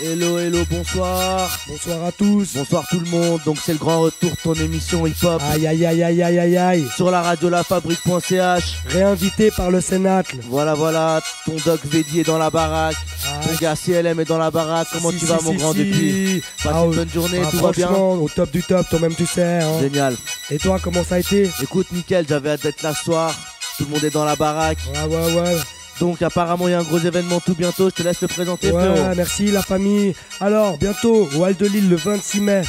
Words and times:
Hello, 0.00 0.38
hello, 0.38 0.64
bonsoir. 0.70 1.50
Bonsoir 1.66 2.04
à 2.04 2.12
tous. 2.12 2.54
Bonsoir 2.54 2.86
tout 2.88 3.00
le 3.00 3.06
monde. 3.10 3.40
Donc 3.44 3.58
c'est 3.60 3.72
le 3.72 3.78
grand 3.78 4.00
retour 4.02 4.30
de 4.30 4.36
ton 4.44 4.54
émission 4.54 5.04
hip-hop 5.06 5.42
Aïe 5.50 5.66
aïe 5.66 5.84
aïe 5.84 6.02
aïe 6.04 6.22
aïe 6.22 6.38
aïe 6.38 6.56
aïe. 6.56 6.86
sur 6.94 7.10
la 7.10 7.20
radio 7.20 7.48
lafabrique.ch. 7.50 8.62
Réinvité 8.86 9.50
par 9.50 9.72
le 9.72 9.80
Cénacle. 9.80 10.36
Voilà, 10.48 10.74
voilà, 10.74 11.20
ton 11.44 11.56
doc 11.64 11.80
Vedi 11.84 12.20
est 12.20 12.24
dans 12.24 12.38
la 12.38 12.48
baraque. 12.48 12.94
Ton 13.42 13.54
gars 13.60 13.74
CLM 13.74 14.20
est 14.20 14.24
dans 14.24 14.38
la 14.38 14.52
baraque. 14.52 14.86
Comment 14.92 15.10
Si, 15.10 15.18
tu 15.18 15.26
si, 15.26 15.32
vas 15.32 15.38
si, 15.38 15.44
mon 15.46 15.54
grand 15.54 15.74
depuis 15.74 16.42
Passe 16.62 16.72
Ah, 16.76 16.84
une 16.84 16.94
bonne 16.94 17.10
journée, 17.10 17.40
ah, 17.44 17.48
tout 17.50 17.58
va 17.58 17.72
bien 17.72 17.90
au 17.90 18.28
top 18.28 18.52
du 18.52 18.62
top, 18.62 18.88
toi-même 18.88 19.14
tu 19.16 19.26
sais. 19.26 19.62
hein. 19.62 19.80
Génial. 19.80 20.14
Et 20.50 20.58
toi, 20.58 20.78
comment 20.80 21.02
ça 21.02 21.16
a 21.16 21.18
été 21.18 21.50
Écoute, 21.60 21.88
nickel, 21.92 22.24
j'avais 22.28 22.50
hâte 22.50 22.62
d'être 22.62 22.82
là 22.82 22.94
ce 22.94 23.02
soir. 23.02 23.34
Tout 23.78 23.84
le 23.84 23.90
monde 23.90 24.04
est 24.04 24.10
dans 24.10 24.24
la 24.24 24.36
baraque. 24.36 24.78
Ouais, 24.94 25.16
ouais, 25.16 25.34
ouais. 25.40 25.56
Donc 26.00 26.22
apparemment 26.22 26.68
il 26.68 26.72
y 26.72 26.74
a 26.74 26.78
un 26.80 26.82
gros 26.84 26.98
événement 26.98 27.40
tout 27.40 27.54
bientôt. 27.54 27.90
Je 27.90 27.94
te 27.94 28.02
laisse 28.02 28.20
le 28.20 28.28
présenter, 28.28 28.70
Ouais, 28.70 28.80
frérot. 28.94 29.14
merci 29.16 29.50
la 29.50 29.62
famille. 29.62 30.14
Alors, 30.40 30.76
bientôt, 30.78 31.28
au 31.36 31.44
Hall 31.44 31.56
de 31.56 31.66
Lille 31.66 31.88
le 31.88 31.96
26 31.96 32.40
mai. 32.40 32.62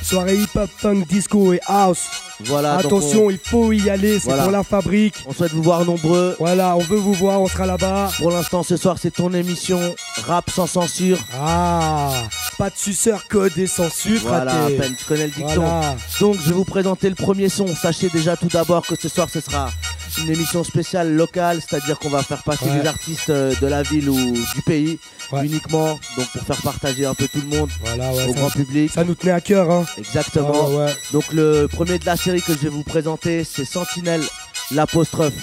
Soirée 0.00 0.36
hip-hop, 0.36 0.70
funk, 0.78 1.02
disco 1.08 1.52
et 1.52 1.60
house. 1.66 2.06
Voilà, 2.44 2.76
Attention, 2.76 3.30
il 3.30 3.38
faut 3.38 3.72
y 3.72 3.90
aller, 3.90 4.20
c'est 4.20 4.26
Voilà. 4.28 4.44
pour 4.44 4.52
la 4.52 4.62
fabrique. 4.62 5.16
on, 5.26 5.32
souhaite 5.32 5.50
vous 5.52 5.62
voir 5.62 5.84
nombreux. 5.84 6.36
Voilà, 6.38 6.76
on 6.76 6.80
veut 6.80 6.96
vous 6.98 7.12
voir, 7.14 7.40
on 7.42 7.48
sera 7.48 7.66
là-bas. 7.66 8.12
Pour 8.18 8.30
l'instant, 8.30 8.62
ce 8.62 8.76
soir, 8.76 8.96
c'est 9.00 9.10
ton 9.10 9.32
émission 9.34 9.80
Rap 10.24 10.48
sans 10.50 10.68
censure. 10.68 11.18
Ah, 11.36 12.12
pas 12.58 12.70
de 12.70 12.76
suceur, 12.76 13.26
code 13.26 13.58
et 13.58 13.66
censure, 13.66 14.20
Voilà, 14.22 14.66
à 14.66 14.68
peine, 14.68 14.94
tu 14.96 15.04
connais 15.04 15.26
le 15.26 15.32
dicton. 15.32 15.62
Voilà. 15.62 15.96
Donc, 16.20 16.36
je 16.36 16.48
vais 16.50 16.54
vous 16.54 16.64
présenter 16.64 17.08
le 17.08 17.16
premier 17.16 17.48
son. 17.48 17.66
Sachez 17.74 18.08
déjà 18.08 18.36
tout 18.36 18.46
d'abord 18.48 18.86
que 18.86 18.94
ce 18.98 19.08
soir, 19.08 19.26
ce 19.28 19.40
sera 19.40 19.68
une 20.16 20.30
émission 20.30 20.64
spéciale 20.64 21.12
locale, 21.14 21.60
c'est-à-dire 21.60 21.98
qu'on 21.98 22.08
va 22.08 22.22
faire 22.22 22.42
passer 22.42 22.64
Ouais. 22.64 22.80
des 22.80 22.86
artistes 22.88 23.30
euh, 23.30 23.54
de 23.60 23.66
la 23.66 23.82
ville 23.82 24.08
ou 24.08 24.32
du 24.54 24.62
pays 24.64 24.98
Ouais. 25.30 25.44
uniquement, 25.44 25.98
donc 26.16 26.26
pour 26.32 26.42
faire 26.42 26.56
partager 26.62 27.04
un 27.04 27.14
peu 27.14 27.28
tout 27.28 27.40
le 27.40 27.54
monde 27.56 27.68
Voilà, 27.84 28.12
ouais, 28.14 28.24
au 28.28 28.32
grand 28.32 28.48
public. 28.50 28.90
ça 28.92 29.04
nous 29.04 29.14
tenait 29.14 29.32
à 29.32 29.40
cœur, 29.42 29.70
hein. 29.70 29.84
Exactement. 29.98 30.68
Donc 31.12 31.24
le 31.32 31.66
premier 31.66 31.98
de 31.98 32.06
la 32.06 32.16
série 32.16 32.40
que 32.40 32.52
je 32.54 32.58
vais 32.58 32.68
vous 32.70 32.82
présenter, 32.84 33.44
c'est 33.44 33.66
Sentinelle, 33.66 34.22
l'apostrophe. 34.70 35.34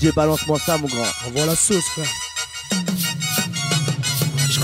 DJ 0.00 0.12
balance-moi 0.14 0.58
ça, 0.58 0.78
mon 0.78 0.86
grand. 0.88 1.04
Envoie 1.28 1.44
la 1.46 1.54
sauce, 1.56 1.84
frère. 1.84 2.06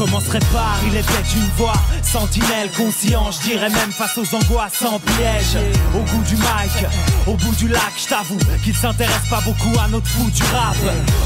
Commencerai 0.00 0.38
par, 0.50 0.78
il 0.86 0.96
était 0.96 1.12
une 1.36 1.46
voix 1.58 1.74
sentinelle, 2.02 2.70
conscient, 2.74 3.30
je 3.32 3.50
dirais 3.50 3.68
même 3.68 3.92
face 3.92 4.16
aux 4.16 4.34
angoisses 4.34 4.72
sans 4.80 4.98
piège. 4.98 5.58
Au 5.94 5.98
bout 5.98 6.22
du 6.22 6.36
mic, 6.36 6.86
au 7.26 7.34
bout 7.34 7.54
du 7.56 7.68
lac, 7.68 7.92
je 8.02 8.08
t'avoue 8.08 8.38
qu'il 8.64 8.74
s'intéresse 8.74 9.28
pas 9.28 9.42
beaucoup 9.42 9.78
à 9.78 9.88
notre 9.88 10.06
fou 10.06 10.30
du 10.30 10.42
rap. 10.54 10.74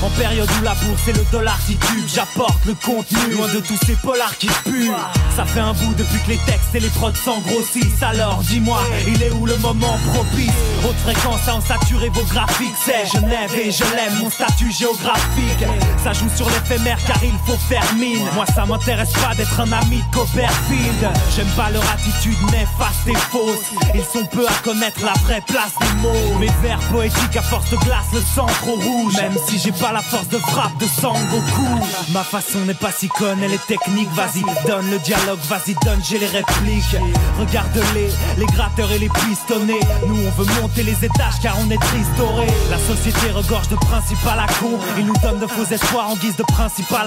En 0.02 0.10
période 0.18 0.48
où 0.60 0.64
la 0.64 0.74
bourse 0.74 1.06
et 1.06 1.12
le 1.12 1.24
dollar 1.30 1.56
titubent, 1.64 2.08
j'apporte 2.12 2.64
le 2.66 2.74
contenu, 2.74 3.34
loin 3.34 3.46
de 3.46 3.60
tous 3.60 3.78
ces 3.86 3.94
polars 3.94 4.36
qui 4.38 4.48
puent. 4.64 4.90
Ça 5.36 5.44
fait 5.44 5.60
un 5.60 5.72
bout 5.74 5.94
depuis 5.94 6.18
que 6.26 6.30
les 6.30 6.38
textes 6.38 6.74
et 6.74 6.80
les 6.80 6.88
prods 6.88 7.14
s'engrossissent. 7.14 8.02
Alors 8.02 8.38
dis-moi, 8.38 8.80
il 9.06 9.22
est 9.22 9.30
où 9.30 9.46
le 9.46 9.56
moment 9.58 9.98
propice? 10.12 10.50
Haute 10.84 10.98
fréquence 11.04 11.46
à 11.46 11.54
en 11.54 11.60
saturer 11.60 12.08
vos 12.08 12.24
graphiques, 12.24 12.74
c'est 12.84 13.06
Genève 13.06 13.54
et 13.54 13.70
je 13.70 13.84
l'aime, 13.94 14.18
mon 14.20 14.30
statut 14.30 14.72
géographique. 14.72 15.64
Ça 16.02 16.12
joue 16.12 16.28
sur 16.34 16.50
l'éphémère 16.50 16.98
car 17.06 17.22
il 17.22 17.38
faut 17.46 17.58
faire 17.68 17.86
mine. 17.94 18.26
Moi 18.34 18.44
ça 18.52 18.63
m'intéresse 18.66 19.12
pas 19.12 19.34
d'être 19.34 19.60
un 19.60 19.70
ami 19.72 20.02
de 20.02 20.16
Copperfield. 20.16 21.10
J'aime 21.34 21.48
pas 21.56 21.70
leur 21.70 21.84
attitude 21.90 22.38
néfaste 22.50 23.06
et 23.06 23.14
fausse. 23.14 23.72
Ils 23.94 24.04
sont 24.04 24.26
peu 24.26 24.46
à 24.46 24.52
connaître 24.62 25.04
la 25.04 25.12
vraie 25.24 25.42
place 25.46 25.72
des 25.80 26.00
mots. 26.00 26.38
Mes 26.38 26.50
vers 26.62 26.78
poétiques 26.90 27.36
à 27.36 27.42
force 27.42 27.70
de 27.70 27.76
glace 27.76 28.06
le 28.12 28.20
sang 28.20 28.46
trop 28.46 28.76
rouge. 28.76 29.14
Même 29.16 29.36
si 29.46 29.58
j'ai 29.58 29.72
pas 29.72 29.92
la 29.92 30.02
force 30.02 30.28
de 30.28 30.38
frappe 30.38 30.76
de 30.78 30.86
Sangoku. 30.86 31.84
Ma 32.10 32.24
façon 32.24 32.60
n'est 32.66 32.74
pas 32.74 32.92
si 32.92 33.08
conne, 33.08 33.42
elle 33.42 33.54
est 33.54 33.66
technique. 33.66 34.10
Vas-y, 34.14 34.42
donne 34.66 34.90
le 34.90 34.98
dialogue, 34.98 35.40
vas-y, 35.48 35.74
donne, 35.84 36.00
j'ai 36.02 36.18
les 36.18 36.26
répliques. 36.26 36.96
Regarde-les, 37.38 38.10
les 38.38 38.46
gratteurs 38.46 38.90
et 38.92 38.98
les 38.98 39.08
pistonnés. 39.08 39.80
Nous 40.06 40.16
on 40.26 40.42
veut 40.42 40.60
monter 40.60 40.82
les 40.82 41.04
étages 41.04 41.40
car 41.42 41.56
on 41.60 41.70
est 41.70 41.80
tristoré. 41.80 42.46
La 42.70 42.78
société 42.78 43.30
regorge 43.30 43.68
de 43.68 43.76
principes 43.76 44.26
à 44.26 44.46
con. 44.60 44.78
Ils 44.98 45.06
nous 45.06 45.16
donnent 45.22 45.40
de 45.40 45.46
faux 45.46 45.66
espoirs 45.70 46.10
en 46.10 46.16
guise 46.16 46.36
de 46.36 46.42
principe 46.42 46.92
à. 46.92 47.04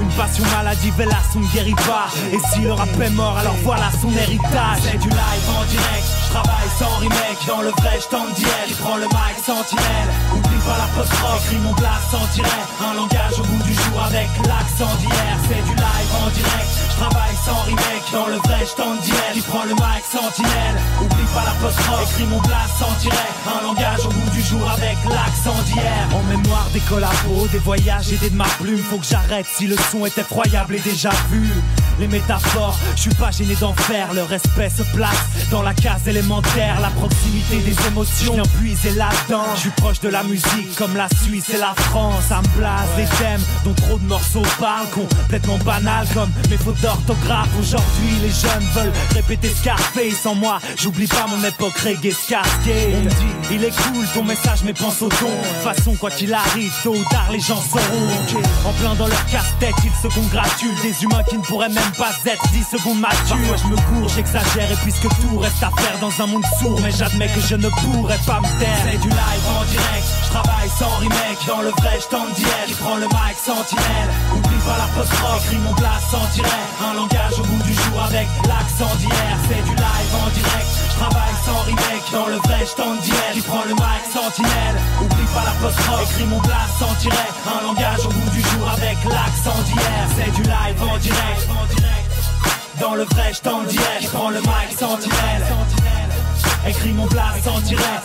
Une 0.00 0.08
passion 0.16 0.39
maladive, 0.54 1.00
hélas, 1.00 1.28
on 1.36 1.40
ne 1.40 1.46
guérit 1.48 1.74
pas. 1.74 2.08
Et 2.32 2.38
si 2.52 2.60
le 2.60 2.72
rap 2.72 2.88
est 3.00 3.10
mort, 3.10 3.36
alors 3.38 3.56
voilà 3.62 3.90
son 4.00 4.10
héritage. 4.10 4.80
C'est 4.82 4.98
du 4.98 5.08
live 5.08 5.46
en 5.56 5.64
direct, 5.64 6.06
je 6.24 6.30
travaille 6.30 6.70
sans 6.78 6.96
remake. 6.96 7.40
Dans 7.46 7.62
le 7.62 7.70
vrai, 7.70 7.98
je 8.00 8.08
tente. 8.08 8.36
Je 8.68 8.74
prends 8.74 8.96
le 8.96 9.06
mic 9.06 9.36
sentinelle. 9.44 10.10
Oublie 10.32 10.62
pas 10.64 10.78
l'apostrophe, 10.78 11.44
écris 11.46 11.58
mon 11.58 11.72
blast 11.74 12.10
sans 12.10 12.26
tiret. 12.32 12.64
Un 12.80 12.94
langage 12.94 13.38
au 13.38 13.42
bout 13.42 13.62
du 13.64 13.74
jour 13.74 14.02
avec 14.06 14.28
l'accent 14.46 14.94
d'hier. 14.98 15.34
C'est 15.48 15.64
du 15.64 15.74
live 15.74 16.10
en 16.22 16.30
direct, 16.30 16.70
je 17.00 17.04
travaille 17.06 17.36
sans 17.44 17.62
remake. 17.62 18.12
Dans 18.12 18.26
le 18.26 18.36
vrai, 18.36 18.60
je 18.60 19.02
d'y 19.02 19.10
être. 19.10 19.36
Je 19.36 19.42
prends 19.42 19.64
le 19.64 19.74
mic 19.74 20.04
sentinelle. 20.04 20.76
Oublie 21.00 21.28
pas 21.32 21.44
l'apostrophe, 21.44 22.12
écris 22.12 22.24
mon 22.24 22.40
blast 22.40 22.76
sans 22.78 22.92
tiret. 22.98 23.16
Un 23.46 23.62
langage 23.62 24.04
au 24.04 24.10
bout 24.10 24.30
du 24.30 24.42
jour 24.42 24.68
avec 24.70 24.96
l'accent 25.08 25.56
d'hier. 25.64 26.08
En 26.14 26.22
mémoire 26.24 26.68
des 26.72 26.80
collabos, 26.80 27.46
des 27.52 27.58
voyages 27.58 28.12
et 28.12 28.18
des 28.18 28.30
de 28.30 28.36
ma 28.36 28.48
plume. 28.60 28.78
Faut 28.78 28.98
que 28.98 29.06
j'arrête 29.06 29.46
si 29.46 29.66
le 29.66 29.76
son 29.90 30.04
est 30.04 30.18
effroyable 30.18 30.74
et 30.74 30.80
déjà 30.80 31.10
vu. 31.30 31.48
Les 31.98 32.08
métaphores, 32.08 32.78
je 32.96 33.02
suis 33.02 33.14
pas 33.14 33.30
gêné 33.30 33.54
d'en 33.56 33.74
faire. 33.74 34.12
Le 34.12 34.22
respect 34.22 34.70
se 34.70 34.82
place 34.94 35.24
dans 35.50 35.62
la 35.62 35.74
case 35.74 36.06
élémentaire. 36.06 36.80
La 36.80 36.90
proximité 36.90 37.58
des 37.58 37.86
émotions, 37.86 38.26
je 38.26 38.32
viens 38.32 38.42
puiser 38.58 38.90
là-dedans. 38.90 39.44
Je 39.54 39.60
suis 39.60 39.70
proche 39.70 40.00
de 40.00 40.08
la 40.08 40.22
musique 40.22 40.74
comme 40.76 40.96
la 40.96 41.08
Suisse 41.22 41.50
et 41.50 41.58
la 41.58 41.74
France. 41.76 42.24
Ça 42.28 42.40
me 42.42 42.58
blase 42.58 42.88
les 42.96 43.06
thèmes 43.18 43.42
dont 43.64 43.74
trop 43.74 43.98
de 43.98 44.04
morceaux 44.04 44.42
parlent. 44.58 44.88
Complètement 44.90 45.58
banal 45.58 46.06
comme 46.14 46.30
mes 46.50 46.56
fautes 46.56 46.84
d'orthographe. 46.90 47.48
Aujourd'hui, 47.58 48.10
les 48.22 48.30
jeunes 48.30 48.66
veulent 48.74 48.92
répéter 49.14 49.48
Scarface. 49.48 50.20
Sans 50.22 50.34
moi, 50.34 50.58
j'oublie 50.76 51.06
pas 51.06 51.26
mon 51.28 51.42
époque 51.44 51.76
reggae 51.78 52.10
dit, 52.10 53.52
il 53.52 53.64
est 53.64 53.70
cool 53.70 54.06
ton 54.14 54.24
message, 54.24 54.60
mais 54.64 54.72
pense 54.72 55.00
au 55.02 55.08
ton. 55.08 55.30
Façon, 55.62 55.94
quoi 55.94 56.10
qu'il 56.10 56.32
arrive, 56.34 56.72
tôt 56.82 56.94
ou 56.94 57.04
tard, 57.10 57.28
les 57.30 57.40
gens 57.40 57.62
sauront. 57.62 58.08
En 58.66 58.72
plein 58.72 58.94
dans 58.94 59.06
leur 59.06 59.26
casse-tête, 59.26 59.74
ils 59.84 60.02
se 60.02 60.12
congratulent. 60.14 60.80
Des 60.82 61.04
humains 61.04 61.22
qui 61.28 61.38
ne 61.38 61.42
pourraient 61.42 61.68
même 61.68 61.92
pas 61.96 62.10
être 62.26 62.48
10 62.52 62.78
secondes 62.78 63.00
matures. 63.00 63.18
Parfois, 63.28 63.56
je 63.56 63.66
me 63.68 63.76
cours, 63.76 64.08
j'exagère, 64.08 64.70
et 64.70 64.78
puisque 64.82 65.08
tout 65.20 65.38
reste 65.38 65.62
à 65.62 65.70
faire 65.80 65.98
dans 66.00 66.12
un 66.22 66.26
monde 66.26 66.44
sourd, 66.60 66.80
mais 66.82 66.90
j'admets 66.90 67.28
que 67.28 67.40
je 67.40 67.54
ne 67.54 67.68
pourrais 67.68 68.18
pas 68.26 68.40
me 68.40 68.58
taire. 68.58 68.82
C'est 68.84 68.98
du 68.98 69.08
live 69.08 69.46
en 69.48 69.64
direct, 69.64 70.06
je 70.24 70.30
travaille 70.30 70.70
sans 70.78 70.96
remake. 70.96 71.38
Dans 71.46 71.62
le 71.62 71.70
vrai, 71.70 71.98
je 72.00 72.08
tente 72.08 72.34
d'y 72.34 72.42
être. 72.42 72.68
Je 72.68 72.74
prends 72.74 72.96
le 72.96 73.06
mic 73.06 73.36
sentinelle. 73.38 74.10
Oublie 74.34 74.62
pas 74.66 74.78
l'apostrophe, 74.78 75.44
écris 75.46 75.58
mon 75.58 75.72
blast 75.74 76.10
sans 76.10 76.26
tiret. 76.34 76.79
Un 76.82 76.94
langage 76.94 77.38
au 77.38 77.42
bout 77.42 77.62
du 77.62 77.74
jour 77.74 78.02
avec 78.02 78.26
l'accent 78.48 78.94
d'hier. 78.96 79.36
C'est 79.48 79.62
du 79.68 79.74
live 79.76 80.12
en 80.16 80.30
direct, 80.30 80.70
je 80.88 80.96
travaille 80.96 81.36
sans 81.44 81.60
remake. 81.68 82.04
Dans 82.12 82.26
le 82.26 82.36
vrai, 82.36 82.64
d'y 83.02 83.10
être. 83.10 83.36
Je 83.36 83.42
prends 83.42 83.64
le 83.64 83.74
mic 83.74 84.04
sentinelle. 84.10 84.76
Oublie 85.02 85.28
pas 85.34 85.44
l'apostrophe, 85.44 86.10
écris 86.10 86.24
mon 86.24 86.38
blast 86.40 86.72
sans 86.78 86.94
tiret. 86.94 87.28
Un 87.46 87.66
langage 87.66 88.06
au 88.06 88.08
bout 88.08 88.30
du 88.30 88.40
jour 88.40 88.68
avec 88.72 88.96
l'accent 89.04 89.60
d'hier. 89.64 90.02
C'est 90.16 90.32
du 90.32 90.42
live 90.42 90.82
en 90.82 90.96
direct. 90.98 91.48
Dans 92.80 92.94
le 92.94 93.04
vrai, 93.04 93.32
d'y 93.68 93.76
être. 93.76 94.02
Je 94.02 94.08
prends 94.08 94.30
le 94.30 94.40
mic 94.40 94.70
sentinelle. 94.78 95.44
Écris 96.66 96.92
mon 96.92 97.06
blast 97.06 97.44
sans 97.44 97.60
tiret. 97.60 98.00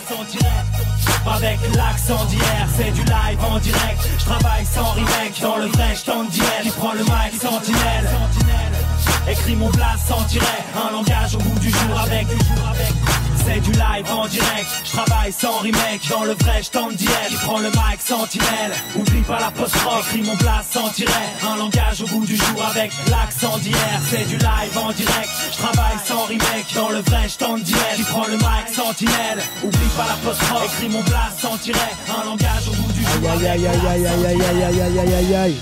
Avec 1.34 1.58
l'accent 1.74 2.24
d'hier, 2.26 2.68
c'est 2.76 2.92
du 2.92 3.02
live 3.02 3.38
en 3.50 3.58
direct. 3.58 4.08
Je 4.18 4.24
travaille 4.24 4.64
sans 4.64 4.92
remake. 4.92 5.40
Dans 5.42 5.56
le 5.56 5.66
vrai, 5.66 5.94
je 5.94 6.04
être. 6.10 6.64
Je 6.64 6.70
prends 6.70 6.92
le 6.92 7.00
mic 7.00 7.40
sentinelle. 7.40 8.85
Écris 9.28 9.56
mon 9.56 9.70
blast 9.70 10.06
sans 10.08 10.22
tiret. 10.24 10.64
Un 10.88 10.92
langage 10.92 11.34
au 11.34 11.38
bout 11.38 11.58
du 11.58 11.70
jour 11.70 12.00
avec. 12.00 12.26
C'est 13.46 13.60
du 13.60 13.70
live 13.70 14.10
en 14.10 14.26
direct, 14.26 14.66
je 14.84 14.90
travaille 14.90 15.32
sans 15.32 15.58
remake 15.58 16.00
Dans 16.10 16.24
le 16.24 16.32
vrai, 16.32 16.64
je 16.64 16.70
tente 16.70 16.96
d'y 16.96 17.04
être, 17.04 17.40
prends 17.44 17.60
le 17.60 17.68
mic 17.68 18.00
sentinelle 18.00 18.72
Oublie 18.96 19.22
pas 19.22 19.38
l'apostrophe, 19.38 20.12
écris 20.12 20.22
mon 20.28 20.34
blast 20.34 20.72
sans 20.72 20.88
tiret 20.88 21.12
Un 21.48 21.56
langage 21.56 22.02
au 22.02 22.06
bout 22.08 22.26
du 22.26 22.34
jour 22.34 22.64
avec 22.68 22.90
l'accent 23.08 23.56
d'hier 23.58 24.00
C'est 24.10 24.26
du 24.26 24.36
live 24.36 24.76
en 24.76 24.90
direct, 24.90 25.28
je 25.52 25.58
travaille 25.58 25.98
sans 26.04 26.24
remake 26.24 26.74
Dans 26.74 26.90
le 26.90 26.98
vrai, 26.98 27.28
je 27.28 27.38
tente 27.38 27.62
d'y 27.62 27.72
être, 27.74 28.04
prends 28.08 28.26
le 28.26 28.36
mic 28.36 28.68
sentinelle 28.74 29.38
Oublie 29.62 29.92
pas 29.96 30.06
l'apostrophe, 30.08 30.64
écris 30.64 30.88
mon 30.88 31.02
blast 31.02 31.38
sans 31.38 31.56
tiret 31.58 31.92
Un 32.20 32.24
langage 32.26 32.68
au 32.68 32.72
bout 32.72 32.92
du 32.92 33.02
jour 33.02 33.30
Aïe 33.30 33.46
aïe 33.46 33.66
avec 33.68 33.80
aïe 33.84 34.06
aïe 34.06 34.06
aïe 34.06 34.26
aïe 34.26 34.42
aïe 34.42 34.62
aïe 34.64 34.80
aïe 34.82 34.98
aïe 34.98 35.14
aïe 35.14 35.34
aïe. 35.36 35.56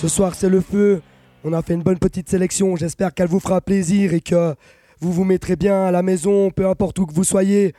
Ce 0.00 0.06
soir 0.06 0.32
c'est 0.36 0.48
le 0.48 0.60
feu. 0.60 1.02
On 1.44 1.52
a 1.52 1.62
fait 1.62 1.74
une 1.74 1.82
bonne 1.82 1.98
petite 1.98 2.28
sélection. 2.28 2.76
J'espère 2.76 3.14
qu'elle 3.14 3.28
vous 3.28 3.40
fera 3.40 3.60
plaisir 3.60 4.12
et 4.12 4.20
que 4.20 4.54
vous 5.00 5.12
vous 5.12 5.24
mettrez 5.24 5.56
bien 5.56 5.84
à 5.86 5.90
la 5.90 6.02
maison, 6.02 6.50
peu 6.50 6.66
importe 6.68 6.98
où 6.98 7.06
que 7.06 7.14
vous 7.14 7.24
soyez. 7.24 7.74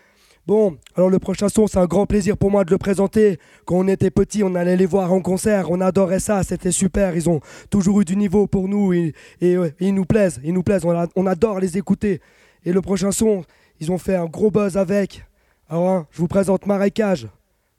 Bon, 0.48 0.78
alors 0.96 1.10
le 1.10 1.20
prochain 1.20 1.48
son, 1.50 1.68
c'est 1.68 1.78
un 1.78 1.86
grand 1.86 2.08
plaisir 2.08 2.36
pour 2.38 2.50
moi 2.50 2.64
de 2.64 2.72
le 2.72 2.78
présenter. 2.80 3.38
Quand 3.66 3.76
on 3.76 3.88
était 3.88 4.10
petit, 4.10 4.44
on 4.44 4.56
allait 4.56 4.78
les 4.78 4.88
voir 4.88 5.14
en 5.14 5.22
concert, 5.22 5.70
on 5.70 5.80
adorait 5.80 6.20
ça, 6.20 6.42
c'était 6.44 6.72
super. 6.72 7.16
Ils 7.16 7.30
ont 7.30 7.40
toujours 7.70 8.02
eu 8.02 8.06
du 8.06 8.16
niveau 8.16 8.48
pour 8.48 8.68
nous 8.68 8.92
et, 8.94 9.14
et, 9.42 9.58
ouais, 9.60 9.76
ils 9.80 9.94
nous 9.94 10.06
plaisent, 10.06 10.40
ils 10.44 10.54
nous 10.54 10.64
plaisent, 10.64 10.86
on, 10.86 10.92
a- 10.98 11.08
on 11.16 11.28
adore 11.28 11.60
les 11.60 11.78
écouter. 11.78 12.20
Et 12.66 12.72
le 12.74 12.82
prochain 12.82 13.12
son, 13.12 13.44
ils 13.80 13.92
ont 13.92 14.00
fait 14.00 14.16
un 14.16 14.26
gros 14.26 14.50
buzz 14.50 14.76
avec. 14.78 15.24
Alors, 15.70 15.90
hein, 15.90 16.08
je 16.10 16.18
vous 16.18 16.28
présente 16.28 16.66
Marécage, 16.66 17.28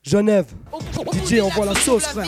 Genève. 0.05 0.47
DJ, 1.27 1.41
envoie 1.41 1.67
la 1.67 1.75
sauce, 1.75 2.05
frère. 2.05 2.27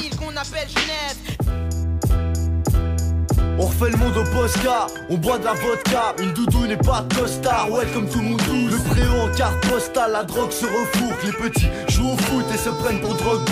On 3.58 3.66
refait 3.66 3.84
fait 3.86 3.90
le 3.90 3.96
monde 3.98 4.16
au 4.16 4.24
Posca, 4.24 4.86
on 5.10 5.16
boit 5.16 5.38
de 5.38 5.44
la 5.44 5.52
vodka, 5.52 6.14
une 6.18 6.32
doudou 6.32 6.66
n'est 6.66 6.76
pas 6.76 7.02
de 7.02 7.14
costard, 7.14 7.70
ouais 7.70 7.86
comme 7.92 8.08
tout 8.08 8.18
le 8.18 8.30
monde 8.30 8.40
Le 8.70 8.78
préau 8.90 9.22
en 9.22 9.36
carte 9.36 9.60
postale, 9.68 10.12
la 10.12 10.24
drogue 10.24 10.50
se 10.50 10.66
refourque, 10.66 11.22
les 11.24 11.32
petits 11.32 11.68
jouent 11.88 12.12
au 12.12 12.16
foot 12.16 12.44
et 12.52 12.58
se 12.58 12.70
prennent 12.70 13.00
pour 13.00 13.14
drogue. 13.14 13.42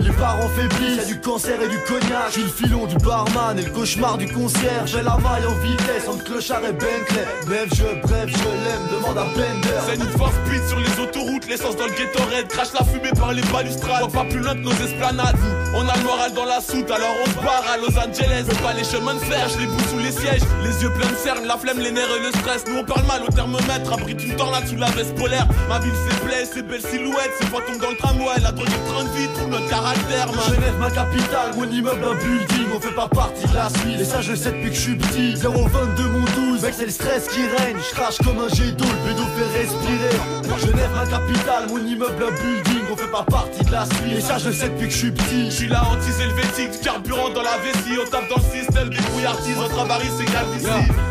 Les 0.00 0.12
parents 0.12 0.48
faiblissent, 0.56 0.96
y'a 0.96 1.04
du 1.04 1.20
cancer 1.20 1.60
et 1.60 1.68
du 1.68 1.78
cognac. 1.78 2.30
J'suis 2.30 2.42
le 2.42 2.48
filon 2.48 2.86
du 2.86 2.96
barman 2.96 3.58
et 3.58 3.62
le 3.62 3.70
cauchemar 3.70 4.18
du 4.18 4.26
concierge. 4.26 4.90
J'ai 4.90 5.02
la 5.02 5.16
maille 5.18 5.46
en 5.46 5.54
vitesse 5.54 6.08
entre 6.08 6.24
clochard 6.24 6.64
et 6.64 6.72
Bentley. 6.72 7.26
Bref, 7.46 7.68
je, 7.74 8.00
bref, 8.02 8.26
je 8.26 8.44
l'aime, 8.64 8.88
demande 8.90 9.18
à 9.18 9.24
Bender. 9.24 9.80
C'est 9.86 9.96
une 9.96 10.18
force 10.18 10.34
speed 10.46 10.62
sur 10.68 10.78
les 10.78 11.00
autoroutes, 11.00 11.48
l'essence 11.48 11.76
dans 11.76 11.86
le 11.86 11.92
ghetto 11.92 12.22
red, 12.34 12.48
crache 12.48 12.72
la 12.72 12.84
fumée 12.84 13.12
par 13.16 13.32
les 13.32 13.42
balustrades. 13.42 14.02
On 14.04 14.08
pas 14.10 14.24
plus 14.24 14.40
loin 14.40 14.54
de 14.54 14.60
nos 14.60 14.72
esplanades. 14.72 15.36
On 15.74 15.88
a 15.88 15.96
le 15.96 16.02
moral 16.02 16.32
dans 16.34 16.44
la 16.44 16.60
soute, 16.60 16.90
alors 16.90 17.16
on 17.22 17.26
se 17.26 17.44
barre 17.44 17.64
à 17.72 17.76
Los 17.78 17.96
Angeles. 17.98 18.46
Pas 18.62 18.74
les 18.74 18.84
chemins 18.84 19.14
de 19.14 19.20
fer, 19.20 19.41
je 19.48 19.58
les 19.58 19.66
bouts 19.66 19.88
sous 19.90 19.98
les 19.98 20.12
sièges. 20.12 20.42
Les 20.62 20.82
yeux 20.82 20.90
pleins 20.90 21.10
de 21.10 21.16
cernes, 21.16 21.46
la 21.46 21.56
flemme, 21.56 21.78
les 21.78 21.90
nerfs 21.90 22.14
et 22.16 22.22
le 22.22 22.30
stress. 22.38 22.64
Nous 22.68 22.78
on 22.78 22.84
parle 22.84 23.06
mal 23.06 23.22
au 23.26 23.32
thermomètre, 23.32 23.92
abrite 23.92 24.22
une 24.22 24.36
tornade 24.36 24.66
sous 24.66 24.76
la 24.76 24.90
veste 24.90 25.14
polaire. 25.14 25.46
Ma 25.68 25.78
ville 25.78 25.92
c'est 26.08 26.24
blesse, 26.24 26.50
c'est 26.54 26.66
belles 26.66 26.82
silhouettes, 26.82 27.32
c'est 27.40 27.48
fantômes 27.48 27.78
dans 27.78 27.90
le 27.90 27.96
tramway. 27.96 28.40
La 28.42 28.52
drogue 28.52 28.68
est 28.68 28.90
train 28.90 29.04
de 29.04 29.10
vie, 29.10 29.28
trouve 29.34 29.48
notre 29.48 29.68
caractère, 29.68 30.26
man. 30.26 30.44
Genève, 30.48 30.78
ma 30.78 30.90
capitale, 30.90 31.50
mon 31.56 31.70
immeuble, 31.70 32.04
un 32.04 32.14
building. 32.14 32.66
On 32.74 32.80
fait 32.80 32.94
pas 32.94 33.08
partie 33.08 33.46
de 33.46 33.54
la 33.54 33.68
suite, 33.68 34.00
et 34.00 34.04
ça 34.04 34.20
je 34.20 34.34
sais 34.34 34.52
depuis 34.52 34.70
que 34.70 34.76
je 34.76 34.80
suis 34.80 34.96
petit. 34.96 35.34
022 35.34 36.04
mon 36.08 36.52
12, 36.52 36.62
mec, 36.62 36.74
c'est 36.76 36.86
le 36.86 36.90
stress 36.90 37.28
qui 37.28 37.42
règne. 37.42 37.76
Je 37.78 37.94
crache 37.94 38.18
comme 38.18 38.38
un 38.38 38.48
jet 38.48 38.72
d'eau, 38.72 38.84
le 38.84 39.10
pédo 39.10 39.22
fait 39.36 39.58
respirer. 39.58 40.16
Genève, 40.60 40.90
ma 40.94 41.06
capitale, 41.06 41.66
mon 41.68 41.78
immeuble, 41.78 42.22
un 42.22 42.30
building. 42.30 42.82
On 42.92 42.96
fait 42.96 43.10
pas 43.10 43.24
partie 43.24 43.64
de 43.64 43.72
la 43.72 43.84
suite, 43.86 44.18
et 44.18 44.20
ça 44.20 44.38
je 44.38 44.50
sais 44.50 44.68
depuis 44.68 44.88
que 44.88 44.92
je 44.92 44.98
suis 44.98 45.10
petit. 45.10 45.46
Je 45.46 45.56
suis 45.56 45.68
là 45.68 45.82
anti-helvétique, 45.90 46.72
du 46.72 46.78
carburant 46.78 47.30
dans 47.30 47.42
la 47.42 47.56
vessie. 47.58 47.98
On 48.00 48.08
tape 48.08 48.28
dans 48.28 48.36
le 48.36 48.60
système, 48.60 48.90
des 48.90 49.02
avarice 49.80 50.20
égale 50.20 50.46
d'ici. 50.56 50.66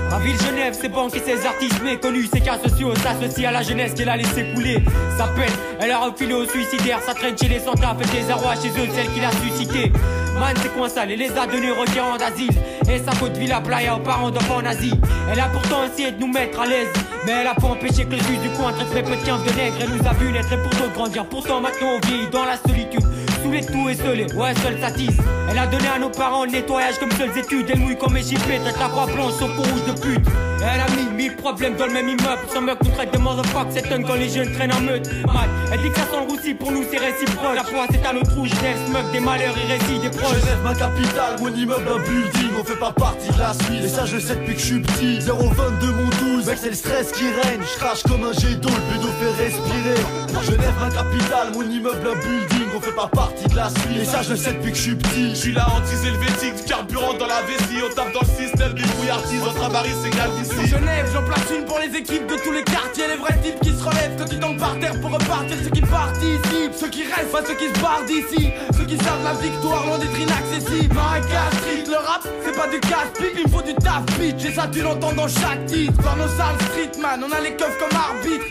Ma 0.09 0.19
ville 0.19 0.39
Genève, 0.41 0.77
c'est 0.79 0.89
banques 0.89 1.15
et 1.15 1.19
ses 1.19 1.45
artistes 1.45 1.81
méconnus, 1.83 2.29
ses 2.31 2.41
cas 2.41 2.57
sociaux 2.63 2.93
s'associent 2.95 3.49
à 3.49 3.51
la 3.51 3.63
jeunesse 3.63 3.93
qu'elle 3.93 4.09
a 4.09 4.17
laissé 4.17 4.45
couler. 4.53 4.83
Sa 5.17 5.27
peine, 5.27 5.53
elle 5.79 5.91
a 5.91 5.99
refilé 5.99 6.33
au 6.33 6.45
suicidaire, 6.45 6.99
ça 7.05 7.13
traîne 7.13 7.37
chez 7.37 7.47
les 7.47 7.59
centres, 7.59 7.81
fait 7.99 8.21
des 8.21 8.29
arrois 8.29 8.55
chez 8.55 8.69
eux, 8.69 8.87
celle 8.93 9.11
qui 9.13 9.19
l'a 9.19 9.31
suscité. 9.31 9.91
Man, 10.39 10.55
c'est 10.61 10.73
coin 10.73 10.89
sale, 10.89 11.11
elle 11.11 11.19
les 11.19 11.31
a 11.37 11.45
donnés 11.45 11.71
requérants 11.71 12.17
d'asile. 12.17 12.51
Et 12.89 12.99
sa 12.99 13.11
faute 13.11 13.37
Villa 13.37 13.61
Playa 13.61 13.95
aux 13.95 13.99
parents 13.99 14.31
d'enfants 14.31 14.57
en 14.57 14.65
Asie. 14.65 14.93
Elle 15.31 15.39
a 15.39 15.45
pourtant 15.45 15.83
essayé 15.85 16.11
de 16.11 16.19
nous 16.19 16.31
mettre 16.31 16.59
à 16.59 16.65
l'aise. 16.65 16.89
Mais 17.25 17.33
elle 17.41 17.47
a 17.47 17.53
pas 17.53 17.67
empêché 17.67 18.05
que 18.05 18.11
le 18.11 18.17
juge 18.17 18.39
du 18.39 18.49
coin 18.57 18.73
traite 18.73 18.93
les 18.93 19.03
petits 19.03 19.29
de 19.29 19.55
nègre. 19.55 19.75
Elle 19.81 19.89
nous 19.89 20.07
a 20.07 20.13
vu 20.13 20.31
naître 20.31 20.51
et 20.51 20.57
pour 20.57 20.71
d'autres 20.71 20.93
grandir. 20.93 21.25
Pourtant, 21.25 21.61
maintenant, 21.61 21.89
on 21.95 22.07
vit 22.07 22.27
dans 22.31 22.43
la 22.43 22.57
solitude. 22.57 23.05
Sous 23.51 23.57
les 23.57 23.65
tout 23.65 23.89
et 23.89 23.95
seul, 23.95 24.19
ouais, 24.37 24.53
seul 24.63 24.79
satisse. 24.79 25.17
Elle 25.49 25.57
a 25.57 25.67
donné 25.67 25.87
à 25.93 25.99
nos 25.99 26.09
parents 26.09 26.45
le 26.45 26.51
nettoyage 26.51 26.97
comme 26.99 27.11
seules 27.11 27.37
études. 27.37 27.65
Elle 27.69 27.79
mouille 27.79 27.97
comme 27.97 28.15
échipée, 28.15 28.59
traite 28.63 28.79
la 28.79 28.87
croix 28.87 29.07
blanche 29.07 29.33
fond 29.33 29.47
rouge 29.47 29.83
de 29.87 29.99
pute. 29.99 30.25
Elle 30.63 30.79
a 30.79 30.85
mis 30.95 31.09
mille 31.17 31.35
problèmes 31.35 31.75
dans 31.75 31.87
le 31.87 31.91
même 31.91 32.07
immeuble. 32.07 32.43
Sans 32.53 32.61
meurtre, 32.61 32.85
nous 32.85 32.91
traite 32.91 33.11
de 33.11 33.17
motherfuck, 33.17 33.67
c'est 33.71 33.89
quand 33.89 34.13
les 34.13 34.29
jeunes 34.29 34.53
traînent 34.53 34.71
en 34.71 34.79
meute. 34.79 35.09
Mal, 35.25 35.49
elle 35.73 35.81
dit 35.81 35.89
que 35.89 35.95
ça 35.95 36.03
sent 36.03 36.25
le 36.25 36.31
roussi, 36.31 36.53
pour 36.53 36.71
nous 36.71 36.85
c'est 36.89 36.97
réciproque. 36.97 37.55
La 37.55 37.63
foi, 37.65 37.87
c'est 37.91 38.05
à 38.05 38.13
notre 38.13 38.33
rouge, 38.35 38.51
se 38.51 39.11
des 39.11 39.19
malheurs 39.19 39.55
et 39.57 39.99
des 39.99 40.17
proches. 40.17 40.39
Genève, 40.39 40.61
ma 40.63 40.73
capitale, 40.73 41.35
mon 41.41 41.53
immeuble, 41.53 41.89
un 41.89 41.99
building. 41.99 42.51
On 42.57 42.63
fait 42.63 42.79
pas 42.79 42.93
partie 42.93 43.33
de 43.33 43.39
la 43.39 43.53
suite, 43.53 43.83
et 43.83 43.89
ça 43.89 44.05
je 44.05 44.17
sais 44.17 44.35
depuis 44.35 44.53
que 44.53 44.61
je 44.61 44.65
suis 44.65 44.79
petit. 44.79 45.19
022 45.19 45.91
mon 45.91 46.35
12, 46.37 46.45
mec, 46.45 46.57
c'est 46.57 46.69
le 46.69 46.75
stress 46.75 47.11
qui 47.11 47.25
règne. 47.25 47.59
Je 47.61 47.79
crache 47.79 48.03
comme 48.03 48.23
un 48.23 48.33
jet 48.33 48.55
d'eau, 48.61 48.69
le 48.69 49.07
fait 49.19 49.43
respirer. 49.43 50.31
Genève, 50.43 50.73
ma 50.79 50.89
capitale, 50.89 51.51
mon 51.53 51.63
immeuble, 51.63 52.07
un 52.07 52.19
building. 52.19 52.67
On 52.75 52.79
fait 52.79 52.95
pas 52.95 53.07
partie 53.07 53.40
la 53.55 53.67
et 53.99 54.05
ça 54.05 54.21
je 54.21 54.35
sais 54.35 54.53
depuis 54.53 54.71
que 54.71 54.77
je 54.77 54.81
suis 54.81 54.95
petit. 54.95 55.29
Je 55.31 55.35
suis 55.35 55.51
là 55.51 55.67
anti-helvétique, 55.75 56.55
du 56.55 56.63
carburant 56.63 57.13
dans 57.13 57.27
la 57.27 57.41
vessie. 57.43 57.81
On 57.83 57.93
tape 57.93 58.13
dans 58.13 58.21
le 58.21 58.43
système, 58.43 58.73
des 58.73 59.09
artistes, 59.09 59.43
notre 59.43 59.63
avarice 59.63 60.05
égale 60.05 60.31
d'ici. 60.39 60.67
Genève, 60.67 61.09
j'en 61.13 61.23
place 61.23 61.45
une 61.55 61.65
pour 61.65 61.79
les 61.79 61.97
équipes 61.97 62.27
de 62.27 62.35
tous 62.35 62.51
les 62.51 62.63
quartiers, 62.63 63.07
les 63.07 63.17
vrais 63.17 63.37
types 63.41 63.59
qui 63.61 63.71
se 63.71 63.83
relèvent 63.83 64.15
quand 64.17 64.31
ils 64.31 64.39
tombent 64.39 64.59
par 64.59 64.79
terre 64.79 64.99
pour 65.01 65.11
repartir. 65.11 65.57
Ceux 65.63 65.69
qui 65.69 65.81
participent, 65.81 66.75
ceux 66.75 66.89
qui 66.89 67.03
restent, 67.03 67.31
pas 67.31 67.43
ceux 67.45 67.55
qui 67.55 67.67
se 67.67 67.81
barrent 67.81 68.05
d'ici. 68.05 68.51
Ceux 68.77 68.85
qui 68.85 68.97
savent 68.97 69.23
la 69.23 69.33
victoire 69.33 69.85
loin 69.85 69.97
d'être 69.97 70.19
inaccessible. 70.19 70.93
Marécage 70.93 71.53
street, 71.61 71.83
le 71.87 71.97
rap, 71.97 72.27
c'est 72.45 72.55
pas 72.55 72.67
du 72.67 72.79
casse-pipe, 72.79 73.35
il 73.37 73.43
me 73.43 73.49
faut 73.49 73.61
du 73.61 73.73
taf 73.75 74.05
bitch. 74.19 74.45
Et 74.45 74.53
ça, 74.53 74.67
tu 74.71 74.81
l'entends 74.81 75.13
dans 75.13 75.27
chaque 75.27 75.65
titre. 75.65 75.97
Dans 76.03 76.15
nos 76.15 76.29
salles 76.37 76.59
streetman, 76.71 77.23
on 77.23 77.31
a 77.31 77.41
les 77.41 77.55
keufs 77.55 77.77
comme 77.79 77.97
arbitre. 77.97 78.50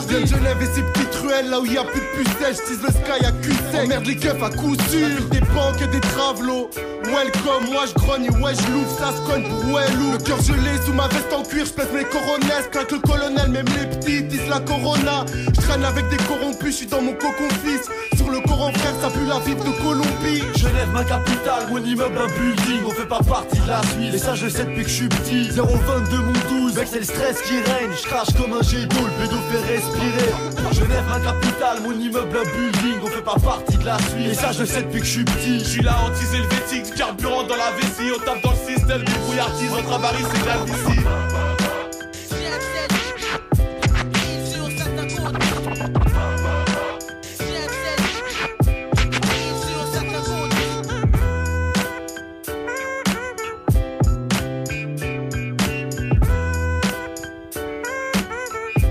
Ma 0.00 0.18
vie. 0.18 0.26
Genève 0.26 0.62
et 0.62 0.66
ses 0.66 0.82
petites 0.82 1.14
ruelles, 1.14 1.50
là 1.50 1.60
où 1.60 1.66
y 1.66 1.78
a 1.78 1.84
plus 1.84 2.00
de 2.00 2.06
pucelles. 2.06 2.54
J'tise 2.54 2.82
le 2.82 2.88
sky 2.88 3.24
à 3.24 3.32
cul 3.32 3.52
sec. 3.72 3.88
Merde 3.88 4.06
les 4.06 4.16
keufs 4.16 4.42
à 4.42 4.50
coup 4.50 4.74
sûr. 4.88 5.24
Des 5.30 5.40
banques 5.40 5.80
et 5.82 5.86
des 5.88 6.00
travelots. 6.00 6.70
Welcome, 7.10 7.72
moi 7.72 7.84
je 7.86 7.94
grogne, 7.94 8.30
ouais 8.42 8.52
je 8.54 8.72
l'ouvre, 8.72 8.90
ça 8.98 9.12
se 9.12 9.20
cogne 9.30 9.44
ouais 9.72 9.84
Le 10.12 10.18
cœur 10.18 10.40
gelé 10.42 10.76
sous 10.84 10.92
ma 10.92 11.08
veste 11.08 11.32
en 11.32 11.42
cuir, 11.42 11.64
je 11.64 11.72
pèse 11.72 11.88
mes 11.94 12.04
coronesses, 12.04 12.68
claque 12.70 12.92
le 12.92 12.98
colonel, 12.98 13.50
même 13.50 13.66
les 13.78 13.86
petits 13.86 14.22
disent 14.22 14.48
la 14.48 14.60
corona. 14.60 15.24
Je 15.54 15.60
traîne 15.60 15.84
avec 15.84 16.08
des 16.10 16.16
corrompus, 16.16 16.72
je 16.72 16.76
suis 16.76 16.86
dans 16.86 17.02
mon 17.02 17.12
cocon 17.12 17.48
fils. 17.64 17.88
Sur 18.16 18.30
le 18.30 18.40
Coran 18.40 18.72
frère, 18.72 18.94
ça 19.00 19.10
pue 19.10 19.26
la 19.26 19.38
ville 19.40 19.56
de 19.56 19.82
Colombie. 19.82 20.42
Genève, 20.58 20.88
ma 20.92 21.04
capitale, 21.04 21.68
mon 21.70 21.78
immeuble, 21.78 22.18
un 22.18 22.26
building. 22.26 22.80
On 22.86 22.90
fait 22.90 23.06
pas 23.06 23.20
partie 23.20 23.58
de 23.58 23.68
la 23.68 23.82
suite, 23.82 24.14
et 24.14 24.18
ça 24.18 24.34
je 24.34 24.48
sais 24.48 24.64
depuis 24.64 24.82
que 24.82 24.88
je 24.88 24.94
suis 24.94 25.08
petit. 25.08 25.50
022 25.50 26.18
mon 26.18 26.66
12, 26.66 26.74
mec 26.76 26.88
c'est 26.90 26.98
le 26.98 27.04
stress 27.04 27.40
qui 27.42 27.56
règne. 27.56 27.90
Je 27.96 28.06
crache 28.06 28.34
comme 28.36 28.52
un 28.52 28.62
jet 28.62 28.86
d'eau, 28.86 29.04
le 29.04 29.24
pédo 29.24 29.36
fait 29.50 29.72
respirer. 29.72 30.32
Genève, 30.72 31.04
ma 31.08 31.20
capitale, 31.20 31.78
mon 31.82 31.92
immeuble, 31.92 32.36
un 32.36 32.44
building. 32.44 32.98
On 33.02 33.06
fait 33.06 33.22
pas 33.22 33.36
partie 33.42 33.76
de 33.76 33.84
la 33.84 33.98
suite, 33.98 34.30
et 34.30 34.34
ça 34.34 34.52
je 34.52 34.64
sais 34.64 34.82
depuis 34.82 35.00
que 35.00 35.06
je 35.06 35.12
suis 35.12 35.24
petit. 35.24 35.58
Je 35.60 35.64
suis 35.64 35.82
là 35.82 35.96
anti-helvétique, 36.04 36.94
du 36.94 36.97
carburant 36.98 37.44
dans 37.44 37.54
la 37.54 37.70
vessie. 37.76 38.10
On 38.12 38.18
tape 38.24 38.42
dans 38.42 38.50
le 38.50 38.56
système, 38.56 39.04
des 39.04 39.38
artistes, 39.38 39.70
notre 39.70 39.92
avarice 39.92 40.26
égale 40.42 40.64
d'ici. 40.64 41.00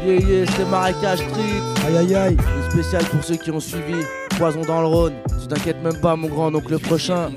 Yeah, 0.05 0.19
yeah, 0.21 0.45
c'est 0.55 0.63
Marécage 0.69 1.19
Street. 1.19 1.61
Aïe 1.85 1.97
aïe 1.97 2.15
aïe. 2.15 2.37
Une 2.55 2.71
spéciale 2.71 3.03
pour 3.05 3.21
ceux 3.25 3.35
qui 3.35 3.51
ont 3.51 3.59
suivi. 3.59 3.95
Poison 4.37 4.61
dans 4.61 4.79
le 4.79 4.87
Rhône. 4.87 5.15
Tu 5.41 5.47
t'inquiètes 5.47 5.83
même 5.83 5.99
pas, 5.99 6.15
mon 6.15 6.29
grand. 6.29 6.49
Donc 6.49 6.69
le 6.69 6.79
prochain, 6.79 7.29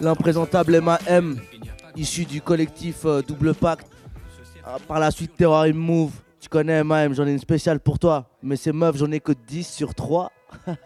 l'imprésentable 0.00 0.80
MAM, 0.80 1.38
issu 1.96 2.24
du 2.24 2.40
collectif 2.40 3.04
euh, 3.04 3.22
Double 3.22 3.54
Pacte. 3.54 3.86
Ah, 4.64 4.76
par 4.86 4.98
la 4.98 5.10
suite, 5.10 5.34
Terrorism 5.36 5.78
Move. 5.78 6.12
Tu 6.40 6.48
connais 6.48 6.84
MAM, 6.84 7.14
j'en 7.14 7.26
ai 7.26 7.32
une 7.32 7.38
spéciale 7.38 7.80
pour 7.80 7.98
toi. 7.98 8.26
Mais 8.42 8.56
ces 8.56 8.72
meufs, 8.72 8.96
j'en 8.96 9.10
ai 9.10 9.20
que 9.20 9.32
10 9.32 9.66
sur 9.66 9.94
3. 9.94 10.30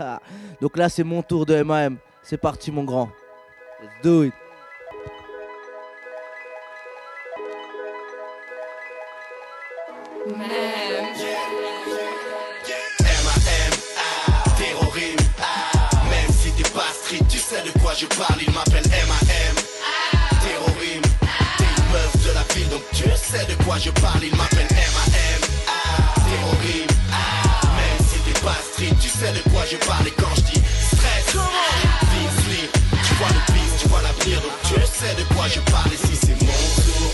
Donc 0.60 0.76
là, 0.76 0.88
c'est 0.88 1.04
mon 1.04 1.22
tour 1.22 1.46
de 1.46 1.62
MAM. 1.62 1.96
C'est 2.22 2.38
parti, 2.38 2.70
mon 2.70 2.84
grand. 2.84 3.10
Let's 3.82 3.90
do 4.02 4.24
it. 4.24 4.32
M-A-M, 13.04 13.72
terrorisme. 14.56 15.26
Même 16.08 16.30
si 16.30 16.50
sais 23.32 23.46
de 23.46 23.54
quoi 23.64 23.78
je 23.78 23.90
parle. 23.90 24.22
Il 24.22 24.36
m'appelle 24.36 24.68
M-A-M, 24.70 25.40
terrorisme. 26.28 26.96
Même 27.78 28.00
si 28.08 28.18
t'es 28.24 28.38
pas 28.40 28.58
street, 28.72 28.94
tu 29.00 29.08
sais 29.08 29.32
de 29.32 29.42
quoi 29.50 29.64
je 29.70 29.76
parle. 29.88 30.06
Et 30.06 30.14
quand 30.20 30.34
je 30.36 30.42
dis 30.52 30.62
stress, 30.92 31.24
tu 31.32 33.14
vois 33.18 33.32
le 33.36 33.52
bis, 33.52 33.72
tu 33.80 33.88
vois 33.88 34.02
l'avenir, 34.02 34.40
donc 34.42 34.56
tu 34.64 34.74
sais 34.74 35.14
de 35.16 35.24
quoi 35.34 35.48
je 35.48 35.60
parle. 35.72 35.90
Et 35.92 36.00
si 36.06 36.14
c'est 36.14 36.36
mon 36.42 36.60
tour, 36.84 37.10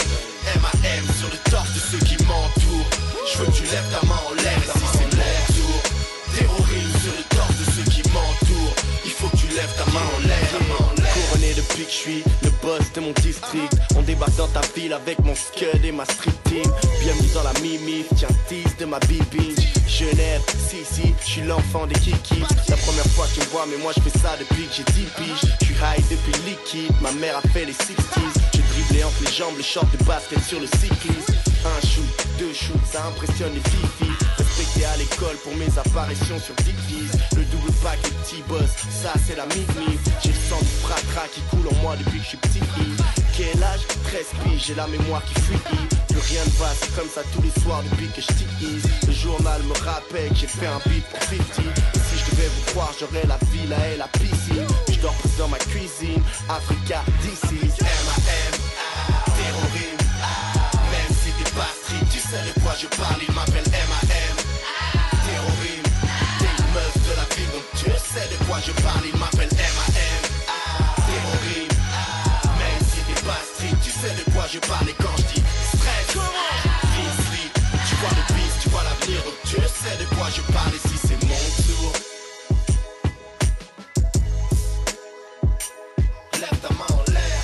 M-A-M 0.58 1.04
sur 1.18 1.28
le 1.30 1.38
torse 1.50 1.72
de 1.74 1.80
ceux 1.90 2.02
qui 2.04 2.16
m'entourent. 2.24 2.90
Je 3.30 3.38
veux 3.38 3.46
que 3.46 3.56
tu 3.56 3.64
lèves 3.64 3.88
ta 3.94 4.04
main 4.06 4.20
en 4.28 4.34
l'air. 4.42 4.58
Et 4.58 4.70
si 4.78 4.86
c'est 4.94 5.10
mon 5.14 5.34
tour, 5.54 5.78
terrorisme 6.34 6.98
sur 7.04 7.14
le 7.14 7.24
torse 7.36 7.56
de 7.62 7.66
ceux 7.74 7.86
qui 7.92 8.02
m'entourent. 8.10 8.74
Il 9.04 9.12
faut 9.12 9.28
que 9.28 9.36
tu 9.36 9.48
lèves 9.54 9.74
ta 9.78 9.86
main 9.92 10.06
en 10.16 10.20
l'air. 10.26 10.38
Couronné 11.14 11.54
depuis 11.54 11.84
que 11.84 11.90
je 11.90 11.96
suis 11.96 12.24
boss 12.68 12.92
de 12.92 13.00
mon 13.00 13.12
district. 13.12 13.72
On 13.96 14.02
débarque 14.02 14.36
dans 14.36 14.48
ta 14.48 14.60
ville 14.74 14.92
avec 14.92 15.18
mon 15.20 15.34
scud 15.34 15.82
et 15.82 15.92
ma 15.92 16.04
street 16.04 16.38
team. 16.44 16.70
Bienvenue 17.00 17.30
dans 17.32 17.42
la 17.42 17.54
mimi, 17.60 18.04
tiens, 18.14 18.28
tease 18.46 18.76
de 18.78 18.84
ma 18.84 18.98
bibine. 19.00 19.56
Genève, 19.86 20.42
si, 20.68 20.84
si, 20.84 21.14
je 21.20 21.26
suis 21.26 21.42
l'enfant 21.42 21.86
des 21.86 21.94
kikis. 21.94 22.44
La 22.68 22.76
première 22.76 23.06
fois 23.14 23.26
que 23.26 23.40
tu 23.40 23.46
vois, 23.48 23.64
mais 23.70 23.78
moi 23.78 23.92
je 23.96 24.02
fais 24.02 24.18
ça 24.18 24.36
depuis 24.38 24.66
que 24.66 24.74
j'ai 24.76 24.84
10 24.84 24.92
piges. 25.16 25.50
Je 25.60 25.64
suis 25.64 25.74
high 25.76 26.04
depuis 26.10 26.36
liquide, 26.44 26.92
ma 27.00 27.12
mère 27.12 27.38
a 27.38 27.42
fait 27.48 27.64
les 27.64 27.72
60s. 27.72 28.36
J'ai 28.54 28.62
dribblé 28.62 29.04
entre 29.04 29.22
les 29.24 29.32
jambes, 29.32 29.56
les 29.56 29.64
shorts 29.64 29.88
de 29.98 30.04
basket 30.04 30.42
sur 30.44 30.60
le 30.60 30.66
cycliste. 30.66 31.32
Un 31.64 31.80
shoot, 31.86 32.26
deux 32.38 32.52
shoots, 32.52 32.86
ça 32.92 33.06
impressionne 33.06 33.54
les 33.54 33.70
filles 33.70 34.27
Respecté 34.68 34.86
à 34.86 34.96
l'école 34.96 35.36
pour 35.44 35.54
mes 35.56 35.78
apparitions 35.78 36.38
sur 36.38 36.54
Dickies 36.56 37.08
Le 37.36 37.44
double 37.44 37.72
pack 37.82 37.98
et 38.04 38.10
petit 38.22 38.42
boss, 38.48 38.68
ça 38.90 39.12
c'est 39.26 39.36
la 39.36 39.46
mid 39.46 39.66
J'ai 40.22 40.30
le 40.30 40.34
sang 40.34 40.58
du 40.60 40.74
fracra 40.82 41.26
qui 41.32 41.40
coule 41.42 41.68
en 41.68 41.82
moi 41.82 41.96
depuis 41.96 42.18
que 42.18 42.24
je 42.24 42.28
suis 42.28 42.38
petit. 42.38 42.60
Quel 43.36 43.62
âge? 43.62 43.86
13 44.04 44.26
piges, 44.44 44.64
j'ai 44.66 44.74
la 44.74 44.86
mémoire 44.88 45.22
qui 45.24 45.34
fuit. 45.42 45.58
Plus 46.08 46.20
rien 46.20 46.44
ne 46.44 46.50
va, 46.58 46.68
c'est 46.80 46.94
comme 46.94 47.08
ça 47.08 47.22
tous 47.32 47.42
les 47.42 47.62
soirs 47.62 47.82
depuis 47.90 48.08
que 48.08 48.20
je 48.20 49.06
Le 49.06 49.12
journal 49.12 49.62
me 49.62 49.74
rappelle 49.84 50.28
que 50.30 50.34
j'ai 50.34 50.46
fait 50.46 50.66
un 50.66 50.80
beat 50.88 51.04
pour 51.06 51.22
50 51.22 51.38
Et 51.38 51.98
si 51.98 52.18
je 52.18 52.30
devais 52.30 52.48
vous 52.48 52.72
croire, 52.72 52.92
j'aurais 52.98 53.26
la 53.26 53.38
villa 53.52 53.76
et 53.92 53.96
la 53.96 54.08
piscine. 54.08 54.66
Je 54.90 54.98
dors 55.00 55.14
plus 55.14 55.36
dans 55.38 55.48
ma 55.48 55.58
cuisine, 55.58 56.22
Africa, 56.48 57.02
DC, 57.22 57.52
M.A.M. 57.52 58.54
Terrorisme. 59.36 59.98
Même 60.90 61.16
si 61.22 61.30
t'es 61.32 61.50
pas 61.52 61.68
street, 61.82 62.06
tu 62.10 62.18
sais 62.18 62.42
de 62.54 62.60
quoi 62.60 62.72
je 62.80 62.86
parle, 62.96 63.20
il 63.26 63.34
m'appelle 63.34 63.67
je 68.64 68.72
parle, 68.82 69.04
il 69.12 69.18
m'appelle 69.18 69.48
M.A.M. 69.52 70.22
Terrorisme 71.06 71.78
Même 72.58 72.82
si 72.90 73.00
t'es 73.06 73.20
pas 73.26 73.40
street, 73.54 73.76
tu 73.82 73.90
sais 73.90 74.14
de 74.14 74.30
quoi 74.32 74.44
je 74.52 74.58
parle, 74.58 74.88
et 74.88 74.94
quand 74.94 75.16
je 75.16 75.34
dis 75.34 75.42
stress 75.74 76.08
Sleep, 76.08 77.52
tu 77.88 77.94
vois 77.96 78.10
le 78.10 78.34
bis, 78.34 78.52
tu 78.62 78.68
vois 78.70 78.82
l'avenir, 78.82 79.22
tu 79.44 79.56
sais 79.56 79.96
de 80.00 80.06
quoi 80.14 80.28
je 80.34 80.42
parle, 80.52 80.72
et 80.74 80.88
si 80.88 80.96
c'est 80.96 81.20
mon 81.24 81.44
tour. 81.66 81.92
Lève 86.40 86.58
ta 86.60 86.68
main 86.74 86.90
en 86.90 87.04
l'air. 87.12 87.40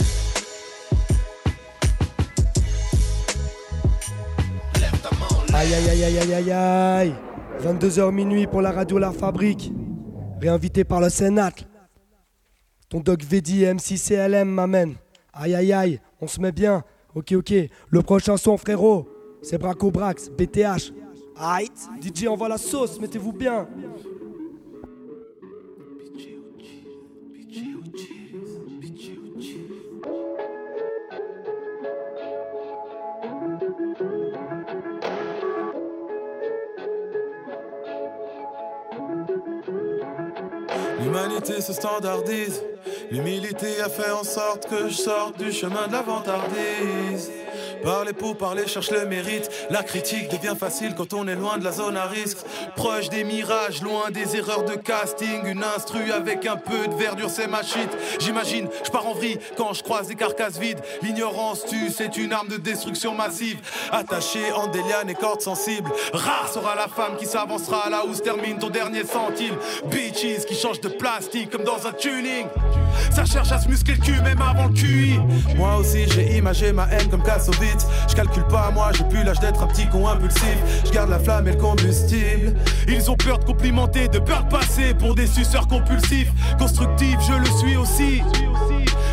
Lève 4.81 4.99
ta 5.01 5.11
main 5.11 5.31
en 5.31 5.45
l'air. 5.47 5.57
Aïe 5.57 5.75
aïe 5.75 5.91
aïe 5.91 6.05
aïe 6.05 6.19
aïe 6.19 6.35
aïe. 6.35 6.53
aïe 6.53 7.15
22h 7.63 8.11
minuit 8.11 8.47
pour 8.47 8.61
la 8.61 8.73
radio 8.73 8.99
La 8.99 9.13
Fabrique. 9.13 9.73
Réinvité 10.45 10.85
par 10.85 11.01
le 11.01 11.09
Sénat. 11.09 11.53
Ton 12.91 13.01
doc 13.01 13.23
Vedi 13.23 13.63
M6CLM 13.63 14.45
m'amène. 14.45 14.97
Aïe 15.33 15.55
aïe 15.55 15.73
aïe, 15.73 16.01
on 16.21 16.27
se 16.27 16.39
met 16.39 16.53
bien. 16.53 16.85
Ok 17.15 17.33
ok. 17.33 17.55
Le 17.89 18.03
prochain 18.03 18.37
son 18.37 18.59
frérot, 18.59 19.09
c'est 19.41 19.57
Braco 19.57 19.91
Brax, 19.91 20.29
BTH. 20.29 20.93
Aïe, 21.39 21.69
DJ 21.99 22.27
envoie 22.27 22.51
la 22.51 22.59
sauce, 22.59 23.01
mettez-vous 23.01 23.33
bien. 23.33 23.67
Se 41.65 41.73
standardise. 41.73 42.63
L'humilité 43.11 43.81
a 43.81 43.89
fait 43.89 44.11
en 44.11 44.23
sorte 44.23 44.69
que 44.69 44.89
je 44.89 44.95
sorte 44.95 45.39
du 45.39 45.51
chemin 45.51 45.87
de 45.87 45.93
la 45.93 46.03
vantardise. 46.03 47.31
Parler 47.85 48.15
pour 48.15 48.39
parler 48.39 48.67
cherche 48.67 48.91
le 48.91 49.05
mérite. 49.05 49.51
La 49.69 49.83
critique 49.83 50.31
devient 50.31 50.57
facile 50.59 50.95
quand 50.97 51.13
on 51.13 51.29
est 51.29 51.35
loin 51.35 51.59
de 51.59 51.65
la 51.65 51.73
zone 51.73 51.99
à 51.99 52.07
risque. 52.07 52.39
Proche 52.77 53.11
des 53.11 53.25
mirages, 53.25 53.83
loin 53.83 54.11
des 54.11 54.37
erreurs 54.37 54.65
de 54.65 54.75
casting. 54.75 55.45
Une 55.45 55.63
instru 55.63 56.11
avec 56.11 56.47
un 56.47 56.57
peu 56.57 56.89
de 56.89 56.95
verdure, 56.95 57.29
c'est 57.29 57.47
ma 57.47 57.63
shit. 57.63 57.91
J'imagine, 58.21 58.69
je 58.85 58.91
pars 58.91 59.07
en 59.07 59.13
vrille 59.13 59.39
quand 59.59 59.75
je 59.75 59.83
croise 59.83 60.09
des 60.09 60.15
carcasses 60.15 60.59
vides. 60.59 60.81
L'ignorance 61.03 61.67
tue, 61.67 61.91
c'est 61.91 62.17
une 62.17 62.33
arme 62.33 62.49
de 62.49 62.57
destruction 62.57 63.15
massive. 63.15 63.59
Attachée 63.93 64.51
en 64.53 64.69
des 64.69 64.81
lianes 64.81 65.11
et 65.11 65.15
cordes 65.15 65.43
sensibles. 65.43 65.91
Rare 66.15 66.51
sera 66.53 66.75
la 66.75 66.89
femme 66.89 67.17
qui 67.19 67.27
s'avancera 67.27 67.91
là 67.91 68.07
où 68.07 68.15
se 68.15 68.23
termine 68.23 68.59
ton 68.59 68.71
dernier 68.71 69.05
centime. 69.05 69.57
Bitches 69.87 70.47
qui 70.47 70.55
changent 70.55 70.81
de 70.81 70.89
plastique 70.89 71.51
comme 71.51 71.65
dans 71.65 71.87
un 71.87 71.93
tuning. 71.93 72.47
Ça 73.11 73.25
cherche 73.25 73.53
à 73.53 73.61
se 73.61 73.69
muscler 73.69 73.95
le 73.95 74.01
cul 74.01 74.21
même 74.23 74.41
avant 74.41 74.67
le 74.67 74.73
QI. 74.73 75.19
Moi 75.57 75.77
aussi 75.77 76.07
j'ai 76.09 76.37
imagé 76.37 76.73
ma 76.73 76.87
haine 76.91 77.09
comme 77.11 77.23
Kassovitz. 77.23 77.87
Je 78.09 78.15
calcule 78.15 78.47
pas 78.47 78.71
moi, 78.73 78.91
j'ai 78.97 79.05
plus 79.05 79.23
l'âge 79.23 79.41
d'être 79.41 79.63
un 79.63 79.67
petit 79.67 79.87
con 79.87 80.09
impulsif. 80.09 80.57
Je 80.85 80.91
garde 80.91 81.11
la 81.11 81.19
flamme 81.19 81.49
et 81.49 81.53
le 81.53 81.59
combustible. 81.59 82.55
Ils 82.89 83.11
ont 83.11 83.17
peur 83.17 83.39
de 83.39 83.45
complimenter, 83.45 84.09
de 84.09 84.19
peur 84.19 84.45
de 84.45 84.49
passer 84.51 84.95
pour 84.95 85.15
des 85.15 85.27
suceurs 85.27 85.69
compulsifs. 85.69 86.33
Constructifs, 86.59 87.19
je 87.29 87.35
le 87.35 87.59
suis 87.59 87.77
aussi. 87.77 88.23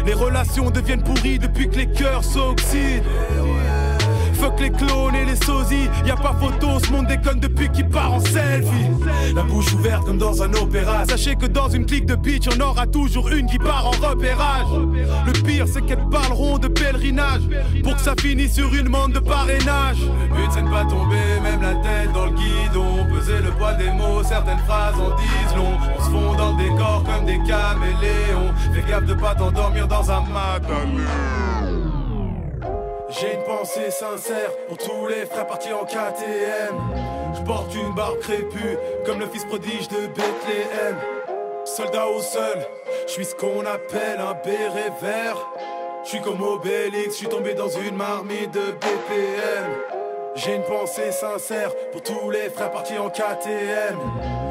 Les 0.05 0.13
relations 0.13 0.69
deviennent 0.69 1.03
pourries 1.03 1.39
depuis 1.39 1.69
que 1.69 1.77
les 1.77 1.87
cœurs 1.87 2.23
s'oxydent. 2.23 3.03
Fuck 4.41 4.59
les 4.59 4.71
clones 4.71 5.13
et 5.13 5.23
les 5.23 5.35
sosies, 5.35 5.87
y 6.03 6.09
a 6.09 6.15
pas 6.15 6.33
photo, 6.33 6.79
ce 6.83 6.91
monde 6.91 7.05
déconne 7.05 7.39
depuis 7.39 7.69
qu'il 7.69 7.87
part 7.87 8.13
en 8.13 8.19
selfie. 8.19 8.89
La 9.35 9.43
bouche 9.43 9.71
ouverte 9.73 10.03
comme 10.03 10.17
dans 10.17 10.41
un 10.41 10.51
opéra. 10.55 11.05
Sachez 11.07 11.35
que 11.35 11.45
dans 11.45 11.69
une 11.69 11.85
clique 11.85 12.07
de 12.07 12.15
bitch, 12.15 12.47
on 12.47 12.59
aura 12.59 12.87
toujours 12.87 13.29
une 13.29 13.45
qui 13.45 13.59
part 13.59 13.85
en 13.85 13.91
repérage. 13.91 14.65
Le 15.27 15.31
pire, 15.43 15.67
c'est 15.71 15.83
qu'elles 15.83 16.09
parleront 16.09 16.57
de 16.57 16.67
pèlerinage 16.67 17.43
pour 17.83 17.95
que 17.95 18.01
ça 18.01 18.15
finisse 18.19 18.55
sur 18.55 18.73
une 18.73 18.89
mande 18.89 19.13
de 19.13 19.19
parrainage. 19.19 19.99
Le 19.99 20.35
but, 20.35 20.49
c'est 20.51 20.63
de 20.63 20.69
pas 20.71 20.85
tomber, 20.85 21.39
même 21.43 21.61
la 21.61 21.75
tête 21.75 22.11
dans 22.11 22.25
le 22.25 22.31
guidon. 22.31 23.05
Peser 23.13 23.43
le 23.43 23.51
poids 23.51 23.73
des 23.73 23.91
mots, 23.91 24.23
certaines 24.23 24.57
phrases 24.65 24.95
en 24.95 25.15
disent 25.17 25.55
long. 25.55 25.77
On 25.99 26.03
se 26.03 26.09
fond 26.09 26.33
dans 26.35 26.57
le 26.57 26.63
décor 26.63 27.03
comme 27.03 27.25
des 27.25 27.37
caméléons. 27.37 28.51
Fais 28.73 28.89
gaffe 28.89 29.05
de 29.05 29.13
pas 29.13 29.35
t'endormir 29.35 29.87
dans 29.87 30.09
un 30.09 30.21
macadam. 30.21 31.60
J'ai 33.19 33.33
une 33.33 33.43
pensée 33.43 33.91
sincère 33.91 34.51
pour 34.69 34.77
tous 34.77 35.07
les 35.07 35.25
frères 35.25 35.45
partis 35.45 35.73
en 35.73 35.83
KTM. 35.83 36.77
Je 37.35 37.41
porte 37.41 37.75
une 37.75 37.93
barbe 37.93 38.19
crépue 38.19 38.77
comme 39.05 39.19
le 39.19 39.27
fils 39.27 39.43
prodige 39.43 39.89
de 39.89 40.07
Bethléem. 40.07 40.95
Soldat 41.65 42.07
au 42.07 42.21
sol, 42.21 42.65
je 43.07 43.11
suis 43.11 43.25
ce 43.25 43.35
qu'on 43.35 43.65
appelle 43.65 44.19
un 44.19 44.33
béret 44.45 44.93
vert. 45.01 45.37
Je 46.05 46.09
suis 46.09 46.21
comme 46.21 46.41
Obélix, 46.41 47.07
je 47.07 47.17
suis 47.17 47.27
tombé 47.27 47.53
dans 47.53 47.67
une 47.67 47.97
marmite 47.97 48.51
de 48.51 48.71
BPM. 48.71 49.65
J'ai 50.35 50.55
une 50.55 50.63
pensée 50.63 51.11
sincère 51.11 51.71
pour 51.91 52.01
tous 52.01 52.29
les 52.31 52.49
frères 52.49 52.71
partis 52.71 52.97
en 52.97 53.09
KTM. 53.09 53.99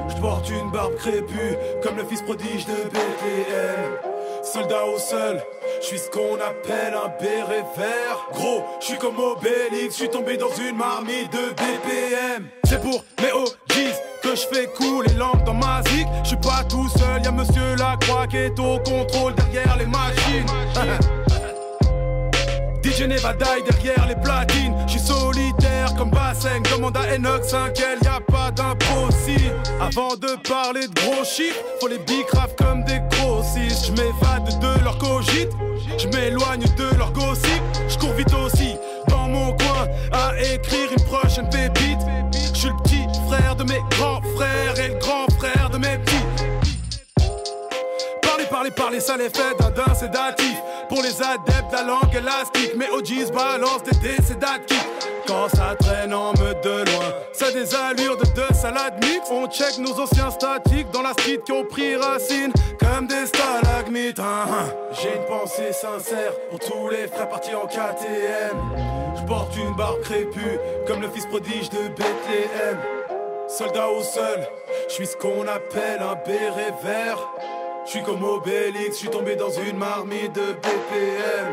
Je 0.08 0.20
porte 0.20 0.50
une 0.50 0.70
barbe 0.70 0.96
crépue 0.96 1.56
comme 1.82 1.96
le 1.96 2.04
fils 2.04 2.20
prodige 2.20 2.66
de 2.66 2.74
Bethléem. 2.74 4.09
Soldat 4.42 4.86
au 4.86 4.98
sol, 4.98 5.42
je 5.82 5.86
suis 5.86 5.98
ce 5.98 6.08
qu'on 6.08 6.36
appelle 6.36 6.94
un 6.94 7.08
béret 7.20 7.64
vert. 7.76 8.26
Gros, 8.32 8.64
je 8.80 8.86
suis 8.86 8.98
comme 8.98 9.18
Obélix, 9.18 9.90
je 9.90 10.02
suis 10.02 10.08
tombé 10.08 10.38
dans 10.38 10.52
une 10.54 10.76
marmite 10.76 11.30
de 11.30 11.50
BPM. 11.50 12.48
C'est 12.64 12.80
pour 12.80 13.04
mes 13.20 13.32
OGs 13.32 13.92
que 14.22 14.34
je 14.34 14.46
fais 14.52 14.66
couler 14.66 15.12
l'encre 15.14 15.44
dans 15.44 15.54
ma 15.54 15.82
zig. 15.88 16.06
Je 16.22 16.28
suis 16.28 16.36
pas 16.38 16.64
tout 16.68 16.88
seul, 16.88 17.22
y'a 17.22 17.30
monsieur 17.30 17.76
Lacroix 17.76 18.26
qui 18.28 18.38
est 18.38 18.58
au 18.58 18.78
contrôle 18.78 19.34
derrière 19.34 19.76
les 19.76 19.86
machines. 19.86 20.46
DJ 22.82 23.02
Nevadaille 23.02 23.62
derrière 23.62 24.06
les 24.06 24.16
platines. 24.16 24.74
Je 24.86 24.92
suis 24.92 25.00
comme 25.96 26.10
Bassin. 26.10 26.60
Demande 26.72 26.96
à 26.96 27.14
Enoch 27.14 27.44
5 27.44 27.78
y 27.78 28.06
a 28.06 28.20
pas 28.20 28.50
d'impossible. 28.50 29.54
Avant 29.80 30.16
de 30.16 30.36
parler 30.48 30.86
de 30.86 30.94
gros 30.94 31.24
chiffres, 31.24 31.60
faut 31.80 31.88
les 31.88 31.98
bicraves 31.98 32.54
comme 32.56 32.84
des 32.84 33.00
grossistes. 33.10 33.86
Je 33.86 33.92
m'évade 33.92 34.60
de 34.60 34.84
leur 34.84 34.98
cogite, 34.98 35.50
je 35.98 36.06
m'éloigne 36.08 36.64
de 36.76 36.96
leur 36.96 37.12
gossip. 37.12 37.62
Je 37.88 37.98
cours 37.98 38.12
vite 38.12 38.32
aussi 38.34 38.76
dans 39.08 39.28
mon 39.28 39.52
coin 39.52 39.88
à 40.12 40.32
écrire 40.40 40.90
une 40.96 41.04
prochaine 41.04 41.48
pépite. 41.50 41.79
Parler, 48.60 48.72
parler, 48.72 49.00
ça 49.00 49.16
les 49.16 49.30
fait 49.30 49.56
d'un 49.74 49.94
sédatif. 49.94 50.60
Pour 50.90 51.00
les 51.02 51.22
adeptes, 51.22 51.72
la 51.72 51.82
langue 51.82 52.14
élastique. 52.14 52.74
Mais 52.76 52.90
OGs 52.90 53.32
balance 53.32 53.82
des 53.84 53.96
décédatifs. 54.06 54.86
Quand 55.26 55.48
ça 55.48 55.74
traîne 55.78 56.12
en 56.12 56.34
meute 56.34 56.62
de 56.62 56.84
loin, 56.92 57.14
ça 57.32 57.50
des 57.52 57.74
allures 57.74 58.18
de 58.18 58.26
deux 58.34 58.54
salades 58.54 59.02
mix. 59.02 59.30
On 59.30 59.46
check 59.46 59.78
nos 59.78 59.98
anciens 59.98 60.30
statiques 60.30 60.90
dans 60.90 61.00
la 61.00 61.12
street 61.12 61.40
qui 61.46 61.52
ont 61.52 61.64
pris 61.64 61.96
racine 61.96 62.52
comme 62.78 63.06
des 63.06 63.24
stalagmites. 63.24 64.18
hein, 64.18 64.44
hein. 64.46 64.74
J'ai 64.92 65.16
une 65.16 65.24
pensée 65.24 65.72
sincère 65.72 66.32
pour 66.50 66.58
tous 66.58 66.90
les 66.90 67.08
frères 67.08 67.30
partis 67.30 67.54
en 67.54 67.66
KTM. 67.66 68.58
Je 69.16 69.22
porte 69.26 69.56
une 69.56 69.74
barbe 69.74 70.02
crépue 70.02 70.58
comme 70.86 71.00
le 71.00 71.08
fils 71.08 71.24
prodige 71.24 71.70
de 71.70 71.88
Bethléem. 71.88 72.78
Soldat 73.48 73.88
au 73.88 74.02
sol, 74.02 74.46
je 74.86 74.92
suis 74.92 75.06
ce 75.06 75.16
qu'on 75.16 75.48
appelle 75.48 76.02
un 76.02 76.14
béret 76.26 76.74
vert. 76.84 77.18
Je 77.84 77.90
suis 77.90 78.02
comme 78.02 78.22
Obélix, 78.22 78.90
je 78.92 78.98
suis 78.98 79.08
tombé 79.08 79.36
dans 79.36 79.50
une 79.50 79.76
marmite 79.76 80.32
de 80.34 80.52
BPM. 80.52 81.46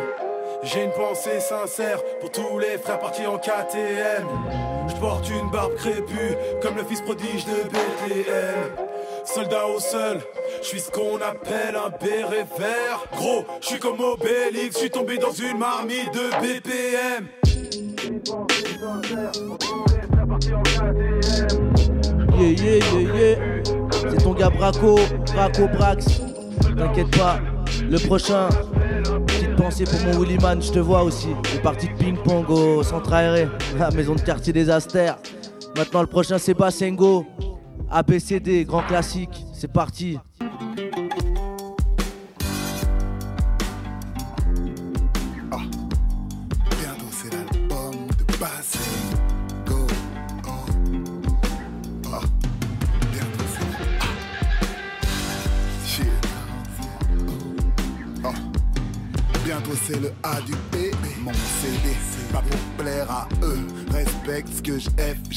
J'ai 0.63 0.83
une 0.83 0.91
pensée 0.91 1.39
sincère 1.39 1.99
pour 2.19 2.31
tous 2.31 2.59
les 2.59 2.77
frères 2.77 2.99
partis 2.99 3.25
en 3.25 3.37
KTM. 3.37 4.27
Je 4.87 4.95
porte 4.95 5.29
une 5.29 5.49
barbe 5.49 5.75
crépue 5.75 6.35
comme 6.61 6.75
le 6.75 6.83
fils 6.83 7.01
prodige 7.01 7.45
de 7.45 7.63
Bethléem. 7.63 8.71
Soldat 9.25 9.67
au 9.67 9.79
sol, 9.79 10.19
je 10.61 10.67
suis 10.67 10.79
ce 10.79 10.91
qu'on 10.91 11.17
appelle 11.17 11.75
un 11.75 11.89
béret 11.89 12.45
vert. 12.57 13.05
Gros, 13.13 13.45
je 13.61 13.67
suis 13.67 13.79
comme 13.79 13.99
Obélix, 13.99 14.75
je 14.75 14.79
suis 14.79 14.89
tombé 14.89 15.17
dans 15.17 15.31
une 15.31 15.57
marmite 15.57 16.13
de 16.13 16.29
BPM. 16.41 17.27
Yeah, 22.37 22.49
yeah, 22.49 22.83
yeah, 22.93 23.15
yeah. 23.15 23.46
C'est 24.09 24.23
ton 24.23 24.33
gars 24.33 24.49
Braco, 24.49 24.99
Braco 25.33 25.67
Brax. 25.67 26.21
T'inquiète 26.77 27.15
pas, 27.17 27.39
le 27.89 27.97
prochain. 27.99 28.49
Petite 29.25 29.55
pensée 29.55 29.83
pour 29.85 29.99
mon 30.01 30.19
Willyman, 30.19 30.61
je 30.61 30.71
te 30.71 30.79
vois 30.79 31.03
aussi. 31.03 31.29
Les 31.53 31.59
parties 31.59 31.87
de 31.87 31.93
ping-pong 31.93 32.49
au 32.49 32.83
centre 32.83 33.13
aéré, 33.13 33.47
la 33.79 33.91
maison 33.91 34.15
de 34.15 34.21
quartier 34.21 34.53
des 34.53 34.69
Astères. 34.69 35.17
Maintenant, 35.75 36.01
le 36.01 36.07
prochain, 36.07 36.37
c'est 36.37 36.53
Bassengo. 36.53 37.25
ABCD, 37.89 38.65
grand 38.65 38.83
classique. 38.83 39.45
C'est 39.53 39.71
parti. 39.71 40.17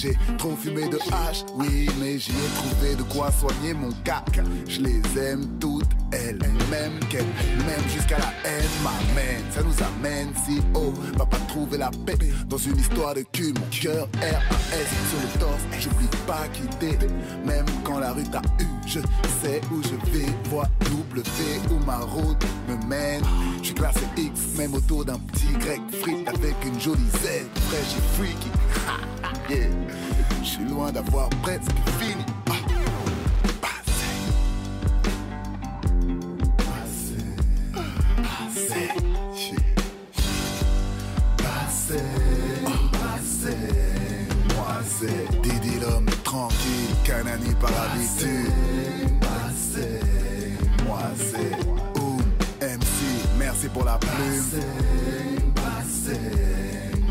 J'ai 0.01 0.17
trop 0.39 0.57
fumé 0.57 0.89
de 0.89 0.97
H, 0.97 1.45
oui, 1.57 1.87
mais 2.01 2.19
j'y 2.19 2.31
ai 2.31 2.49
trouvé 2.55 2.95
de 2.95 3.03
quoi 3.03 3.31
soigner 3.31 3.75
mon 3.75 3.91
cac. 4.03 4.41
Je 4.67 4.81
les 4.81 5.03
aime 5.19 5.59
toutes, 5.59 5.91
elles, 6.11 6.39
même 6.71 6.99
qu'elles 7.11 7.27
m'aiment 7.67 7.91
jusqu'à 7.93 8.17
la 8.17 8.33
haine 8.49 8.65
m'amène. 8.83 9.45
Ça 9.51 9.61
nous 9.63 9.77
amène 9.85 10.33
si 10.47 10.63
haut, 10.75 10.95
va 11.19 11.27
pas 11.27 11.37
trouver 11.49 11.77
la 11.77 11.91
paix 12.07 12.17
dans 12.49 12.57
une 12.57 12.79
histoire 12.79 13.13
de 13.13 13.27
cul. 13.31 13.53
Mon 13.53 13.67
cœur 13.71 14.09
R.A.S. 14.23 14.89
sur 15.11 15.21
le 15.21 15.39
torse, 15.39 15.63
j'oublie 15.79 16.09
pas 16.27 16.49
quitter. 16.55 16.97
Même 17.45 17.67
quand 17.85 17.99
la 17.99 18.13
rue 18.13 18.25
t'a 18.25 18.41
eu, 18.59 18.70
je 18.87 19.01
sais 19.43 19.61
où 19.73 19.83
je 19.83 20.11
vais. 20.11 20.27
Vois 20.51 20.69
W 20.81 21.23
où 21.71 21.85
ma 21.85 21.99
route 21.99 22.45
me 22.69 22.77
mène. 22.87 23.23
Je 23.61 23.67
suis 23.67 23.75
classé 23.75 24.01
X, 24.17 24.57
même 24.57 24.75
autour 24.75 25.05
d'un 25.05 25.19
petit 25.19 25.53
grec 25.59 25.81
frite 26.01 26.29
avec 26.29 26.55
une 26.67 26.81
jolie 26.81 27.11
Z, 27.23 27.47
fraîche 27.69 27.97
et 27.97 28.17
freaky. 28.17 28.51
yeah. 29.51 29.69
Je 30.43 30.49
suis 30.49 30.65
loin 30.65 30.91
d'avoir 30.91 31.29
presque 31.43 31.71
fini. 31.99 32.25
Ah. 32.49 32.70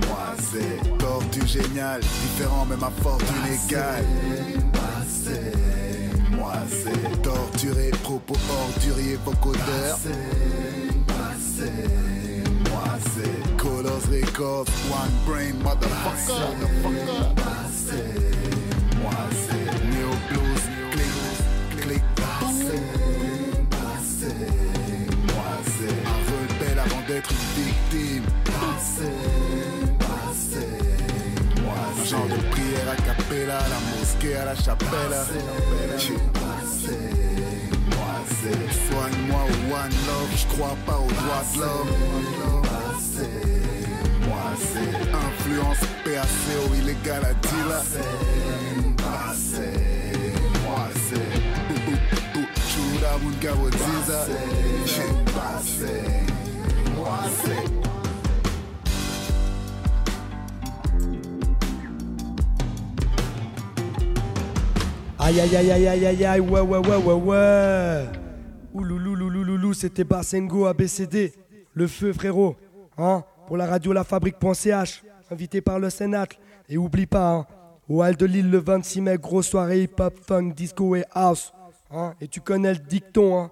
Moi 0.07 0.35
c'est 0.51 0.97
tortue 0.97 1.47
génial, 1.47 2.01
différent 2.01 2.65
mais 2.69 2.77
ma 2.77 2.89
fortune 3.01 3.45
égale. 3.67 4.05
Moi 6.31 6.53
c'est 6.69 7.21
torturé, 7.21 7.91
propos 8.03 8.35
ordurier, 8.49 9.17
vocodeur. 9.25 9.99
Moi 12.69 12.97
c'est 13.15 13.57
Colors 13.57 14.07
Records, 14.11 14.67
One 14.91 15.15
Brain, 15.25 15.53
motherfucker. 15.63 16.33
Moi 16.81 16.93
d'être 27.09 27.31
une 27.31 27.63
victime. 27.63 28.23
Moi 28.45 28.75
c'est 28.95 29.17
un 31.99 32.05
genre 32.05 32.27
de 32.27 32.39
prière 32.51 32.89
à 32.91 32.95
capella, 32.95 33.59
la 33.73 33.79
mosquée 33.97 34.35
à 34.35 34.45
la 34.45 34.55
chapelle. 34.55 35.15
Moi 37.95 38.15
c'est 38.41 38.61
soigne-moi 38.87 39.43
au 39.43 39.73
one 39.73 39.97
love, 40.07 40.33
je 40.35 40.45
crois 40.53 40.77
pas 40.85 40.99
au 40.99 41.11
droit 41.19 41.43
de 41.53 41.59
l'homme. 41.59 41.93
Moi 44.27 44.47
c'est 44.71 44.95
influence 45.25 45.83
PACO 46.05 46.57
illégal 46.75 47.23
à 47.25 47.33
Dilla. 47.33 47.81
Moi 50.63 50.85
c'est 50.93 51.29
bou 51.67 51.75
bou 51.85 51.95
bou 52.33 52.43
chura 52.69 53.13
munga 53.23 53.53
Aïe 65.21 65.39
aïe 65.41 65.55
aïe 65.55 65.71
aïe 65.71 65.87
aïe 65.87 66.05
aïe 66.05 66.25
aïe 66.25 66.39
ouais 66.39 66.61
ouais 66.61 66.77
ouais 66.77 66.95
ouais 66.97 67.13
ouais. 67.13 68.05
Ouloulouloulouloulou 68.73 69.73
c'était 69.73 70.03
Bassengo 70.03 70.65
ABCD 70.65 71.33
Le 71.73 71.87
feu 71.87 72.13
frérot 72.13 72.55
hein 72.97 73.23
Pour 73.47 73.57
la 73.57 73.65
radio 73.65 73.93
la 73.93 74.03
fabrique.ch 74.03 75.03
Invité 75.31 75.61
par 75.61 75.79
le 75.79 75.89
Sénat 75.89 76.27
Et 76.69 76.77
oublie 76.77 77.05
pas 77.05 77.31
hein 77.31 77.45
Au 77.89 78.01
Hall 78.03 78.15
de 78.15 78.25
Lille 78.25 78.49
le 78.49 78.59
26 78.59 79.01
mai 79.01 79.17
Grosse 79.17 79.47
soirée 79.49 79.83
hip 79.83 79.99
hop 79.99 80.17
funk 80.25 80.53
disco 80.55 80.95
et 80.95 81.03
house 81.13 81.53
hein. 81.91 82.13
Et 82.21 82.27
tu 82.27 82.41
connais 82.41 82.73
le 82.73 82.79
dicton 82.79 83.37
hein 83.39 83.51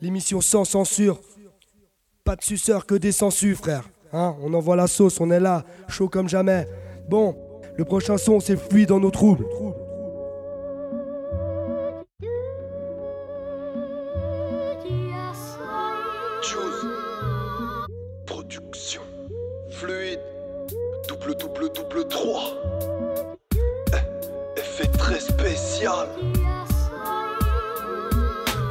L'émission 0.00 0.40
sans 0.40 0.64
censure 0.64 1.20
Pas 2.30 2.36
de 2.36 2.44
suceur 2.44 2.86
que 2.86 2.94
des 2.94 3.10
census 3.10 3.56
frère 3.56 3.90
hein 4.12 4.36
On 4.40 4.54
envoie 4.54 4.76
la 4.76 4.86
sauce 4.86 5.20
on 5.20 5.32
est 5.32 5.40
là 5.40 5.64
Chaud 5.88 6.08
comme 6.08 6.28
jamais 6.28 6.68
Bon 7.08 7.34
le 7.76 7.84
prochain 7.84 8.18
son 8.18 8.38
c'est 8.38 8.56
fluide 8.56 8.90
dans 8.90 9.00
nos 9.00 9.10
troubles. 9.10 9.44
Production. 18.26 19.02
Fluide. 19.70 20.20
Double, 21.08 21.34
double, 21.34 21.68
double 21.74 22.06
3. 22.06 22.42
Effet 24.56 24.86
très 24.86 25.18
spécial. 25.18 26.06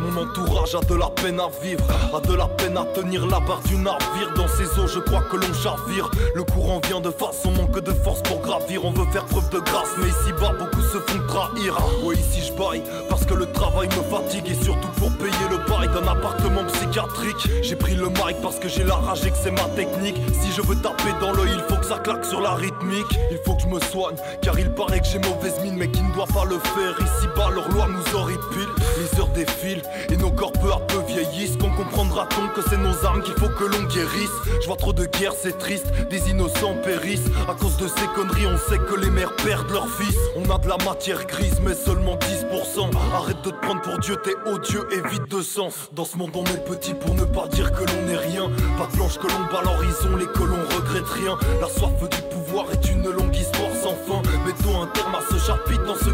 Mon 0.09 0.23
entourage 0.23 0.75
a 0.75 0.79
de 0.79 0.95
la 0.95 1.09
peine 1.09 1.39
à 1.39 1.49
vivre, 1.61 1.83
a 2.13 2.19
de 2.19 2.33
la 2.33 2.47
peine 2.47 2.77
à 2.77 2.85
tenir 2.85 3.27
la 3.27 3.39
barre 3.39 3.61
du 3.65 3.75
navire. 3.75 4.33
Dans 4.35 4.47
ces 4.47 4.79
eaux, 4.79 4.87
je 4.87 4.99
crois 4.99 5.21
que 5.21 5.37
l'on 5.37 5.53
chavire. 5.53 6.09
Le 6.33 6.43
courant 6.43 6.81
vient 6.87 6.99
de 6.99 7.11
face, 7.11 7.43
on 7.45 7.51
manque 7.51 7.79
de 7.79 7.91
force 7.91 8.21
pour 8.23 8.39
gravir. 8.41 8.85
On 8.85 8.91
veut 8.91 9.05
faire 9.11 9.25
preuve 9.25 9.49
de 9.49 9.59
grâce, 9.59 9.89
mais 9.97 10.07
ici-bas, 10.07 10.53
beaucoup 10.57 10.81
se 10.81 10.97
font 10.97 11.19
trahir. 11.27 11.77
Ouais, 12.03 12.15
ici 12.15 12.41
je 12.47 12.53
baille, 12.53 12.83
parce 13.07 13.25
que 13.25 13.33
le 13.33 13.45
travail 13.51 13.87
me 13.89 14.03
fatigue 14.17 14.49
et 14.49 14.63
surtout 14.63 14.87
pour 14.97 15.11
payer 15.17 15.47
le 15.49 15.57
bail 15.69 15.87
d'un 15.89 16.07
appartement 16.07 16.63
psychiatrique. 16.65 17.47
J'ai 17.61 17.75
pris 17.75 17.95
le 17.95 18.09
mic 18.09 18.41
parce 18.41 18.57
que 18.57 18.67
j'ai 18.67 18.83
la 18.83 18.95
rage 18.95 19.25
et 19.25 19.31
que 19.31 19.37
c'est 19.37 19.51
ma 19.51 19.65
technique. 19.75 20.17
Si 20.41 20.51
je 20.51 20.61
veux 20.61 20.75
taper 20.75 21.13
dans 21.21 21.33
l'œil, 21.33 21.51
il 21.53 21.63
faut 21.67 21.79
que 21.79 21.85
ça 21.85 21.99
claque 21.99 22.25
sur 22.25 22.41
la 22.41 22.55
rythmique. 22.55 23.19
Il 23.31 23.37
faut 23.45 23.53
que 23.53 23.61
je 23.61 23.67
me 23.67 23.79
soigne, 23.79 24.15
car 24.41 24.57
il 24.57 24.71
paraît 24.71 24.99
que 25.01 25.07
j'ai 25.07 25.19
mauvaise 25.19 25.59
mine, 25.61 25.75
mais 25.77 25.89
qui 25.89 26.01
ne 26.01 26.13
doit 26.13 26.27
pas 26.27 26.45
le 26.45 26.57
faire. 26.59 26.95
Ici-bas, 26.99 27.49
leur 27.53 27.69
loi 27.69 27.87
nous 27.87 28.17
horripile. 28.17 28.69
Les 28.97 29.19
heures 29.19 29.27
défilent 29.29 29.83
et 30.09 30.17
nos 30.17 30.31
corps 30.31 30.51
peu 30.53 30.71
à 30.71 30.79
peu 30.79 30.99
vieillissent. 31.07 31.57
Qu'on 31.57 31.71
comprendra-t-on 31.71 32.47
que 32.49 32.67
c'est 32.69 32.77
nos 32.77 33.05
armes 33.05 33.21
qu'il 33.21 33.33
faut 33.33 33.49
que 33.49 33.63
l'on 33.63 33.83
guérisse 33.83 34.29
Je 34.61 34.67
vois 34.67 34.77
trop 34.77 34.93
de 34.93 35.05
guerres, 35.05 35.33
c'est 35.41 35.57
triste, 35.57 35.87
des 36.09 36.29
innocents 36.29 36.75
périssent. 36.83 37.29
À 37.47 37.53
cause 37.53 37.77
de 37.77 37.87
ces 37.87 38.07
conneries, 38.15 38.47
on 38.47 38.57
sait 38.57 38.79
que 38.79 38.95
les 38.95 39.09
mères 39.09 39.35
perdent 39.35 39.71
leurs 39.71 39.89
fils. 39.89 40.17
On 40.35 40.49
a 40.49 40.57
de 40.57 40.67
la 40.67 40.77
matière 40.77 41.25
grise, 41.25 41.59
mais 41.63 41.73
seulement 41.73 42.17
10%. 42.17 42.91
Arrête 43.13 43.41
de 43.43 43.51
te 43.51 43.55
prendre 43.61 43.81
pour 43.81 43.99
Dieu, 43.99 44.17
t'es 44.23 44.35
odieux 44.49 44.87
et 44.91 45.07
vide 45.09 45.27
de 45.29 45.41
sens. 45.41 45.89
Dans 45.93 46.05
ce 46.05 46.17
monde, 46.17 46.31
on 46.35 46.43
est 46.45 46.65
petit 46.65 46.93
pour 46.93 47.15
ne 47.15 47.23
pas 47.23 47.47
dire 47.47 47.71
que 47.71 47.83
l'on 47.83 48.05
n'est 48.05 48.17
rien. 48.17 48.49
Pas 48.77 48.87
de 48.87 48.95
blanche 48.95 49.17
que 49.17 49.27
l'on 49.27 49.45
bat 49.51 49.61
l'horizon, 49.63 50.15
les 50.17 50.27
que 50.27 50.43
l'on 50.43 50.61
regrette 50.75 51.07
rien. 51.07 51.37
La 51.61 51.67
soif 51.67 51.91
du 52.09 52.21
pouvoir 52.29 52.65
est 52.71 52.89
une 52.89 53.09
longue 53.09 53.35
histoire 53.35 53.71
sans 53.81 53.95
fin. 54.07 54.21
Mettons 54.45 54.81
un 54.81 54.87
terme 54.87 55.15
à 55.15 55.21
ce 55.29 55.37
chapitre 55.37 55.85
dans 55.85 55.95
ce 55.95 56.09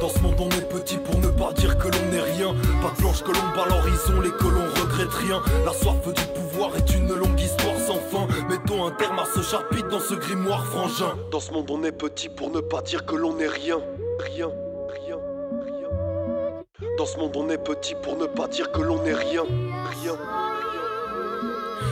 Dans 0.00 0.08
ce 0.08 0.18
monde, 0.20 0.36
on 0.38 0.48
est 0.48 0.66
petit 0.66 0.96
pour 0.96 1.18
ne 1.18 1.28
pas 1.28 1.52
dire 1.52 1.76
que 1.76 1.86
l'on 1.86 2.10
n'est 2.10 2.22
rien. 2.22 2.54
Pas 2.80 2.90
de 2.96 3.02
blanche 3.02 3.22
que 3.22 3.32
l'on 3.32 3.54
bat 3.54 3.68
l'horizon, 3.68 4.22
les 4.22 4.30
que 4.30 4.44
l'on 4.44 4.64
regrette 4.80 5.12
rien. 5.12 5.42
La 5.66 5.74
soif 5.74 6.02
du 6.06 6.22
pouvoir 6.32 6.74
est 6.74 6.94
une 6.94 7.12
longue 7.14 7.38
histoire 7.38 7.78
sans 7.78 8.00
fin. 8.10 8.26
Mettons 8.48 8.86
un 8.86 8.92
terme 8.92 9.18
à 9.18 9.26
ce 9.26 9.42
chapitre 9.42 9.88
dans 9.88 10.00
ce 10.00 10.14
grimoire 10.14 10.64
frangin. 10.64 11.18
Dans 11.30 11.40
ce 11.40 11.52
monde, 11.52 11.70
on 11.70 11.84
est 11.84 11.92
petit 11.92 12.30
pour 12.30 12.50
ne 12.50 12.60
pas 12.60 12.80
dire 12.80 13.04
que 13.04 13.14
l'on 13.14 13.34
n'est 13.34 13.46
rien. 13.46 13.78
Rien, 14.20 14.48
rien, 14.88 15.18
rien. 15.66 15.88
Dans 16.96 17.06
ce 17.06 17.18
monde, 17.18 17.36
on 17.36 17.50
est 17.50 17.62
petit 17.62 17.94
pour 18.02 18.16
ne 18.16 18.24
pas 18.24 18.48
dire 18.48 18.72
que 18.72 18.80
l'on 18.80 19.02
n'est. 19.02 19.12
Rien, 19.12 19.44
rien. 20.02 20.16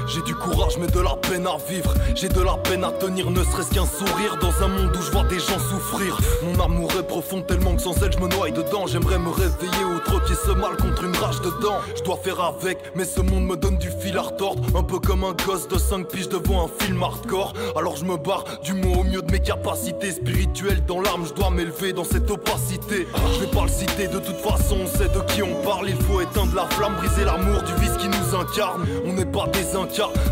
J'ai 0.06 0.22
du 0.22 0.34
courage 0.34 0.76
mais 0.78 0.86
de 0.86 1.00
la 1.00 1.16
peine 1.16 1.46
à 1.46 1.56
vivre. 1.68 1.94
J'ai 2.14 2.28
de 2.28 2.40
la 2.40 2.54
peine 2.54 2.84
à 2.84 2.90
tenir 2.90 3.30
ne 3.30 3.42
serait-ce 3.44 3.70
qu'un 3.70 3.86
sourire. 3.86 4.36
Dans 4.40 4.64
un 4.64 4.68
monde 4.68 4.96
où 4.96 5.02
je 5.02 5.10
vois 5.10 5.24
des 5.24 5.38
gens 5.38 5.58
souffrir. 5.58 6.18
Mon 6.42 6.62
amour 6.62 6.90
est 6.98 7.06
profond 7.06 7.42
tellement 7.42 7.76
que 7.76 7.82
sans 7.82 7.94
elle 8.02 8.12
je 8.12 8.18
me 8.18 8.28
noie 8.28 8.50
dedans. 8.50 8.86
J'aimerais 8.86 9.18
me 9.18 9.30
réveiller 9.30 9.84
ou 9.84 9.98
troquer 10.00 10.34
ce 10.34 10.52
mal 10.52 10.76
contre 10.76 11.04
une 11.04 11.16
rage 11.16 11.40
dedans 11.40 11.78
Je 11.96 12.02
dois 12.02 12.16
faire 12.16 12.40
avec 12.40 12.78
mais 12.94 13.04
ce 13.04 13.20
monde 13.20 13.44
me 13.44 13.56
donne 13.56 13.78
du 13.78 13.90
fil 13.90 14.16
à 14.18 14.22
retordre. 14.22 14.62
Un 14.76 14.82
peu 14.82 14.98
comme 14.98 15.24
un 15.24 15.32
gosse 15.46 15.68
de 15.68 15.78
5 15.78 16.08
piges 16.08 16.28
devant 16.28 16.64
un 16.64 16.84
film 16.84 17.02
hardcore. 17.02 17.52
Alors 17.76 17.96
je 17.96 18.04
me 18.04 18.16
barre 18.16 18.44
du 18.62 18.74
mot 18.74 19.00
au 19.00 19.04
mieux 19.04 19.22
de 19.22 19.32
mes 19.32 19.40
capacités 19.40 20.12
spirituelles. 20.12 20.84
Dans 20.86 21.00
l'arme 21.00 21.26
je 21.26 21.34
dois 21.34 21.50
m'élever 21.50 21.92
dans 21.92 22.04
cette 22.04 22.30
opacité. 22.30 23.06
Je 23.34 23.40
vais 23.40 23.50
pas 23.50 23.62
le 23.62 23.68
citer 23.68 24.08
de 24.08 24.18
toute 24.18 24.38
façon 24.38 24.76
on 24.82 24.86
sait 24.86 25.08
de 25.08 25.20
qui 25.32 25.42
on 25.42 25.62
parle. 25.62 25.88
Il 25.88 25.96
faut 26.04 26.20
éteindre 26.20 26.54
la 26.54 26.66
flamme, 26.70 26.94
briser 26.96 27.24
l'amour 27.24 27.62
du 27.62 27.74
vice 27.80 27.96
qui 27.98 28.08
nous 28.08 28.34
incarne. 28.34 28.86
On 29.06 29.12
n'est 29.12 29.24
pas 29.24 29.46
des 29.48 29.76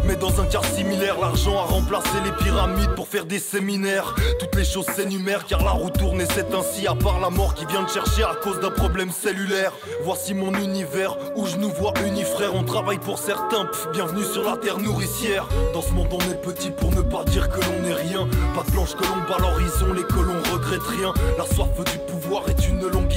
mais 0.05 0.17
dans 0.17 0.41
un 0.41 0.47
cas 0.47 0.63
similaire 0.75 1.19
L'argent 1.21 1.59
a 1.59 1.63
remplacé 1.63 2.09
les 2.25 2.33
pyramides 2.45 2.95
pour 2.95 3.09
faire 3.09 3.25
des 3.25 3.39
séminaires. 3.39 4.15
Toutes 4.39 4.55
les 4.55 4.65
choses 4.65 4.87
s'énumèrent 4.87 5.47
car 5.47 5.65
la 5.65 5.71
roue 5.71 5.91
tourne 5.91 6.23
c'est 6.35 6.55
ainsi 6.55 6.87
À 6.87 6.95
part 6.95 7.21
la 7.21 7.31
mort 7.31 7.55
qui 7.55 7.67
vient 7.67 7.83
de 7.83 7.89
chercher 7.89 8.25
à 8.25 8.35
cause 8.43 8.61
d'un 8.61 8.71
problème 8.71 9.11
cellulaire. 9.11 9.73
Voici 10.03 10.35
mon 10.35 10.53
univers 10.55 11.17
où 11.37 11.47
je 11.47 11.57
nous 11.57 11.71
vois 11.71 11.93
unis 12.07 12.25
frères. 12.25 12.55
On 12.55 12.65
travaille 12.65 12.99
pour 12.99 13.19
certains, 13.19 13.69
bienvenue 13.93 14.25
sur 14.25 14.45
la 14.45 14.57
terre 14.57 14.79
nourricière. 14.79 15.49
Dans 15.75 15.83
ce 15.83 15.93
monde 15.93 16.09
on 16.13 16.31
est 16.31 16.41
petit 16.41 16.71
pour 16.71 16.91
ne 16.93 17.03
pas 17.03 17.25
dire 17.25 17.49
que 17.49 17.61
l'on 17.61 17.89
n'est 17.89 17.95
rien. 17.95 18.29
Pas 18.55 18.63
de 18.63 18.71
planche 18.71 18.95
que 18.95 19.05
l'on 19.05 19.29
bat 19.29 19.39
l'horizon, 19.39 19.93
les 19.93 20.05
colons 20.05 20.41
regrettent 20.53 20.83
rien. 20.83 21.13
La 21.37 21.45
soif 21.45 21.69
du 21.85 21.99
pouvoir 22.13 22.49
est 22.49 22.69
une 22.69 22.87
longue 22.87 23.08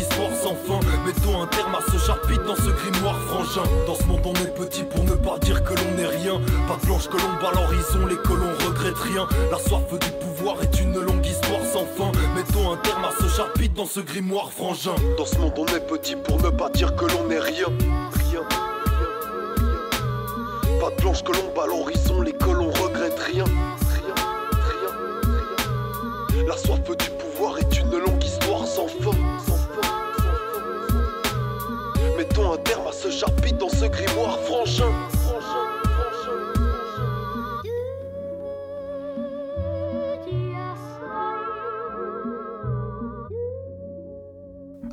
Mettons 1.05 1.41
un 1.41 1.47
terme 1.47 1.75
à 1.75 1.79
ce 1.89 1.97
chapitre 1.97 2.43
dans 2.43 2.57
ce 2.57 2.69
grimoire 2.71 3.17
frangin 3.21 3.63
Dans 3.87 3.95
ce 3.95 4.03
monde 4.03 4.19
on 4.25 4.33
est 4.33 4.53
petit 4.53 4.83
pour 4.83 5.05
ne 5.05 5.13
pas 5.13 5.39
dire 5.39 5.63
que 5.63 5.73
l'on 5.73 5.95
n'est 5.95 6.07
rien 6.07 6.41
Pas 6.67 6.75
de 6.75 6.81
planche 6.81 7.07
que 7.07 7.15
l'on 7.15 7.41
bat 7.41 7.53
l'horizon, 7.55 8.05
les 8.05 8.17
colons 8.17 8.51
regrettent 8.65 8.97
rien 8.97 9.29
La 9.49 9.57
soif 9.57 9.87
du 9.89 10.11
pouvoir 10.19 10.61
est 10.61 10.81
une 10.81 10.99
longue 10.99 11.25
histoire 11.25 11.63
sans 11.63 11.85
fin 11.85 12.11
Mettons 12.35 12.73
un 12.73 12.77
terme 12.77 13.05
à 13.05 13.11
ce 13.17 13.29
chapitre 13.29 13.75
dans 13.75 13.85
ce 13.85 14.01
grimoire 14.01 14.51
frangin 14.51 14.95
Dans 15.17 15.25
ce 15.25 15.37
monde 15.37 15.53
on 15.57 15.65
est 15.67 15.87
petit 15.87 16.17
pour 16.17 16.41
ne 16.41 16.49
pas 16.49 16.69
dire 16.69 16.97
que 16.97 17.05
l'on 17.05 17.27
n'est 17.27 17.39
rien. 17.39 17.67
Rien. 18.29 18.43
Pas 20.81 20.89
de 20.89 20.95
planche 20.95 21.23
que 21.23 21.31
l'on 21.31 21.53
bat 21.55 21.67
l'horizon, 21.67 22.21
les 22.21 22.33
colons 22.33 22.71
regrettent 22.71 23.19
rien. 23.19 23.45
Rien. 23.45 24.15
La 26.45 26.57
soif 26.57 26.81
du 26.83 27.09
pouvoir 27.11 27.57
est 27.57 27.79
une 27.79 27.97
longue 27.97 28.23
histoire. 28.23 28.65
Sans 28.65 28.87
fin. 28.87 29.10
Mettons 32.31 32.53
un 32.53 32.57
terme 32.59 32.87
à 32.87 32.93
ce 32.93 33.11
chapitre 33.11 33.57
dans 33.57 33.67
ce 33.67 33.83
grimoire 33.87 34.39
frangin. 34.39 34.85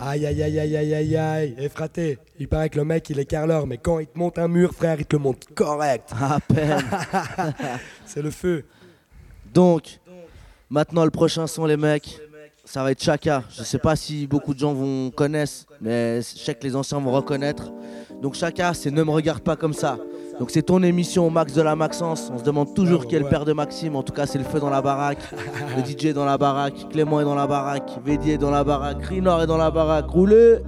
Aïe 0.00 0.26
aïe 0.26 0.42
aïe 0.42 0.58
aïe 0.58 0.76
aïe 0.76 0.94
aïe 0.94 1.16
aïe. 1.16 1.54
Et 1.58 1.68
fraté, 1.68 2.18
il 2.40 2.48
paraît 2.48 2.70
que 2.70 2.76
le 2.78 2.84
mec 2.84 3.08
il 3.08 3.20
est 3.20 3.24
carleur, 3.24 3.68
mais 3.68 3.78
quand 3.78 4.00
il 4.00 4.08
te 4.08 4.18
monte 4.18 4.40
un 4.40 4.48
mur, 4.48 4.74
frère, 4.74 4.96
il 4.98 5.06
te 5.06 5.14
le 5.14 5.22
monte 5.22 5.44
correct. 5.54 6.10
À 6.20 6.40
peine. 6.40 6.82
C'est 8.04 8.22
le 8.22 8.32
feu. 8.32 8.64
Donc, 9.54 10.00
maintenant 10.70 11.04
le 11.04 11.12
prochain 11.12 11.46
son, 11.46 11.66
les 11.66 11.76
mecs, 11.76 12.20
ça 12.68 12.82
va 12.82 12.90
être 12.90 13.02
Chaka. 13.02 13.42
Je 13.56 13.62
sais 13.62 13.78
pas 13.78 13.96
si 13.96 14.26
beaucoup 14.26 14.52
de 14.52 14.58
gens 14.58 14.74
vont 14.74 15.10
connaissent, 15.10 15.66
mais 15.80 16.20
je 16.20 16.38
sais 16.38 16.54
que 16.54 16.62
les 16.64 16.76
anciens 16.76 17.00
vont 17.00 17.12
reconnaître. 17.12 17.72
Donc 18.20 18.34
Chaka, 18.34 18.74
c'est 18.74 18.90
Ne 18.90 19.02
me 19.04 19.10
regarde 19.10 19.40
pas 19.40 19.56
comme 19.56 19.72
ça. 19.72 19.96
Donc 20.38 20.50
c'est 20.50 20.62
ton 20.62 20.82
émission 20.82 21.30
Max 21.30 21.54
de 21.54 21.62
la 21.62 21.74
Maxence. 21.74 22.30
On 22.32 22.38
se 22.38 22.44
demande 22.44 22.74
toujours 22.74 23.06
qui 23.06 23.16
est 23.16 23.20
le 23.20 23.28
père 23.28 23.46
de 23.46 23.54
Maxime. 23.54 23.96
En 23.96 24.02
tout 24.02 24.12
cas, 24.12 24.26
c'est 24.26 24.38
le 24.38 24.44
feu 24.44 24.60
dans 24.60 24.68
la 24.68 24.82
baraque. 24.82 25.18
Le 25.76 25.82
DJ 25.82 26.06
est 26.06 26.12
dans 26.12 26.26
la 26.26 26.36
baraque. 26.36 26.88
Clément 26.90 27.20
est 27.20 27.24
dans 27.24 27.34
la 27.34 27.46
baraque. 27.46 27.90
Védier 28.04 28.34
est 28.34 28.38
dans 28.38 28.50
la 28.50 28.64
baraque. 28.64 29.02
Rinor 29.02 29.42
est 29.42 29.46
dans 29.46 29.56
la 29.56 29.70
baraque. 29.70 30.06
Roulez 30.08 30.58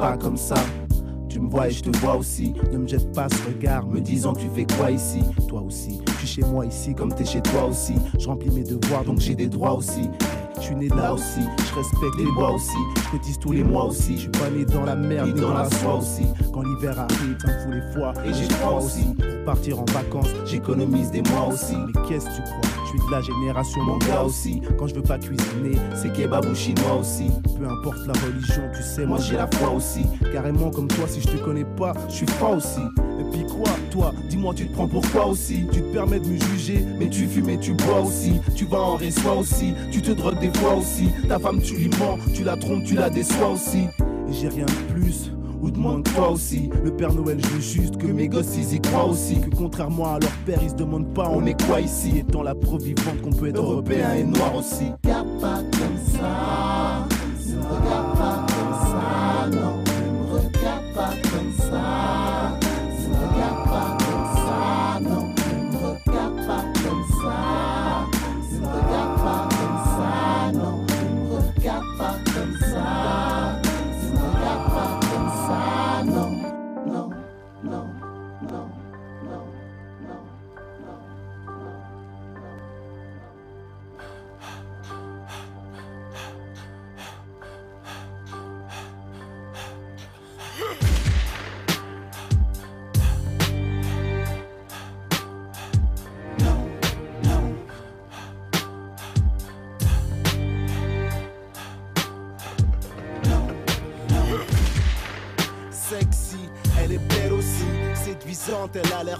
pas 0.00 0.16
comme 0.16 0.36
ça. 0.36 0.56
Tu 1.28 1.38
me 1.38 1.48
vois 1.48 1.68
et 1.68 1.70
je 1.70 1.82
te 1.82 1.96
vois 1.98 2.16
aussi. 2.16 2.54
Ne 2.72 2.78
me 2.78 2.88
jette 2.88 3.12
pas 3.12 3.28
ce 3.28 3.46
regard, 3.46 3.86
me 3.86 4.00
disant 4.00 4.32
tu 4.32 4.46
fais 4.54 4.66
quoi 4.76 4.90
ici 4.90 5.20
Toi 5.46 5.60
aussi, 5.60 6.00
tu 6.18 6.24
es 6.24 6.26
chez 6.26 6.42
moi 6.42 6.64
ici 6.64 6.94
comme 6.94 7.14
t'es 7.14 7.24
chez 7.24 7.42
toi 7.42 7.66
aussi. 7.66 7.94
Je 8.18 8.26
remplis 8.26 8.50
mes 8.50 8.64
devoirs 8.64 9.04
donc 9.04 9.20
j'ai 9.20 9.34
des 9.34 9.48
droits 9.48 9.74
aussi. 9.74 10.08
Je 10.60 10.66
suis 10.66 10.76
né 10.76 10.88
là 10.88 11.14
aussi, 11.14 11.40
je 11.40 11.74
respecte 11.74 12.16
les 12.18 12.24
lois 12.24 12.52
aussi. 12.52 12.76
Je 12.96 13.10
cotise 13.10 13.38
tous 13.38 13.52
les 13.52 13.64
mois 13.64 13.86
aussi. 13.86 14.14
Je 14.16 14.20
suis 14.20 14.28
pas 14.28 14.50
né 14.50 14.64
dans 14.64 14.84
la 14.84 14.94
merde 14.94 15.34
ni 15.34 15.40
dans 15.40 15.54
la 15.54 15.68
soie 15.70 15.96
aussi. 15.96 16.26
Quand 16.52 16.62
l'hiver 16.62 16.98
arrive, 16.98 17.38
ça 17.40 17.48
me 17.48 17.60
fout 17.60 17.72
les 17.72 17.92
foies 17.92 18.12
et 18.24 18.34
j'ai 18.34 18.48
froid 18.54 18.80
aussi. 18.80 19.06
Pour 19.14 19.44
partir 19.46 19.80
en 19.80 19.84
vacances, 19.86 20.28
j'économise 20.44 21.10
des 21.10 21.22
mois 21.22 21.48
aussi. 21.48 21.76
Mais 21.76 22.08
qu'est-ce 22.08 22.26
que 22.26 22.36
tu 22.36 22.42
crois? 22.42 22.60
Je 22.84 22.88
suis 22.90 22.98
de 22.98 23.10
la 23.10 23.20
génération 23.22 23.82
manga 23.82 24.22
aussi. 24.22 24.60
Quand 24.78 24.86
je 24.86 24.94
veux 24.94 25.02
pas 25.02 25.18
cuisiner, 25.18 25.78
c'est 25.94 26.12
kebab 26.12 26.44
ou 26.44 26.54
chinois 26.54 26.96
aussi. 27.00 27.30
Peu 27.58 27.66
importe 27.66 28.06
la 28.06 28.12
religion, 28.24 28.62
tu 28.76 28.82
sais, 28.82 29.06
moi 29.06 29.18
j'ai 29.18 29.36
la 29.36 29.48
foi 29.54 29.70
aussi. 29.70 30.04
Carrément 30.32 30.70
comme 30.70 30.88
toi, 30.88 31.06
si 31.08 31.20
je 31.20 31.28
te 31.28 31.36
connais 31.42 31.64
pas, 31.64 31.94
je 32.08 32.14
suis 32.16 32.26
froid 32.26 32.56
aussi. 32.56 32.80
Toi, 33.90 34.14
dis-moi, 34.28 34.54
tu 34.54 34.66
te 34.68 34.72
prends 34.72 34.86
pour 34.86 35.02
quoi 35.10 35.26
aussi? 35.26 35.66
Tu 35.72 35.80
te 35.80 35.92
permets 35.92 36.20
de 36.20 36.26
me 36.28 36.38
juger, 36.38 36.84
mais 36.98 37.08
tu 37.08 37.26
fumes 37.26 37.50
et 37.50 37.58
tu 37.58 37.72
bois 37.72 38.00
aussi. 38.02 38.34
Tu 38.54 38.64
vas 38.64 38.80
en 38.80 38.96
reçois 38.96 39.36
aussi, 39.36 39.74
tu 39.90 40.00
te 40.00 40.12
drogues 40.12 40.38
des 40.38 40.56
fois 40.58 40.76
aussi. 40.76 41.08
Ta 41.28 41.38
femme, 41.38 41.60
tu 41.60 41.74
lui 41.74 41.90
mens, 41.98 42.18
tu 42.32 42.44
la 42.44 42.56
trompes, 42.56 42.84
tu 42.84 42.94
la 42.94 43.10
déçois 43.10 43.50
aussi. 43.50 43.88
Et 44.28 44.32
j'ai 44.32 44.48
rien 44.48 44.66
de 44.66 44.92
plus 44.92 45.32
ou 45.60 45.70
de 45.70 45.78
moins 45.78 46.00
que 46.00 46.10
toi 46.10 46.30
aussi. 46.30 46.70
Le 46.84 46.94
Père 46.94 47.12
Noël, 47.12 47.38
veux 47.38 47.60
juste 47.60 47.96
que 47.96 48.06
mes 48.06 48.28
gosses 48.28 48.56
ils 48.56 48.74
y 48.74 48.80
croient 48.80 49.06
aussi. 49.06 49.40
Que 49.40 49.54
contrairement 49.54 50.14
à 50.14 50.18
leur 50.20 50.30
père, 50.46 50.60
ils 50.62 50.70
se 50.70 50.76
demandent 50.76 51.12
pas 51.12 51.28
on 51.28 51.44
est 51.46 51.60
quoi 51.66 51.80
ici? 51.80 52.18
Étant 52.18 52.42
la 52.42 52.54
preuve 52.54 52.82
vivante 52.84 53.20
qu'on 53.22 53.32
peut 53.32 53.48
être 53.48 53.60
européen 53.60 54.14
et 54.14 54.24
noir 54.24 54.54
aussi. 54.56 54.86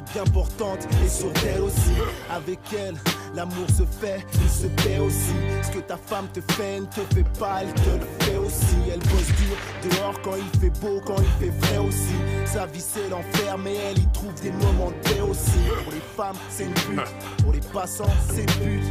Elle 0.00 0.12
bien 0.12 0.32
portante 0.32 0.86
et 1.04 1.08
sur 1.08 1.30
elle 1.46 1.62
aussi. 1.62 1.94
Avec 2.30 2.58
elle, 2.72 2.94
l'amour 3.34 3.68
se 3.68 3.82
fait, 3.84 4.24
il 4.34 4.48
se 4.48 4.66
paie 4.82 4.98
aussi. 4.98 5.34
Ce 5.62 5.70
que 5.70 5.80
ta 5.80 5.96
femme 5.96 6.26
te 6.32 6.40
fait, 6.52 6.80
ne 6.80 6.86
te 6.86 7.14
fait 7.14 7.26
pas, 7.38 7.62
elle 7.62 7.74
te 7.74 7.90
le 7.90 8.06
fait 8.20 8.36
aussi. 8.36 8.76
Elle 8.92 9.00
bosse 9.00 9.26
dur 9.26 9.56
dehors 9.90 10.20
quand 10.22 10.36
il 10.36 10.60
fait 10.60 10.70
beau, 10.80 11.00
quand 11.04 11.16
il 11.18 11.44
fait 11.44 11.66
vrai 11.66 11.78
aussi. 11.78 12.14
Sa 12.46 12.66
vie 12.66 12.80
c'est 12.80 13.08
l'enfer, 13.08 13.58
mais 13.58 13.74
elle 13.74 13.98
y 13.98 14.06
trouve 14.08 14.34
des 14.40 14.52
moments 14.52 14.90
de 14.90 15.22
aussi. 15.22 15.60
Pour 15.84 15.92
les 15.92 16.00
femmes, 16.16 16.36
c'est 16.48 16.64
une 16.64 16.74
pute. 16.74 17.42
Pour 17.42 17.52
les 17.52 17.60
passants, 17.60 18.04
c'est 18.32 18.46
pute. 18.46 18.84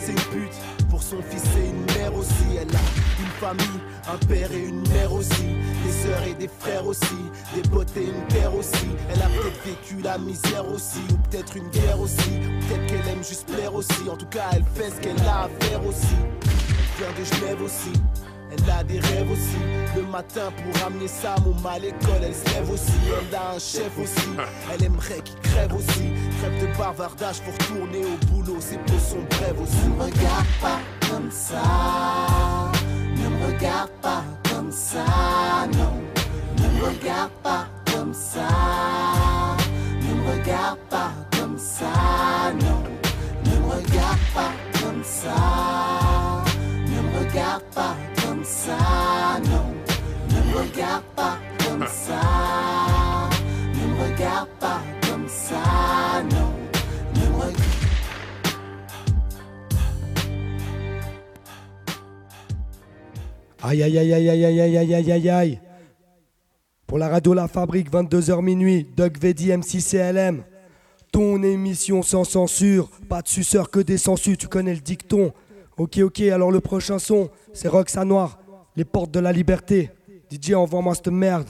C'est 0.00 0.12
une 0.12 0.18
pute. 0.32 0.88
Pour 0.88 1.02
son 1.02 1.20
fils, 1.20 1.42
c'est 1.52 1.68
une 1.68 1.84
mère 1.98 2.14
aussi. 2.14 2.56
Elle 2.58 2.74
a 2.74 2.80
une 3.20 3.32
famille, 3.38 3.80
un 4.10 4.26
père 4.26 4.50
et 4.50 4.64
une 4.64 4.80
mère 4.88 5.12
aussi. 5.12 5.56
Des 5.84 5.92
sœurs 5.92 6.22
et 6.26 6.34
des 6.34 6.48
frères 6.48 6.86
aussi. 6.86 7.18
Des 7.54 7.68
potes 7.68 7.94
et 7.96 8.04
une 8.04 8.26
paire 8.28 8.54
aussi. 8.54 8.86
Elle 9.10 9.20
a 9.20 9.26
peut-être 9.26 9.62
vécu 9.66 10.02
la 10.02 10.16
misère 10.16 10.66
aussi. 10.72 11.00
Ou 11.12 11.16
peut-être 11.28 11.56
une 11.56 11.68
guerre 11.68 12.00
aussi. 12.00 12.30
Peut-être 12.68 12.86
qu'elle 12.86 13.08
aime 13.12 13.22
juste 13.22 13.46
plaire 13.52 13.74
aussi. 13.74 14.08
En 14.10 14.16
tout 14.16 14.26
cas, 14.26 14.46
elle 14.52 14.64
fait 14.74 14.90
ce 14.90 15.00
qu'elle 15.00 15.20
a 15.26 15.44
à 15.44 15.48
faire 15.60 15.86
aussi. 15.86 16.16
Elle 16.40 17.04
vient 17.04 17.20
de 17.20 17.24
Genève 17.24 17.62
aussi. 17.62 17.92
Elle 18.50 18.70
a 18.70 18.82
des 18.84 19.00
rêves 19.00 19.30
aussi. 19.30 19.58
Le 19.96 20.02
matin 20.02 20.52
pour 20.56 20.86
amener 20.86 21.08
ça, 21.08 21.36
mon 21.44 21.54
mal 21.60 21.84
école, 21.84 22.22
elle 22.22 22.34
se 22.34 22.44
lève 22.54 22.70
aussi. 22.70 22.92
Elle 23.08 23.34
a 23.34 23.52
un 23.54 23.58
chef 23.58 23.90
aussi. 23.98 24.30
Elle 24.72 24.84
aimerait 24.84 25.20
qu'il 25.24 25.38
crève 25.40 25.74
aussi. 25.74 26.12
Crève 26.40 26.60
de 26.60 26.78
bavardage 26.78 27.40
pour 27.40 27.56
tourner 27.66 28.02
au 28.04 28.26
boulot. 28.26 28.60
Ses 28.60 28.78
peaux 28.78 28.98
sont 28.98 29.22
brèves 29.30 29.60
aussi. 29.60 29.84
Ne 29.84 29.94
me 29.96 30.02
regarde 30.04 30.46
pas 30.60 30.80
comme 31.10 31.30
ça. 31.30 31.62
Ne 33.16 33.28
me 33.28 33.46
regarde 33.46 33.90
pas 34.02 34.24
comme 34.50 34.72
ça, 34.72 35.04
non. 35.76 36.02
Ne 36.58 36.68
me 36.78 36.84
regarde 36.86 37.32
pas 37.42 37.66
comme 37.92 38.14
ça. 38.14 38.48
Ne 40.00 40.14
me 40.14 40.32
regarde 40.32 40.78
pas 40.90 41.10
comme 41.38 41.58
ça, 41.58 42.52
non. 42.60 42.82
Ne 43.44 43.58
me 43.58 43.66
regarde 43.72 44.18
pas 44.34 44.52
comme 44.80 45.02
ça. 45.04 45.34
Ne 46.86 47.00
me 47.02 47.18
regarde 47.18 47.62
pas 47.74 47.94
comme 47.94 48.14
ça, 48.14 48.17
non. 49.44 49.74
Ne 50.30 50.50
me 50.50 50.58
regarde 50.58 51.04
pas 51.14 51.38
comme 51.58 51.86
ça. 51.86 53.28
Ne 53.74 53.86
me 53.94 54.12
regarde 54.12 54.48
pas 54.58 54.80
comme 55.08 55.28
ça, 55.28 56.22
non. 56.30 56.52
Ne 57.14 57.28
me 57.28 57.36
regarde 57.36 57.62
Aïe 63.62 63.82
aïe 63.82 63.98
aïe 63.98 64.14
aïe 64.14 64.30
aïe 64.30 64.44
aïe 64.44 64.60
aïe 64.60 64.76
aïe 64.78 64.94
aïe 64.94 65.12
aïe 65.12 65.30
aïe. 65.30 65.60
Pour 66.86 66.98
la 66.98 67.08
radio 67.08 67.34
La 67.34 67.48
Fabrique, 67.48 67.92
22h 67.92 68.42
minuit, 68.42 68.86
Doug 68.96 69.18
Vedi 69.20 69.52
MCCLM. 69.54 70.42
Ton 71.12 71.42
émission 71.42 72.02
sans 72.02 72.24
censure, 72.24 72.88
pas 73.08 73.20
de 73.20 73.28
suceur 73.28 73.70
que 73.70 73.80
des 73.80 73.98
census, 73.98 74.38
tu 74.38 74.48
connais 74.48 74.74
le 74.74 74.80
dicton. 74.80 75.32
Ok 75.78 75.98
ok, 75.98 76.20
alors 76.22 76.50
le 76.50 76.58
prochain 76.58 76.98
son, 76.98 77.30
c'est 77.52 77.68
Roxa 77.68 78.04
Noir, 78.04 78.40
les 78.74 78.84
portes 78.84 79.12
de 79.12 79.20
la 79.20 79.30
liberté. 79.30 79.90
DJ 80.28 80.54
envoie-moi 80.54 80.92
cette 80.96 81.06
merde. 81.06 81.46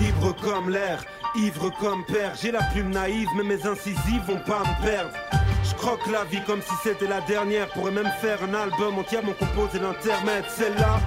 Libre 0.00 0.34
comme 0.42 0.68
l'air, 0.68 1.04
ivre 1.36 1.70
comme 1.78 2.04
père. 2.06 2.34
J'ai 2.42 2.50
la 2.50 2.62
plume 2.72 2.90
naïve, 2.90 3.28
mais 3.36 3.44
mes 3.44 3.64
incisives 3.64 4.22
vont 4.26 4.40
pas 4.44 4.60
me 4.60 4.84
perdre. 4.84 5.12
Je 5.62 5.74
croque 5.76 6.04
la 6.10 6.24
vie 6.24 6.42
comme 6.44 6.60
si 6.60 6.74
c'était 6.82 7.06
la 7.06 7.20
dernière. 7.20 7.68
Pourrais 7.68 7.92
même 7.92 8.10
faire 8.20 8.42
un 8.42 8.54
album 8.54 8.98
entièrement 8.98 9.34
composé 9.38 9.78
d'intermèdes. 9.78 10.46
Celle-là, 10.48 10.98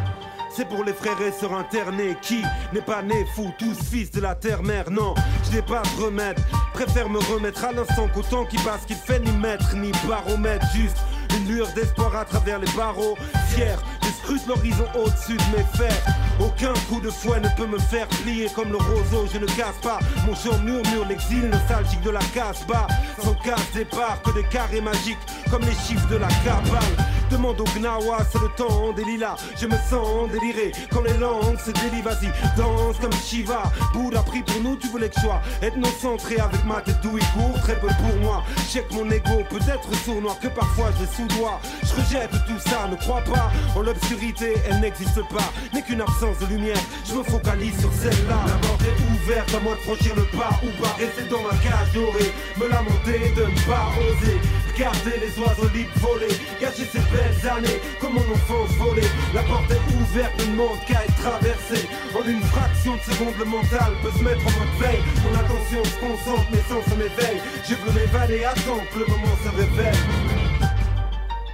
c'est 0.55 0.67
pour 0.67 0.83
les 0.83 0.93
frères 0.93 1.19
et 1.21 1.31
sœurs 1.31 1.53
internés 1.53 2.15
qui 2.21 2.43
n'est 2.73 2.81
pas 2.81 3.01
né 3.01 3.25
fou, 3.35 3.51
tous 3.57 3.77
fils 3.89 4.11
de 4.11 4.21
la 4.21 4.35
terre-mère. 4.35 4.89
Non, 4.91 5.15
je 5.45 5.55
n'ai 5.55 5.61
pas 5.61 5.81
de 5.81 6.03
remède. 6.03 6.39
Préfère 6.73 7.09
me 7.09 7.19
remettre 7.19 7.63
à 7.65 7.71
l'instant 7.71 8.07
qu'au 8.13 8.21
temps 8.21 8.45
qui 8.45 8.57
passe, 8.57 8.85
qui 8.85 8.93
fait 8.93 9.19
ni 9.19 9.31
maître 9.31 9.75
ni 9.75 9.91
baromètre. 10.07 10.65
Juste 10.73 10.97
une 11.35 11.47
lueur 11.47 11.67
d'espoir 11.73 12.15
à 12.15 12.25
travers 12.25 12.59
les 12.59 12.71
barreaux. 12.73 13.17
Fier, 13.49 13.77
je 14.03 14.09
scrute 14.09 14.45
l'horizon 14.47 14.85
au-dessus 14.95 15.37
de 15.37 15.57
mes 15.57 15.65
fers. 15.75 16.03
Aucun 16.39 16.73
coup 16.89 16.99
de 16.99 17.09
fouet 17.09 17.39
ne 17.39 17.49
peut 17.55 17.67
me 17.67 17.79
faire 17.79 18.07
plier 18.07 18.47
comme 18.55 18.71
le 18.71 18.77
roseau, 18.77 19.27
je 19.31 19.39
ne 19.39 19.45
casse 19.45 19.79
pas. 19.81 19.99
Mon 20.25 20.35
chant 20.35 20.57
murmure 20.59 21.07
l'exil 21.07 21.49
nostalgique 21.49 22.01
de 22.01 22.11
la 22.11 22.23
casse-bas. 22.33 22.87
Sans 23.21 23.35
casse 23.35 23.71
départ 23.73 24.21
que 24.23 24.31
des 24.31 24.43
carrés 24.43 24.81
magiques 24.81 25.17
comme 25.49 25.61
les 25.63 25.75
chiffres 25.75 26.07
de 26.09 26.17
la 26.17 26.27
cabale. 26.43 27.12
Demande 27.33 27.59
au 27.61 27.63
Gnawa, 27.63 28.19
c'est 28.31 28.39
le 28.39 28.49
temps 28.49 28.93
des 28.93 29.03
lilas. 29.03 29.35
Je 29.59 29.65
me 29.65 29.75
sens 29.89 30.29
déliré 30.31 30.71
quand 30.91 31.01
les 31.01 31.17
langues 31.17 31.57
se 31.57 31.71
délient. 31.71 32.03
Vas-y, 32.03 32.27
danse 32.55 32.97
comme 33.01 33.11
Shiva. 33.13 33.63
Bouddha 33.91 34.21
pris 34.21 34.43
pour 34.43 34.61
nous, 34.61 34.75
tu 34.75 34.87
voulais 34.89 35.09
que 35.09 35.15
je 35.15 35.21
sois 35.21 35.41
ethnocentré 35.63 36.39
avec 36.39 36.63
ma 36.63 36.81
tête 36.81 37.01
douille 37.01 37.23
court. 37.33 37.59
Très 37.63 37.79
peu 37.79 37.87
pour 37.87 38.15
moi. 38.21 38.43
Check 38.69 38.85
mon 38.91 39.09
ego, 39.09 39.41
peut-être 39.49 39.89
sournois 40.05 40.37
que 40.43 40.47
parfois 40.47 40.91
je 40.99 41.05
sous-dois. 41.07 41.59
Je 41.81 41.95
rejette 41.95 42.29
tout 42.45 42.59
ça, 42.69 42.87
ne 42.87 42.97
crois 42.97 43.21
pas 43.21 43.51
en 43.75 43.81
l'obscurité, 43.81 44.53
elle 44.69 44.81
n'existe 44.81 45.27
pas. 45.29 45.49
N'est 45.73 45.81
qu'une 45.81 46.01
absence 46.01 46.37
de 46.37 46.45
lumière. 46.45 46.77
Je 47.03 47.15
me 47.15 47.23
focalise 47.23 47.79
sur 47.79 47.91
celle-là. 47.93 48.37
La 48.45 48.67
porte 48.67 48.83
est 48.83 49.25
ouverte, 49.25 49.55
à 49.55 49.59
moi 49.59 49.73
de 49.73 49.79
franchir 49.79 50.15
le 50.15 50.25
pas 50.37 50.51
ou 50.61 50.69
pas. 50.79 50.93
Rester 50.99 51.23
dans 51.31 51.41
ma 51.41 51.57
cage 51.57 51.93
dorée, 51.95 52.31
me 52.57 52.67
lamenter 52.69 53.33
de 53.35 53.41
ne 53.41 53.59
pas 53.65 53.89
oser. 53.97 54.37
Regarder 54.73 55.19
les 55.21 55.39
oiseaux 55.39 55.69
libres 55.71 55.91
voler, 56.01 56.33
gâcher 56.59 56.85
ces 56.91 56.99
belles 57.13 57.51
années 57.51 57.79
comme 58.01 58.13
mon 58.13 58.21
enfance 58.21 58.71
volée. 58.79 59.07
La 59.35 59.43
porte 59.43 59.69
est 59.69 59.93
ouverte, 60.01 60.33
ne 60.39 60.51
demande 60.51 60.79
qu'à 60.87 61.03
être 61.03 61.15
traversée. 61.17 61.87
En 62.17 62.27
une 62.27 62.41
fraction 62.41 62.95
de 62.95 63.01
seconde, 63.01 63.35
le 63.37 63.45
mental 63.45 63.93
peut 64.01 64.11
se 64.17 64.23
mettre 64.23 64.41
en 64.41 64.51
mode 64.57 64.75
veille. 64.79 65.03
Mon 65.23 65.37
attention 65.37 65.83
se 65.83 65.99
concentre, 65.99 66.49
mes 66.51 66.63
sens 66.67 66.83
se 66.89 66.95
m'éveillent. 66.95 67.41
Je 67.69 67.75
veux 67.75 67.91
m'évader, 67.93 68.45
attends 68.45 68.81
que 68.91 68.99
le 68.99 69.05
moment 69.05 69.37
se 69.43 69.49
révèle. 69.55 69.95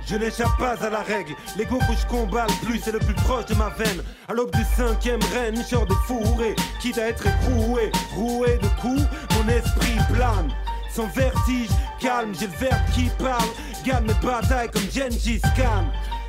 Je 0.08 0.16
n'échappe 0.16 0.58
pas 0.58 0.82
à 0.84 0.90
la 0.90 1.04
règle. 1.04 1.36
L'ego 1.58 1.78
que 1.78 1.94
je 2.00 2.08
combats 2.08 2.48
le 2.48 2.66
plus 2.66 2.88
est 2.88 2.94
le 2.94 3.00
plus 3.00 3.14
proche 3.14 3.46
de 3.46 3.56
ma 3.56 3.70
veine. 3.70 4.02
À 4.28 4.34
l'aube 4.34 4.52
du 4.56 4.64
cinquième 4.76 5.20
règne, 5.34 5.62
genre 5.70 5.86
de 5.86 5.94
fourré. 6.08 6.56
Quitte 6.82 6.98
à 6.98 7.10
être 7.10 7.28
éproué, 7.28 7.92
roué 8.16 8.58
de 8.58 8.68
coups, 8.82 9.04
mon 9.36 9.50
esprit 9.50 9.98
plane. 10.12 10.50
Sans 10.92 11.08
vertige, 11.08 11.70
calme, 12.00 12.34
j'ai 12.40 12.48
le 12.48 12.54
verbe 12.54 12.82
qui 12.94 13.10
parle. 13.20 13.50
Gagne 13.86 14.08
mes 14.08 14.14
batailles 14.26 14.70
comme 14.72 14.90
Genghis 14.92 15.42
Khan. 15.56 15.86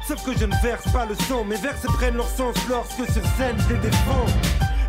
Sauf 0.06 0.24
que 0.24 0.38
je 0.38 0.44
ne 0.44 0.54
verse 0.62 0.90
pas 0.92 1.06
le 1.06 1.14
sang, 1.14 1.44
mes 1.44 1.56
versets 1.56 1.88
prennent 1.88 2.16
leur 2.16 2.28
sens 2.28 2.56
lorsque 2.68 3.04
sur 3.12 3.24
scène 3.36 3.56
je 3.68 3.74
les 3.74 3.80
défends. 3.80 4.26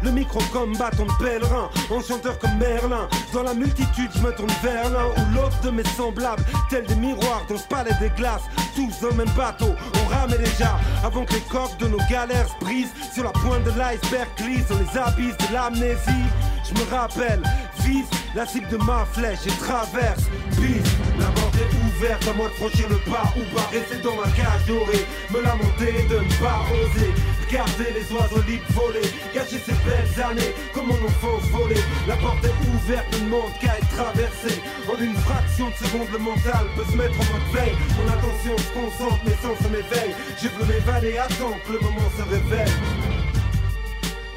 Le 0.03 0.11
micro 0.11 0.39
comme 0.51 0.75
bâton 0.77 1.05
de 1.05 1.23
pèlerin, 1.23 1.69
enchanteur 1.91 2.37
comme 2.39 2.57
Merlin. 2.57 3.07
Dans 3.33 3.43
la 3.43 3.53
multitude, 3.53 4.09
je 4.15 4.19
me 4.21 4.31
tourne 4.35 4.51
vers 4.63 4.89
l'un 4.89 5.05
ou 5.05 5.35
l'autre 5.35 5.59
de 5.61 5.69
mes 5.69 5.83
semblables, 5.83 6.43
tels 6.69 6.85
des 6.87 6.95
miroirs 6.95 7.45
dans 7.47 7.57
ce 7.57 7.67
palais 7.67 7.93
des 7.99 8.09
glaces. 8.09 8.41
Tous 8.75 8.91
dans 9.01 9.15
même 9.15 9.29
bateau, 9.37 9.75
on 10.03 10.07
ramait 10.07 10.39
déjà 10.39 10.79
avant 11.03 11.23
que 11.23 11.33
les 11.33 11.41
coques 11.41 11.77
de 11.77 11.87
nos 11.87 12.01
galères 12.09 12.47
se 12.47 12.65
brisent. 12.65 12.93
Sur 13.13 13.25
la 13.25 13.31
pointe 13.31 13.63
de 13.63 13.71
l'iceberg 13.77 14.27
glisse 14.37 14.67
dans 14.67 14.79
les 14.79 14.97
abysses 14.97 15.37
de 15.37 15.53
l'amnésie. 15.53 16.27
Je 16.67 16.73
me 16.73 16.89
rappelle, 16.89 17.41
vise 17.81 18.05
la 18.33 18.45
cible 18.45 18.69
de 18.69 18.77
ma 18.77 19.05
flèche 19.05 19.45
et 19.45 19.57
traverse. 19.59 20.23
Bise, 20.57 20.81
la 21.19 21.27
porte 21.27 21.55
est 21.55 21.97
ouverte, 21.97 22.27
à 22.27 22.33
moi 22.33 22.47
de 22.47 22.53
franchir 22.53 22.87
le 22.89 22.97
pas 23.11 23.31
ou 23.35 23.55
pas 23.55 23.67
rester 23.71 23.97
dans 24.03 24.15
ma 24.15 24.27
cage 24.31 24.65
dorée. 24.67 25.05
Me 25.31 25.41
lamenter 25.41 26.07
de 26.09 26.15
ne 26.15 26.33
pas 26.39 26.61
oser. 26.71 27.13
Regarder 27.51 27.91
les 27.91 28.09
oiseaux 28.13 28.41
libres 28.43 28.63
voler, 28.69 29.01
gâcher 29.35 29.59
ces 29.59 29.73
belles 29.83 30.23
années 30.23 30.55
comme 30.73 30.87
mon 30.87 31.03
enfance 31.03 31.43
volée. 31.51 31.83
La 32.07 32.15
porte 32.15 32.45
est 32.45 32.67
ouverte, 32.73 33.05
ne 33.11 33.25
demande 33.25 33.51
qu'à 33.59 33.77
être 33.77 33.89
traversée. 33.89 34.61
En 34.87 34.97
une 34.97 35.17
fraction 35.17 35.67
de 35.67 35.75
seconde, 35.75 36.07
le 36.13 36.19
mental 36.19 36.65
peut 36.77 36.85
se 36.89 36.95
mettre 36.95 37.19
en 37.19 37.25
mode 37.25 37.51
veille. 37.51 37.75
Mon 37.97 38.07
attention 38.07 38.57
se 38.57 38.71
concentre, 38.71 39.21
mes 39.25 39.35
sens 39.35 39.57
se 39.61 39.67
m'éveillent. 39.67 40.15
Je 40.41 40.47
veux 40.47 40.65
m'évader, 40.65 41.17
attends 41.17 41.59
que 41.67 41.73
le 41.73 41.79
moment 41.79 42.09
se 42.15 42.21
révèle. 42.21 42.71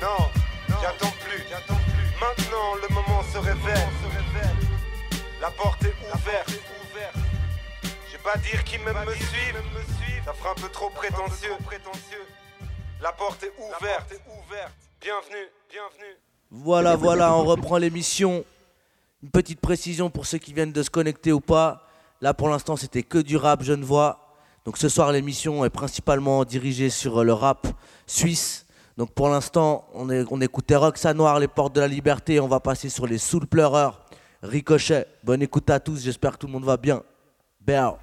Non, 0.02 0.28
j'attends 0.82 1.14
plus, 1.22 1.44
j'attends 1.48 1.78
plus. 1.86 2.10
Maintenant, 2.18 2.74
le 2.82 2.94
moment 2.96 3.22
se 3.32 3.38
révèle. 3.38 3.88
La 5.40 5.52
porte 5.52 5.84
est 5.84 5.94
ouverte. 6.12 6.50
Je 8.08 8.12
vais 8.12 8.22
pas 8.24 8.38
dire 8.38 8.64
qu'ils 8.64 8.82
même 8.82 8.98
me 9.06 9.14
suivent. 9.14 9.62
Ça 10.24 10.32
fera 10.32 10.50
un 10.50 10.60
peu 10.60 10.68
trop 10.68 10.90
prétentieux. 10.90 11.54
La 13.04 13.12
porte 13.12 13.42
est 13.42 13.52
ouverte. 13.58 14.14
Bienvenue, 14.98 15.46
bienvenue. 15.70 16.16
Voilà, 16.50 16.96
voilà, 16.96 17.34
on 17.36 17.44
reprend 17.44 17.76
l'émission. 17.76 18.46
Une 19.22 19.28
petite 19.28 19.60
précision 19.60 20.08
pour 20.08 20.24
ceux 20.24 20.38
qui 20.38 20.54
viennent 20.54 20.72
de 20.72 20.82
se 20.82 20.88
connecter 20.88 21.30
ou 21.30 21.40
pas. 21.40 21.86
Là, 22.22 22.32
pour 22.32 22.48
l'instant, 22.48 22.76
c'était 22.76 23.02
que 23.02 23.18
du 23.18 23.36
rap 23.36 23.62
Genevois. 23.62 24.20
Donc 24.64 24.78
ce 24.78 24.88
soir, 24.88 25.12
l'émission 25.12 25.66
est 25.66 25.70
principalement 25.70 26.46
dirigée 26.46 26.88
sur 26.88 27.22
le 27.22 27.34
rap 27.34 27.66
suisse. 28.06 28.64
Donc 28.96 29.12
pour 29.12 29.28
l'instant, 29.28 29.86
on, 29.92 30.08
est- 30.08 30.24
on 30.30 30.40
écoutait 30.40 30.76
Roxa 30.76 31.12
Noir, 31.12 31.38
Les 31.40 31.48
Portes 31.48 31.74
de 31.74 31.82
la 31.82 31.88
Liberté. 31.88 32.40
On 32.40 32.48
va 32.48 32.60
passer 32.60 32.88
sur 32.88 33.06
les 33.06 33.18
Soul 33.18 33.46
Pleureurs, 33.46 34.00
Ricochet. 34.42 35.06
Bonne 35.22 35.42
écoute 35.42 35.68
à 35.68 35.78
tous, 35.78 36.02
j'espère 36.02 36.32
que 36.32 36.38
tout 36.38 36.46
le 36.46 36.54
monde 36.54 36.64
va 36.64 36.78
bien. 36.78 37.02
Béao. 37.60 37.98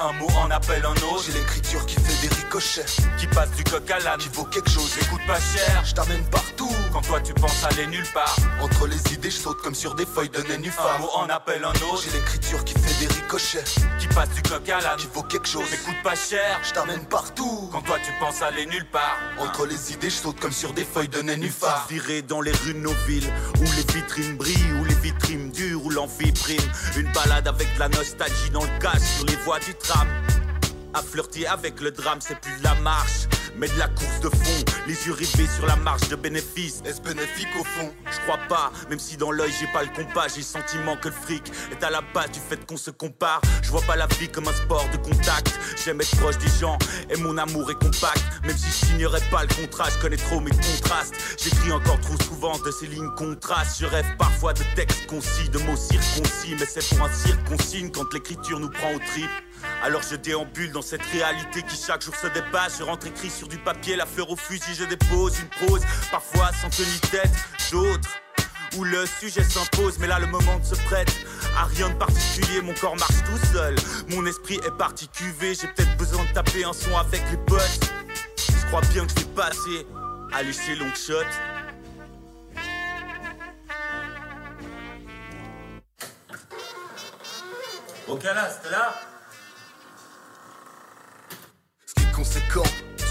Un 0.00 0.12
mot 0.12 0.28
en 0.36 0.48
appelle 0.50 0.84
un 0.84 0.92
autre. 0.92 1.24
J'ai 1.26 1.32
l'écriture 1.32 1.84
qui 1.84 1.96
fait 1.96 2.28
des 2.28 2.32
ricochets. 2.32 2.84
Qui 3.18 3.26
passe 3.26 3.50
du 3.50 3.64
coq 3.64 3.90
à 3.90 3.98
l'âne. 3.98 4.20
Qui 4.20 4.28
vaut 4.28 4.44
quelque 4.44 4.70
chose. 4.70 4.88
Ça 4.88 5.04
coûte 5.06 5.26
pas 5.26 5.40
cher. 5.40 5.82
Je 5.84 5.92
t'amène 5.92 6.22
partout. 6.30 6.70
Quand 6.92 7.00
toi 7.00 7.20
tu 7.20 7.34
penses 7.34 7.64
aller 7.64 7.86
nulle 7.88 8.06
part. 8.14 8.36
Entre 8.62 8.86
les 8.86 9.12
idées, 9.12 9.30
je 9.30 9.38
saute 9.38 9.60
comme 9.60 9.74
sur 9.74 9.96
des 9.96 10.06
feuilles 10.06 10.28
de 10.28 10.40
nénuphar. 10.42 10.96
Un 10.96 10.98
mot 11.00 11.10
en 11.16 11.28
appelle 11.28 11.64
un 11.64 11.70
autre. 11.70 12.04
J'ai 12.04 12.16
l'écriture 12.16 12.62
qui 12.64 12.74
fait 12.74 13.06
des 13.06 13.12
ricochets. 13.12 13.64
Qui 13.98 14.06
passe 14.06 14.28
du 14.30 14.42
coq 14.42 14.68
à 14.68 14.80
l'âne. 14.80 14.98
Qui 14.98 15.08
vaut 15.12 15.24
quelque 15.24 15.48
chose. 15.48 15.66
Coûte 15.84 16.02
pas 16.04 16.14
cher. 16.14 16.60
Je 16.62 16.72
t'amène 16.72 17.04
partout. 17.06 17.68
Quand 17.72 17.82
toi 17.82 17.96
tu 18.04 18.12
penses 18.20 18.40
aller 18.42 18.66
nulle 18.66 18.86
part. 18.86 19.18
Entre 19.38 19.66
les 19.66 19.92
idées, 19.92 20.10
je 20.10 20.16
saute 20.16 20.38
comme 20.38 20.52
sur 20.52 20.74
des 20.74 20.84
feuilles 20.84 21.08
de 21.08 21.22
nénuphar. 21.22 21.86
Viré 21.90 22.22
dans 22.22 22.40
les 22.40 22.52
rues 22.52 22.74
de 22.74 22.78
nos 22.78 22.94
villes, 23.08 23.32
où 23.58 23.64
les 23.64 23.94
vitrines 23.94 24.36
brillent, 24.36 24.72
où 24.80 24.84
les 24.84 24.94
vitrines 24.94 25.50
durent, 25.50 25.84
où 25.84 25.90
l'envie. 25.90 26.28
Une 26.96 27.10
balade 27.12 27.48
avec 27.48 27.68
la 27.78 27.88
nostalgie 27.88 28.50
dans 28.52 28.62
le 28.62 28.78
cash 28.80 29.00
sur 29.00 29.26
les 29.26 29.36
voies 29.36 29.58
du 29.60 29.74
À 29.90 31.02
flirter 31.02 31.46
avec 31.46 31.80
le 31.80 31.90
drame, 31.90 32.18
c'est 32.20 32.38
plus 32.38 32.58
de 32.58 32.64
la 32.64 32.74
marche. 32.76 33.26
mais 33.58 33.68
de 33.68 33.78
la 33.78 33.88
course 33.88 34.20
de 34.20 34.28
fond. 34.28 34.64
Les 34.86 35.06
yeux 35.06 35.12
rivés 35.12 35.46
sur 35.56 35.66
la 35.66 35.76
marge 35.76 36.08
de 36.08 36.16
bénéfice. 36.16 36.80
Est-ce 36.84 37.00
bénéfique 37.00 37.48
au 37.58 37.64
fond? 37.64 37.92
Je 38.10 38.18
crois 38.20 38.38
pas, 38.48 38.72
même 38.88 38.98
si 38.98 39.16
dans 39.16 39.30
l'œil 39.32 39.52
j'ai 39.58 39.66
pas 39.72 39.82
le 39.82 39.88
compas. 39.88 40.28
J'ai 40.28 40.38
le 40.38 40.42
sentiment 40.42 40.96
que 40.96 41.08
le 41.08 41.14
fric 41.14 41.50
est 41.72 41.82
à 41.82 41.90
la 41.90 42.00
base 42.14 42.30
du 42.30 42.38
fait 42.40 42.64
qu'on 42.66 42.76
se 42.76 42.90
compare. 42.90 43.40
Je 43.62 43.70
vois 43.70 43.82
pas 43.82 43.96
la 43.96 44.06
vie 44.06 44.28
comme 44.28 44.48
un 44.48 44.52
sport 44.52 44.88
de 44.92 44.96
contact. 44.98 45.58
J'aime 45.84 46.00
être 46.00 46.16
proche 46.16 46.38
des 46.38 46.50
gens 46.60 46.78
et 47.10 47.16
mon 47.16 47.36
amour 47.36 47.70
est 47.70 47.74
compact. 47.74 48.22
Même 48.44 48.56
si 48.56 48.66
je 48.66 48.86
signerais 48.86 49.22
pas 49.30 49.42
le 49.42 49.54
contrat, 49.54 49.88
je 49.90 49.98
connais 50.00 50.16
trop 50.16 50.40
mes 50.40 50.50
contrastes. 50.50 51.14
J'écris 51.38 51.72
encore 51.72 52.00
trop 52.00 52.18
souvent 52.22 52.58
de 52.58 52.70
ces 52.70 52.86
lignes 52.86 53.14
contrastes. 53.16 53.80
Je 53.80 53.86
rêve 53.86 54.06
parfois 54.18 54.52
de 54.52 54.62
textes 54.76 55.06
concis, 55.06 55.48
de 55.48 55.58
mots 55.58 55.76
circoncis. 55.76 56.54
Mais 56.58 56.66
c'est 56.66 56.86
pour 56.96 57.06
un 57.06 57.12
circoncigne 57.12 57.90
quand 57.90 58.12
l'écriture 58.12 58.60
nous 58.60 58.70
prend 58.70 58.92
au 58.94 58.98
trip. 58.98 59.30
Alors 59.82 60.02
je 60.02 60.16
déambule 60.16 60.72
dans 60.72 60.82
cette 60.82 61.02
réalité 61.02 61.62
qui 61.62 61.76
chaque 61.76 62.02
jour 62.02 62.14
se 62.14 62.26
dépasse. 62.28 62.78
Je 62.78 62.84
rentre 62.84 63.06
écrit 63.06 63.30
sur 63.30 63.48
du 63.48 63.58
papier, 63.58 63.96
la 63.96 64.06
fleur 64.06 64.30
au 64.30 64.36
fusil, 64.36 64.74
je 64.74 64.84
dépose 64.84 65.38
une 65.40 65.48
prose. 65.48 65.82
Parfois 66.10 66.50
sans 66.60 66.70
tenue 66.70 66.88
ni 66.88 67.00
tête, 67.10 67.30
d'autres 67.70 68.08
où 68.76 68.84
le 68.84 69.06
sujet 69.06 69.42
s'impose, 69.42 69.98
mais 69.98 70.06
là 70.06 70.18
le 70.18 70.26
moment 70.26 70.62
se 70.62 70.74
prête 70.84 71.10
à 71.56 71.64
rien 71.64 71.88
de 71.88 71.94
particulier, 71.94 72.60
mon 72.60 72.74
corps 72.74 72.96
marche 72.96 73.24
tout 73.24 73.46
seul. 73.52 73.74
Mon 74.08 74.26
esprit 74.26 74.56
est 74.56 74.76
parti 74.76 75.08
cuvé, 75.08 75.54
j'ai 75.54 75.68
peut-être 75.68 75.96
besoin 75.96 76.24
de 76.24 76.32
taper 76.32 76.64
un 76.64 76.72
son 76.72 76.96
avec 76.96 77.22
les 77.30 77.38
potes. 77.38 77.92
Je 78.36 78.66
crois 78.66 78.82
bien 78.92 79.06
que 79.06 79.12
vais 79.14 79.26
passer 79.34 79.86
à 80.32 80.42
laisser 80.42 80.74
long 80.74 80.92
shot. 80.94 81.24
Ok 88.08 88.22
c'était 88.22 88.70
là? 88.70 88.94
Conséquent, 92.18 92.64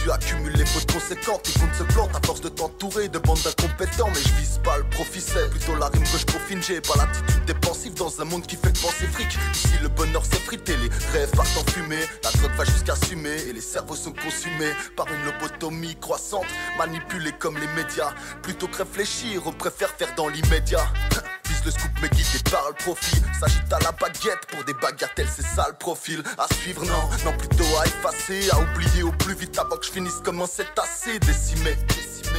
tu 0.04 0.12
accumules 0.12 0.58
les 0.58 0.65
fautes 0.65 0.91
conséquentes. 0.91 1.50
Le 1.56 1.62
monde 1.62 1.76
se 1.76 1.84
plante 1.84 2.10
à 2.13 2.20
force 2.26 2.41
de 2.41 2.50
t'entourer 2.50 3.08
de 3.08 3.17
bandes 3.20 3.39
d'incompétents. 3.41 4.10
Mais 4.10 4.22
je 4.22 4.34
vise 4.34 4.60
pas 4.63 4.78
le 4.78 4.84
profit, 4.84 5.22
c'est 5.22 5.50
plutôt 5.50 5.76
la 5.76 5.88
rime 5.88 6.04
que 6.04 6.17
je 6.17 6.26
peaufine. 6.26 6.62
J'ai 6.62 6.82
pas 6.82 6.96
l'attitude 6.98 7.46
dépensive 7.46 7.93
dans 7.93 8.22
un 8.22 8.26
monde 8.26 8.46
qui 8.46 8.58
fait 8.58 8.78
penser 8.82 9.08
fric. 9.08 9.38
Ici, 9.54 9.70
le 9.82 9.88
bonheur 9.88 10.26
s'est 10.26 10.43
frité, 10.46 10.76
les 10.76 10.89
rêves 11.17 11.32
partent 11.32 11.58
en 11.58 11.72
fumée. 11.72 12.04
La 12.24 12.32
drogue 12.32 12.52
va 12.58 12.65
jusqu'à 12.65 12.96
fumer 12.96 13.38
et 13.48 13.54
les 13.54 13.62
cerveaux 13.62 13.96
sont 13.96 14.12
consumés 14.12 14.74
par 14.98 15.08
une 15.08 15.24
lobotomie 15.24 15.96
croissante, 15.96 16.48
manipulée 16.78 17.32
comme 17.39 17.58
les 17.58 17.67
médias. 17.82 18.13
Plutôt 18.43 18.67
que 18.67 18.78
réfléchir, 18.78 19.43
on 19.46 19.54
préfère 19.54 19.91
faire 19.91 20.13
dans 20.15 20.28
l'immédiat. 20.28 20.86
Vise 21.50 21.66
le 21.66 21.72
scoop 21.72 21.92
mais 22.02 22.10
guidé 22.10 22.40
par 22.52 22.68
le 22.68 22.74
profit 22.74 23.22
S'agite 23.40 23.72
à 23.72 23.80
la 23.80 23.92
baguette 23.92 24.46
pour 24.50 24.64
des 24.64 24.74
bagatelles 24.74 25.28
c'est 25.34 25.46
ça 25.46 25.68
le 25.70 25.76
profil. 25.78 26.24
À 26.38 26.48
suivre 26.54 26.84
non, 26.86 27.10
non 27.26 27.38
plutôt 27.38 27.78
à 27.80 27.86
effacer 27.86 28.50
À 28.52 28.60
oublier 28.60 29.04
au 29.04 29.12
plus 29.12 29.36
vite 29.36 29.58
avant 29.58 29.78
que 29.78 29.86
je 29.86 29.92
finisse 29.92 30.22
comme 30.24 30.42
un 30.42 30.48
cétacé. 30.48 31.20
Décimé 31.20 31.76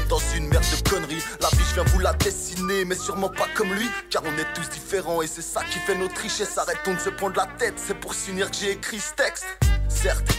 dans 0.08 0.18
une 0.34 0.48
merde 0.48 0.64
de 0.64 0.88
conneries. 0.88 1.22
La 1.40 1.48
vie 1.48 1.64
je 1.68 1.74
viens 1.74 1.84
vous 1.84 1.98
la 1.98 2.12
dessiner 2.14 2.84
mais 2.84 2.94
sûrement 2.94 3.28
pas 3.28 3.46
comme 3.54 3.72
lui 3.72 3.88
Car 4.10 4.22
on 4.24 4.38
est 4.38 4.54
tous 4.54 4.68
différents 4.70 5.22
et 5.22 5.26
c'est 5.26 5.42
ça 5.42 5.62
qui 5.64 5.78
fait 5.80 5.94
notre 5.94 6.20
richesse 6.20 6.56
Arrêtons 6.58 6.94
de 6.94 6.98
se 6.98 7.10
prendre 7.10 7.36
la 7.36 7.46
tête, 7.58 7.74
c'est 7.76 7.98
pour 7.98 8.14
s'unir 8.14 8.50
que 8.50 8.56
j'ai 8.56 8.72
écrit 8.72 9.00
ce 9.00 9.12
texte. 9.14 9.46
Certes, 9.88 10.30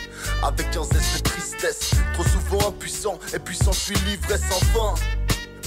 avec 0.43 0.75
un 0.75 0.83
zeste 0.83 1.17
de 1.17 1.21
tristesse 1.21 1.91
Trop 2.13 2.23
souvent 2.23 2.69
impuissant 2.69 3.19
et 3.33 3.39
puissant 3.39 3.71
je 3.71 3.79
suis 3.79 3.95
livré 3.95 4.37
sans 4.37 4.65
fin 4.73 4.93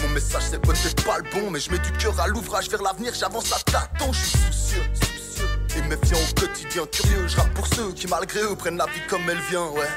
mon 0.00 0.08
message 0.10 0.42
c'est 0.50 0.60
peut-être 0.60 1.04
pas 1.04 1.18
le 1.18 1.24
bon 1.30 1.50
Mais 1.50 1.60
je 1.60 1.70
mets 1.70 1.78
du 1.78 1.92
cœur 1.92 2.18
à 2.20 2.28
l'ouvrage. 2.28 2.68
Vers 2.70 2.82
l'avenir 2.82 3.12
J'avance 3.14 3.52
à 3.52 3.58
tâtons, 3.70 4.12
je 4.12 4.24
suis 4.24 4.38
soucieux, 4.38 4.82
soucieux 4.94 5.48
Et 5.76 5.82
méfiant 5.82 6.18
au 6.18 6.40
quotidien, 6.40 6.86
curieux 6.86 7.26
Je 7.28 7.36
pour 7.54 7.66
ceux 7.66 7.92
qui 7.92 8.06
malgré 8.06 8.40
eux 8.42 8.56
prennent 8.56 8.76
la 8.76 8.86
vie 8.86 9.06
comme 9.08 9.28
elle 9.28 9.40
vient, 9.50 9.66
ouais. 9.68 9.88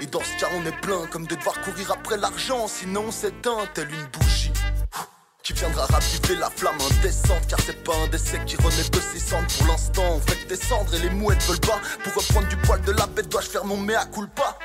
Et 0.00 0.06
dans 0.06 0.20
ce 0.20 0.40
cas 0.40 0.48
on 0.54 0.66
est 0.66 0.80
plein 0.80 1.06
Comme 1.10 1.26
de 1.26 1.34
devoir 1.34 1.60
courir 1.60 1.92
après 1.92 2.16
l'argent 2.16 2.66
Sinon 2.68 3.04
on 3.08 3.12
s'éteint 3.12 3.66
telle 3.74 3.90
une 3.90 4.06
bougie. 4.18 4.52
Qui 5.42 5.54
viendra 5.54 5.86
raviver 5.86 6.36
la 6.36 6.50
flamme 6.50 6.78
indécente 6.80 7.46
Car 7.48 7.58
c'est 7.64 7.82
pas 7.82 7.94
un 8.04 8.08
décès 8.08 8.40
qui 8.46 8.56
renaît 8.56 8.90
de 8.90 9.00
ses 9.00 9.18
cendres 9.18 9.46
Pour 9.58 9.66
l'instant. 9.68 10.04
On 10.16 10.20
fait 10.20 10.46
descendre 10.46 10.94
et 10.94 10.98
les 10.98 11.10
mouettes 11.10 11.42
veulent 11.44 11.60
pas. 11.60 11.80
Pour 12.04 12.14
reprendre 12.14 12.48
du 12.48 12.56
poil 12.56 12.80
de 12.82 12.92
la 12.92 13.06
bête 13.06 13.28
dois-je 13.28 13.48
faire 13.48 13.64
mon 13.64 13.76
mea 13.78 14.04
culpa? 14.12 14.58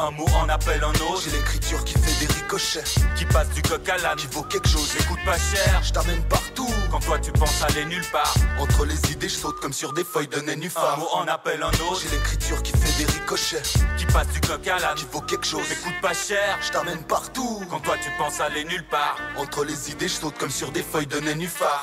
Un 0.00 0.12
mot 0.12 0.26
en 0.36 0.48
appelle 0.48 0.84
un 0.84 0.90
autre. 0.90 1.22
J'ai 1.24 1.32
l'écriture 1.32 1.82
qui 1.82 1.94
fait 1.94 2.24
des 2.24 2.32
ricochets. 2.32 2.84
Qui 3.16 3.24
passe 3.24 3.48
du 3.50 3.62
coq 3.62 3.88
à 3.88 3.98
l'âne. 3.98 4.16
Qui 4.16 4.28
vaut 4.28 4.44
quelque 4.44 4.68
chose. 4.68 4.94
Écoute 5.00 5.18
pas 5.24 5.36
cher. 5.36 5.82
Je 5.82 5.92
t'amène 5.92 6.22
partout. 6.28 6.68
Quand 6.88 7.00
toi 7.00 7.18
tu 7.18 7.32
penses 7.32 7.62
aller 7.64 7.84
nulle 7.84 8.04
part. 8.12 8.32
Entre 8.60 8.84
les 8.84 9.10
idées, 9.10 9.28
je 9.28 9.34
saute 9.34 9.58
comme 9.60 9.72
sur 9.72 9.92
des 9.92 10.04
feuilles 10.04 10.28
de 10.28 10.38
nénuphar. 10.38 10.94
Un 10.94 10.96
mot 10.98 11.08
en 11.12 11.26
appelle 11.26 11.64
un 11.64 11.70
autre. 11.90 12.00
J'ai 12.00 12.16
l'écriture 12.16 12.62
qui 12.62 12.70
fait 12.72 13.04
des 13.04 13.10
ricochets. 13.12 13.62
Qui 13.96 14.06
passe 14.06 14.28
du 14.28 14.40
coq 14.40 14.64
à 14.68 14.78
l'âne. 14.78 14.94
Qui 14.94 15.06
vaut 15.10 15.20
quelque 15.20 15.46
chose. 15.46 15.66
Écoute 15.72 16.00
pas 16.00 16.14
cher. 16.14 16.58
Je 16.64 16.70
t'amène 16.70 17.02
partout. 17.02 17.64
Quand 17.68 17.80
toi 17.80 17.96
tu 18.00 18.10
penses 18.16 18.38
aller 18.38 18.64
nulle 18.64 18.86
part. 18.86 19.16
Entre 19.36 19.64
les 19.64 19.90
idées, 19.90 20.06
je 20.06 20.14
saute 20.14 20.38
comme 20.38 20.50
sur 20.50 20.70
des 20.70 20.84
feuilles 20.84 21.08
de 21.08 21.18
nénuphar. 21.18 21.82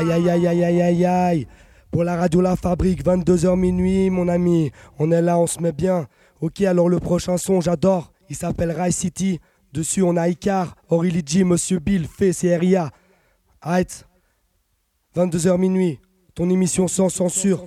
Aïe 0.00 0.12
aïe 0.12 0.30
aïe 0.30 0.46
aïe 0.46 0.64
aïe 0.64 0.80
aïe 0.80 1.04
aïe. 1.04 1.46
Pour 1.90 2.04
la 2.04 2.16
radio 2.16 2.40
La 2.40 2.56
Fabrique, 2.56 3.04
22h 3.04 3.54
minuit, 3.54 4.08
mon 4.08 4.28
ami. 4.28 4.70
On 4.98 5.12
est 5.12 5.20
là, 5.20 5.38
on 5.38 5.46
se 5.46 5.60
met 5.60 5.72
bien. 5.72 6.06
Ok, 6.40 6.62
alors 6.62 6.88
le 6.88 6.98
prochain 6.98 7.36
son, 7.36 7.60
j'adore. 7.60 8.10
Il 8.30 8.34
s'appelle 8.34 8.70
Rai 8.70 8.92
City. 8.92 9.40
Dessus, 9.74 10.02
on 10.02 10.16
a 10.16 10.26
Icar, 10.30 10.74
G, 11.26 11.44
Monsieur 11.44 11.80
Bill, 11.80 12.06
Fé, 12.06 12.32
CRIA. 12.32 12.90
Arrête. 13.60 14.06
22h 15.16 15.58
minuit. 15.58 15.98
Ton 16.34 16.48
émission 16.48 16.88
sans 16.88 17.10
censure. 17.10 17.62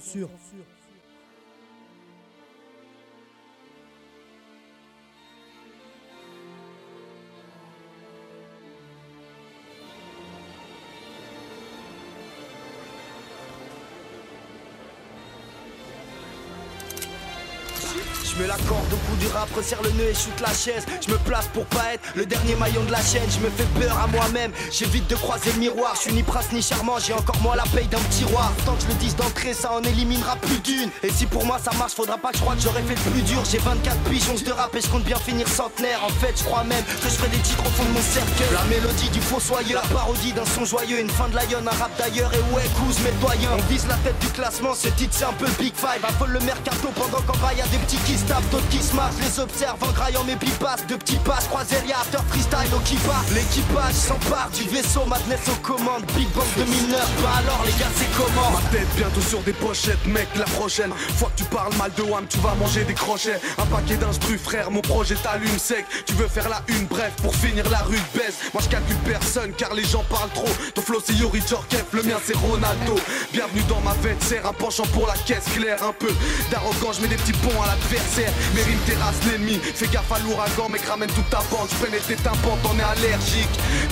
La 18.58 18.64
corde 18.66 18.78
au 18.78 18.78
bout 18.78 18.83
du 19.24 19.32
rap, 19.34 19.50
resserre 19.56 19.82
le 19.84 19.92
nœud 19.92 20.10
et 20.10 20.14
shoot 20.14 20.38
la 20.42 20.54
chaise. 20.54 20.86
Je 21.06 21.12
me 21.12 21.18
place 21.20 21.48
pour 21.54 21.66
pas 21.66 21.94
être 21.94 22.04
le 22.16 22.26
dernier 22.26 22.56
maillon 22.56 22.84
de 22.84 22.92
la 22.92 23.02
chaîne. 23.02 23.30
Je 23.30 23.40
me 23.40 23.50
fais 23.50 23.68
peur 23.80 23.98
à 23.98 24.08
moi-même, 24.08 24.52
j'évite 24.72 25.08
de 25.10 25.16
croiser 25.16 25.52
le 25.54 25.60
miroir. 25.60 25.94
Je 25.96 26.02
suis 26.02 26.14
ni 26.14 26.24
prince 26.24 26.52
ni 26.52 26.62
charmant, 26.62 27.00
j'ai 27.00 27.14
encore 27.14 27.40
moins 27.42 27.56
la 27.56 27.64
paye 27.76 27.88
d'un 27.88 28.00
petit 28.00 28.26
roi. 28.26 28.52
Tant 28.66 28.76
que 28.76 28.84
je 28.84 28.88
le 28.88 28.94
dise 28.96 29.16
d'entrée, 29.16 29.54
ça 29.54 29.72
en 29.74 29.84
éliminera 29.84 30.36
plus 30.38 30.60
d'une. 30.60 30.90
Et 31.04 31.10
si 31.10 31.26
pour 31.26 31.46
moi 31.46 31.60
ça 31.64 31.72
marche, 31.78 31.94
faudra 31.94 32.18
pas 32.18 32.32
que 32.32 32.38
je 32.38 32.42
croie 32.42 32.56
que 32.56 32.62
j'aurais 32.62 32.84
fait 32.84 32.96
le 32.96 33.12
plus 33.12 33.22
dur. 33.22 33.44
J'ai 33.50 33.60
24 33.60 33.98
pigeons 34.10 34.36
de 34.46 34.52
rap 34.52 34.76
et 34.76 34.82
je 34.82 34.88
compte 34.88 35.04
bien 35.04 35.18
finir 35.18 35.48
centenaire. 35.48 36.04
En 36.04 36.10
fait, 36.10 36.34
je 36.38 36.44
crois 36.44 36.64
même 36.64 36.84
que 36.84 37.10
je 37.10 37.16
ferai 37.16 37.30
des 37.30 37.38
titres 37.38 37.64
au 37.66 37.70
fond 37.70 37.84
de 37.86 37.90
mon 37.90 38.02
cercueil. 38.02 38.52
La 38.54 38.64
mélodie 38.66 39.10
du 39.10 39.22
fossoyeur, 39.22 39.82
la 39.82 39.96
parodie 39.96 40.34
d'un 40.34 40.46
son 40.46 40.66
joyeux, 40.66 41.00
une 41.00 41.10
fin 41.10 41.30
de 41.30 41.36
lionne, 41.36 41.68
un 41.68 41.78
rap 41.78 41.92
d'ailleurs. 41.98 42.32
Et 42.34 42.54
ouais, 42.54 42.64
couse, 42.80 43.00
mes. 43.00 43.14
On 43.24 43.72
vise 43.72 43.88
la 43.88 43.96
tête 43.96 44.20
du 44.20 44.28
classement, 44.28 44.74
ce 44.76 44.90
titre 44.90 45.14
c'est 45.18 45.24
un 45.24 45.34
peu 45.34 45.48
Big 45.58 45.74
Five. 45.76 46.04
Affole 46.04 46.32
le 46.32 46.40
mercato 46.42 46.90
pendant 46.96 47.22
qu'en 47.22 47.38
bas 47.38 47.54
y 47.54 47.62
a 47.62 47.68
des 47.68 47.78
petits 47.78 47.98
qui 48.06 48.18
se 48.18 48.26
tapent, 48.26 48.48
d'autres 48.52 48.68
qui 48.70 48.80
se 48.80 48.94
marchent. 48.96 49.13
Les 49.20 49.40
observe 49.40 49.78
en 49.84 49.92
graillant 49.92 50.24
mes 50.24 50.36
pipasses. 50.36 50.86
De 50.88 50.96
petits 50.96 51.20
passes, 51.26 51.48
croiseria, 51.48 51.98
after 52.00 52.20
freestyle 52.30 52.74
au 52.76 52.80
kippa. 52.80 53.22
L'équipage 53.34 53.94
s'empare 53.94 54.50
du 54.52 54.64
vaisseau, 54.70 55.06
madness 55.06 55.48
aux 55.50 55.62
commandes. 55.62 56.04
Big 56.16 56.28
Bang 56.34 56.46
2009, 56.58 57.22
bah 57.22 57.30
alors 57.40 57.64
les 57.66 57.72
gars, 57.74 57.92
c'est 57.96 58.10
comment 58.18 58.52
Ma 58.52 58.62
tête 58.70 58.88
bientôt 58.96 59.22
sur 59.22 59.40
des 59.42 59.54
pochettes, 59.54 60.06
mec, 60.06 60.28
la 60.36 60.46
prochaine 60.46 60.92
fois 61.18 61.32
que 61.36 61.44
tu 61.44 61.50
parles 61.50 61.74
mal 61.78 61.92
de 61.98 62.04
Wam, 62.04 62.26
tu 62.28 62.38
vas 62.40 62.56
manger 62.56 62.84
des 62.84 62.94
crochets. 62.94 63.40
Un 63.58 63.66
paquet 63.66 63.96
d'instru, 63.96 64.38
frère, 64.38 64.72
mon 64.72 64.82
projet 64.82 65.16
t'allume 65.16 65.58
sec. 65.58 65.86
Tu 66.06 66.14
veux 66.14 66.28
faire 66.28 66.50
la 66.50 66.62
une, 66.68 66.86
bref, 66.86 67.14
pour 67.22 67.36
finir 67.36 67.70
la 67.70 67.80
rue 67.80 68.02
baisse. 68.14 68.38
Moi 68.54 68.62
je 68.64 68.70
calcule 68.70 68.98
personne 69.06 69.52
car 69.58 69.74
les 69.74 69.86
gens 69.86 70.04
parlent 70.10 70.34
trop. 70.34 70.50
Ton 70.74 70.82
flow 70.82 71.02
c'est 71.06 71.14
Yuri 71.14 71.42
Djorkaeff, 71.48 71.86
le 71.94 72.04
mien 72.04 72.18
c'est 72.24 72.36
Ronaldo. 72.38 72.96
Bienvenue 73.32 73.64
dans 73.70 73.82
ma 73.82 73.94
fête, 73.94 74.22
serre 74.24 74.46
un 74.48 74.54
penchant 74.54 74.86
pour 74.94 75.08
la 75.08 75.14
caisse 75.14 75.46
claire. 75.56 75.82
Un 75.84 75.94
peu 75.94 76.12
d'arrogance, 76.52 76.98
je 76.98 77.02
mets 77.02 77.08
des 77.08 77.16
petits 77.16 77.34
ponts 77.34 77.62
à 77.62 77.68
l'adversaire. 77.68 78.32
Mes 78.56 78.64
l'ennemi, 79.26 79.60
fais 79.64 79.88
gaffe 79.88 80.12
à 80.12 80.20
l'ouragan, 80.20 80.70
mec, 80.70 80.82
ramène 80.86 81.10
toute 81.12 81.30
ta 81.30 81.40
bande. 81.52 81.68
Je 81.70 81.76
prenais 81.76 82.00
tes 82.00 82.16
tympans, 82.16 82.58
t'en 82.64 82.78
es 82.78 82.84
allergique. 82.84 83.50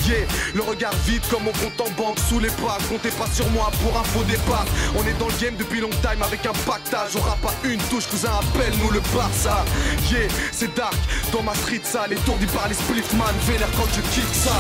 Yeah, 0.08 0.26
le 0.54 0.62
regard 0.62 0.94
vide 1.06 1.22
comme 1.30 1.44
mon 1.44 1.52
compte 1.52 1.80
en 1.82 1.90
banque 2.02 2.20
sous 2.30 2.40
les 2.40 2.50
pas. 2.50 2.78
Comptez 2.90 3.12
pas 3.12 3.28
sur 3.34 3.50
moi 3.52 3.72
pour 3.82 3.98
un 3.98 4.04
faux 4.04 4.24
départ. 4.24 4.66
On 4.96 5.04
est 5.08 5.18
dans 5.20 5.28
le 5.28 5.38
game 5.40 5.56
depuis 5.58 5.82
long 5.82 5.90
time 6.02 6.22
avec 6.22 6.46
un 6.46 6.54
pactage. 6.66 7.16
On 7.16 7.22
rappe 7.22 7.42
pas 7.42 7.54
une 7.64 7.82
touche, 7.90 8.08
cousin, 8.08 8.32
appelle-nous 8.40 8.92
le 8.92 9.02
Barça. 9.16 9.66
Yeah, 10.12 10.28
c'est 10.52 10.74
dark 10.76 10.96
dans 11.32 11.44
ma 11.44 11.56
street 11.56 11.82
sale, 11.84 12.14
étourdi 12.14 12.46
par 12.48 12.68
les 12.68 12.76
spliffman. 12.76 13.34
Vénère 13.48 13.72
quand 13.78 13.88
je 13.94 14.02
kick 14.14 14.34
ça. 14.34 14.56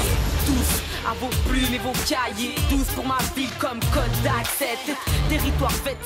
Tous 0.46 0.82
à 1.08 1.14
vos 1.16 1.30
plumes 1.50 1.74
et 1.74 1.80
vos 1.80 1.94
cahiers. 2.08 2.56
Douce 2.70 2.88
pour 2.96 3.06
ma 3.06 3.18
ville 3.36 3.50
comme 3.60 3.80
code 3.94 4.16
d'accès. 4.24 4.78
Territoire 5.30 5.72
fait 5.72 5.98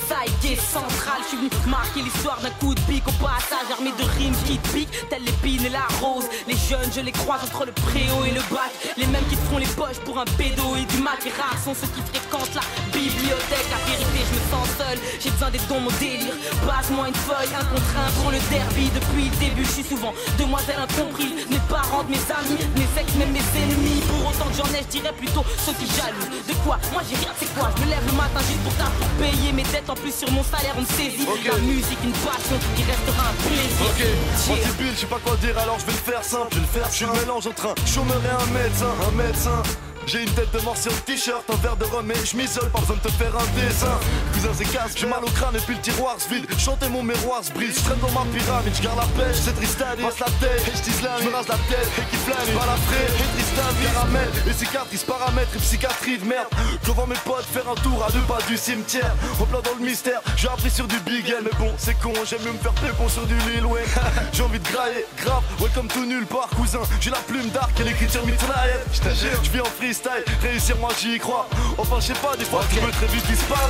et 0.44 0.52
est 0.52 0.60
central. 0.60 1.18
Je 1.22 1.28
suis 1.28 1.36
venu 1.36 1.50
marquer 1.66 2.02
l'histoire 2.02 2.40
d'un 2.40 2.50
coup 2.50 2.74
de 2.74 2.80
pique 2.82 3.06
au 3.06 3.12
passage, 3.12 3.68
armé 3.70 3.90
de 3.98 4.04
rimes 4.18 4.36
qui 4.46 4.58
piquent, 4.72 5.08
telle 5.08 5.24
l'épine 5.24 5.64
et 5.64 5.70
la 5.70 5.86
rose. 6.00 6.24
Les 6.46 6.56
jeunes, 6.56 6.90
je 6.94 7.00
les 7.00 7.12
croise 7.12 7.42
entre 7.44 7.66
le 7.66 7.72
préau 7.72 8.24
et 8.24 8.30
le 8.30 8.40
bac. 8.50 8.72
Les 8.96 9.06
mêmes 9.06 9.26
qui 9.28 9.36
font 9.36 9.58
les 9.58 9.66
poches 9.66 10.00
pour 10.04 10.18
un 10.18 10.24
pédo 10.38 10.76
et 10.76 10.84
du 10.84 11.02
mat. 11.02 11.18
Les 11.24 11.32
rares 11.32 11.58
sont 11.62 11.74
ceux 11.74 11.88
qui 11.88 12.02
fréquentent 12.12 12.54
la 12.54 12.64
bibliothèque. 12.92 13.68
La 13.70 13.80
vérité, 13.90 14.20
je 14.28 14.34
me 14.34 14.42
sens 14.50 14.68
seul. 14.78 14.98
J'ai 15.20 15.30
besoin 15.30 15.50
d'être 15.50 15.68
dans 15.68 15.80
mon 15.80 15.92
délire. 15.98 16.36
Passe-moi 16.66 17.08
une 17.08 17.20
feuille, 17.26 17.52
un 17.54 17.64
contre 17.64 17.92
un 17.98 18.10
pour 18.22 18.30
le 18.30 18.38
derby. 18.50 18.90
Depuis 18.94 19.28
le 19.28 19.36
début, 19.36 19.64
je 19.64 19.82
suis 19.82 19.84
souvent 19.84 20.14
demoiselle 20.38 20.78
incomprise. 20.78 21.46
Mes 21.50 21.62
parents, 21.68 22.04
mes 22.08 22.22
amis, 22.30 22.60
mes 22.76 23.00
ex, 23.00 23.14
même 23.14 23.32
mes 23.32 23.46
ennemis. 23.60 24.02
Autant 24.28 24.48
que 24.50 24.56
j'en 24.56 24.70
ai, 24.74 24.82
je 24.82 24.90
dirais 24.98 25.12
plutôt 25.12 25.44
ceux 25.64 25.72
qui 25.74 25.86
jalousent. 25.86 26.46
De 26.46 26.54
quoi 26.64 26.78
Moi 26.92 27.02
j'ai 27.08 27.16
rien, 27.16 27.32
c'est 27.38 27.52
quoi 27.54 27.70
Je 27.76 27.82
me 27.84 27.90
lève 27.90 28.04
le 28.06 28.12
matin 28.12 28.40
juste 28.46 28.62
pour 28.62 28.74
tard 28.74 28.90
pour 28.98 29.08
payer 29.22 29.52
mes 29.52 29.64
dettes. 29.64 29.88
En 29.88 29.94
plus 29.94 30.14
sur 30.14 30.30
mon 30.32 30.42
salaire, 30.42 30.74
on 30.76 30.80
me 30.82 30.86
saisit. 30.86 31.26
La 31.26 31.58
musique, 31.58 31.98
une 32.04 32.12
passion 32.24 32.58
qui 32.76 32.82
restera 32.84 33.30
un 33.30 33.36
plaisir. 33.46 33.86
Ok, 33.86 34.00
anti-bill, 34.52 34.92
je 34.94 35.00
sais 35.00 35.06
pas 35.06 35.20
quoi 35.24 35.36
dire 35.36 35.56
alors 35.58 35.78
je 35.78 35.86
vais 35.86 35.92
le 35.92 36.04
faire 36.12 36.24
simple, 36.24 36.48
je 36.50 36.56
vais 36.56 36.66
le 36.66 36.72
faire. 36.80 36.88
Je 36.90 36.96
suis 36.96 37.06
le 37.06 37.12
mélange 37.12 37.46
entre 37.46 37.66
un 37.66 37.86
chômeur 37.86 38.20
et 38.24 38.34
un 38.42 38.50
médecin, 38.52 38.92
un 39.08 39.14
médecin. 39.16 39.62
J'ai 40.06 40.22
une 40.22 40.30
tête 40.30 40.52
de 40.52 40.60
mortier 40.60 40.92
en 40.92 40.94
t-shirt, 41.04 41.42
un 41.50 41.56
verre 41.56 41.76
de 41.76 41.84
rhum 41.84 42.08
et 42.08 42.14
je 42.24 42.36
m'isole, 42.36 42.70
pas 42.70 42.78
besoin 42.78 42.94
de 42.94 43.00
te 43.00 43.10
faire 43.10 43.34
un 43.34 43.60
dessin. 43.60 43.98
Cousin 44.32 44.50
c'est 44.54 44.70
casse, 44.70 44.92
j'ai 44.94 45.06
mal 45.06 45.24
au 45.24 45.30
crâne 45.30 45.56
et 45.56 45.58
puis 45.58 45.74
le 45.74 45.80
tiroir 45.80 46.14
se 46.20 46.28
vide. 46.28 46.46
Chantez 46.56 46.88
mon 46.88 47.02
miroir 47.02 47.42
se 47.42 47.50
brise, 47.50 47.74
je 47.74 47.90
dans 48.00 48.12
ma 48.14 48.24
pyramide, 48.30 48.72
je 48.72 48.82
garde 48.82 48.98
la 48.98 49.24
pêche, 49.24 49.36
c'est 49.42 49.58
dire. 49.58 50.06
Passe 50.06 50.20
la 50.20 50.30
tête, 50.38 50.62
et 50.62 50.76
je 50.78 51.04
la 51.04 51.18
je 51.18 51.24
me 51.26 51.34
rase 51.34 51.48
la 51.48 51.58
tête, 51.66 51.90
et 51.98 52.06
qui 52.08 52.16
flâne, 52.22 52.54
pas 52.54 52.66
la 52.66 52.76
frais, 52.86 53.06
et 53.08 53.18
vie, 53.18 53.82
caramel, 53.82 54.28
et 54.48 54.52
cicatrices, 54.52 55.02
paramètres 55.02 55.56
et 55.56 55.58
psychiatrie 55.58 56.18
de 56.18 56.24
merde. 56.24 56.48
Je 56.84 56.92
vois 56.92 57.06
mes 57.08 57.18
potes 57.24 57.44
faire 57.44 57.68
un 57.68 57.74
tour 57.74 58.04
à 58.06 58.12
deux 58.12 58.20
pas 58.28 58.38
du 58.46 58.56
cimetière, 58.56 59.12
en 59.40 59.44
plein 59.44 59.60
dans 59.60 59.74
le 59.76 59.84
mystère, 59.84 60.20
j'ai 60.36 60.48
appris 60.48 60.70
sur 60.70 60.86
du 60.86 61.00
Big 61.00 61.34
mais 61.42 61.50
bon, 61.58 61.72
c'est 61.78 61.98
con, 61.98 62.12
j'aime 62.24 62.42
mieux 62.44 62.52
me 62.52 62.58
faire 62.58 62.74
pépon 62.74 63.08
sur 63.08 63.26
du 63.26 63.34
Lil 63.50 63.66
Wayne. 63.66 63.86
j'ai 64.32 64.42
envie 64.44 64.60
de 64.60 64.68
grailler, 64.68 65.04
grave, 65.18 65.42
welcome 65.58 65.88
to 65.88 66.04
nulle 66.04 66.26
part, 66.26 66.48
cousin, 66.50 66.78
j'ai 67.00 67.10
la 67.10 67.18
plume 67.18 67.48
d'arc 67.48 67.72
et 67.80 67.82
l'écriture 67.82 68.24
mitraillette. 68.24 68.86
Je 69.42 69.50
vis 69.50 69.60
en 69.60 69.64
freestyle, 69.96 70.24
réussir 70.42 70.76
moi 70.78 70.90
j'y 71.00 71.18
crois. 71.18 71.48
Enfin, 71.78 71.96
je 72.00 72.06
sais 72.06 72.20
pas, 72.20 72.36
des 72.36 72.44
fois 72.44 72.62
tu 72.70 72.80
peux 72.80 72.90
très 72.90 73.06
vite 73.06 73.26
disparaître. 73.26 73.66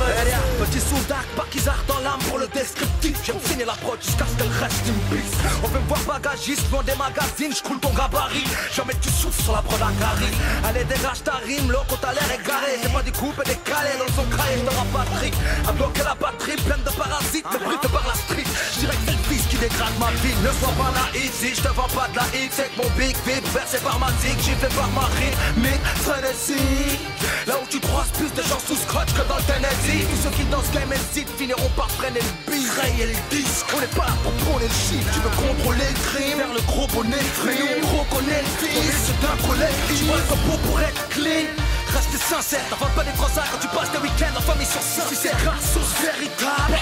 Petit 0.59 0.79
soldat, 0.79 1.23
pas 1.35 1.45
qu'ils 1.49 1.63
dans 1.63 1.99
l'âme 1.99 2.19
pour 2.27 2.39
le 2.39 2.47
descriptif. 2.47 3.17
J'aime 3.23 3.39
signer 3.45 3.65
l'approche 3.65 3.99
jusqu'à 4.05 4.25
ce 4.25 4.35
qu'elle 4.37 4.51
reste 4.59 4.87
une 4.87 5.17
piste. 5.17 5.35
On 5.63 5.69
peut 5.69 5.79
me 5.79 5.87
voir 5.87 6.19
bagagiste, 6.19 6.69
dans 6.71 6.83
des 6.83 6.95
magazines, 6.95 7.53
je 7.55 7.61
coule 7.63 7.79
ton 7.79 7.91
gabarit. 7.91 8.45
Jamais 8.73 8.93
tu 9.01 9.09
souffles 9.09 9.43
sur 9.43 9.53
la 9.53 9.61
prod 9.61 9.81
à 9.81 9.91
Gary. 9.99 10.31
Allez, 10.65 10.83
dégage 10.85 11.23
ta 11.23 11.35
rime, 11.45 11.71
l'eau 11.71 11.83
quand 11.89 11.97
t'as 12.01 12.13
l'air 12.13 12.29
égaré. 12.31 12.79
C'est 12.81 12.93
pas 12.93 13.03
des 13.03 13.11
coupes 13.11 13.41
et 13.45 13.49
des 13.49 13.59
calés 13.63 13.97
dans 13.99 14.13
son 14.13 14.27
craie, 14.29 14.57
pas 14.93 15.05
de 15.05 15.19
trick. 15.19 15.33
À 15.67 15.71
bloquer 15.71 16.03
la 16.03 16.15
batterie, 16.15 16.55
pleine 16.55 16.83
de 16.83 16.91
parasites, 16.91 17.45
me 17.51 17.59
brute 17.59 17.87
par 17.91 18.05
la 18.07 18.13
street. 18.13 18.47
Je 18.73 18.79
dirais 18.79 18.95
que 19.05 19.11
dégrade 19.59 19.97
ma 19.99 20.11
vie. 20.21 20.35
Ne 20.43 20.51
sois 20.59 20.73
pas 20.77 20.91
naïf, 20.93 21.31
si 21.33 21.55
je 21.55 21.61
te 21.61 21.69
vends 21.69 21.91
pas 21.93 22.07
de 22.11 22.17
la 22.17 22.27
X, 22.33 22.55
c'est 22.57 22.69
que 22.73 22.77
mon 22.81 22.89
big 22.97 23.15
bip 23.25 23.45
versé 23.53 23.77
par 23.79 23.99
ma 23.99 24.07
zig, 24.21 24.37
j'ai 24.43 24.55
fait 24.55 24.73
par 24.75 24.89
ma 24.91 25.05
rythmique, 25.17 25.85
frénésie. 26.05 26.99
Là 27.47 27.55
où 27.61 27.65
tu 27.69 27.79
croises 27.79 28.11
plus 28.11 28.31
de 28.33 28.41
gens 28.47 28.59
sous 28.59 28.75
scotch 28.75 29.13
que 29.13 29.23
dans 29.27 29.37
le 29.37 29.43
Tennessee. 29.43 30.05
Tous 30.09 30.21
ceux 30.23 30.35
qui 30.35 30.43
dansent 30.45 30.71
game 30.71 30.91
and 30.91 31.37
finiront 31.37 31.69
par 31.75 31.89
freiner 31.91 32.19
le 32.19 32.51
beat. 32.51 32.67
Rayer 32.77 33.07
le 33.07 33.17
disque, 33.35 33.65
on 33.75 33.81
est 33.81 33.95
pas 33.95 34.05
là 34.05 34.13
pour 34.21 34.33
prôner 34.45 34.67
le 34.67 34.73
chiffre 34.73 35.09
Tu 35.13 35.19
veux 35.19 35.47
contrôler 35.47 35.87
le 35.87 35.99
crime, 36.11 36.37
faire 36.37 36.53
le 36.53 36.61
gros 36.67 36.87
bonnet 36.87 37.23
Mais 37.45 37.55
nous 37.55 37.89
on 37.89 38.03
reconnaît 38.03 38.43
le 38.43 38.67
fils. 38.67 39.07
C'est 39.07 39.19
d'un 39.21 39.37
collectif. 39.47 39.97
Tu 39.97 40.03
vois 40.05 40.17
le 40.17 40.35
beau 40.45 40.57
pour 40.67 40.81
être 40.81 41.09
clean. 41.09 41.47
Reste 41.87 42.17
sincère, 42.21 42.61
t'inventes 42.69 42.93
pas 42.93 43.03
des 43.03 43.11
phrases 43.11 43.39
quand 43.49 43.59
tu 43.59 43.67
passes 43.69 43.91
des 43.91 43.97
week-ends 43.99 44.37
en 44.37 44.41
famille 44.41 44.67
sur 44.67 44.81
ça 44.81 45.03
Si 45.07 45.15
c'est 45.15 45.35
grâce 45.37 45.71
source 45.73 45.93
véritable, 46.01 46.75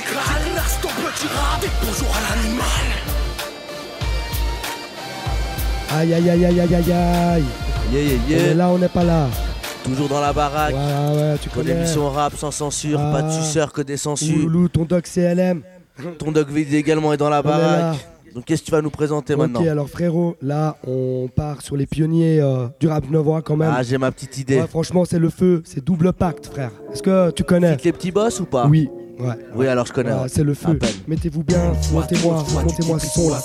lyrical 0.00 0.54
Verse 0.54 0.78
ton 0.80 0.88
petit 0.88 1.26
rap, 1.28 1.62
et 1.64 1.68
bonjour 1.84 2.08
à 2.16 2.36
l'animal 2.36 2.66
Aïe 5.92 6.14
aïe 6.14 6.30
aïe 6.30 6.44
aïe 6.46 6.60
aïe 6.60 6.74
aïe 6.74 6.92
aïe 6.92 7.44
Yeah, 7.92 8.02
yeah, 8.28 8.38
On 8.38 8.50
est 8.50 8.54
là, 8.54 8.68
on 8.68 8.78
n'est 8.78 8.88
pas 8.88 9.02
là. 9.02 9.26
Toujours 9.82 10.08
dans 10.08 10.20
la 10.20 10.32
baraque. 10.32 10.72
Ouais, 10.74 11.16
ouais, 11.20 11.34
tu 11.42 11.48
connais. 11.48 11.72
émission 11.72 12.08
rap 12.08 12.36
sans 12.36 12.52
censure, 12.52 13.00
Ah. 13.00 13.10
pas 13.12 13.22
de 13.22 13.32
suceur 13.32 13.72
que 13.72 13.82
des 13.82 13.96
sensus. 13.96 14.36
Loulou, 14.36 14.68
ton 14.68 14.84
doc 14.84 15.06
CLM. 15.12 15.62
Ton 16.18 16.30
doc 16.30 16.48
vide 16.50 16.72
également 16.72 17.12
est 17.12 17.16
dans 17.16 17.28
la 17.30 17.40
On 17.40 17.42
baraque. 17.42 17.96
Donc 18.32 18.44
qu'est-ce 18.44 18.60
que 18.60 18.66
tu 18.66 18.70
vas 18.70 18.80
nous 18.80 18.90
présenter 18.90 19.34
maintenant 19.34 19.60
Ok, 19.60 19.66
alors 19.66 19.88
frérot, 19.88 20.36
là, 20.40 20.76
on 20.86 21.28
part 21.34 21.62
sur 21.62 21.76
les 21.76 21.86
pionniers 21.86 22.40
euh, 22.40 22.68
du 22.78 22.86
rap 22.86 23.10
nevois 23.10 23.42
quand 23.42 23.56
même. 23.56 23.72
Ah, 23.76 23.82
j'ai 23.82 23.98
ma 23.98 24.12
petite 24.12 24.38
idée. 24.38 24.60
Ouais, 24.60 24.68
franchement, 24.68 25.04
c'est 25.04 25.18
le 25.18 25.30
feu, 25.30 25.62
c'est 25.64 25.84
double 25.84 26.12
pacte, 26.12 26.46
frère. 26.46 26.70
Est-ce 26.92 27.02
que 27.02 27.32
tu 27.32 27.42
connais? 27.42 27.76
Les 27.82 27.92
petits 27.92 28.12
boss 28.12 28.38
ou 28.38 28.44
pas? 28.44 28.66
Oui, 28.68 28.88
ouais. 29.20 29.34
Oui, 29.54 29.66
alors 29.68 29.86
je 29.86 29.92
connais. 29.92 30.12
Ouais, 30.12 30.28
c'est 30.28 30.44
le 30.44 30.54
feu. 30.54 30.78
Mettez-vous 31.08 31.42
bien, 31.42 31.72
montez-moi, 31.92 32.44
montez-moi 32.52 32.98
ce 32.98 33.06
son 33.06 33.30
là. 33.30 33.42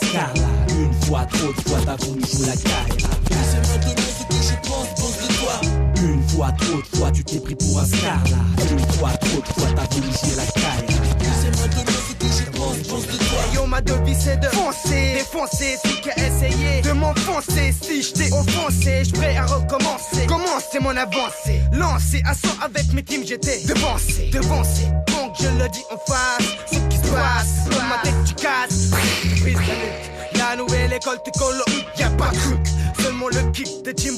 Une 0.70 0.94
fois, 1.06 1.26
trop 1.26 1.48
de 1.54 1.70
fois, 1.70 1.80
t'as 1.86 1.96
voulu 2.06 2.22
jouer 2.22 2.46
la 2.48 2.54
caille. 2.54 2.98
C'est 3.30 3.60
maintenant 3.60 3.96
ce 4.20 4.24
que 4.26 4.42
je 4.42 4.56
pense, 4.68 4.90
pense 5.00 5.18
de 5.18 5.34
toi. 5.34 5.56
Une 6.04 6.24
fois, 6.30 6.52
trop 6.60 6.78
de 6.78 6.98
fois, 6.98 7.12
tu 7.12 7.24
t'es 7.24 7.40
pris 7.40 7.56
pour 7.56 7.80
un 7.80 7.86
scar 7.86 8.24
là. 8.30 8.64
Une 8.72 8.80
fois, 8.94 9.12
trop 9.12 9.42
de 9.42 9.48
fois, 9.48 9.68
t'as 9.76 9.96
voulu 9.96 10.08
jouer 10.08 10.36
la 10.38 10.46
caille. 10.46 10.88
C'est 11.42 11.52
maintenant 11.62 12.00
ce 12.08 12.14
que 12.16 12.28
je 12.28 12.58
pense, 12.58 12.78
pense 12.88 13.08
de 13.08 13.18
toi. 13.18 13.42
Yo, 13.54 13.66
ma 13.66 13.82
devise 13.82 14.18
c'est 14.20 14.40
de 14.40 14.48
foncer, 14.48 15.14
défoncer, 15.16 15.78
si 15.86 16.02
qu'à 16.02 16.14
essayer 16.16 16.82
de 16.82 16.92
m'enfoncer. 16.92 17.74
Si 17.82 18.02
je 18.02 18.14
t'ai 18.14 18.32
offensé, 18.34 19.04
je 19.06 19.12
prêt 19.12 19.36
à 19.38 19.46
recommencer. 19.46 19.85
Commencer 20.76 20.80
mon 20.80 21.02
avancée, 21.02 21.62
lancer 21.72 22.22
assaut 22.26 22.58
avec 22.62 22.92
mes 22.94 23.04
teams, 23.04 23.24
j'étais 23.26 23.62
devancé, 23.66 24.30
devancé. 24.32 24.84
Donc 25.08 25.36
je 25.40 25.48
le 25.48 25.70
dis 25.70 25.84
en 25.92 25.98
face, 25.98 26.56
ce 26.72 26.78
qui 26.90 26.98
se 26.98 27.12
passe, 27.14 27.70
dans 27.70 27.84
ma 27.84 27.98
tête 28.04 28.14
tu 28.26 28.34
casses. 28.36 28.90
Prise 29.42 29.56
de 29.56 29.60
nuque. 29.60 30.38
La 30.38 30.56
nouvelle 30.56 30.92
école, 30.92 31.18
tu 31.24 31.32
colles 31.40 31.62
au 31.68 32.00
y'a 32.00 32.10
pas 32.12 32.30
de 32.32 32.38
truc. 32.38 32.75
Le 33.32 33.52
kick 33.52 33.84
de 33.84 33.94
Jim. 33.98 34.14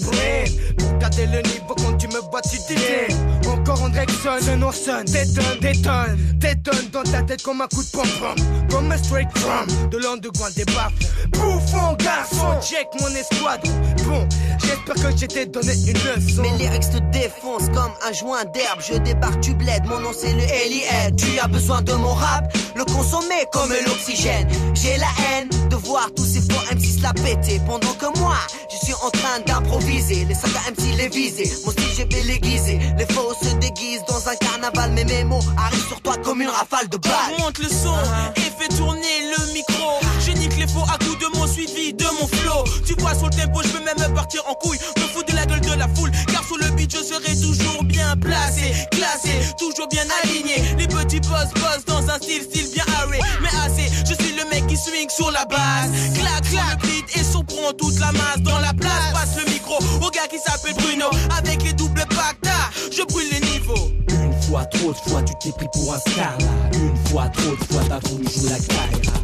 Pour 0.77 0.97
garder 0.97 1.27
le 1.27 1.41
niveau 1.41 1.75
quand 1.77 1.97
tu 1.97 2.07
me 2.07 2.19
vois, 2.29 2.41
tu 2.41 2.57
dis 2.67 3.47
Encore 3.47 3.81
en 3.83 3.89
direction, 3.89 4.31
non 4.57 4.71
son. 4.71 5.03
Détonne, 5.05 5.59
détonne, 5.61 6.17
détonne 6.35 6.89
dans 6.91 7.03
ta 7.03 7.21
tête 7.21 7.41
comme 7.41 7.61
un 7.61 7.67
coup 7.67 7.83
de 7.83 7.89
pom-pom. 7.89 8.35
Comme 8.69 8.91
un 8.91 8.97
straight 8.97 9.29
from 9.37 9.67
de 9.89 9.97
l'underground 9.97 10.53
des 10.55 10.65
baffes. 10.65 10.93
Bouffon, 11.29 11.95
garçon, 11.99 12.59
check 12.61 12.87
mon 12.99 13.07
escouade. 13.09 13.61
Bon, 14.05 14.27
j'espère 14.59 14.95
que 14.95 15.17
j'ai 15.17 15.27
t'ai 15.27 15.45
donné 15.45 15.73
une 15.73 15.93
leçon. 15.93 16.41
Mes 16.41 16.57
lyrics 16.57 16.89
te 16.89 16.99
défoncent 17.11 17.69
comme 17.69 17.93
un 18.07 18.13
joint 18.13 18.43
d'herbe. 18.53 18.81
Je 18.81 18.97
débarque, 18.97 19.39
tu 19.41 19.53
bled, 19.53 19.85
mon 19.85 19.99
nom 19.99 20.11
c'est 20.13 20.33
le 20.33 20.43
Elied. 20.43 21.15
Tu 21.15 21.39
as 21.39 21.47
besoin 21.47 21.81
de 21.81 21.93
mon 21.93 22.13
rap, 22.13 22.51
le 22.75 22.83
consommer 22.83 23.45
comme 23.53 23.69
l'oxygène. 23.85 24.47
J'ai 24.73 24.97
la 24.97 25.07
haine 25.29 25.49
de 25.69 25.75
voir 25.75 26.09
tous 26.15 26.25
ces 26.25 26.41
faux 26.41 26.59
MC 26.73 26.97
se 26.97 27.03
la 27.03 27.13
péter. 27.13 27.61
Pendant 27.65 27.93
que 27.93 28.19
moi, 28.19 28.35
je 28.69 28.85
suis 28.85 28.93
en 29.03 29.09
train 29.09 29.39
d'improviser. 29.45 30.25
Les 30.25 30.35
sagas 30.35 30.71
MC 30.71 30.97
les 30.97 31.09
viser, 31.09 31.51
mon 31.65 31.71
style 31.71 31.93
je 31.97 32.15
vais 32.15 32.23
l'aiguiser. 32.23 32.79
Les 32.97 33.05
faux 33.13 33.33
se 33.41 33.53
déguisent 33.55 34.03
dans 34.07 34.27
un 34.29 34.35
carnaval, 34.35 34.91
mais 34.93 35.05
mes 35.05 35.23
mots 35.23 35.43
arrivent 35.57 35.87
sur 35.87 36.01
toi 36.01 36.15
comme 36.23 36.41
une 36.41 36.49
rafale 36.49 36.87
de 36.89 36.97
balles. 36.97 37.35
Monte 37.39 37.59
le 37.59 37.69
son 37.69 37.95
et 38.35 38.51
fais 38.57 38.69
tourner 38.75 39.31
le 39.37 39.53
micro. 39.53 39.99
Je 40.25 40.31
nique 40.31 40.57
les 40.57 40.67
faux 40.67 40.85
à 40.93 40.97
coups 41.03 41.19
de 41.19 41.37
mon 41.37 41.47
suivi, 41.47 41.93
de 41.93 42.05
mon 42.19 42.27
flow. 42.27 42.63
Tu 42.85 42.93
vois 42.99 43.15
sur 43.15 43.27
le 43.27 43.35
tempo, 43.35 43.61
je 43.63 43.69
peux 43.69 43.83
même 43.83 44.13
partir 44.13 44.43
en 44.47 44.53
couille. 44.55 44.79
Me 44.97 45.01
foutre 45.03 45.31
de 45.31 45.35
la 45.35 45.45
gueule 45.45 45.61
de 45.61 45.73
la 45.73 45.87
foule, 45.87 46.11
sur 46.47 46.57
le 46.57 46.75
beat 46.75 46.91
je 46.91 47.03
serai 47.03 47.35
toujours 47.41 47.83
bien 47.83 48.15
placé, 48.17 48.73
classé, 48.91 49.31
toujours 49.59 49.87
bien 49.89 50.05
aligné. 50.23 50.63
Les 50.77 50.87
petits 50.87 51.19
boss 51.19 51.51
boss 51.55 51.83
dans 51.85 52.09
un 52.09 52.17
style 52.17 52.43
style 52.43 52.71
bien 52.73 52.85
arrêt. 52.95 53.19
Mais 53.41 53.49
assez, 53.65 53.89
je 54.05 54.13
suis 54.23 54.33
le 54.35 54.49
mec 54.49 54.65
qui 54.67 54.77
swing 54.77 55.09
sur 55.09 55.31
la 55.31 55.45
base. 55.45 55.91
Clac 56.15 56.49
clac, 56.49 56.81
le 56.83 56.87
beat 56.87 57.17
et 57.17 57.23
son 57.23 57.43
prend 57.43 57.73
toute 57.77 57.99
la 57.99 58.11
masse 58.13 58.41
dans 58.41 58.59
la 58.59 58.73
place. 58.73 59.13
Passe 59.13 59.35
le 59.37 59.51
micro 59.51 59.75
au 60.01 60.09
gars 60.09 60.27
qui 60.29 60.39
s'appelle 60.39 60.75
Bruno 60.75 61.07
avec 61.37 61.63
les 61.63 61.73
doubles 61.73 62.05
pactas. 62.09 62.69
Je 62.91 63.03
brûle 63.03 63.27
les 63.31 63.41
niveaux. 63.41 63.91
Une 64.09 64.41
fois, 64.43 64.65
trop 64.65 64.93
de 64.93 65.09
fois, 65.09 65.21
tu 65.23 65.33
t'es 65.41 65.51
pris 65.51 65.67
pour 65.73 65.93
un 65.93 65.99
scar 65.99 66.37
là. 66.39 66.77
Une 66.79 66.95
fois, 67.09 67.27
trop 67.29 67.55
de 67.55 67.73
fois, 67.73 67.81
t'as 67.89 68.09
voulu 68.09 68.25
jouer 68.29 68.49
la 68.49 68.59
caille. 68.59 69.17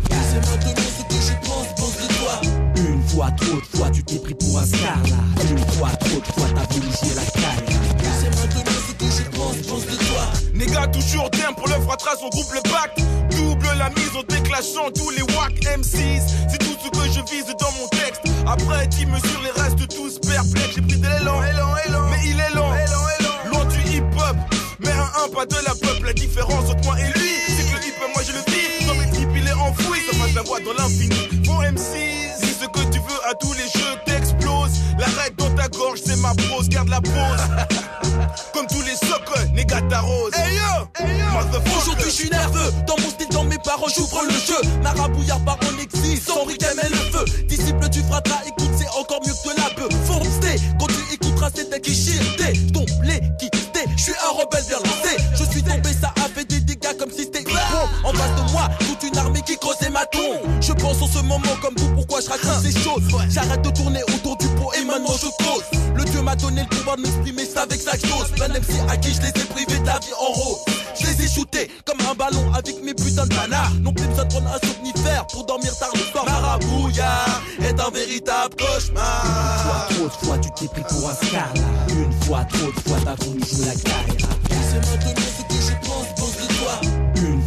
Fois, 3.14 3.32
trop 3.38 3.58
de 3.58 3.78
fois, 3.78 3.90
tu 3.92 4.04
t'es 4.04 4.18
pris 4.18 4.34
pour 4.34 4.60
un 4.60 4.66
scar 4.66 4.98
là. 5.10 5.22
Une 5.50 5.58
fois, 5.74 5.90
trop 5.90 6.20
de 6.20 6.26
fois, 6.26 6.48
t'as 6.56 6.74
voulu 6.74 6.88
jouer 6.88 7.16
la 7.16 7.26
caille. 7.40 7.78
C'est 8.20 8.30
maintenant 8.30 8.74
ce 8.88 8.94
que 8.94 9.06
je 9.06 9.38
pense, 9.38 9.58
pense 9.68 9.86
de 9.86 9.96
toi. 9.96 10.24
Négat 10.54 10.88
toujours 10.88 11.30
thème 11.30 11.54
pour 11.56 11.68
le 11.68 11.80
fratras, 11.86 12.16
on 12.24 12.30
groupe 12.30 12.52
le 12.54 12.62
bac. 12.72 12.98
Double 13.32 13.68
la 13.78 13.90
mise 13.90 14.16
en 14.18 14.24
déclenchant 14.24 14.90
tous 14.96 15.12
les 15.12 15.24
wack 15.36 15.54
M6. 15.62 16.22
C'est 16.50 16.58
tout 16.58 16.76
ce 16.84 16.90
que 16.90 17.06
je 17.06 17.22
vise 17.32 17.46
dans 17.60 17.72
mon 17.80 17.88
texte. 17.90 18.22
Après, 18.48 18.88
dis 18.88 19.06
mesure 19.06 19.42
les 19.44 19.62
restes 19.62 19.88
tous 19.96 20.20
perplexes. 20.20 20.76
J'ai 20.76 20.82
pris 20.82 20.98
de 20.98 21.08
l'élan, 21.08 21.44
élan, 21.44 21.76
élan. 21.88 22.10
Mais 22.10 22.22
il 22.26 22.40
est 22.40 22.56
lent, 22.56 22.74
élan, 22.74 23.04
élan. 23.20 23.52
Loin 23.52 23.66
du 23.66 23.80
hip 23.92 24.04
hop. 24.18 24.38
Mais 24.80 24.92
un 24.92 25.26
1, 25.26 25.30
pas 25.34 25.46
de 25.46 25.56
la 25.66 25.76
peuple. 25.76 26.08
La 26.08 26.14
différence 26.14 26.70
entre 26.70 26.84
moi 26.84 27.00
et 27.00 27.20
lui, 27.20 27.34
c'est 27.48 27.64
que 27.70 27.78
le 27.78 27.88
hip 27.88 27.98
hop, 28.02 28.10
moi 28.14 28.24
je 28.26 28.32
le 28.34 28.40
vis. 28.52 28.88
Dans 28.88 28.96
mes 28.96 29.10
tripes, 29.12 29.36
il 29.36 29.48
est 29.48 29.54
enfoui. 29.54 30.00
Ça 30.10 30.18
passe 30.18 30.34
la 30.34 30.42
voix 30.42 30.60
dans 30.60 30.74
l'infini. 30.74 31.16
Bon 31.46 31.62
M6, 31.62 32.23
à 33.26 33.34
tous 33.36 33.54
les 33.54 33.64
jeux, 33.64 33.96
t'exploses. 34.06 34.80
La 34.98 35.06
règle 35.06 35.36
dans 35.38 35.50
ta 35.56 35.68
gorge, 35.70 36.00
c'est 36.06 36.16
ma 36.18 36.34
pose, 36.34 36.70
garde 36.70 36.90
la 36.90 37.02
pose. 37.02 37.14
Comme 38.54 38.68
tous 38.68 38.82
les 38.82 38.96
socles, 38.96 39.50
négata 39.54 40.02
rose. 40.02 40.32
Hey 40.36 40.56
yo, 40.56 40.88
Aujourd'hui 41.78 42.06
je 42.06 42.12
suis 42.12 42.30
nerveux, 42.30 42.72
dans 42.86 42.96
mon 42.98 43.10
style, 43.10 43.30
dans 43.30 43.44
mes 43.44 43.58
paroles, 43.64 43.92
j'ouvre 43.96 44.22
le 44.24 44.32
jeu. 44.32 44.82
Marabouillard 44.82 45.44
par 45.46 45.58
mon 45.64 45.80
exil, 45.82 46.20
sans 46.20 46.44
rythme 46.44 46.80
et 46.84 46.90
le 46.90 46.96
feu. 46.96 47.26
Disciple 47.48 47.90
du 47.90 48.02
fratra, 48.04 48.40
écoute, 48.46 48.72
c'est 48.78 48.90
encore 48.90 49.22
mieux 49.26 49.34
que 49.34 49.56
de 49.56 49.62
la 49.62 49.70
bœuf. 49.76 49.94
Foncez, 50.06 50.62
quand 50.80 50.88
tu 50.88 51.14
écouteras, 51.14 51.50
c'est 51.54 51.74
un 51.74 51.80
qui. 51.80 51.94
Je 51.94 52.72
tombe 52.72 52.88
les 53.04 53.22
je 53.98 54.12
suis 54.12 54.14
un 54.14 54.32
rebelle 54.38 54.64
bien 54.68 54.80
lancé. 54.80 55.16
Je 55.34 55.44
suis 55.50 55.64
tombé, 55.64 55.90
ça 55.94 56.14
a 56.18 56.28
fait 56.28 56.46
des 56.46 56.60
dégâts 56.60 56.98
comme 56.98 57.12
si 57.12 57.24
c'était. 57.24 57.44
En 58.04 58.12
face 58.12 58.36
de 58.36 58.52
moi, 58.52 58.70
toute 58.80 59.04
une 59.04 59.18
Je 60.62 60.72
pense 60.74 61.02
en 61.02 61.08
ce 61.08 61.20
moment 61.24 61.56
comme 61.62 61.76
vous, 61.78 61.94
pourquoi 61.96 62.22
je 62.22 62.30
raconte 62.30 62.64
ces 62.64 62.72
choses? 62.72 63.04
J'arrête 63.30 63.62
de 63.62 63.70
tourner 63.70 64.02
autour 64.04 64.38
du 64.38 64.48
pot 64.50 64.72
et 64.80 64.86
maintenant 64.86 65.16
je 65.18 65.28
cause. 65.44 65.64
Le 65.96 66.04
Dieu 66.06 66.22
m'a 66.22 66.36
donné 66.36 66.62
le 66.62 66.68
pouvoir 66.68 66.98
de 66.98 67.02
m'exprimer, 67.02 67.46
c'est 67.46 67.60
avec 67.60 67.82
ça 67.82 67.98
que 67.98 68.08
j'ose. 68.08 68.32
Un 68.42 68.50
MC 68.50 68.80
à 68.90 68.98
qui 68.98 69.14
je 69.14 69.22
les 69.22 69.30
ai 69.30 69.46
privés 69.46 69.80
de 69.80 69.86
la 69.86 70.00
vie 70.00 70.14
en 70.20 70.32
rose. 70.32 70.60
Je 71.00 71.08
les 71.08 71.26
ai 71.26 71.28
shootés 71.30 71.72
comme 71.86 72.00
un 72.10 72.14
ballon 72.14 72.54
avec 72.54 72.84
mes 72.84 72.94
putains 72.94 73.26
de 73.26 73.36
banards. 73.36 73.74
Non 73.82 73.94
plus 73.94 74.06
besoin 74.08 74.26
de 74.26 74.30
prendre 74.30 74.50
un 74.54 74.68
somnifère 74.68 75.28
pour 75.28 75.46
dormir 75.46 75.78
tard 75.78 75.92
le 75.94 76.00
soir. 76.00 76.26
Marabouillard 76.26 77.42
est 77.62 77.80
un 77.80 77.90
véritable 77.92 78.56
cauchemar. 78.56 79.24
Une 79.26 79.66
fois 79.66 79.88
trop 79.90 80.06
de 80.06 80.26
fois 80.26 80.38
tu 80.40 80.50
t'es 80.52 80.68
pris 80.68 80.84
pour 80.84 81.10
un 81.10 81.14
scar. 81.14 81.54
Une 81.90 82.12
fois 82.24 82.46
trop 82.46 82.72
de 82.72 82.90
fois 82.90 82.98
t'as 83.04 83.26
voulu 83.26 83.42
jouer 83.46 83.66
la 83.66 83.76
carrière. 83.76 85.23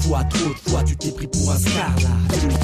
Fois 0.06 0.22
trop 0.30 0.50
de 0.50 0.70
fois 0.70 0.82
tu 0.84 0.96
t'es 0.96 1.10
pris 1.10 1.26
pour 1.26 1.50
un 1.50 1.58
scar 1.58 1.90
là. 2.00 2.14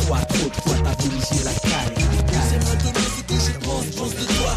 Fois 0.06 0.18
trop 0.18 0.48
de 0.48 0.54
fois 0.54 0.76
t'as 0.84 1.02
voulu 1.02 1.16
jouer 1.16 1.44
la 1.44 1.52
carrière. 1.68 2.08
C'est 2.48 2.58
maintenant 2.58 2.92
ce 3.16 3.22
que 3.22 3.34
je 3.34 3.58
pense, 3.66 3.86
pense 3.96 4.14
de 4.14 4.24
toi. 4.34 4.54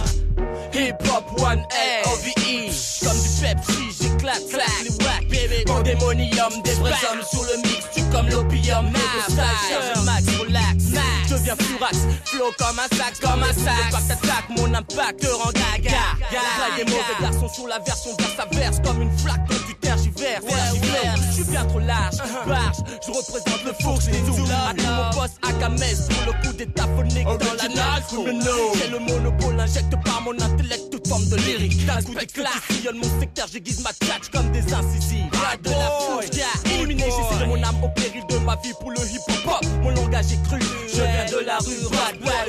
Hip 0.71 0.93
hop 1.09 1.39
1A, 1.39 2.05
OVE, 2.05 2.69
comme 3.01 3.17
du 3.17 3.29
Pepsi, 3.41 3.85
j'éclate, 3.99 4.47
clac, 4.49 4.69
les 4.83 5.03
wack, 5.03 5.27
bébé. 5.29 5.63
Pandémonium, 5.65 6.61
des 6.63 6.73
vrais 6.73 6.91
hommes 6.91 7.23
sur 7.27 7.43
le 7.43 7.57
mix, 7.63 7.85
tu 7.95 8.03
comme 8.11 8.29
l'opium, 8.29 8.85
négociation, 8.85 10.03
max, 10.03 10.23
relax, 10.37 10.83
max. 10.91 11.05
Je 11.27 11.33
deviens 11.33 11.55
furax, 11.55 11.97
flow 12.25 12.51
comme 12.59 12.77
un 12.77 12.95
sax, 12.95 13.19
comme 13.19 13.41
un 13.41 13.53
sax. 13.53 13.91
Pas 13.91 14.01
que 14.01 14.07
t'attaques, 14.09 14.49
mon 14.57 14.71
impact 14.73 15.21
te 15.21 15.27
rend 15.27 15.51
gaga. 15.51 15.89
Gaga, 16.31 16.75
des 16.77 16.83
mauvais 16.83 17.17
garçons 17.19 17.49
sur 17.51 17.67
la 17.67 17.79
version 17.79 18.11
verse 18.19 18.37
à 18.37 18.45
verse, 18.55 18.77
comme 18.83 19.01
une 19.01 19.17
flaque 19.17 19.41
quand 19.49 19.55
tu 19.67 19.84
tergiverses, 19.95 20.45
tergiverses. 20.45 21.21
Je 21.27 21.33
suis 21.33 21.43
bien 21.45 21.65
trop 21.65 21.79
large, 21.79 22.17
barge, 22.47 22.77
je 23.05 23.11
représente 23.11 23.63
le 23.65 23.73
fourche 23.83 24.05
des 24.05 24.19
doubles. 24.21 24.51
Attends 24.69 24.83
mon 24.83 25.21
boss 25.21 25.31
à 25.41 25.53
Kamez 25.53 25.95
pour 26.09 26.33
le 26.33 26.47
coup 26.47 26.53
d'état 26.53 26.87
phonique 26.95 27.25
dans 27.25 27.53
la 27.57 27.67
nage. 27.69 28.03
J'ai 28.11 28.89
le 28.89 28.99
monopole, 28.99 29.59
injecte 29.59 29.95
par 30.03 30.21
mon 30.21 30.33
intellect 30.33 30.89
toute 30.91 31.07
forme 31.07 31.25
de 31.29 31.35
lyrique. 31.37 31.85
D'un 31.85 32.01
coup 32.01 32.15
d'éclat, 32.15 32.49
tu 32.67 32.73
sillonnes 32.75 32.97
mon 32.97 33.19
secteur, 33.19 33.47
j'aiguise 33.51 33.83
ma 33.83 33.91
tchatch 33.91 34.29
comme 34.31 34.51
des 34.51 34.73
incisives. 34.73 35.29
Ride 35.31 35.61
de 35.63 35.69
la 35.71 35.91
fourche. 35.99 36.25
Illuminé, 36.65 37.03
j'ai 37.03 37.35
serré 37.35 37.47
mon 37.47 37.63
âme 37.63 37.83
au 37.83 37.89
péril 37.89 38.23
de 38.29 38.37
ma 38.39 38.55
vie 38.57 38.73
pour 38.79 38.91
le 38.91 38.99
hip 38.99 39.21
hop. 39.45 39.65
Mon 39.81 39.91
langage 39.91 40.31
est 40.31 40.43
cru, 40.47 40.59
je 40.89 40.95
viens 40.95 41.25
de 41.39 41.45
la 41.45 41.57
rue, 41.59 41.85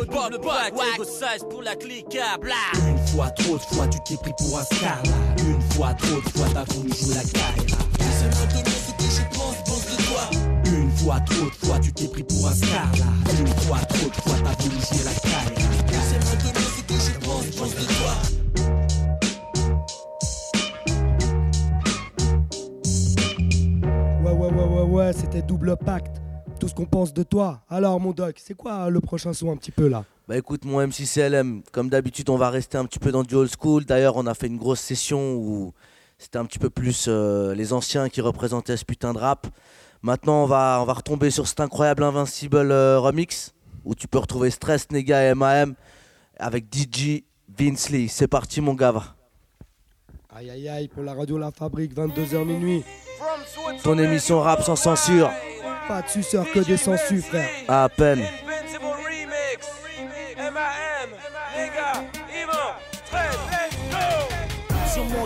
au 0.01 0.05
double 0.05 0.39
bac, 0.45 0.73
ego 0.95 1.05
size 1.05 1.45
pour 1.51 1.63
la 1.63 1.75
clique, 1.77 2.19
bla. 2.41 2.55
Une 2.89 3.07
fois 3.09 3.31
trop 3.31 3.57
de 3.57 3.63
fois 3.63 3.87
tu 3.89 3.99
t'es 4.05 4.17
pris 4.17 4.33
pour 4.39 4.59
un 4.59 4.65
scar 4.65 5.03
là. 5.05 5.43
Une 5.43 5.61
fois 5.73 5.95
trop 5.95 6.21
de 6.21 6.29
fois 6.37 6.47
t'as 6.53 6.65
voulu 6.75 6.91
jouer 6.95 7.15
la 7.15 7.23
Une 10.65 10.91
fois 10.91 11.21
trop 11.21 11.45
de 11.45 11.51
fois 11.51 11.79
tu 11.79 11.93
t'es 11.93 12.09
pris 12.09 12.23
pour 12.25 12.49
un. 12.49 12.53
Une 12.53 13.47
fois 13.47 13.79
trop 13.79 14.09
de 14.09 14.15
fois 14.15 14.35
t'as 14.45 14.55
voulu 14.63 14.77
la 15.05 15.11
pense 17.57 17.75
de 17.75 17.85
toi. 17.85 18.13
Ouais, 24.23 24.33
ouais, 24.33 24.51
ouais, 24.51 24.65
ouais, 24.65 24.83
ouais, 24.83 25.13
c'était 25.13 25.43
double 25.43 25.77
pacte. 25.77 26.21
Tout 26.61 26.69
ce 26.69 26.75
qu'on 26.75 26.87
pense 26.87 27.13
de 27.13 27.23
toi. 27.23 27.61
Alors, 27.69 27.99
mon 28.01 28.13
doc, 28.13 28.37
c'est 28.39 28.55
quoi 28.55 28.91
le 28.91 29.01
prochain 29.01 29.33
son 29.33 29.51
un 29.51 29.57
petit 29.57 29.71
peu 29.71 29.89
là? 29.89 30.05
Bah 30.29 30.37
écoute, 30.37 30.65
mon 30.65 30.85
MCCLM, 30.85 31.63
comme 31.73 31.89
d'habitude, 31.89 32.29
on 32.31 32.37
va 32.37 32.51
rester 32.51 32.77
un 32.79 32.85
petit 32.85 32.99
peu 32.99 33.13
dans 33.13 33.23
du 33.23 33.35
old 33.35 33.51
school. 33.51 33.85
D'ailleurs, 33.85 34.17
on 34.17 34.27
a 34.27 34.35
fait 34.35 34.49
une 34.49 34.57
grosse 34.57 34.81
session 34.81 35.35
où 35.37 35.73
c'était 36.19 36.39
un 36.39 36.45
petit 36.45 36.59
peu 36.59 36.71
plus 36.71 37.07
euh, 37.09 37.55
les 37.55 37.73
anciens 37.73 38.09
qui 38.09 38.21
représentaient 38.21 38.77
ce 38.77 38.85
putain 38.85 39.13
de 39.13 39.19
rap. 39.19 39.47
Maintenant, 40.03 40.45
on 40.45 40.47
va, 40.47 40.79
on 40.81 40.85
va 40.85 40.95
retomber 40.95 41.31
sur 41.31 41.47
cet 41.47 41.61
incroyable 41.61 42.03
Invincible 42.03 42.71
euh, 42.71 42.99
remix 42.99 43.53
où 43.85 43.95
tu 43.95 44.09
peux 44.09 44.19
retrouver 44.19 44.51
Stress, 44.51 44.91
Nega 44.91 45.31
et 45.31 45.35
MAM 45.35 45.75
avec 46.39 46.67
DJ 46.75 47.23
Vince 47.49 47.91
Lee. 47.91 48.09
C'est 48.09 48.29
parti, 48.29 48.61
mon 48.61 48.75
gars. 48.75 49.15
Aïe 50.35 50.51
aïe 50.51 50.69
aïe, 50.69 50.89
pour 50.89 51.03
la 51.03 51.15
radio 51.15 51.39
La 51.39 51.51
Fabrique, 51.51 51.95
22h 51.95 52.45
minuit. 52.45 52.85
Ton 53.83 53.99
émission 53.99 54.41
rap 54.41 54.63
sans 54.63 54.77
censure. 54.77 55.31
Pas 55.89 56.03
de 56.03 56.09
suceur 56.09 56.45
que 56.53 56.59
des 56.61 56.77
sensus, 56.77 57.25
frère. 57.25 57.49
À 57.69 57.89
peine. 57.89 58.23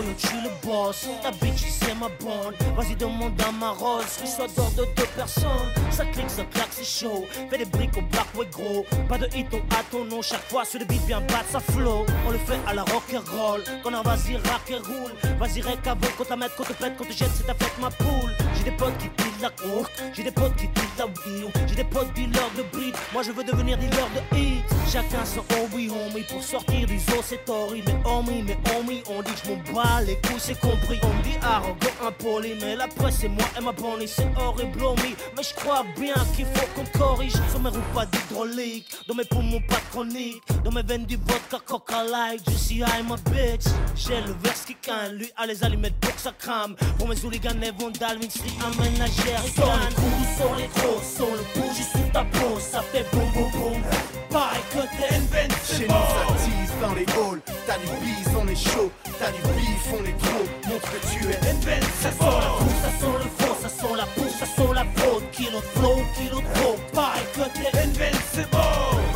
Je 0.01 0.27
suis 0.27 0.37
le 0.41 0.49
boss. 0.65 1.07
Ta 1.21 1.31
bitch, 1.31 1.63
c'est 1.69 1.93
ma 1.95 2.07
bande. 2.19 2.55
Vas-y, 2.75 2.95
demande 2.95 3.39
à 3.41 3.51
ma 3.51 3.69
rose. 3.69 4.05
Reçois 4.21 4.47
d'or 4.55 4.71
de 4.71 4.85
deux 4.95 5.07
personnes. 5.15 5.69
Ça 5.91 6.05
clique, 6.05 6.29
ça 6.29 6.43
claque, 6.45 6.69
c'est 6.71 6.85
chaud. 6.85 7.25
Fais 7.49 7.57
des 7.57 7.65
briques 7.65 7.95
au 7.97 8.01
black, 8.01 8.27
ouais, 8.35 8.47
gros. 8.51 8.85
Pas 9.07 9.17
de 9.17 9.27
hit, 9.35 9.47
on 9.53 9.57
à 9.75 9.83
ton 9.91 10.05
nom. 10.05 10.21
Chaque 10.21 10.47
fois, 10.49 10.65
sur 10.65 10.79
le 10.79 10.85
beat, 10.85 11.05
bien 11.05 11.21
battre, 11.21 11.51
ça 11.51 11.59
flow. 11.59 12.05
On 12.27 12.31
le 12.31 12.37
fait 12.39 12.59
à 12.67 12.73
la 12.73 12.83
rock 12.83 13.03
and 13.13 13.23
roll. 13.35 13.63
Qu'on 13.83 13.93
a, 13.93 14.01
vas-y, 14.01 14.35
rock 14.35 14.69
et 14.69 14.75
roule. 14.75 15.13
Vas-y, 15.39 15.61
rec 15.61 15.85
avant, 15.85 16.07
quand 16.17 16.25
t'as 16.27 16.35
mettre, 16.35 16.55
quand 16.55 16.63
te 16.63 16.73
pète, 16.73 16.93
quand 16.97 17.05
te 17.05 17.13
jette, 17.13 17.31
c'est 17.35 17.45
ta 17.45 17.53
fête, 17.53 17.77
ma 17.79 17.89
poule. 17.91 18.33
J'ai 18.57 18.63
des 18.63 18.77
potes 18.77 18.97
qui 18.97 19.09
pillent 19.09 19.41
la 19.41 19.49
coke. 19.49 19.91
J'ai 20.13 20.23
des 20.23 20.31
potes 20.31 20.55
qui 20.55 20.67
pillent 20.67 20.97
la 20.97 21.05
wheel. 21.05 21.51
J'ai 21.67 21.75
des 21.75 21.83
potes 21.83 22.13
dealers 22.13 22.51
de 22.57 22.63
bride. 22.71 22.95
Moi, 23.13 23.23
je 23.23 23.31
veux 23.31 23.43
devenir 23.43 23.77
dealer 23.77 24.07
de 24.15 24.37
hit. 24.37 24.63
Chacun 24.91 25.25
son 25.25 25.43
hobby, 25.55 25.89
homie. 25.89 26.23
Pour 26.29 26.43
sortir 26.43 26.85
du 26.87 26.99
zoo, 26.99 27.21
c'est 27.23 27.47
horrible. 27.49 27.91
Mais 27.91 28.09
homie, 28.09 28.43
mais 28.45 28.57
homie, 28.75 29.03
on 29.09 29.21
dit 29.21 29.31
que 29.31 29.39
je 29.45 29.51
m'en 29.51 29.57
bats 29.73 29.90
les 29.99 30.15
couilles, 30.15 30.39
c'est 30.39 30.59
compris. 30.59 30.99
On 31.03 31.21
dit 31.23 31.37
arrogant, 31.41 32.07
impoli. 32.07 32.55
Mais 32.61 32.75
la 32.75 32.87
presse, 32.87 33.17
c'est 33.21 33.27
moi 33.27 33.45
et 33.57 33.61
ma 33.61 33.71
bonnie. 33.71 34.07
C'est 34.07 34.27
horrible, 34.37 34.83
homie. 34.83 35.15
Mais 35.35 35.43
je 35.43 35.53
crois 35.55 35.83
bien 35.99 36.15
qu'il 36.35 36.45
faut 36.45 36.67
qu'on 36.75 36.97
corrige. 36.97 37.33
Sur 37.49 37.59
mes 37.59 37.69
roues, 37.69 37.79
pas 37.93 38.05
d'hydraulique. 38.05 38.87
Dans 39.07 39.15
mes 39.15 39.25
poumons, 39.25 39.61
pas 39.67 39.81
chronique. 39.91 40.41
Dans 40.63 40.71
mes 40.71 40.83
veines, 40.83 41.05
du 41.05 41.17
vodka, 41.17 41.57
coca 41.65 42.03
light. 42.03 42.41
Je 42.49 42.55
suis 42.55 42.77
high, 42.77 43.05
ma 43.07 43.15
bitch. 43.31 43.65
J'ai 43.95 44.21
le 44.21 44.33
verse 44.43 44.65
qui 44.65 44.75
canne. 44.75 45.15
Lui, 45.15 45.29
a 45.35 45.45
les 45.45 45.63
allumettes 45.63 45.99
pour 45.99 46.15
que 46.15 46.21
ça 46.21 46.33
crame. 46.37 46.75
Pour 46.97 47.07
mes 47.07 47.23
hooligans, 47.23 47.59
les 47.59 47.71
vandales, 47.71 48.19
Street, 48.29 48.51
un 48.65 48.81
ménagère. 48.81 49.41
Sans 49.55 49.65
les 49.65 49.95
coups, 49.95 50.37
sans 50.37 50.55
les 50.55 50.67
gros, 50.67 51.01
sans 51.01 51.31
le 51.31 51.43
bougie 51.59 51.83
sous 51.83 52.11
ta 52.13 52.23
peau. 52.23 52.59
Ça 52.59 52.81
fait 52.81 53.05
boum, 53.11 53.29
boum, 53.33 53.51
boum. 53.51 53.81
Pareil 54.29 54.61
que 54.71 54.81
t'es 54.95 55.15
Chez 55.77 55.87
nous 55.87 55.93
ça 55.93 56.25
tease 56.43 56.73
dans 56.81 56.93
les 56.93 57.05
halls. 57.15 57.41
T'as 57.65 57.77
du 57.77 57.87
bise, 58.03 58.35
on 58.37 58.47
est 58.47 58.55
chaud. 58.55 58.91
T'as 59.19 59.31
du 59.31 59.41
bif, 59.55 59.85
on 59.93 60.03
est 60.05 60.17
trop 60.17 60.45
Montre 60.67 60.91
que 60.91 60.99
tu 61.11 61.29
es 61.29 61.37
invincible 61.49 61.85
Ça 62.01 62.11
sent 62.11 62.17
la 62.21 62.49
coupe, 62.57 62.77
ça 62.81 62.91
sent 62.99 63.15
le 63.23 63.45
faux, 63.45 63.55
ça 63.61 63.69
sent 63.69 63.95
la 63.95 64.05
pousse, 64.05 64.37
ça 64.39 64.45
sent 64.45 64.73
la 64.73 64.85
fraude. 64.95 65.23
Kilo 65.31 65.59
de 65.59 65.79
flow, 65.79 65.97
kilo 66.15 66.41
de 66.41 66.59
trop. 66.59 66.75
Pareil 66.93 67.23
que 67.33 67.41
t'es 67.41 67.77
Invincible 67.77 68.70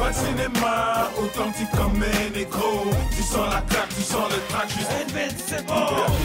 Pas 0.06 0.12
de 0.12 0.18
cinéma, 0.18 1.10
authentique 1.18 1.72
comme 1.72 2.04
un 2.04 2.30
négro. 2.30 2.92
Tu 3.10 3.24
sens 3.24 3.50
la 3.52 3.62
claque, 3.62 3.90
tu 3.90 4.04
sens 4.04 4.30
le 4.30 4.40
track, 4.50 4.70
juste 4.70 4.92
invincible 4.92 5.74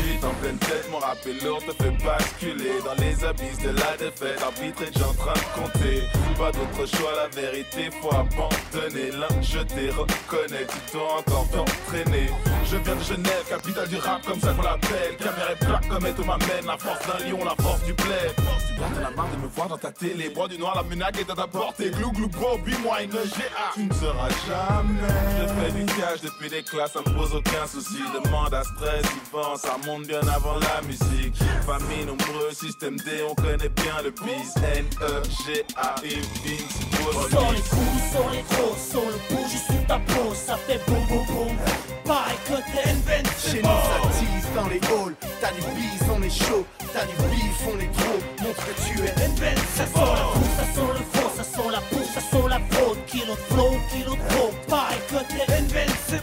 Vite 0.05 0.25
en 0.25 0.35
pleine 0.35 0.59
tête, 0.59 0.87
mon 0.91 0.99
rap 0.99 1.17
est 1.27 1.43
lourd 1.43 1.63
te 1.65 1.73
fait 1.83 2.05
basculer. 2.05 2.77
Dans 2.85 3.03
les 3.03 3.25
abysses 3.25 3.59
de 3.65 3.71
la 3.71 3.97
défaite, 3.97 4.43
arbitre 4.43 4.83
est 4.83 4.91
déjà 4.93 5.09
en 5.09 5.15
train 5.15 5.33
de 5.33 5.63
compter. 5.63 6.03
Pas 6.37 6.53
d'autre 6.53 6.95
choix, 6.95 7.13
la 7.17 7.29
vérité, 7.29 7.89
faut 8.03 8.11
abandonner. 8.11 9.13
L'un, 9.13 9.41
je 9.41 9.61
t'ai 9.61 9.89
reconnaît, 9.89 10.67
tu 10.69 10.93
dois 10.93 11.21
encore 11.21 11.49
t'entraîner. 11.49 12.29
Je 12.67 12.77
viens 12.77 12.97
de 12.97 13.03
Genève, 13.03 13.45
capitale 13.49 13.89
du 13.89 13.97
rap, 13.97 14.27
comme 14.27 14.41
ça 14.41 14.53
qu'on 14.53 14.63
l'appelle. 14.63 15.17
Caméra 15.17 15.53
et 15.53 15.65
plaque 15.65 15.89
comme 15.89 16.07
Eto 16.07 16.25
m'amène. 16.25 16.67
La 16.67 16.77
force 16.77 17.01
d'un 17.07 17.25
lion, 17.27 17.39
la 17.47 17.57
force 17.63 17.83
du 17.85 17.95
bled. 17.95 18.35
T'en 18.37 19.07
as 19.07 19.11
marre 19.11 19.29
de 19.31 19.43
me 19.43 19.49
voir 19.49 19.69
dans 19.69 19.79
ta 19.79 19.91
télé. 19.91 20.29
Bois 20.29 20.49
du 20.49 20.59
noir, 20.59 20.75
la 20.77 20.83
menace 20.83 21.19
est 21.19 21.31
à 21.31 21.35
ta 21.35 21.47
portée. 21.47 21.91
Glou 21.91 22.13
glou 22.13 22.29
bro, 22.29 22.59
moi 22.83 23.03
une 23.03 23.11
GA 23.11 23.71
Tu 23.81 23.87
ne 23.87 23.95
seras 23.95 24.29
jamais. 24.47 25.09
Je 25.41 25.47
fais 25.47 25.73
du 25.73 25.87
cash 25.87 26.21
depuis 26.21 26.51
des 26.51 26.63
classes, 26.63 26.93
ça 26.93 27.01
me 27.01 27.17
pose 27.17 27.35
aucun 27.35 27.67
souci. 27.67 27.97
Demande 28.13 28.53
à 28.53 28.63
stress, 28.63 29.07
Yvan, 29.33 29.57
ça 29.57 29.79
monte 29.87 30.07
bien 30.07 30.21
avant 30.21 30.57
la 30.59 30.83
musique. 30.83 31.39
Famille 31.65 32.05
nombreux, 32.05 32.53
système 32.53 32.99
D, 32.99 33.25
on 33.27 33.35
connaît 33.35 33.71
bien 33.71 34.03
le 34.05 34.11
bis 34.11 34.53
N-E-G-A, 34.77 35.95
Invincible 35.97 37.31
Sans 37.31 37.53
les 37.53 37.61
coups, 37.61 38.03
sans 38.13 38.31
les 38.31 38.45
gros, 38.51 38.77
sans 38.77 39.07
le 39.09 39.35
bougie 39.35 39.57
sous 39.57 39.87
ta 39.89 39.99
peau. 39.99 40.35
Ça 40.35 40.59
fait 40.59 40.81
boum, 40.87 41.01
boum, 41.09 41.25
boum. 41.29 41.57
Pareil 42.05 42.37
que 42.45 42.57
t'es 42.73 43.51
Chez 43.51 43.63
nous 43.63 43.69
ça 43.69 44.09
tease 44.13 44.55
dans 44.55 44.69
les 44.69 44.81
halls. 44.93 45.15
T'as 45.41 45.53
du 45.53 45.61
bise, 45.75 46.05
on 46.15 46.23
est 46.23 46.29
chaud. 46.29 46.67
T'as 46.93 47.07
du 47.07 47.15
bif, 47.31 47.67
on 47.73 47.79
est 47.79 47.93
trop 47.93 48.19
Montre 48.43 48.67
que 48.67 48.75
tu 48.83 48.99
es 48.99 49.13
invincible 49.25 49.67
Ça 49.77 49.87
sent 49.87 49.93
la 49.95 50.25
coupe, 50.33 50.51
ça 50.57 50.65
sent 50.75 50.89
le 50.99 51.21
faux, 51.21 51.30
sent 51.61 51.71
la 51.71 51.81
pousse, 51.81 52.11
ça 52.15 52.21
sent 52.21 52.49
la 52.49 52.61
fraude. 52.71 52.99
Kilo 53.07 53.35
de 53.35 53.55
flow, 53.55 53.71
kilo 53.91 54.15
de 54.15 54.29
trop. 54.29 54.51
Pareil 54.69 54.99
que 55.09 55.17
t'es 55.29 55.53
Invincible 55.53 56.23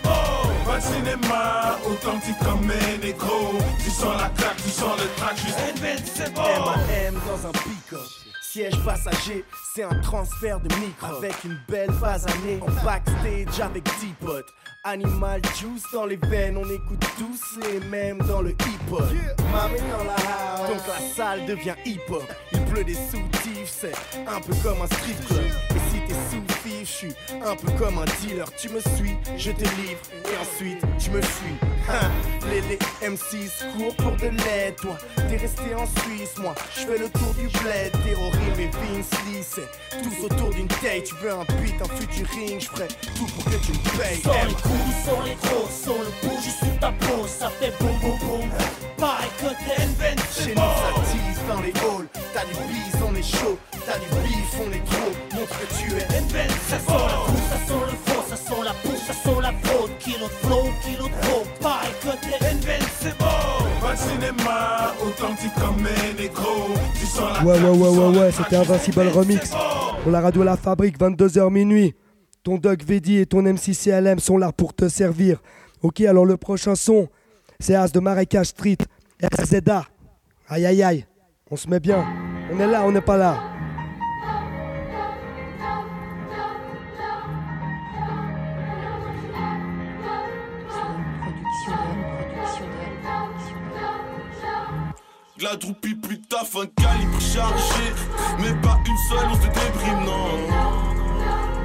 Pas 0.65 0.77
de 0.77 0.81
cinéma, 0.81 1.77
authentique 1.85 2.39
comme 2.39 2.71
un 2.71 2.97
négro. 3.05 3.57
Tu 3.83 3.89
sens 3.89 4.15
la 4.21 4.29
claque, 4.29 4.57
tu 4.57 4.69
sens 4.69 4.99
le 4.99 5.07
track, 5.17 5.38
juste 5.38 5.57
c'est 6.05 6.27
M 6.27 7.15
dans 7.27 7.47
un 7.47 7.51
pick-up. 7.51 7.99
Siège 8.41 8.83
passager, 8.83 9.45
c'est 9.75 9.83
un 9.83 9.99
transfert 10.01 10.59
de 10.61 10.73
micro 10.75 11.17
Avec 11.17 11.43
une 11.43 11.59
belle 11.67 11.91
phase 11.91 12.25
année 12.25 12.59
En 12.61 12.71
backstage 12.83 13.59
avec 13.59 13.83
10 13.83 13.91
potes 14.25 14.53
Animal 14.88 15.41
juice 15.59 15.83
dans 15.91 16.05
les 16.05 16.15
veines, 16.15 16.55
on 16.55 16.63
écoute 16.63 17.03
tous 17.17 17.59
les 17.59 17.85
mêmes 17.89 18.19
dans 18.19 18.41
le 18.41 18.51
hip-hop. 18.51 19.03
Mamie 19.51 19.81
dans 19.91 20.05
la 20.05 20.13
house, 20.13 20.69
donc 20.69 20.88
la 20.88 21.13
salle 21.13 21.45
devient 21.45 21.75
hip-hop. 21.85 22.23
Il 22.53 22.63
pleut 22.63 22.85
des 22.85 22.93
soutifs, 22.93 23.65
c'est 23.65 23.91
un 24.25 24.39
peu 24.39 24.53
comme 24.63 24.81
un 24.81 24.88
strip 24.88 25.27
club. 25.27 25.43
Et 25.71 25.91
si 25.91 25.99
t'es 26.07 26.13
sous-fif, 26.31 26.88
je 26.88 26.93
suis 26.93 27.13
un 27.45 27.57
peu 27.57 27.69
comme 27.77 27.97
un 27.97 28.05
dealer. 28.21 28.49
Tu 28.57 28.69
me 28.69 28.79
suis, 28.79 29.17
je 29.38 29.51
te 29.51 29.63
livre, 29.63 29.99
et 30.23 30.38
ensuite 30.41 30.81
tu 30.97 31.09
me 31.11 31.21
fuis. 31.21 31.55
Hein, 31.89 32.09
les, 32.49 32.61
les 32.61 32.79
M6 33.05 33.77
courent 33.77 33.95
pour 33.95 34.15
de 34.15 34.27
l'aide, 34.27 34.75
toi 34.77 34.97
t'es 35.15 35.38
resté 35.38 35.73
en 35.75 35.85
Suisse, 35.85 36.38
moi 36.38 36.53
je 36.75 36.81
fais 36.81 36.97
le 36.97 37.09
tour 37.09 37.33
du 37.33 37.47
bled. 37.59 37.91
Terrorim 38.03 38.59
et 38.59 38.67
Vince 38.67 39.11
Lee, 39.25 39.43
c'est 39.43 40.01
tous 40.01 40.25
autour 40.25 40.49
d'une 40.49 40.67
taille. 40.67 41.03
Tu 41.03 41.15
veux 41.15 41.31
un 41.31 41.43
beat, 41.61 41.75
un 41.81 41.95
futuring, 41.95 42.59
je 42.59 42.67
ferai 42.67 42.88
tout 43.15 43.25
pour 43.25 43.45
que 43.45 43.57
tu 43.65 43.71
me 43.71 43.97
payes. 43.99 44.21
Sans 44.78 44.84
les 44.84 44.86
coups, 44.88 45.05
sans 45.05 45.21
les 45.23 45.38
gros, 45.41 45.67
sans 45.69 45.99
le 45.99 46.28
bougie 46.28 46.51
sous 46.51 46.80
ta 46.80 46.91
peau, 46.91 47.25
ça 47.28 47.49
fait 47.59 47.73
boum 47.80 47.95
boum 48.01 48.17
boum. 48.19 48.49
Pareil 48.97 49.30
que 49.39 49.49
t'es 49.63 50.43
Chez 50.43 50.55
nous 50.55 50.61
ça 50.61 50.89
tease 51.11 51.41
dans 51.47 51.61
les 51.61 51.69
halls, 51.69 52.07
t'as 52.34 52.45
du 52.45 52.53
bise, 52.67 53.01
on 53.07 53.15
est 53.15 53.23
chaud, 53.23 53.57
t'as 53.86 53.97
du 53.99 54.07
bif, 54.23 54.53
on 54.59 54.71
est 54.71 54.86
trop. 54.86 55.11
Montre 55.36 55.59
que 55.59 55.67
tu 55.75 55.95
es 55.95 55.99
Ça 56.69 56.78
sent 56.78 56.84
la 56.88 57.17
coupe, 57.25 57.45
ça 57.49 57.59
sent 57.67 57.82
le 57.89 58.11
faux, 58.11 58.23
ça 58.30 58.36
sent 58.36 58.63
la 58.63 58.73
pousse, 58.84 59.03
ça 59.07 59.13
sent 59.13 59.41
la 59.41 59.53
fraude. 59.63 59.91
Kilo 59.99 60.25
de 60.25 60.47
flow, 60.47 60.69
kilo 60.84 61.07
de 61.07 61.28
trop, 61.28 61.43
pareil 61.61 61.91
que 62.01 62.09
t'es 62.09 63.19
Pas 63.82 63.93
de 63.93 63.97
cinéma, 63.97 64.93
authentique 65.01 65.53
comme 65.55 65.86
un 65.86 66.21
négro. 66.21 66.67
Tu 66.99 67.05
sens 67.05 67.38
la 67.39 67.45
Ouais, 67.45 67.59
ouais, 67.59 67.69
ouais, 67.69 67.89
ouais, 67.89 68.19
ouais, 68.19 68.32
c'était 68.32 68.57
Invincible 68.57 69.07
Remix. 69.09 69.51
Pour 70.03 70.11
la 70.11 70.21
radio 70.21 70.43
La 70.43 70.57
Fabrique, 70.57 70.99
22h 70.99 71.49
minuit. 71.51 71.93
Ton 72.47 72.57
Doc 72.57 72.81
Vedi 72.81 73.17
et 73.17 73.25
ton 73.25 73.41
MC 73.41 73.73
CLM 73.73 74.19
sont 74.19 74.37
là 74.37 74.53
pour 74.53 74.73
te 74.73 74.87
servir. 74.87 75.41
Ok, 75.81 75.99
alors 75.99 76.25
le 76.25 76.37
prochain 76.37 76.75
son, 76.75 77.09
c'est 77.59 77.75
As 77.75 77.91
de 77.91 77.99
Marrakech 77.99 78.47
Street, 78.47 78.77
RZA. 79.21 79.83
Aïe, 80.47 80.65
aïe, 80.65 80.81
aïe. 80.81 81.05
On 81.51 81.57
se 81.57 81.67
met 81.67 81.81
bien. 81.81 82.05
On 82.49 82.57
est 82.57 82.67
là, 82.67 82.85
on 82.85 82.93
n'est 82.93 83.01
pas 83.01 83.17
là. 83.17 83.37
La 95.41 95.57
droupie 95.57 95.95
plus 95.95 96.21
taf, 96.21 96.55
un 96.55 96.65
calibre 96.81 97.19
chargé. 97.19 97.91
Mais 98.39 98.53
pas 98.61 98.79
une 98.87 98.97
seule, 99.09 99.27
on 99.29 99.35
se 99.35 99.47
déprime, 99.47 100.05
non. 100.05 100.86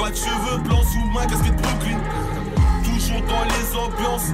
Pas 0.02 0.10
de 0.10 0.16
cheveux 0.16 0.58
blancs 0.64 0.82
sous 0.92 1.10
ma 1.14 1.24
casquette 1.26 1.62
Brooklyn. 1.62 2.00
Toujours 2.82 3.20
dans 3.28 3.44
les 3.44 3.76
ambiances. 3.76 4.32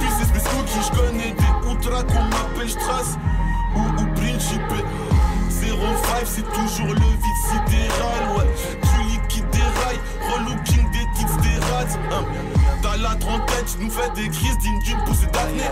Puis 0.00 0.08
c'est 0.18 0.24
Space 0.24 0.44
Cookie, 0.44 0.88
je 0.90 0.98
connais 0.98 1.32
des 1.32 1.70
ultras 1.70 2.02
qu'on 2.04 2.22
m'appelle 2.24 2.70
Strass 2.70 3.18
ou, 3.76 3.80
ou 3.80 4.06
Principe. 4.14 4.62
05, 5.50 5.68
c'est 6.24 6.50
toujours 6.54 6.94
le 6.94 6.94
vide 6.94 7.40
sidéral, 7.44 8.38
ouais. 8.38 8.54
Tu 8.80 9.02
liquides 9.12 9.50
des 9.50 9.60
rails, 9.60 10.00
relooking 10.32 10.90
des 10.92 11.06
tics 11.14 11.40
des 11.42 11.58
rats. 11.66 11.98
hein. 12.10 12.24
T'as 12.82 12.96
la 12.96 13.14
trentaine, 13.16 13.66
tu 13.66 13.84
nous 13.84 13.90
fais 13.90 14.08
des 14.14 14.30
crises 14.30 14.56
dignes 14.58 14.78
d'une 14.78 15.04
poussée 15.04 15.26
d'acné. 15.26 15.64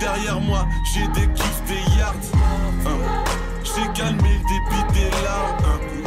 Derrière 0.00 0.40
moi, 0.40 0.66
j'ai 0.92 1.06
des 1.08 1.32
kiffs, 1.32 1.62
des 1.68 1.96
yards. 1.96 2.12
hein. 2.86 3.24
J'ai 3.62 3.86
calmé 3.92 4.30
le 4.30 4.38
débit 4.48 4.92
des 4.94 5.10
larmes. 5.22 5.56
hein. 5.64 6.05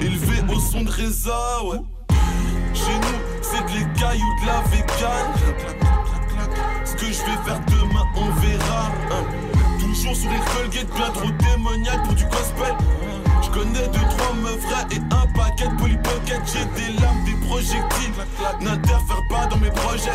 Élevé 0.00 0.42
au 0.54 0.60
son 0.60 0.82
de 0.82 0.90
Reza, 0.90 1.64
ouais. 1.64 1.78
Chez 2.72 2.94
nous, 2.98 3.18
c'est 3.42 3.64
de 3.64 3.78
l'écaille 3.78 4.20
ou 4.22 4.42
de 4.42 4.46
la 4.46 4.60
vegan. 4.70 5.26
Ce 6.84 6.92
que 6.94 7.06
je 7.06 7.20
vais 7.22 7.38
faire 7.44 7.60
demain, 7.66 8.04
on 8.16 8.30
verra. 8.40 8.92
Toujours 9.80 10.14
sur 10.14 10.30
les 10.30 10.38
Colgate, 10.38 10.94
bien 10.94 11.10
trop 11.10 11.30
démoniaque 11.30 12.04
pour 12.04 12.14
du 12.14 12.24
gospel. 12.26 12.74
Je 13.42 13.50
connais 13.50 13.88
deux, 13.88 14.06
trois 14.16 14.34
meufs 14.34 14.60
vraies 14.60 14.86
et 14.92 15.00
un 15.14 15.26
paquet 15.36 15.68
de 15.68 15.76
polypocket. 15.80 16.40
J'ai 16.46 16.64
des 16.80 16.92
lames, 17.00 17.24
des 17.24 17.46
projectiles. 17.46 18.14
N'interfère 18.60 19.22
pas 19.28 19.46
dans 19.46 19.58
mes 19.58 19.70
projets. 19.70 20.10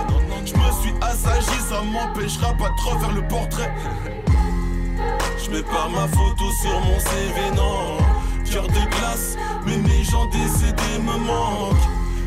Je 0.45 0.53
me 0.53 0.81
suis 0.81 0.93
assagi, 1.01 1.59
ça 1.69 1.81
m'empêchera 1.81 2.53
pas 2.53 2.69
trop 2.77 2.97
faire 2.99 3.11
le 3.11 3.27
portrait. 3.27 3.73
Je 5.43 5.51
mets 5.51 5.63
pas 5.63 5.89
ma 5.89 6.07
photo 6.07 6.51
sur 6.61 6.79
mon 6.79 6.99
CV, 6.99 7.51
non. 7.55 7.97
Cœur 8.53 8.67
de 8.67 8.73
glace, 8.73 9.35
mais 9.65 9.77
mes 9.77 10.03
gens 10.03 10.27
décédés 10.27 10.99
me 11.01 11.17
manquent. 11.25 11.75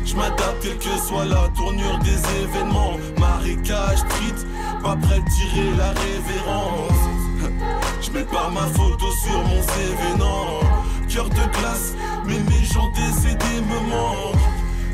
Je 0.03 0.13
m'adapte 0.13 0.61
quelle 0.61 0.77
que 0.77 0.99
soit 0.99 1.23
la 1.23 1.47
tournure 1.55 1.99
des 1.99 2.19
événements. 2.43 2.97
Marécage, 3.17 3.99
street, 3.99 4.45
pas 4.83 4.97
prêt 4.97 5.21
de 5.21 5.29
tirer 5.29 5.71
la 5.77 5.91
révérence. 5.91 6.91
Je 8.01 8.11
mets 8.11 8.25
pas 8.25 8.49
ma 8.49 8.67
photo 8.75 9.05
sur 9.23 9.41
mon 9.41 9.61
CV, 9.61 10.17
non. 10.19 10.59
Cœur 11.07 11.29
de 11.29 11.59
glace, 11.59 11.95
mais 12.25 12.39
mes 12.39 12.65
gens 12.65 12.91
décédés 12.91 13.61
me 13.61 13.89
manquent. 13.89 14.35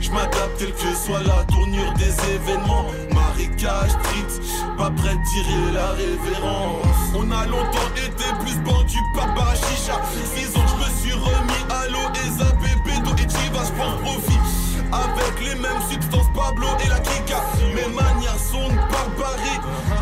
Je 0.02 0.12
m'adapte 0.12 0.60
quelle 0.60 0.74
que 0.74 0.96
soit 0.96 1.24
la 1.24 1.44
tournure 1.46 1.94
des 1.94 2.14
événements. 2.32 2.86
Marécage, 3.12 3.90
street, 3.90 4.40
pas 4.78 4.92
prêt 4.92 5.16
de 5.16 5.32
tirer 5.32 5.72
la 5.74 5.88
révérence. 5.94 6.86
On 7.16 7.32
a 7.32 7.48
longtemps 7.48 7.92
été 7.96 8.26
plus 8.40 8.60
bandus 8.60 9.00
par 9.16 9.34
ans 9.34 10.63
remis 11.24 11.64
à 11.70 11.88
l'eau 11.90 12.08
et 12.24 12.30
zappé 12.38 12.72
Bédo 12.86 13.12
et 13.16 13.30
Chivas, 13.30 13.72
prends 13.78 13.98
profit. 14.04 14.40
Avec 14.92 15.42
les 15.44 15.56
mêmes 15.56 15.82
substances, 15.90 16.28
Pablo 16.36 16.68
et 16.86 16.90
la 16.90 17.00
Kika. 17.00 17.42
Mes 17.76 17.94
manières 17.94 18.38
sont 18.38 18.70
de 18.70 18.94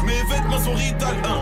mes 0.06 0.24
vêtements 0.24 0.60
sont 0.60 0.74
rital. 0.74 1.16
hein. 1.24 1.42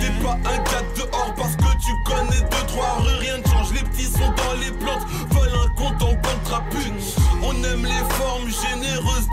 T'es 0.00 0.10
pas 0.24 0.34
un 0.50 0.58
gars 0.58 0.84
dehors 0.96 1.34
parce 1.36 1.56
que 1.56 1.76
tu 1.84 1.92
connais 2.04 2.40
deux, 2.50 2.66
trois 2.66 2.98
rues, 3.00 3.18
rien 3.20 3.38
ne 3.38 3.44
change. 3.48 3.72
Les 3.72 3.82
petits 3.82 4.04
sont 4.04 4.30
dans 4.36 4.54
les 4.60 4.70
plantes, 4.72 5.06
veulent 5.30 5.58
un 5.64 5.68
compte 5.74 6.02
en 6.02 6.12
banque 6.12 6.42
trapu. 6.44 6.83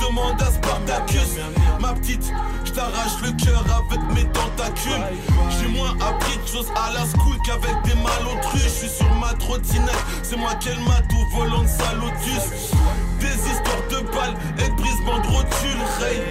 Demande 0.01 0.41
à 0.41 0.51
Spartacus. 0.51 1.37
Ma 1.79 1.93
petite, 1.93 2.31
je 2.65 2.71
t'arrache 2.71 3.21
le 3.23 3.31
cœur 3.43 3.63
avec 3.69 4.01
mes 4.13 4.25
tentacules. 4.31 5.03
J'ai 5.59 5.67
moins 5.67 5.95
appris 6.01 6.37
de 6.37 6.47
choses 6.47 6.71
à 6.75 6.91
la 6.93 7.05
school 7.05 7.37
qu'avec 7.45 7.75
des 7.83 7.95
malotrus. 8.01 8.63
Je 8.63 8.69
suis 8.69 8.89
sur 8.89 9.13
ma 9.15 9.33
trottinette, 9.33 10.05
c'est 10.23 10.37
moi 10.37 10.55
qu'elle 10.55 10.79
m'a 10.79 11.01
tout 11.09 11.25
volant 11.35 11.63
de 11.63 11.67
salotus. 11.67 12.73
Des 13.19 13.35
histoires 13.35 13.85
de 13.89 13.99
balles 14.11 14.37
et 14.57 14.69
de 14.69 14.75
brisement 14.75 15.19
de 15.19 15.27
rotule. 15.27 15.81
Ray, 15.99 16.21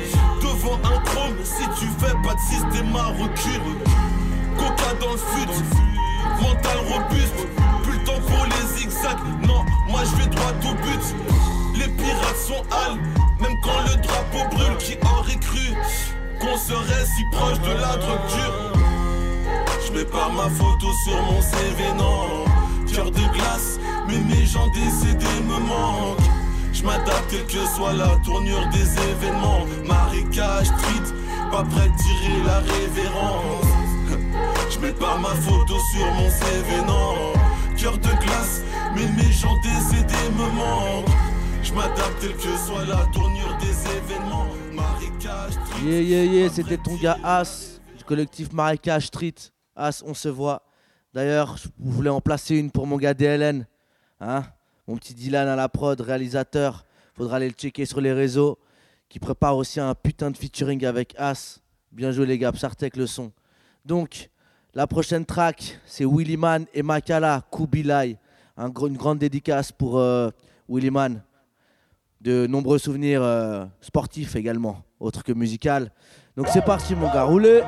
devant 0.43 0.79
un 0.85 0.99
chrome, 1.05 1.37
si 1.45 1.65
tu 1.79 1.87
fais 1.99 2.15
pas 2.25 2.35
de 2.35 2.41
système 2.41 2.95
à 2.97 3.07
recul. 3.07 3.61
Coca 4.59 4.95
dans 5.01 5.13
le 5.13 5.19
fut, 5.19 5.65
mental 6.43 6.79
robuste. 6.89 7.47
Plus 7.83 7.99
le 7.99 8.05
temps 8.05 8.21
pour 8.27 8.47
les 8.47 8.79
zigzags, 8.79 9.19
non, 9.47 9.65
moi 9.89 10.01
je 10.05 10.23
vais 10.23 10.29
droit 10.29 10.53
au 10.65 10.75
but. 10.75 11.05
Les 11.75 11.89
pirates 11.89 12.37
sont 12.47 12.63
hal, 12.71 12.97
même 13.41 13.57
quand 13.63 13.81
le 13.87 13.97
drapeau 14.03 14.57
brûle. 14.57 14.77
Qui 14.79 14.97
aurait 15.05 15.37
cru 15.37 15.75
qu'on 16.41 16.57
serait 16.57 17.07
si 17.07 17.25
proche 17.33 17.61
de 17.61 17.73
la 17.73 17.97
drogue 17.97 18.27
dure? 18.35 18.73
Je 19.87 19.93
mets 19.93 20.05
pas 20.05 20.29
ma 20.29 20.49
photo 20.51 20.93
sur 21.05 21.23
mon 21.23 21.41
CV, 21.41 21.93
non. 21.97 22.45
Cœur 22.93 23.11
de 23.11 23.33
glace, 23.33 23.79
mais 24.07 24.19
mes 24.19 24.45
gens 24.45 24.67
décédés 24.69 25.43
me 25.45 25.59
manquent. 25.59 26.19
Je 26.73 26.83
m'adapte 26.85 27.31
quelle 27.31 27.47
que 27.47 27.67
soit 27.77 27.93
la 27.93 28.17
tournure 28.25 28.67
des 28.73 28.89
événements. 29.11 29.67
Marécage, 29.87 30.67
street, 30.67 31.15
pas 31.51 31.63
prêt 31.65 31.89
de 31.89 31.97
tirer 31.97 32.43
la 32.47 32.59
révérence. 32.59 33.80
Je 34.71 34.79
mets 34.79 34.93
pas 34.93 35.19
ma 35.19 35.29
photo 35.29 35.75
sur 35.93 36.07
mon 36.13 36.31
CV, 36.31 36.87
non. 36.87 37.33
Cœur 37.77 37.97
de 37.99 38.25
glace, 38.25 38.63
mais 38.95 39.07
mes 39.17 39.33
gens 39.33 39.57
décédés 39.63 40.31
me 40.33 40.51
manquent. 40.57 41.11
Je 41.63 41.73
m'adapte 41.73 42.21
quelle 42.21 42.37
que 42.37 42.57
soit 42.57 42.85
la 42.85 43.07
tournure 43.13 43.57
des 43.61 43.87
événements. 43.97 44.47
Marécage, 44.73 45.53
street. 45.53 45.85
Yeah, 45.85 46.01
yeah, 46.01 46.25
yeah, 46.25 46.51
c'était 46.51 46.79
ton 46.79 46.97
gars 46.97 47.19
As 47.23 47.81
du 47.97 48.05
collectif 48.05 48.53
Marécage 48.53 49.07
Street. 49.07 49.35
As, 49.77 50.03
on 50.07 50.15
se 50.15 50.29
voit. 50.29 50.63
D'ailleurs, 51.13 51.57
je 51.57 51.69
voulais 51.79 52.11
en 52.11 52.21
placer 52.21 52.57
une 52.57 52.71
pour 52.71 52.87
mon 52.87 52.97
gars 52.97 53.15
DLN. 53.15 53.67
Hein 54.21 54.45
mon 54.87 54.97
petit 54.97 55.15
Dylan 55.15 55.47
à 55.47 55.57
la 55.57 55.69
prod, 55.69 56.01
réalisateur. 56.01 56.85
Faudra 57.15 57.37
aller 57.37 57.49
le 57.49 57.55
checker 57.55 57.85
sur 57.85 58.01
les 58.01 58.13
réseaux. 58.13 58.59
Qui 59.09 59.19
prépare 59.19 59.57
aussi 59.57 59.81
un 59.81 59.95
putain 59.95 60.31
de 60.31 60.37
featuring 60.37 60.85
avec 60.85 61.15
As. 61.19 61.61
Bien 61.93 62.11
joué 62.11 62.27
les 62.27 62.39
gars, 62.39 62.53
Psartek 62.53 62.97
le 62.97 63.07
son. 63.07 63.33
Donc, 63.85 64.30
la 64.75 64.87
prochaine 64.87 65.25
track, 65.25 65.79
c'est 65.85 66.05
Willy 66.05 66.37
Man 66.37 66.67
et 66.73 66.83
Makala, 66.83 67.43
Kubilai. 67.51 68.17
Une 68.57 68.97
grande 68.97 69.19
dédicace 69.19 69.73
pour 69.73 69.99
euh, 69.99 70.31
Willy 70.69 70.91
Man. 70.91 71.23
De 72.21 72.47
nombreux 72.47 72.79
souvenirs 72.79 73.23
euh, 73.23 73.65
sportifs 73.81 74.37
également. 74.37 74.83
autre 75.01 75.25
que 75.25 75.33
musical. 75.33 75.91
Donc 76.37 76.49
c'est 76.49 76.65
parti 76.65 76.95
mon 76.95 77.13
gars, 77.13 77.25
roulez 77.25 77.63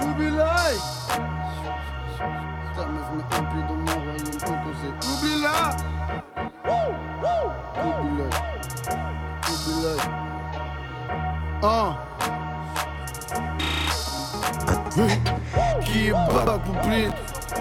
Oublie-la 0.00 0.72
Ta 11.60 11.96
Qui 15.92 16.06
est 16.08 16.12
bas 16.12 16.58
pour 16.64 16.74
plier 16.80 17.08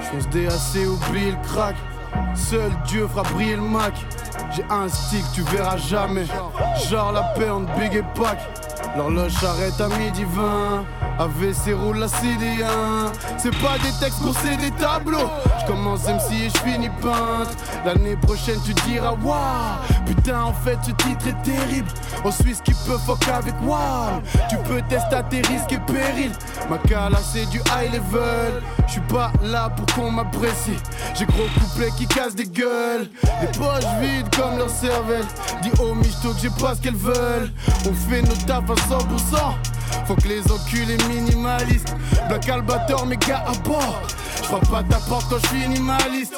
J'fonce 0.01 0.29
DAC, 0.29 0.87
oublie 0.87 1.31
le 1.31 1.47
crack. 1.47 1.75
Seul 2.33 2.71
Dieu 2.87 3.05
fera 3.07 3.23
briller 3.23 3.57
le 3.57 3.61
Mac. 3.61 3.93
J'ai 4.55 4.63
un 4.69 4.87
stick, 4.87 5.25
tu 5.33 5.41
verras 5.41 5.75
jamais. 5.75 6.25
Genre 6.89 7.11
la 7.11 7.23
paix 7.35 7.49
entre 7.49 7.73
Big 7.75 7.93
et 7.93 8.03
Pac 8.15 8.39
L'horloge 8.95 9.31
s'arrête 9.33 9.79
à 9.79 9.87
midi 9.97 10.25
20 10.25 10.85
AVC 11.19 11.73
roule 11.73 11.99
la 11.99 12.07
CD1 12.07 13.11
C'est 13.37 13.55
pas 13.57 13.77
des 13.77 13.91
textes 13.99 14.21
pour 14.21 14.33
c'est 14.35 14.57
des 14.57 14.71
tableaux. 14.71 15.29
Je 15.61 15.65
commence 15.67 16.03
MC 16.05 16.45
et 16.45 16.49
je 16.49 16.57
finis 16.57 16.89
peintre. 17.01 17.51
L'année 17.85 18.15
prochaine 18.15 18.59
tu 18.65 18.73
diras 18.89 19.13
waouh. 19.23 20.05
Putain 20.05 20.41
en 20.41 20.53
fait 20.53 20.79
ce 20.83 20.91
titre 20.91 21.27
est 21.27 21.43
terrible. 21.43 21.87
En 22.23 22.31
Suisse 22.31 22.61
qui 22.63 22.73
peut 22.73 22.97
fuck 23.05 23.27
avec 23.27 23.53
waouh 23.63 24.21
Tu 24.49 24.57
peux 24.57 24.81
tester 24.89 25.21
tes 25.29 25.41
risques 25.47 25.71
et 25.71 25.79
périls. 25.91 26.33
Ma 26.69 26.77
cala 26.79 27.17
c'est 27.17 27.45
du 27.49 27.59
high 27.59 27.93
level. 27.93 28.63
Je 28.87 28.93
suis 28.93 29.01
pas 29.01 29.31
là 29.43 29.69
pour 29.69 29.85
qu'on 29.93 30.11
m'apprécie. 30.11 30.79
J'ai 31.13 31.25
gros 31.25 31.47
couplets 31.59 31.91
qui 31.97 32.07
cassent 32.07 32.35
des 32.35 32.47
gueules. 32.47 33.07
Les 33.41 33.47
poches 33.47 33.85
vides 34.01 34.35
comme 34.35 34.57
leur 34.57 34.69
cervelle. 34.69 35.25
Dis 35.61 35.71
aux 35.79 35.93
michto 35.93 36.33
que 36.33 36.39
j'ai 36.39 36.49
pas 36.49 36.75
ce 36.75 36.81
qu'elles 36.81 36.95
veulent. 36.95 37.51
On 37.87 37.93
fait 37.93 38.21
nos 38.21 38.35
tafs 38.47 38.69
à 38.69 38.80
100% 38.89 39.81
faut 40.05 40.15
que 40.15 40.27
les 40.27 40.51
enculés 40.51 40.97
minimalistes. 41.09 41.93
Black 42.27 42.49
Albator, 42.49 43.05
mes 43.05 43.17
gars 43.17 43.43
à 43.47 43.53
bord. 43.67 44.01
J'frappe 44.43 44.69
pas 44.69 44.83
ta 44.83 44.97
porte 45.07 45.25
quand 45.29 45.37
j'suis 45.45 45.67
minimaliste. 45.67 46.33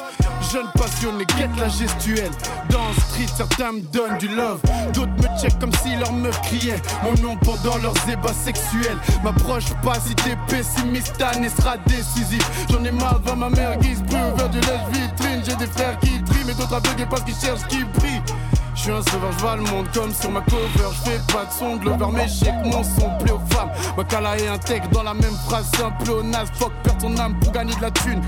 Jeune 0.52 0.66
passionné, 0.74 1.24
guette 1.36 1.56
la 1.58 1.68
gestuelle. 1.68 2.30
Dans 2.70 2.86
le 2.88 2.94
street, 2.94 3.32
certains 3.34 3.72
me 3.72 3.80
donnent 3.80 4.18
du 4.18 4.28
love. 4.28 4.60
D'autres 4.92 5.12
me 5.18 5.40
check 5.40 5.58
comme 5.58 5.72
si 5.82 5.96
leur 5.96 6.12
meuf 6.12 6.40
criait. 6.42 6.80
Mon 7.02 7.14
nom 7.22 7.36
pendant 7.36 7.78
leurs 7.78 8.08
ébats 8.08 8.32
sexuels. 8.32 8.98
M'approche 9.22 9.72
pas 9.82 9.98
si 10.06 10.14
t'es 10.14 10.36
pessimiste 10.48 11.20
Année 11.22 11.48
sera 11.48 11.76
décisif 11.86 12.44
J'en 12.70 12.84
ai 12.84 12.92
marre 12.92 13.20
de 13.20 13.24
voir 13.24 13.36
ma 13.36 13.50
mère 13.50 13.78
qui 13.78 13.94
se 13.94 14.00
brûle 14.02 14.34
Vers 14.36 14.50
du 14.50 14.60
lèche 14.60 14.86
vitrine 14.92 15.42
J'ai 15.44 15.56
des 15.56 15.66
frères 15.66 15.98
qui 16.00 16.22
triment 16.24 16.50
Et 16.50 16.54
d'autres 16.54 16.74
aveuglés 16.74 17.06
parce 17.08 17.22
qu'ils 17.22 17.34
cherchent 17.34 17.66
qui 17.68 17.84
brille. 17.84 18.22
je 18.26 18.53
suis 18.84 18.92
un 18.92 19.02
sauvage, 19.02 19.34
je 19.38 19.64
le 19.64 19.70
monde 19.70 19.86
comme 19.94 20.12
sur 20.12 20.30
ma 20.30 20.40
cover. 20.42 20.60
Je 20.76 21.10
fais 21.10 21.32
pas 21.32 21.46
de 21.46 21.52
son, 21.52 21.76
Glover, 21.76 22.06
mais 22.12 22.28
je 22.28 22.44
sais 22.44 22.52
que 22.62 22.68
mon 22.68 22.82
son 22.82 23.16
plaît 23.18 23.32
aux 23.32 23.54
femmes. 23.54 23.70
Ma 23.96 24.04
cala 24.04 24.36
est 24.36 24.46
intègre 24.46 24.88
dans 24.90 25.02
la 25.02 25.14
même 25.14 25.34
phrase, 25.46 25.70
un 25.82 25.90
pléonasme. 26.04 26.52
Fuck, 26.54 26.72
perd 26.82 26.98
ton 26.98 27.16
âme 27.16 27.38
pour 27.40 27.52
gagner 27.52 27.74
de 27.74 27.80
la 27.80 27.90
thune. 27.90 28.20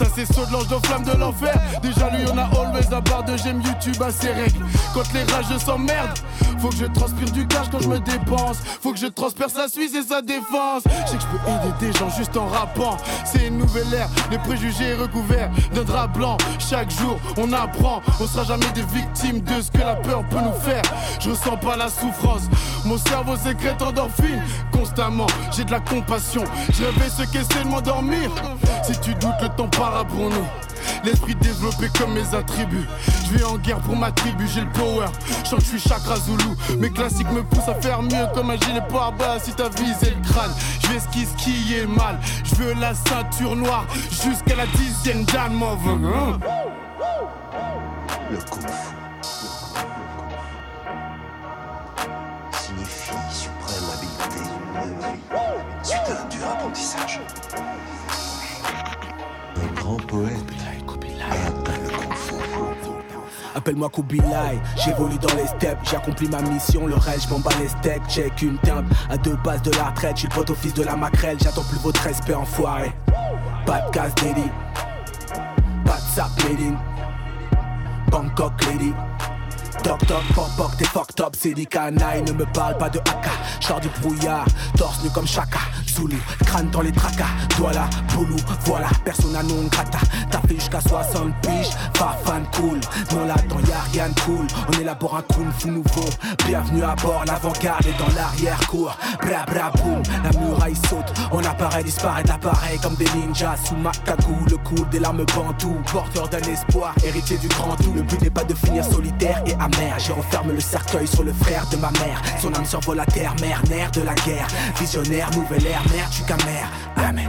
Ça 0.00 0.06
c'est 0.14 0.32
saut 0.32 0.46
de 0.46 0.52
l'ange 0.52 0.66
de 0.66 0.86
flamme 0.86 1.04
de 1.04 1.12
l'enfer. 1.12 1.60
Déjà 1.82 2.08
lui 2.08 2.24
on 2.32 2.38
a 2.38 2.44
always 2.58 2.90
à 2.90 3.02
part 3.02 3.22
de 3.22 3.36
j'aime 3.36 3.60
YouTube 3.60 4.02
à 4.02 4.10
ses 4.10 4.30
règles. 4.30 4.64
Quand 4.94 5.02
les 5.12 5.24
rageux 5.24 5.58
s'emmerdent 5.58 6.18
Faut 6.58 6.70
que 6.70 6.76
je 6.76 6.86
transpire 6.86 7.30
du 7.32 7.46
cash 7.46 7.66
quand 7.70 7.80
je 7.80 7.88
me 7.88 8.00
dépense. 8.00 8.56
Faut 8.80 8.94
que 8.94 8.98
je 8.98 9.08
transperce 9.08 9.54
la 9.56 9.68
Suisse 9.68 9.94
et 9.94 10.02
sa 10.02 10.22
défense. 10.22 10.84
Je 10.84 11.10
sais 11.10 11.16
que 11.18 11.22
je 11.22 11.26
peux 11.26 11.50
aider 11.50 11.92
des 11.92 11.98
gens 11.98 12.08
juste 12.16 12.34
en 12.38 12.46
rappant. 12.46 12.96
C'est 13.26 13.48
une 13.48 13.58
nouvelle 13.58 13.92
ère, 13.92 14.08
les 14.30 14.38
préjugés 14.38 14.94
recouverts 14.94 15.50
d'un 15.74 15.84
drap 15.84 16.06
blanc. 16.06 16.38
Chaque 16.58 16.90
jour 16.90 17.18
on 17.36 17.52
apprend, 17.52 18.00
on 18.22 18.26
sera 18.26 18.44
jamais 18.44 18.70
des 18.74 18.84
victimes 18.94 19.40
de 19.40 19.60
ce 19.60 19.70
que 19.70 19.80
la 19.80 19.96
peur 19.96 20.24
peut 20.30 20.40
nous 20.40 20.58
faire. 20.62 20.82
Je 21.20 21.28
ressens 21.28 21.58
pas 21.58 21.76
la 21.76 21.90
souffrance, 21.90 22.48
mon 22.86 22.96
cerveau 22.96 23.36
sécrète 23.36 23.82
endorphine. 23.82 24.42
Constamment, 24.72 25.26
j'ai 25.52 25.64
de 25.64 25.72
la 25.72 25.80
compassion. 25.80 26.44
Je 26.72 26.84
rêvais 26.84 27.10
ce 27.10 27.22
c'est 27.30 27.64
de 27.64 27.68
m'endormir. 27.68 28.30
Si 28.82 28.98
tu 29.00 29.14
doutes 29.14 29.42
le 29.42 29.48
temps 29.50 29.68
pour 30.08 30.30
nous 30.30 30.46
L'esprit 31.04 31.34
développé 31.34 31.88
comme 31.98 32.12
mes 32.14 32.34
attributs. 32.34 32.86
Je 33.24 33.38
vais 33.38 33.44
en 33.44 33.56
guerre 33.56 33.80
pour 33.80 33.96
ma 33.96 34.12
tribu, 34.12 34.46
j'ai 34.48 34.60
le 34.60 34.70
power. 34.70 35.06
Je 35.44 35.56
que 35.56 35.62
je 35.62 35.66
suis 35.66 35.80
chakra 35.80 36.16
zoulou. 36.16 36.56
Mes 36.78 36.90
classiques 36.90 37.30
me 37.30 37.42
poussent 37.42 37.68
à 37.68 37.74
faire 37.74 38.02
mieux 38.02 38.26
comme 38.34 38.50
un 38.50 38.56
gilet 38.56 38.82
pare-bas 38.88 39.38
si 39.40 39.52
t'as 39.52 39.68
visé 39.68 40.10
le 40.10 40.28
crâne. 40.28 40.52
Je 40.82 40.88
vais 40.88 41.00
ski 41.00 41.26
skier 41.26 41.86
mal. 41.86 42.18
Je 42.44 42.54
veux 42.56 42.74
la 42.74 42.94
ceinture 42.94 43.56
noire 43.56 43.86
jusqu'à 44.10 44.56
la 44.56 44.66
dixième 44.66 45.24
dan 45.24 45.52
mauve. 45.52 45.78
Hein 45.88 46.38
Le 48.30 48.36
fu. 48.36 48.44
Signifie 52.52 53.12
suprême 53.30 53.84
habileté. 53.94 54.40
Suite 55.82 56.00
à 56.08 56.22
un 56.22 56.28
dur 56.28 56.46
apprentissage. 56.52 57.20
Grand 59.90 60.06
poète. 60.06 60.30
Appelle-moi 63.56 63.88
Kubilai, 63.88 64.60
j'évolue 64.76 65.18
dans 65.18 65.34
les 65.34 65.48
steppes, 65.48 65.78
j'ai 65.82 65.96
accompli 65.96 66.28
ma 66.28 66.40
mission, 66.42 66.86
le 66.86 66.94
reste 66.94 67.26
je 67.26 67.30
m'en 67.34 67.40
bats 67.40 67.50
les 67.60 67.66
steaks, 67.66 68.06
check 68.08 68.40
une 68.42 68.56
timbre 68.58 68.88
à 69.10 69.16
deux 69.18 69.36
passes 69.42 69.62
de 69.62 69.72
la 69.72 69.86
retraite, 69.86 70.12
je 70.14 70.20
suis 70.20 70.28
le 70.28 70.34
pote 70.34 70.50
office 70.50 70.74
de 70.74 70.84
la 70.84 70.94
maquerelle, 70.94 71.36
j'attends 71.42 71.64
plus 71.64 71.78
votre 71.78 72.00
respect 72.02 72.34
enfoiré. 72.34 72.92
Pas 73.66 73.80
de 73.80 73.90
casse 73.90 74.14
délit, 74.14 74.52
pas 75.84 75.96
de 75.96 76.14
sap 76.14 76.30
lady, 76.44 76.72
Bangkok 78.12 78.52
lady. 78.66 78.94
Toc 79.82 80.06
toc, 80.06 80.22
pop 80.34 80.48
pop, 80.56 80.70
t'es 80.76 80.84
fucked 80.84 81.20
up, 81.20 81.34
c'est 81.38 81.54
des 81.54 81.64
canailles, 81.64 82.22
ne 82.22 82.32
me 82.32 82.44
parle 82.44 82.76
pas 82.76 82.90
de 82.90 82.98
haka, 82.98 83.30
char 83.60 83.80
du 83.80 83.88
brouillard, 84.00 84.44
torse 84.76 85.02
nu 85.02 85.10
comme 85.10 85.26
Chaka, 85.26 85.60
Zulu, 85.86 86.18
crâne 86.44 86.68
dans 86.70 86.82
les 86.82 86.92
tracas, 86.92 87.24
voilà, 87.56 87.88
boulou, 88.14 88.36
voilà, 88.66 88.88
persona 89.04 89.42
non 89.42 89.64
grata, 89.70 89.98
t'as 90.30 90.40
fait 90.42 90.56
jusqu'à 90.56 90.80
60 90.82 91.32
piges, 91.40 91.70
pas 91.98 92.16
fan 92.24 92.44
cool, 92.56 92.78
non 93.14 93.24
là-dedans 93.24 93.60
y'a 93.68 93.80
rien 93.92 94.08
de 94.10 94.20
cool, 94.20 94.46
on 94.68 94.80
élabore 94.80 95.16
un 95.16 95.22
kung 95.22 95.50
fu 95.58 95.68
nouveau, 95.68 96.10
bienvenue 96.46 96.82
à 96.82 96.94
bord, 96.96 97.24
l'avant-garde 97.26 97.86
est 97.86 97.98
dans 97.98 98.14
l'arrière-cour, 98.14 98.96
bra 99.22 99.46
bra 99.46 99.70
boum, 99.70 100.02
la 100.22 100.40
muraille 100.40 100.76
saute, 100.88 101.12
on 101.32 101.42
apparaît, 101.42 101.84
disparaît, 101.84 102.28
apparaît 102.30 102.78
comme 102.82 102.96
des 102.96 103.08
ninjas, 103.16 103.56
sous 103.64 103.76
ma 103.76 103.92
cagoule, 103.92 104.48
le 104.50 104.58
cool 104.58 104.88
des 104.90 104.98
larmes 104.98 105.24
bantoues, 105.34 105.80
porteur 105.90 106.28
d'un 106.28 106.38
espoir, 106.40 106.94
héritier 107.02 107.38
du 107.38 107.48
grand 107.48 107.76
tout, 107.76 107.92
le 107.94 108.02
but 108.02 108.20
n'est 108.20 108.30
pas 108.30 108.44
de 108.44 108.54
finir 108.54 108.84
solitaire 108.84 109.42
et 109.46 109.54
je 109.98 110.12
referme 110.12 110.52
le 110.52 110.60
cercueil 110.60 111.06
sur 111.06 111.22
le 111.22 111.32
frère 111.32 111.66
de 111.70 111.76
ma 111.76 111.90
mère, 111.92 112.20
son 112.40 112.52
âme 112.54 112.64
survole 112.64 112.96
la 112.96 113.06
terre, 113.06 113.34
mère, 113.40 113.62
nerf 113.68 113.90
de 113.92 114.02
la 114.02 114.14
guerre, 114.14 114.46
visionnaire, 114.78 115.30
nouvelle 115.32 115.66
ère, 115.66 115.82
merde, 115.92 116.10
tu 116.10 116.22
mère, 116.46 116.68
amen. 116.96 117.28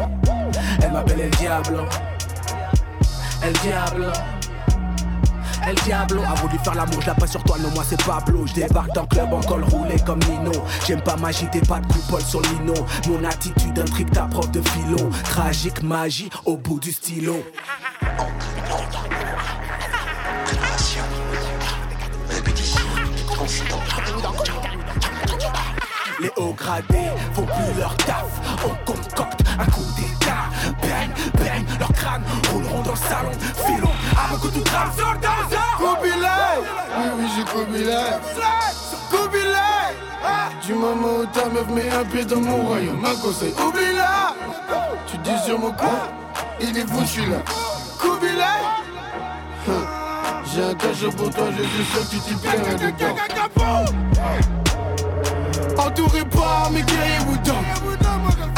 Elle 0.82 0.92
m'appelle 0.92 1.22
El 1.22 1.32
Diablo, 1.32 1.86
El 3.44 3.54
Diablo. 3.54 4.08
El 5.68 5.76
Diablo 5.76 6.24
a 6.24 6.34
voulu 6.36 6.58
faire 6.64 6.74
l'amour, 6.74 7.02
je 7.02 7.08
la 7.08 7.14
passe 7.14 7.32
sur 7.32 7.44
toi, 7.44 7.56
non 7.60 7.70
moi 7.76 7.84
c'est 7.88 8.04
Pablo. 8.04 8.48
Je 8.48 8.54
débarque 8.54 8.94
dans 8.96 9.04
le 9.04 9.08
club 9.08 9.32
en 9.32 9.42
col 9.42 9.64
roulé 9.64 9.96
comme 10.06 10.20
Nino. 10.28 10.52
J'aime 10.88 11.02
pas 11.02 11.16
m'agiter, 11.18 11.62
pas 11.62 11.80
de 11.80 11.86
coupole 11.86 12.24
sur 12.24 12.42
lino 12.42 12.74
Mon 13.08 13.24
attitude 13.24 13.78
intrigue 13.78 14.10
ta 14.10 14.24
prof 14.24 14.50
de 14.50 14.62
philo. 14.70 15.10
Tragique 15.24 15.84
magie 15.84 16.32
au 16.46 16.58
bout 16.58 16.80
du 16.80 16.92
stylo. 16.92 17.44
Les 26.22 26.30
hauts 26.38 26.54
gradés 26.54 27.10
font 27.34 27.46
plus 27.46 27.80
leur 27.80 27.96
taf. 27.98 28.26
On 28.64 28.86
concocte 28.86 29.42
un 29.58 29.66
coup 29.66 29.82
d'état. 29.96 30.46
Bang, 30.82 31.10
bang, 31.34 31.66
leurs 31.80 31.92
crânes 31.94 32.24
rouleront 32.52 32.84
dans 32.84 32.92
le 32.92 32.98
salon. 32.98 33.32
Filons 33.66 33.90
avant 34.16 34.38
que 34.38 34.48
tout 34.48 34.62
crame 34.64 34.92
sur 34.96 35.12
le 35.12 35.18
danseur. 35.18 35.78
Kobilai 35.78 36.28
Oui, 36.98 37.06
oui, 37.18 37.26
j'ai 37.36 37.44
Kobilai 37.44 38.04
Kobilai 39.10 39.96
Du 40.64 40.74
moment 40.76 41.18
où 41.22 41.26
ta 41.26 41.50
meuf 41.50 41.68
met 41.70 41.90
un 41.90 42.04
pied 42.06 42.24
dans 42.26 42.40
mon 42.42 42.58
royaume, 42.68 43.04
un 43.04 43.16
conseil, 43.16 43.54
oublie-la 43.54 44.36
Tu 45.08 45.18
dis 45.18 45.40
sur 45.44 45.58
mon 45.58 45.72
coin, 45.72 46.10
il 46.60 46.78
est 46.78 46.88
fou, 46.88 47.00
je 47.02 47.06
suis 47.08 47.26
là 47.26 47.38
Kobilai 48.00 48.44
Hum, 49.68 49.86
J'ai 50.54 50.64
un 50.64 50.74
cachot 50.74 51.12
pour 51.12 51.30
toi, 51.30 51.46
je 51.58 51.64
suis 51.64 51.86
sûr 51.86 52.02
que 52.02 52.16
tu 52.16 52.20
t'y 52.20 52.34
dedans 52.36 53.16
Entouré 55.78 56.26
par 56.26 56.70
mes 56.72 56.82
guerriers 56.82 57.20
Woodon 57.28 57.56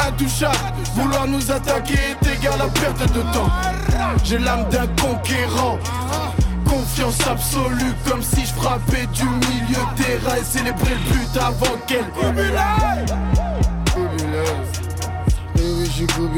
Intouchable, 0.00 0.56
vouloir 0.96 1.28
nous 1.28 1.52
attaquer 1.52 1.94
est 1.94 2.36
égal 2.36 2.60
à 2.60 2.66
perte 2.66 3.12
de 3.12 3.20
temps. 3.32 3.48
J'ai 4.24 4.38
l'âme 4.38 4.68
d'un 4.70 4.86
conquérant. 5.00 5.78
Confiance 6.68 7.26
absolue 7.28 7.94
comme 8.08 8.22
si 8.22 8.44
je 8.44 8.52
frappais 8.54 9.06
du 9.12 9.24
milieu 9.24 9.80
terrain. 9.96 10.36
Et 10.36 10.44
célébrer 10.44 10.94
le 10.94 11.12
but 11.12 11.36
avant 11.36 11.76
qu'elle 11.86 12.04
Eh 15.56 15.60
oui, 15.60 16.06
où 16.18 16.28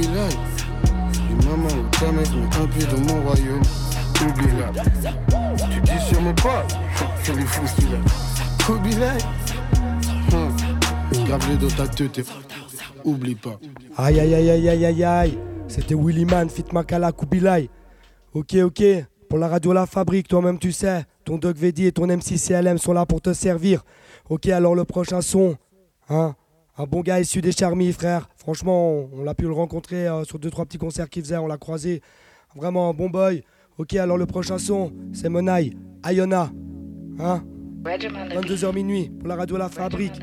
ta 1.99 2.13
meuf 2.13 2.31
met 2.31 2.63
un 2.63 2.67
pied 2.67 2.87
dans 2.87 3.15
mon 3.15 3.23
royaume 3.23 3.63
Kobilai 4.19 4.83
Tu 5.73 5.81
dis 5.81 6.01
sur 6.09 6.21
mon 6.21 6.35
pas 6.35 6.67
C'est 7.23 7.35
les 7.35 7.43
fous 7.43 7.67
Kobilai 8.67 9.19
Hum. 10.33 10.57
Grave-les 11.27 11.57
dans 11.57 11.75
ta 11.75 11.87
tête, 11.87 12.27
oublie 13.05 13.37
pas. 13.37 13.59
Aïe 13.97 14.19
aïe 14.19 14.35
aïe 14.35 14.51
aïe 14.51 14.69
aïe 14.69 14.85
aïe 14.85 15.05
aïe. 15.05 15.39
C'était 15.69 15.95
Willy 15.95 16.25
Man, 16.25 16.51
Fit 16.51 16.65
Makala, 16.73 17.13
Kubilai. 17.13 17.71
Ok, 18.35 18.55
ok. 18.55 18.83
Pour 19.29 19.39
la 19.39 19.49
radio 19.49 19.73
La 19.73 19.87
Fabrique, 19.87 20.29
toi-même 20.29 20.59
tu 20.59 20.73
sais. 20.73 21.05
Ton 21.25 21.39
Doc 21.39 21.57
Vedi 21.57 21.87
et 21.87 21.93
ton 21.93 22.07
MC 22.07 22.37
sont 22.79 22.93
là 22.93 23.07
pour 23.07 23.21
te 23.21 23.33
servir. 23.33 23.85
Ok, 24.29 24.49
alors 24.49 24.75
le 24.75 24.85
prochain 24.85 25.21
son. 25.21 25.57
Hein 26.09 26.35
un 26.79 26.85
bon 26.85 27.01
gars 27.01 27.21
issu 27.21 27.41
des 27.41 27.53
Charmy, 27.53 27.93
frère. 27.93 28.29
Franchement, 28.37 29.09
on, 29.13 29.23
l'a 29.23 29.35
pu 29.35 29.45
le 29.45 29.53
rencontrer 29.53 30.07
euh, 30.07 30.25
sur 30.25 30.39
deux 30.39 30.51
trois 30.51 30.67
petits 30.67 30.77
concerts 30.79 31.09
qu'il 31.09 31.23
faisait, 31.23 31.39
on 31.39 31.47
l'a 31.47 31.57
croisé. 31.57 32.03
Vraiment 32.55 32.91
un 32.91 32.93
bon 32.93 33.09
boy. 33.09 33.43
Ok, 33.79 33.95
alors 33.95 34.17
le 34.17 34.25
prochain 34.25 34.57
son, 34.57 34.91
c'est 35.13 35.29
Monai, 35.29 35.73
Ayona. 36.03 36.51
Hein 37.19 37.43
22h 37.85 38.75
minuit 38.75 39.11
pour 39.11 39.29
la 39.29 39.37
radio 39.37 39.59
La 39.59 39.69
Fabrique. 39.69 40.19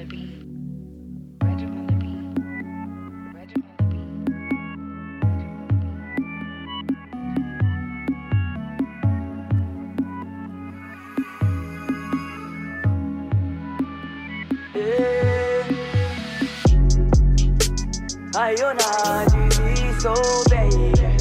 Ayona 18.35 19.25
du 19.31 19.47
disco, 19.49 20.13
baby. 20.49 21.12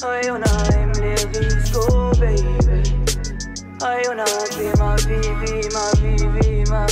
Ayona 0.00 0.46
aime 0.74 0.92
les 1.00 1.16
risques, 1.38 1.74
baby. 2.20 2.82
Ayona 3.82 4.24
c'est 4.50 4.78
ma 4.78 4.94
vie, 4.94 5.28
vie, 5.42 5.68
ma 5.74 5.90
vie, 6.00 6.26
vie, 6.38 6.64
ma. 6.70 6.86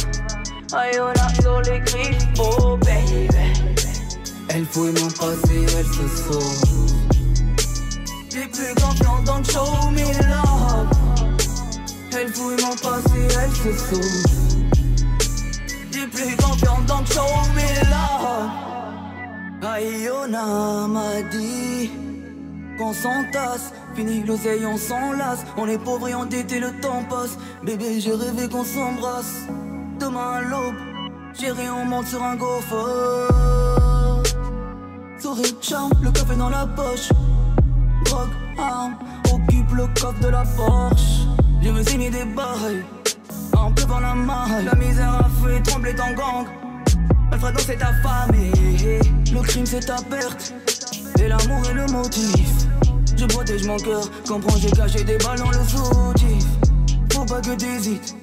Ayona 0.77 1.29
sur 1.41 1.61
les 1.63 1.79
griffes, 1.81 2.27
oh 2.41 2.77
baby. 2.79 3.29
Elle 4.49 4.65
fouille 4.65 4.93
mon 5.01 5.09
passé, 5.09 5.67
elle 5.79 5.87
se 5.87 6.09
sauve. 6.25 6.91
J'ai 8.33 8.49
plus 8.49 8.75
dans 8.75 9.39
le 9.39 9.45
show 9.45 9.91
me 9.93 10.07
love. 10.29 10.91
Elle 12.19 12.29
fouille 12.29 12.61
mon 12.61 12.75
passé, 12.75 13.29
elle 13.41 13.53
se 13.53 13.73
sauve. 13.85 14.57
J'ai 15.93 16.07
plus 16.09 16.35
dans 16.37 16.57
le 16.99 17.07
show 17.07 17.33
me 17.55 17.69
love. 17.89 18.51
Ayona 19.63 20.89
m'a 20.89 21.23
dit 21.31 22.06
qu'on 22.77 22.93
s'entasse, 22.93 23.73
fini 23.95 24.23
l'oseille, 24.23 24.67
on 24.67 24.77
s'enlace. 24.77 25.45
On 25.57 25.67
est 25.67 25.79
pauvres 25.79 26.09
et 26.09 26.15
endettés, 26.15 26.61
le 26.61 26.73
temps 26.81 27.03
passe. 27.09 27.39
Bébé, 27.65 28.01
j'ai 28.01 28.13
rêvé 28.13 28.49
qu'on 28.49 28.65
s'embrasse. 28.65 29.47
Demain 29.99 30.33
à 30.33 30.41
l'aube, 30.43 30.75
chérie, 31.39 31.71
on 31.71 31.85
monte 31.85 32.07
sur 32.07 32.23
un 32.23 32.37
gaufre. 32.37 34.23
Sourire, 35.19 35.55
charme, 35.61 35.93
le 36.03 36.11
café 36.11 36.37
dans 36.37 36.51
la 36.51 36.67
poche. 36.67 37.09
Drogue, 38.05 38.29
arme, 38.59 38.97
occupe 39.33 39.73
le 39.73 39.87
coffre 40.01 40.21
de 40.21 40.29
la 40.29 40.45
Porsche. 40.57 41.27
Je 41.63 41.71
me 41.71 41.83
suis 41.83 41.99
mis 41.99 42.11
des 42.11 42.25
barres, 42.25 42.59
en 43.57 43.73
pleuvant 43.73 44.01
la 44.01 44.15
maille. 44.15 44.65
La 44.65 44.75
misère 44.75 45.15
a 45.15 45.29
fait 45.43 45.61
trembler 45.63 45.95
ton 45.95 46.13
gang. 46.15 46.47
Alfred, 47.33 47.59
c'est 47.59 47.79
ta 47.79 47.93
famille. 48.03 49.01
Le 49.33 49.41
crime, 49.43 49.67
c'est 49.67 49.87
ta 49.87 49.97
perte. 49.97 50.55
Et 51.19 51.29
l'amour 51.29 51.63
est 51.69 51.75
le 51.75 51.87
motif. 51.87 52.66
Je 53.17 53.25
protège 53.25 53.65
mon 53.65 53.77
cœur. 53.77 54.03
Comprends, 54.27 54.59
j'ai 54.59 54.71
caché 54.71 55.03
des 55.05 55.17
balles 55.19 55.39
dans 55.39 55.51
le 55.51 55.65
soutif. 55.65 56.45
Faut 57.13 57.25
pas 57.25 57.41
que 57.41 57.55
t'hésites. 57.57 58.15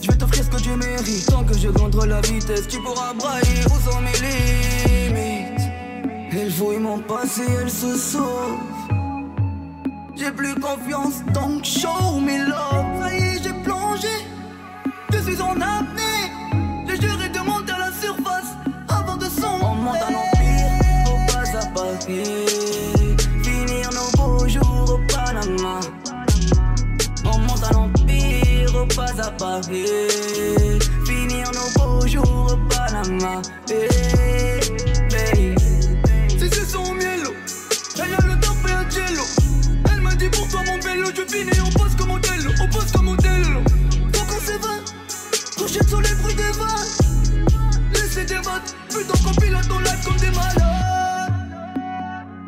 Je 0.00 0.08
vais 0.08 0.16
t'offrir 0.16 0.44
ce 0.44 0.48
que 0.48 0.62
tu 0.62 0.70
mérites. 0.70 1.26
Tant 1.26 1.44
que 1.44 1.56
je 1.56 1.68
contrôle 1.68 2.08
la 2.08 2.20
vitesse, 2.22 2.66
tu 2.68 2.78
pourras 2.80 3.12
brailler 3.14 3.64
où 3.66 3.90
sont 3.90 4.00
mes 4.00 4.12
limites. 4.26 5.60
Elle 6.32 6.50
fouille 6.50 6.78
mon 6.78 6.98
passé, 7.00 7.42
elle 7.60 7.70
se 7.70 7.96
sauve. 7.96 8.58
J'ai 10.16 10.30
plus 10.30 10.54
confiance, 10.54 11.22
donc 11.34 11.64
show 11.64 12.18
me 12.20 12.48
love. 12.48 13.02
Ça 13.02 13.14
y 13.14 13.18
est, 13.18 13.42
j'ai 13.42 13.52
plongé. 13.64 14.08
Je 15.12 15.18
suis 15.18 15.40
en 15.42 15.60
apnée. 15.60 15.97
Pas 28.98 29.22
à 29.22 29.30
pas. 29.30 29.60
Finir 31.06 31.46
nos 31.54 31.70
beaux 31.76 32.06
jours 32.06 32.52
au 32.52 32.56
Panama. 32.68 33.40
Hey, 33.70 33.88
hey. 35.12 35.54
Si 36.28 36.48
c'est 36.50 36.66
son 36.66 36.94
mielo, 36.94 37.32
elle 37.96 38.14
a 38.14 38.20
le 38.26 38.40
top 38.40 38.56
et 38.68 38.72
un 38.72 38.90
jello. 38.90 39.24
Elle 39.92 40.00
m'a 40.00 40.14
dit 40.16 40.28
pour 40.28 40.48
toi 40.48 40.60
mon 40.66 40.78
vélo, 40.80 41.06
je 41.14 41.22
finis 41.32 41.60
on 41.64 41.78
passe 41.78 41.94
comme 41.94 42.08
modèle, 42.08 42.44
on 42.60 42.66
passe 42.74 42.92
comme 42.92 43.04
modèle. 43.04 43.54
Faut 44.14 44.26
qu'on 44.30 44.40
s'évade, 44.40 44.86
couché 45.56 45.80
sur 45.86 46.00
les 46.00 46.14
bruits 46.20 46.34
des 46.34 46.52
vannes. 46.58 46.92
Laissez 47.92 48.24
des 48.24 48.42
votes, 48.46 48.74
putain 48.88 49.18
qu'on 49.24 49.34
pilote 49.40 49.68
ton 49.68 49.78
live 49.78 50.04
comme 50.04 50.16
des 50.16 50.30
malades. 50.30 50.58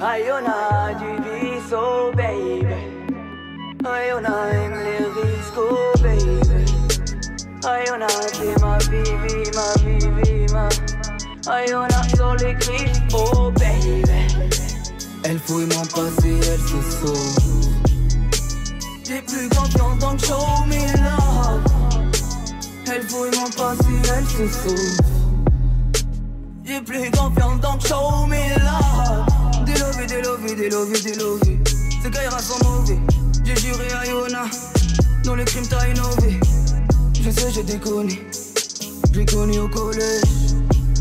Ayona 0.03 0.95
du 0.99 1.11
biseau, 1.23 2.11
baby. 2.17 2.75
Ayona 3.85 4.60
C'est 8.33 8.61
ma 8.61 8.79
vie, 8.79 9.03
vie, 9.27 9.51
ma 9.55 9.75
vie, 9.85 10.09
vie, 10.23 10.53
ma. 10.53 10.69
Ayona 11.53 12.03
sur 12.15 12.35
les 12.37 12.55
griffes, 12.55 13.01
oh, 13.15 13.51
baby. 13.53 14.03
Elle 15.25 15.39
fouille 15.39 15.67
mon 15.67 15.83
passé, 15.87 16.35
elle 16.43 16.61
se 16.61 16.81
sauve. 16.99 17.71
J'ai 19.07 19.23
plus 19.23 19.49
confiance 19.49 19.99
dans 19.99 20.13
le 20.13 20.19
show 20.19 20.65
me 20.67 20.81
love. 21.03 21.65
Elle 22.93 23.03
fouille 23.03 23.31
mon 23.37 23.51
passé, 23.51 23.93
elle 24.17 24.27
se 24.27 24.49
sauve. 24.49 25.07
J'ai 26.65 26.81
plus 26.81 27.11
confiance 27.11 27.61
le 27.63 27.89
show 27.89 28.27
me 28.27 28.49
love. 28.59 29.65
Délové, 29.65 30.07
délové, 30.07 30.55
délové, 30.55 31.01
délové. 31.01 31.59
Ces 32.03 32.11
gars 32.11 32.39
sont 32.39 32.65
mauvais. 32.65 32.99
J'ai 33.45 33.57
juré 33.57 33.93
à 33.93 34.07
Yona. 34.07 34.45
Dans 35.25 35.35
le 35.35 35.45
crime, 35.45 35.67
t'as 35.69 35.89
innové. 35.89 36.41
Je 37.23 37.31
sais, 37.31 37.51
j'ai 37.51 37.63
déconné. 37.63 38.19
J'ai 39.13 39.25
connu 39.27 39.59
au 39.59 39.69
collège. 39.69 40.55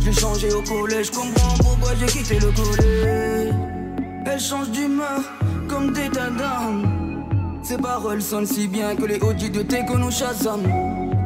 J'ai 0.04 0.14
changé 0.14 0.52
au 0.52 0.62
collège. 0.62 1.12
Comprends 1.12 1.56
pourquoi 1.60 1.92
j'ai 2.00 2.08
quitté 2.08 2.40
le 2.40 2.52
collège. 2.52 3.54
Elle 4.26 4.40
change 4.40 4.70
d'humeur 4.72 5.22
comme 5.68 5.94
des 5.94 6.10
d'âme. 6.10 7.24
Ses 7.64 7.78
paroles 7.78 8.22
sonnent 8.22 8.46
si 8.46 8.68
bien 8.68 8.96
que 8.96 9.06
les 9.06 9.20
audits 9.20 9.50
de 9.50 9.62
Teco 9.62 9.98
nous 9.98 10.12
Shazam. 10.12 10.62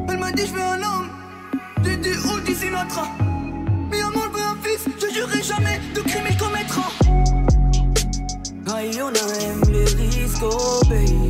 Elle 0.10 0.18
m'a 0.18 0.32
dit, 0.32 0.46
je 0.46 0.54
veux 0.54 0.62
un 0.62 0.82
homme. 0.82 1.10
J'ai 1.84 1.98
dit, 1.98 2.10
Audi 2.32 2.56
Sinatra. 2.56 3.08
Mais 3.90 4.02
à 4.02 4.10
moi, 4.10 4.30
veut 4.34 4.42
un 4.42 4.58
fils. 4.62 4.86
Je 5.00 5.14
jurerai 5.14 5.42
jamais 5.42 5.80
de 5.96 6.02
crime 6.02 6.26
il 6.30 6.38
commettra. 6.38 6.84
Ayona 8.76 9.20
aime 9.42 9.62
les 9.72 9.86
risques, 9.86 10.44
oh 10.44 10.82
baby. 10.90 11.28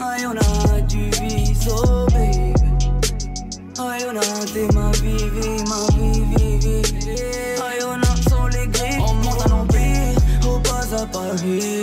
Ayona 0.00 0.80
du 0.88 1.10
vice, 1.20 1.68
oh 4.00 4.12
baby. 4.12 4.18
Ayona, 4.18 4.20
t'es 4.52 4.68
ma 4.74 4.90
vie, 4.92 5.16
vie, 5.16 5.62
ma 5.68 5.80
vie, 5.96 6.22
vie, 6.30 6.58
vie. 6.58 6.82
Ayona 7.60 8.10
sont 8.28 8.46
les 8.48 8.66
grilles. 8.68 8.98
On 9.00 9.14
monte 9.14 9.44
à 9.44 9.48
l'empire, 9.48 10.18
au 10.46 10.58
pas 10.60 10.86
à 10.94 11.06
Paris. 11.06 11.82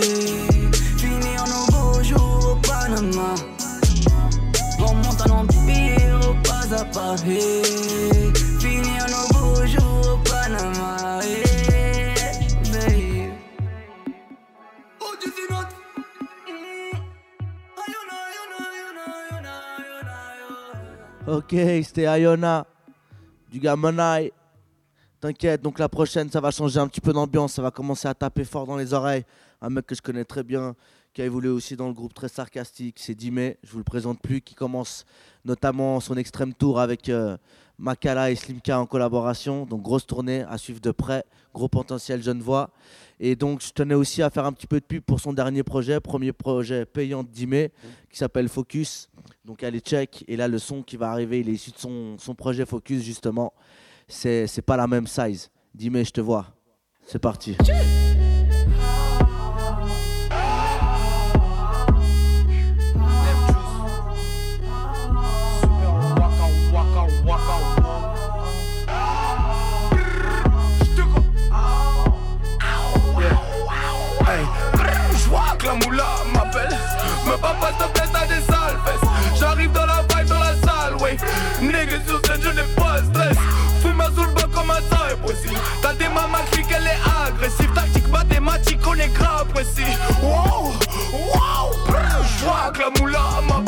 Finir 0.98 1.44
nos 1.46 1.66
beaux 1.72 2.02
jours 2.02 2.52
au 2.52 2.66
Panama. 2.66 3.34
On 4.78 4.94
monte 4.94 5.20
à 5.20 5.28
l'empire, 5.28 6.20
au 6.28 6.34
pas 6.48 6.74
à 6.74 6.84
Paris. 6.84 7.75
Ok, 21.28 21.56
c'était 21.82 22.06
Ayona 22.06 22.64
du 23.50 23.58
gars 23.58 23.74
Monai. 23.74 24.32
T'inquiète, 25.20 25.60
donc 25.60 25.80
la 25.80 25.88
prochaine, 25.88 26.30
ça 26.30 26.40
va 26.40 26.52
changer 26.52 26.78
un 26.78 26.86
petit 26.86 27.00
peu 27.00 27.12
d'ambiance. 27.12 27.54
Ça 27.54 27.62
va 27.62 27.72
commencer 27.72 28.06
à 28.06 28.14
taper 28.14 28.44
fort 28.44 28.64
dans 28.64 28.76
les 28.76 28.94
oreilles. 28.94 29.24
Un 29.60 29.70
mec 29.70 29.86
que 29.86 29.96
je 29.96 30.02
connais 30.02 30.24
très 30.24 30.44
bien, 30.44 30.76
qui 31.12 31.22
a 31.22 31.24
évolué 31.24 31.48
aussi 31.48 31.74
dans 31.74 31.88
le 31.88 31.94
groupe 31.94 32.14
très 32.14 32.28
sarcastique, 32.28 33.00
c'est 33.00 33.16
Dimé. 33.16 33.58
Je 33.64 33.72
vous 33.72 33.78
le 33.78 33.84
présente 33.84 34.20
plus, 34.22 34.40
qui 34.40 34.54
commence 34.54 35.04
notamment 35.44 35.98
son 35.98 36.16
extrême 36.16 36.54
tour 36.54 36.78
avec 36.78 37.08
euh, 37.08 37.36
Makala 37.78 38.30
et 38.30 38.36
Slimka 38.36 38.80
en 38.80 38.86
collaboration. 38.86 39.66
Donc 39.66 39.82
grosse 39.82 40.06
tournée 40.06 40.42
à 40.42 40.58
suivre 40.58 40.80
de 40.80 40.90
près, 40.90 41.24
gros 41.54 41.68
potentiel 41.68 42.22
jeune 42.22 42.40
voix. 42.40 42.70
Et 43.18 43.36
donc 43.36 43.62
je 43.62 43.70
tenais 43.70 43.94
aussi 43.94 44.22
à 44.22 44.30
faire 44.30 44.44
un 44.44 44.52
petit 44.52 44.66
peu 44.66 44.80
de 44.80 44.84
pub 44.84 45.02
pour 45.02 45.20
son 45.20 45.32
dernier 45.32 45.62
projet, 45.62 46.00
premier 46.00 46.32
projet 46.32 46.84
payant 46.84 47.22
de 47.22 47.28
Dimé, 47.28 47.72
qui 48.10 48.18
s'appelle 48.18 48.48
Focus. 48.48 49.08
Donc 49.44 49.62
allez 49.62 49.80
check. 49.80 50.24
Et 50.28 50.36
là 50.36 50.48
le 50.48 50.58
son 50.58 50.82
qui 50.82 50.96
va 50.96 51.10
arriver, 51.10 51.40
il 51.40 51.48
est 51.48 51.52
issu 51.52 51.70
de 51.70 51.78
son, 51.78 52.34
projet 52.34 52.66
Focus 52.66 53.02
justement. 53.02 53.52
c'est 54.08 54.64
pas 54.64 54.76
la 54.76 54.86
même 54.86 55.06
size. 55.06 55.50
Dis-moi, 55.74 56.04
je 56.04 56.10
te 56.10 56.20
vois. 56.22 56.46
C'est 57.06 57.18
parti. 57.18 57.56
Nigga 81.60 81.98
sur 82.06 82.20
scène, 82.26 82.40
je 82.42 82.48
n'ai 82.50 82.74
pas 82.74 82.98
stress. 83.10 83.36
Fume 83.82 84.02
le 84.02 84.34
banc 84.34 84.48
comme 84.54 84.70
un 84.70 85.16
précis. 85.24 85.56
T'as 85.80 85.94
des 85.94 86.08
mamans 86.08 86.44
qui 86.52 86.62
qu'elle 86.62 86.86
est 86.86 87.00
agressive. 87.26 87.72
Tactique 87.74 88.08
mathématique, 88.08 88.80
on 88.86 88.94
est 88.94 89.12
grave 89.14 89.46
précis. 89.54 89.84
Wow, 90.22 90.72
wow, 91.12 91.72
je 91.86 92.44
vois 92.44 92.70
que 92.72 92.80
la 92.80 92.90
moula 93.00 93.20
m'appelle. 93.46 93.65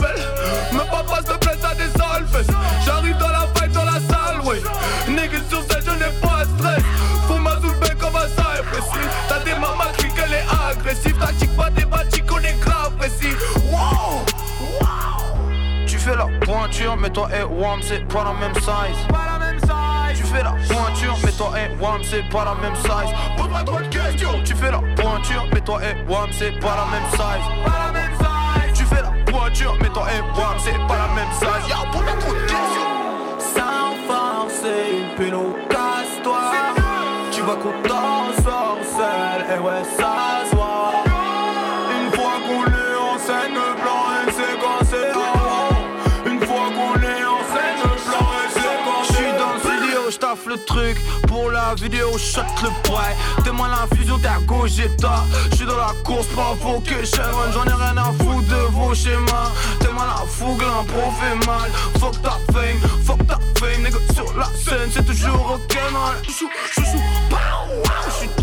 Pointure, 16.89 16.97
mais 16.97 17.11
toi 17.11 17.29
et 17.39 17.45
Wam 17.45 17.81
c'est 17.83 18.07
pas 18.09 18.25
la 18.25 18.33
même 18.33 18.55
size. 18.55 19.07
Pas 19.09 19.27
la 19.33 19.39
même 19.39 19.59
size. 19.61 20.19
Tu 20.19 20.25
fais 20.25 20.43
la 20.43 20.53
pointure, 20.53 21.17
mais 21.25 21.33
toi 21.33 21.53
et 21.59 21.83
Wam 21.83 22.01
c'est 22.03 22.29
pas 22.31 22.45
la 22.45 22.55
même 22.55 22.77
size. 22.77 23.15
Pose-moi 23.37 23.63
trop 23.65 23.79
de 23.79 23.89
questions. 23.89 24.43
Tu 24.45 24.55
fais 24.55 24.71
la 24.71 24.81
pointure, 24.97 25.47
mais 25.53 25.61
toi 25.61 25.81
et 25.83 26.11
Wam 26.11 26.31
c'est 26.33 26.59
pas 26.61 26.77
la 26.77 26.87
même 26.87 27.09
size. 27.11 27.47
Pas 27.65 27.79
la 27.87 27.93
même 27.93 28.15
size. 28.19 28.73
Tu 28.75 28.85
fais 28.85 29.03
la 29.03 29.13
pointure, 29.31 29.77
mais 29.81 29.89
toi 29.89 30.07
et 30.13 30.21
Wam 30.39 30.57
c'est 30.59 30.87
pas 30.87 30.97
la 30.97 31.09
même 31.15 31.33
size. 31.33 31.69
Y'a 31.69 31.91
pose-moi 31.93 32.17
trop 32.21 32.35
de 32.35 32.41
questions. 32.41 32.91
Sans 33.39 33.91
forcer 34.09 34.81
une 34.99 35.15
péno, 35.17 35.57
casse-toi. 35.69 36.41
Tu 37.33 37.43
vois 37.43 37.57
qu'on 37.57 37.89
t'en 37.89 38.43
sort 38.43 38.79
seul, 38.97 39.57
et 39.57 39.61
ouais, 39.61 39.85
ça 39.97 40.18
le 50.49 50.57
truc 50.65 50.99
Pour 51.27 51.51
la 51.51 51.75
vidéo, 51.75 52.17
shot 52.19 52.41
le 52.63 52.71
poil. 52.83 53.15
T'es 53.45 53.53
moi 53.53 53.69
l'infusion, 53.69 54.19
t'es 54.19 54.29
à 54.29 54.39
gauche, 54.41 54.73
j'ai 54.77 54.89
ta 54.97 55.25
Je 55.51 55.57
suis 55.57 55.67
dans 55.67 55.77
la 55.77 55.93
course, 56.05 56.27
pas 56.29 56.55
vocation 56.61 57.23
J'en 57.53 57.65
ai 57.65 57.73
rien 57.73 57.97
à 57.97 58.13
foutre 58.19 58.49
de 58.49 58.73
vos 58.73 58.95
schémas. 58.95 59.53
Mal 59.99 60.07
la 60.07 60.27
fougue, 60.27 60.63
l'impro 60.63 61.11
fait 61.21 61.47
mal. 61.47 61.71
Fuck 61.99 62.23
ta 62.23 62.39
fame, 62.53 62.79
fuck 63.05 63.27
ta 63.27 63.39
fame. 63.59 63.83
Nigga 63.83 63.99
sur 64.15 64.33
la 64.37 64.47
scène, 64.47 64.91
c'est 64.93 65.05
toujours 65.05 65.59
ok 65.59 65.77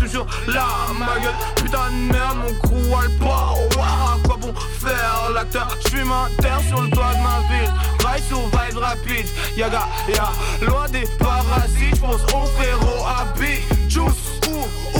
Je 0.00 0.05
là, 0.46 0.66
ma 0.98 1.18
gueule. 1.20 1.34
Putain 1.56 1.90
de 1.90 2.12
merde, 2.12 2.38
mon 2.38 2.54
crew 2.60 2.94
a 2.94 3.02
le 3.04 3.18
power. 3.18 3.82
À 3.82 4.26
quoi 4.26 4.36
bon 4.36 4.54
faire 4.78 5.30
l'acteur? 5.34 5.68
Je 5.84 5.88
suis 5.88 6.04
ma 6.04 6.28
terre 6.40 6.60
sur 6.68 6.80
le 6.82 6.90
toit 6.90 7.12
de 7.12 7.22
ma 7.22 7.40
ville. 7.48 7.72
Rail 8.04 8.22
sur 8.22 8.38
vibe 8.38 8.78
rapide 8.78 9.26
Yaga, 9.56 9.88
ya, 10.08 10.30
loin 10.66 10.86
des 10.88 11.06
parasites 11.18 11.96
J'pense 11.96 12.22
au 12.34 12.46
frérot 12.46 13.04
habit 13.06 13.62
Juice, 13.88 14.40
ouh, 14.48 14.95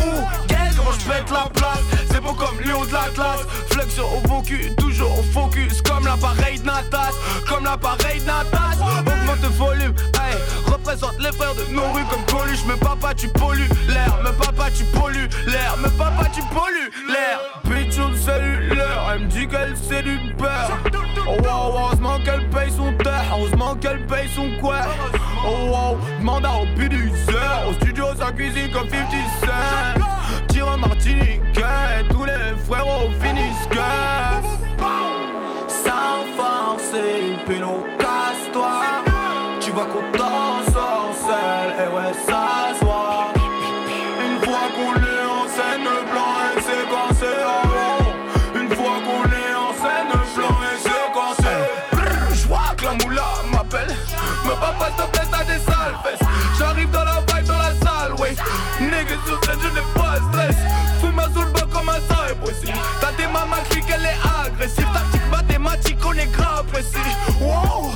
Quand 0.86 0.92
je 0.92 1.04
pète 1.08 1.30
la 1.30 1.48
place? 1.50 1.82
C'est 2.10 2.20
beau 2.20 2.32
comme 2.32 2.60
Léon 2.60 2.84
de 2.84 2.92
l'Atlas. 2.92 3.40
Flexion 3.70 4.04
au 4.16 4.28
focus, 4.28 4.74
toujours 4.76 5.18
au 5.18 5.22
focus. 5.22 5.82
Comme 5.82 6.04
l'appareil 6.04 6.60
de 6.60 6.66
Natas 6.66 7.14
Comme 7.48 7.64
l'appareil 7.64 8.20
de 8.20 8.26
Natas. 8.26 8.78
Augmente 8.80 9.42
le 9.42 9.48
volume, 9.48 9.94
hey. 10.14 10.36
Représente 10.66 11.18
les 11.18 11.32
frères 11.32 11.54
de 11.54 11.72
nos 11.72 11.90
rues 11.92 12.04
comme 12.10 12.24
Coluche. 12.26 12.64
Mais 12.68 12.76
papa 12.76 13.14
tu 13.14 13.28
pollues 13.28 13.68
l'air. 13.88 14.18
Mais 14.22 14.32
papa 14.32 14.70
tu 14.70 14.84
pollues 14.84 15.28
l'air. 15.46 15.76
Mais 15.82 15.90
papa 15.90 16.28
tu 16.32 16.42
pollues 16.54 16.90
l'air. 17.08 17.40
Bitch 17.64 17.98
on 17.98 18.12
Elle 19.12 19.20
me 19.22 19.26
dit 19.26 19.46
qu'elle 19.46 19.74
c'est 19.76 20.02
du 20.02 20.18
père 20.38 20.78
Oh 21.28 21.42
wow, 21.42 21.72
heureusement 21.78 22.18
qu'elle 22.24 22.48
paye 22.50 22.70
son 22.70 22.92
terre 23.02 23.24
Heureusement 23.32 23.74
qu'elle 23.76 24.04
paye 24.06 24.28
son 24.34 24.48
quoi. 24.60 24.76
Oh 25.44 25.70
wow, 25.70 25.98
demande 26.18 26.46
à 26.46 26.60
Opiduzer 26.62 27.68
Au 27.68 27.72
studio 27.74 28.06
sa 28.18 28.32
cuisine 28.32 28.70
comme 28.72 28.88
50 28.88 29.10
Cent. 29.40 30.46
Tire 30.48 30.68
un 30.70 30.76
martini 30.76 31.40
Et 31.56 32.08
tous 32.10 32.24
les 32.24 32.56
frérots 32.66 33.10
finissent 33.20 33.68
que 33.70 33.78
Sans 35.68 36.24
forcer 36.36 37.36
péno, 37.46 37.84
casse-toi. 37.98 38.80
Tu 39.60 39.70
vois 39.72 39.86
qu'on 39.86 40.18
t'en 40.18 40.72
sort 40.72 41.12
seul 41.26 41.84
Et 41.84 41.94
ouais 41.94 42.12
Papa 54.60 54.90
te 54.96 55.02
plaît, 55.10 55.28
t'as 55.30 55.44
des 55.44 55.60
sales 55.64 55.96
fesses. 56.02 56.28
J'arrive 56.58 56.90
dans 56.90 57.04
la 57.04 57.20
vibe, 57.20 57.46
dans 57.46 57.58
la 57.58 57.74
salle, 57.84 58.14
ouais. 58.18 58.34
Nigga 58.80 59.16
sur 59.26 59.44
scène, 59.44 59.58
je 59.62 59.68
n'ai 59.68 59.86
pas 59.94 60.16
stress. 60.30 60.56
Fume 61.00 61.22
sous 61.34 61.42
le 61.42 61.66
comme 61.72 61.88
un 61.88 61.96
est 61.96 62.34
précis. 62.44 62.72
T'as 63.00 63.12
des 63.12 63.26
mamans 63.26 63.62
qui 63.70 63.80
qu'elle 63.80 64.04
est 64.04 64.18
agressive. 64.46 64.86
Tactique 64.92 65.30
mathématique, 65.30 65.98
on 66.06 66.12
est 66.12 66.32
grave 66.32 66.64
précis. 66.66 66.96
Wow, 67.40 67.92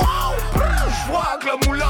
wow, 0.00 0.34
je 0.54 1.10
vois 1.10 1.38
que 1.40 1.46
la 1.46 1.56
moula 1.66 1.86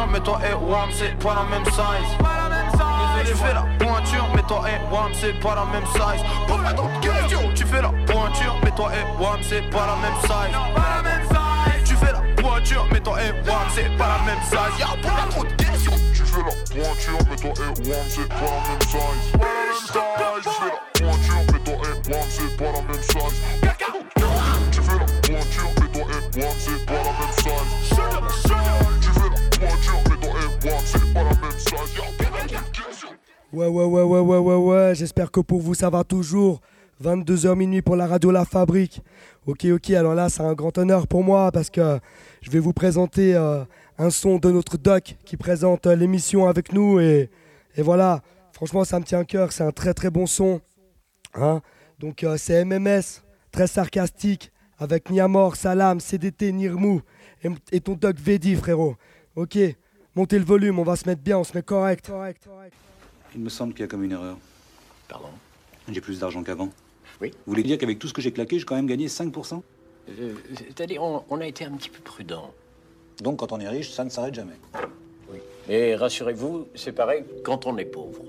pointure, 0.00 0.06
mais 0.12 0.20
toi 0.20 0.40
et 0.48 0.54
Wam 0.54 0.90
c'est 0.92 1.18
pas 1.18 1.34
la 1.34 1.42
même 1.44 1.64
size. 1.64 2.16
Tu 3.26 3.34
fais 3.34 3.54
la 3.54 3.66
pointure, 3.78 4.28
mais 4.34 4.42
toi 4.42 4.62
et 4.68 4.80
Wam 4.92 5.12
c'est 5.14 5.40
pas 5.40 5.54
la 5.54 5.64
même 5.66 5.86
size. 5.86 6.24
Pose-moi 6.46 6.72
trop 6.72 6.88
de 6.88 6.98
questions. 7.00 7.50
Tu 7.54 7.64
fais 7.66 7.82
la 7.82 7.90
pointure, 8.06 8.56
mais 8.64 8.70
toi 8.70 8.90
et 8.94 9.22
Wam 9.22 9.40
c'est 9.42 9.70
pas 9.70 9.86
la 9.86 9.96
même 9.96 10.16
size. 10.22 10.56
Tu 11.84 11.94
fais 11.96 12.12
la 12.12 12.20
pointure, 12.42 12.86
mais 12.92 13.00
toi 13.00 13.22
et 13.22 13.32
Wam 13.48 13.68
c'est 13.74 13.96
pas 13.96 14.08
la 14.08 14.18
même 14.24 14.42
size. 14.44 14.78
Y'a 14.78 14.96
pas 15.02 15.26
trop 15.30 15.44
de 15.44 15.52
questions. 15.52 15.96
Tu 16.14 16.24
fais 16.24 16.42
la 16.42 16.54
pointure, 16.82 17.18
mais 17.28 17.36
toi 17.36 17.52
et 17.56 17.88
Wam 17.88 18.06
c'est 18.08 18.28
pas 18.28 18.34
la 18.34 18.60
même 18.68 18.82
size. 18.82 19.32
Pas 19.32 19.38
la 19.38 19.64
même 19.66 19.80
size. 19.80 20.08
Tu 20.44 20.50
fais 20.50 20.70
la 20.70 20.80
pointure, 21.04 21.42
mais 21.52 21.60
toi 21.60 21.76
et 21.84 21.94
Wam 22.10 22.26
c'est 22.30 22.56
pas 22.56 22.72
la 22.72 22.82
même 22.82 23.02
size. 23.02 23.38
Tu 24.72 24.80
fais 24.80 24.98
la 24.98 25.04
pointure, 25.04 25.70
mais 25.80 25.88
toi 25.92 26.06
et 26.08 26.40
Wam 26.40 26.56
c'est 26.58 26.86
pas 26.86 26.99
Ouais, 33.52 33.66
ouais, 33.66 33.84
ouais, 33.84 34.02
ouais, 34.02 34.20
ouais, 34.20 34.38
ouais, 34.38 34.54
ouais. 34.54 34.94
J'espère 34.94 35.30
que 35.32 35.40
pour 35.40 35.60
vous, 35.60 35.74
ça 35.74 35.90
va 35.90 36.04
toujours. 36.04 36.60
22h 37.02 37.56
minuit 37.56 37.82
pour 37.82 37.96
la 37.96 38.06
radio 38.06 38.30
La 38.30 38.44
Fabrique. 38.44 39.00
Ok, 39.46 39.64
ok. 39.64 39.90
Alors 39.90 40.14
là, 40.14 40.28
c'est 40.28 40.42
un 40.42 40.54
grand 40.54 40.76
honneur 40.78 41.08
pour 41.08 41.24
moi 41.24 41.50
parce 41.50 41.68
que 41.68 41.98
je 42.42 42.50
vais 42.50 42.60
vous 42.60 42.72
présenter 42.72 43.34
euh, 43.34 43.64
un 43.98 44.10
son 44.10 44.38
de 44.38 44.52
notre 44.52 44.76
doc 44.76 45.16
qui 45.24 45.36
présente 45.36 45.86
euh, 45.86 45.96
l'émission 45.96 46.46
avec 46.46 46.72
nous. 46.72 47.00
Et, 47.00 47.28
et 47.74 47.82
voilà, 47.82 48.22
franchement, 48.52 48.84
ça 48.84 49.00
me 49.00 49.04
tient 49.04 49.20
à 49.20 49.24
cœur. 49.24 49.50
C'est 49.50 49.64
un 49.64 49.72
très, 49.72 49.94
très 49.94 50.10
bon 50.10 50.26
son. 50.26 50.60
Hein 51.34 51.60
Donc, 51.98 52.22
euh, 52.22 52.36
c'est 52.36 52.64
MMS, 52.64 53.22
très 53.50 53.66
sarcastique, 53.66 54.52
avec 54.78 55.10
Niamor, 55.10 55.56
Salam, 55.56 55.98
CDT, 55.98 56.52
Nirmou 56.52 57.00
et, 57.42 57.48
et 57.72 57.80
ton 57.80 57.94
doc 57.94 58.16
Vedi, 58.16 58.54
frérot. 58.54 58.94
Ok, 59.34 59.58
montez 60.14 60.38
le 60.38 60.44
volume, 60.44 60.78
on 60.78 60.84
va 60.84 60.94
se 60.94 61.08
mettre 61.08 61.22
bien, 61.22 61.38
on 61.38 61.44
se 61.44 61.56
met 61.56 61.62
correct. 61.62 62.10
Il 63.34 63.40
me 63.40 63.48
semble 63.48 63.72
qu'il 63.72 63.80
y 63.82 63.84
a 63.84 63.88
comme 63.88 64.02
une 64.04 64.12
erreur. 64.12 64.36
Pardon 65.08 65.28
J'ai 65.90 66.00
plus 66.00 66.18
d'argent 66.20 66.42
qu'avant. 66.42 66.70
Oui. 67.20 67.30
Vous 67.30 67.52
voulez 67.52 67.62
dire 67.62 67.78
qu'avec 67.78 67.98
tout 67.98 68.08
ce 68.08 68.12
que 68.12 68.22
j'ai 68.22 68.32
claqué, 68.32 68.58
j'ai 68.58 68.64
quand 68.64 68.76
même 68.76 68.86
gagné 68.86 69.06
5% 69.08 69.62
Euh, 70.08 70.34
C'est-à-dire, 70.68 71.02
on, 71.02 71.24
on 71.28 71.40
a 71.40 71.46
été 71.46 71.64
un 71.64 71.72
petit 71.72 71.90
peu 71.90 72.00
prudent. 72.00 72.52
Donc 73.22 73.38
quand 73.40 73.52
on 73.52 73.60
est 73.60 73.68
riche, 73.68 73.90
ça 73.90 74.04
ne 74.04 74.10
s'arrête 74.10 74.34
jamais. 74.34 74.54
Mais 75.68 75.94
rassurez-vous, 75.94 76.68
c'est 76.74 76.92
pareil 76.92 77.22
quand 77.44 77.66
on 77.66 77.76
est 77.78 77.84
pauvre. 77.84 78.22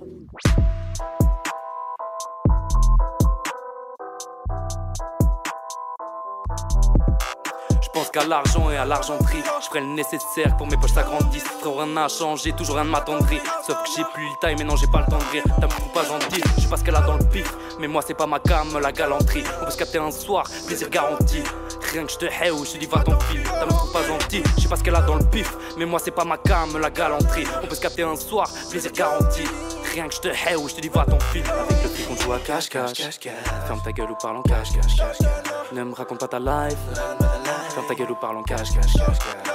Qu'à 8.12 8.26
l'argent 8.26 8.70
et 8.70 8.78
à 8.78 8.86
l'argenterie. 8.86 9.44
Je 9.62 9.68
ferai 9.68 9.82
le 9.82 9.88
nécessaire 9.88 10.56
pour 10.58 10.68
mes 10.68 10.78
poches 10.78 10.94
s'agrandissent. 10.94 11.44
Frère, 11.44 11.76
rien 11.76 11.88
n'a 11.88 12.08
changé, 12.08 12.52
toujours 12.54 12.76
rien 12.76 12.86
ne 12.86 12.90
m'attendrit. 12.90 13.40
Sauf 13.66 13.78
que 13.84 13.90
j'ai 13.96 14.04
plus 14.14 14.26
le 14.26 14.36
time, 14.40 14.58
mais 14.60 14.66
non, 14.66 14.76
j'ai 14.76 14.88
pas 14.88 15.00
le 15.00 15.06
temps 15.06 15.18
de 15.18 15.32
rire. 15.32 15.44
T'as 15.60 15.68
me 15.68 15.94
pas 15.94 16.04
gentil, 16.04 16.42
je 16.58 16.62
sais 16.62 16.68
pas 16.68 16.78
ce 16.78 16.84
qu'elle 16.84 16.96
a 16.96 17.02
dans 17.02 17.18
le 17.18 17.26
pif. 17.26 17.54
Mais 17.80 17.88
moi, 17.88 18.02
c'est 18.06 18.14
pas 18.14 18.28
ma 18.28 18.40
cam, 18.40 18.78
la 18.80 18.92
galanterie. 18.92 19.44
On 19.62 19.66
peut 19.66 19.72
se 19.72 19.78
capter 19.78 19.98
un 19.98 20.12
soir, 20.12 20.46
plaisir 20.68 20.90
garanti. 20.90 21.44
Rien 21.94 22.06
que 22.06 22.12
je 22.12 22.18
te 22.18 22.26
hais 22.26 22.52
ou 22.52 22.66
je 22.66 22.72
te 22.74 22.78
dis 22.78 22.86
va 22.86 23.04
ton 23.04 23.20
fil. 23.22 23.44
T'as 23.44 23.66
me 23.66 23.94
pas 23.94 24.04
gentil, 24.04 24.44
je 24.58 24.62
sais 24.64 24.70
pas 24.70 24.76
ce 24.76 24.84
qu'elle 24.84 24.96
a 24.96 25.02
dans 25.02 25.16
le 25.16 25.26
pif. 25.26 25.54
Mais 25.78 25.86
moi, 25.86 26.00
c'est 26.04 26.12
pas 26.12 26.26
ma 26.26 26.38
cam, 26.38 26.78
la 26.78 26.90
galanterie. 26.90 27.46
On 27.64 27.68
peut 27.68 27.76
se 27.76 27.82
capter 27.82 28.04
un 28.04 28.16
soir, 28.16 28.50
plaisir 28.70 28.92
garanti. 28.92 29.44
Rien 29.94 30.08
que 30.08 30.14
je 30.14 30.20
te 30.20 30.28
hais 30.28 30.56
ou 30.56 30.70
je 30.70 30.76
te 30.76 30.82
dis 30.82 30.90
va 30.90 31.06
ton 31.06 31.20
fil. 31.20 31.44
Avec 31.50 31.84
le 31.84 31.90
fil 31.90 32.06
qu'on 32.06 32.16
joue 32.16 32.34
à 32.34 32.40
cache-cache. 32.40 33.20
Ferme 33.68 33.82
ta 33.84 33.92
gueule 33.92 34.12
ou 34.12 34.16
parle 34.16 34.38
en 34.38 34.42
cache-cache. 34.44 35.02
Ne 35.74 35.84
me 35.86 35.96
raconte 35.96 36.20
pas 36.20 36.28
ta 36.28 36.40
life. 36.40 36.78
Ferme 37.70 37.88
ta 37.88 37.96
gueule 37.96 38.12
ou 38.12 38.16
parle 38.16 38.38
en 38.38 38.44
cache-cache. 38.44 38.94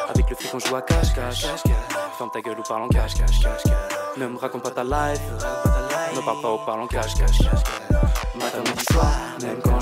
Avec 0.08 0.30
le 0.30 0.36
fil 0.36 0.50
qu'on 0.50 0.58
joue 0.58 0.74
à 0.74 0.80
cache-cache. 0.80 1.46
Ferme 2.16 2.30
ta 2.30 2.40
gueule 2.40 2.58
ou 2.58 2.62
parle 2.62 2.84
en 2.84 2.88
cache-cache. 2.88 3.42
Ne 4.16 4.26
me 4.26 4.38
raconte 4.38 4.62
pas 4.62 4.70
ta 4.70 4.82
life. 4.82 5.20
Ne 6.14 6.20
parle 6.22 6.40
pas 6.40 6.52
ou 6.52 6.58
parle 6.64 6.80
en 6.80 6.86
cache-cache. 6.86 7.42
Matin, 8.34 8.58
midi, 8.60 8.84
soir, 8.90 9.12
même 9.42 9.60
quand 9.62 9.75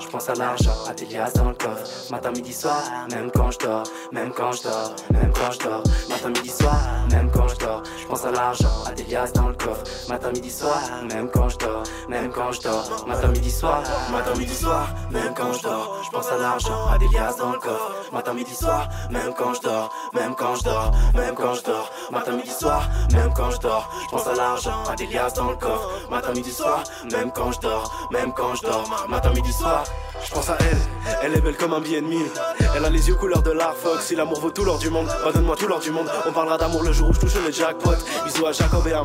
je 0.00 0.06
pense 0.08 0.28
à 0.28 0.34
l'argent, 0.34 0.72
à 0.88 0.94
tes 0.94 1.06
liasses 1.06 1.34
dans 1.34 1.48
le 1.48 1.54
coffre. 1.54 2.10
Matin, 2.10 2.30
midi, 2.30 2.52
soir, 2.52 2.82
même 3.10 3.30
quand 3.30 3.50
je 3.50 3.58
dors, 3.58 3.82
même 4.12 4.32
quand 4.32 4.52
je 4.52 4.62
dors, 4.62 4.94
même 5.10 5.32
quand 5.32 5.52
je 5.52 5.58
dors. 5.58 5.82
Matin, 6.08 6.28
midi, 6.28 6.50
soir, 6.50 6.76
même 7.10 7.30
quand 7.30 7.48
je 7.48 7.56
dors, 7.56 7.82
je 8.00 8.06
pense 8.06 8.24
à 8.24 8.30
l'argent, 8.30 8.84
à 8.86 8.92
tes 8.92 9.04
liasses 9.04 9.32
dans 9.32 9.48
le 9.48 9.54
coffre. 9.54 9.82
Matin, 10.08 10.30
midi, 10.30 10.50
soir, 10.50 10.78
même 11.10 11.28
quand 11.30 11.48
je 11.48 11.58
dors, 11.58 11.82
même 12.08 12.30
quand 12.30 12.52
je 12.52 12.62
dors. 12.62 13.06
Matin, 13.06 13.28
midi, 13.28 13.50
soir, 13.50 13.82
matin, 14.12 14.34
midi, 14.38 14.54
soir, 14.54 14.88
même 15.10 15.34
quand 15.34 15.52
je 15.52 15.62
dors, 15.62 16.02
je 16.04 16.10
pense 16.10 16.28
à 16.30 16.38
l'argent, 16.38 16.86
à 16.92 16.98
des 16.98 17.08
liasses 17.08 17.36
dans 17.36 17.52
le 17.52 17.58
coffre. 17.58 17.92
Matin, 18.12 18.34
midi, 18.34 18.54
soir, 18.54 18.88
même 19.10 19.34
quand 19.36 19.54
je 19.54 19.62
dors, 19.62 19.90
même 20.14 20.34
quand 20.34 20.54
je 20.54 20.64
dors, 20.64 20.92
même 21.14 21.34
quand 21.34 21.54
je 21.54 21.62
dors. 21.62 21.90
Matin, 22.10 22.32
midi, 22.32 22.50
soir, 22.50 22.88
même 23.12 23.32
quand 23.34 23.50
je 23.50 23.58
dors, 23.58 23.90
je 24.04 24.10
pense 24.10 24.26
à 24.26 24.34
l'argent, 24.34 24.84
à 24.90 24.94
des 24.94 25.06
liasses 25.06 25.34
dans 25.34 25.50
le 25.50 25.56
coffre. 25.56 25.90
Matin, 26.10 26.32
midi, 26.32 26.52
soir, 26.52 26.82
même 27.10 27.30
quand 27.32 27.52
je 27.52 27.60
dors, 27.60 28.08
même 28.10 28.32
quand 28.32 28.54
je 28.54 28.62
dors. 28.62 29.06
Matin, 29.08 29.30
midi, 29.30 29.52
soir. 29.52 29.65
fuck 29.66 30.15
Je 30.24 30.32
pense 30.32 30.50
à 30.50 30.56
elle, 30.60 30.78
elle 31.22 31.34
est 31.34 31.40
belle 31.40 31.56
comme 31.56 31.72
un 31.72 31.80
billet 31.80 32.00
de 32.00 32.06
mille. 32.06 32.26
Elle 32.74 32.84
a 32.84 32.90
les 32.90 33.08
yeux 33.08 33.14
couleur 33.14 33.42
de 33.42 33.52
l'Arfox. 33.52 34.04
Si 34.04 34.16
l'amour 34.16 34.40
vaut 34.40 34.50
tout 34.50 34.64
l'or 34.64 34.78
du 34.78 34.90
monde, 34.90 35.06
bah 35.24 35.30
donne-moi 35.32 35.56
tout 35.56 35.66
l'or 35.66 35.78
du 35.78 35.90
monde. 35.90 36.10
On 36.26 36.32
parlera 36.32 36.58
d'amour 36.58 36.82
le 36.82 36.92
jour 36.92 37.10
où 37.10 37.12
je 37.12 37.20
touche 37.20 37.34
le 37.44 37.52
jackpot. 37.52 37.94
Bisous 38.24 38.46
à 38.46 38.52
Jacob 38.52 38.86
et 38.86 38.92
à. 38.92 39.02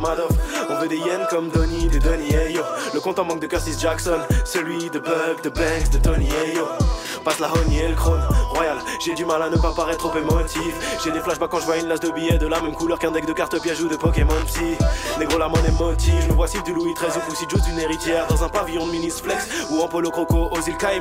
On 0.70 0.80
veut 0.80 0.88
des 0.88 0.98
yens 0.98 1.28
comme 1.30 1.50
Donny, 1.50 1.88
des 1.88 2.00
Donny, 2.00 2.34
hey. 2.34 2.60
Le 2.94 3.00
compte 3.00 3.20
en 3.20 3.26
manque 3.26 3.40
de 3.40 3.48
Curtis 3.48 3.76
Jackson, 3.80 4.20
celui 4.44 4.90
de 4.90 5.00
Bug, 5.00 5.42
de 5.44 5.50
Banks, 5.50 5.90
de 5.92 5.98
Tony, 6.00 6.28
hey 6.28 6.56
yo. 6.56 6.66
Passe 7.24 7.40
la 7.40 7.50
honey 7.54 7.84
et 7.86 7.88
le 7.90 7.96
crone, 7.96 8.22
royal. 8.50 8.78
J'ai 9.00 9.14
du 9.14 9.26
mal 9.26 9.44
à 9.44 9.50
ne 9.50 9.56
pas 9.56 9.72
paraître 9.76 10.10
trop 10.10 10.18
émotif. 10.18 11.00
J'ai 11.04 11.12
des 11.12 11.20
flashbacks 11.20 11.52
quand 11.52 11.60
je 11.60 11.66
vois 11.66 11.78
une 11.78 11.88
lasse 11.88 12.00
de 12.00 12.10
billets 12.10 12.40
de 12.40 12.48
la 12.48 12.60
même 12.62 12.74
couleur 12.74 12.98
qu'un 12.98 13.12
deck 13.12 13.26
de 13.26 13.34
cartes 13.34 13.62
pièges 13.62 13.82
ou 13.82 13.88
de 13.88 13.96
Pokémon 13.96 14.34
Psy. 14.48 14.76
Négro, 15.20 15.38
la 15.38 15.48
monnaie 15.48 15.72
motive. 15.80 16.20
Je 16.22 16.28
me 16.30 16.34
vois 16.34 16.48
du 16.48 16.74
Louis 16.74 16.94
XIII 16.96 17.10
ou 17.16 17.30
Pussy 17.30 17.46
Juice 17.48 17.64
d'une 17.64 17.80
héritière. 17.80 18.26
Dans 18.28 18.44
un 18.44 18.50
pavillon 18.50 18.88
de 18.88 18.92
Minis 18.92 19.12
Flex 19.12 19.48
ou 19.70 19.82
en 19.82 19.88
polo 19.88 20.10
croco, 20.10 20.50
Ozil 20.52 20.76
Kaim 20.78 21.01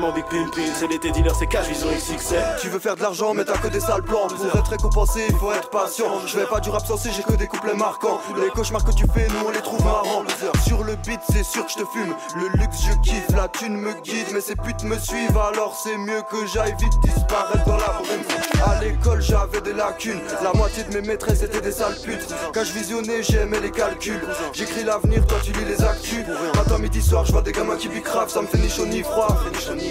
C'est 0.75 0.87
l'été 0.87 1.11
dealer, 1.11 1.35
c'est 1.35 1.47
cash, 1.47 1.69
vision 1.69 1.89
XXL. 1.89 2.57
Tu 2.61 2.69
veux 2.69 2.79
faire 2.79 2.97
de 2.97 3.03
l'argent, 3.03 3.35
mais 3.35 3.45
t'as 3.45 3.59
que 3.59 3.69
des 3.69 3.81
sales 3.81 4.03
plans. 4.03 4.29
Pour 4.29 4.59
être 4.59 4.71
récompensé, 4.71 5.27
il 5.29 5.37
faut 5.37 5.53
être 5.53 5.69
patient. 5.69 6.27
Je 6.27 6.39
vais 6.39 6.47
pas 6.47 6.61
du 6.61 6.71
rap 6.71 6.87
sensé, 6.87 7.11
j'ai 7.15 7.23
que 7.23 7.35
des 7.35 7.47
couplets 7.47 7.75
marquants. 7.75 8.21
Les 8.41 8.49
cauchemars 8.49 8.85
que 8.85 8.93
tu 8.93 9.05
fais, 9.13 9.27
nous 9.29 9.47
on 9.47 9.51
les 9.51 9.61
trouve 9.61 9.85
marrants. 9.85 10.25
Sur 10.67 10.85
le 10.85 10.97
beat, 10.97 11.21
c'est 11.31 11.45
sûr 11.45 11.67
que 11.67 11.73
je 11.73 11.79
te 11.79 11.85
fume. 11.85 12.15
Le 12.37 12.49
luxe, 12.59 12.79
je 12.83 12.93
kiffe, 13.03 13.29
la 13.37 13.49
thune 13.49 13.77
me 13.77 13.93
guide. 14.01 14.29
Mais 14.33 14.41
ces 14.41 14.57
putes 14.57 14.85
me 14.85 14.99
suivent, 14.99 15.37
alors 15.37 15.79
c'est 15.83 15.99
mieux 15.99 16.23
que 16.31 16.47
j'aille 16.47 16.75
vite 16.79 16.99
disparaître 17.03 17.65
dans 17.67 17.77
la 17.77 17.89
brume. 17.89 18.25
À 18.67 18.83
l'école, 18.83 19.21
j'avais 19.21 19.61
des 19.61 19.75
lacunes. 19.75 20.21
La 20.43 20.53
moitié 20.55 20.85
de 20.85 20.95
mes 20.95 21.07
maîtresses 21.07 21.43
étaient 21.43 21.61
des 21.61 21.73
sales 21.73 21.99
putes. 22.03 22.27
Quand 22.55 22.65
je 22.65 22.73
visionnais, 22.73 23.23
j'aimais 23.23 23.61
les 23.61 23.71
calculs. 23.71 24.27
J'écris 24.55 24.85
l'avenir, 24.85 25.27
toi 25.27 25.39
tu 25.43 25.53
lis 25.53 25.65
les 25.67 25.83
actus. 25.83 26.25
Matin, 26.55 26.79
midi, 26.79 27.03
soir, 27.03 27.25
je 27.27 27.33
vois 27.33 27.43
des 27.43 27.53
gamins 27.53 27.77
qui 27.77 27.89
bicravent, 27.89 28.31
ça 28.31 28.41
me 28.41 28.47
fait 28.47 28.59
ni 28.59 28.71
chaud 28.71 28.87
ni 28.87 29.03
froid. 29.03 29.37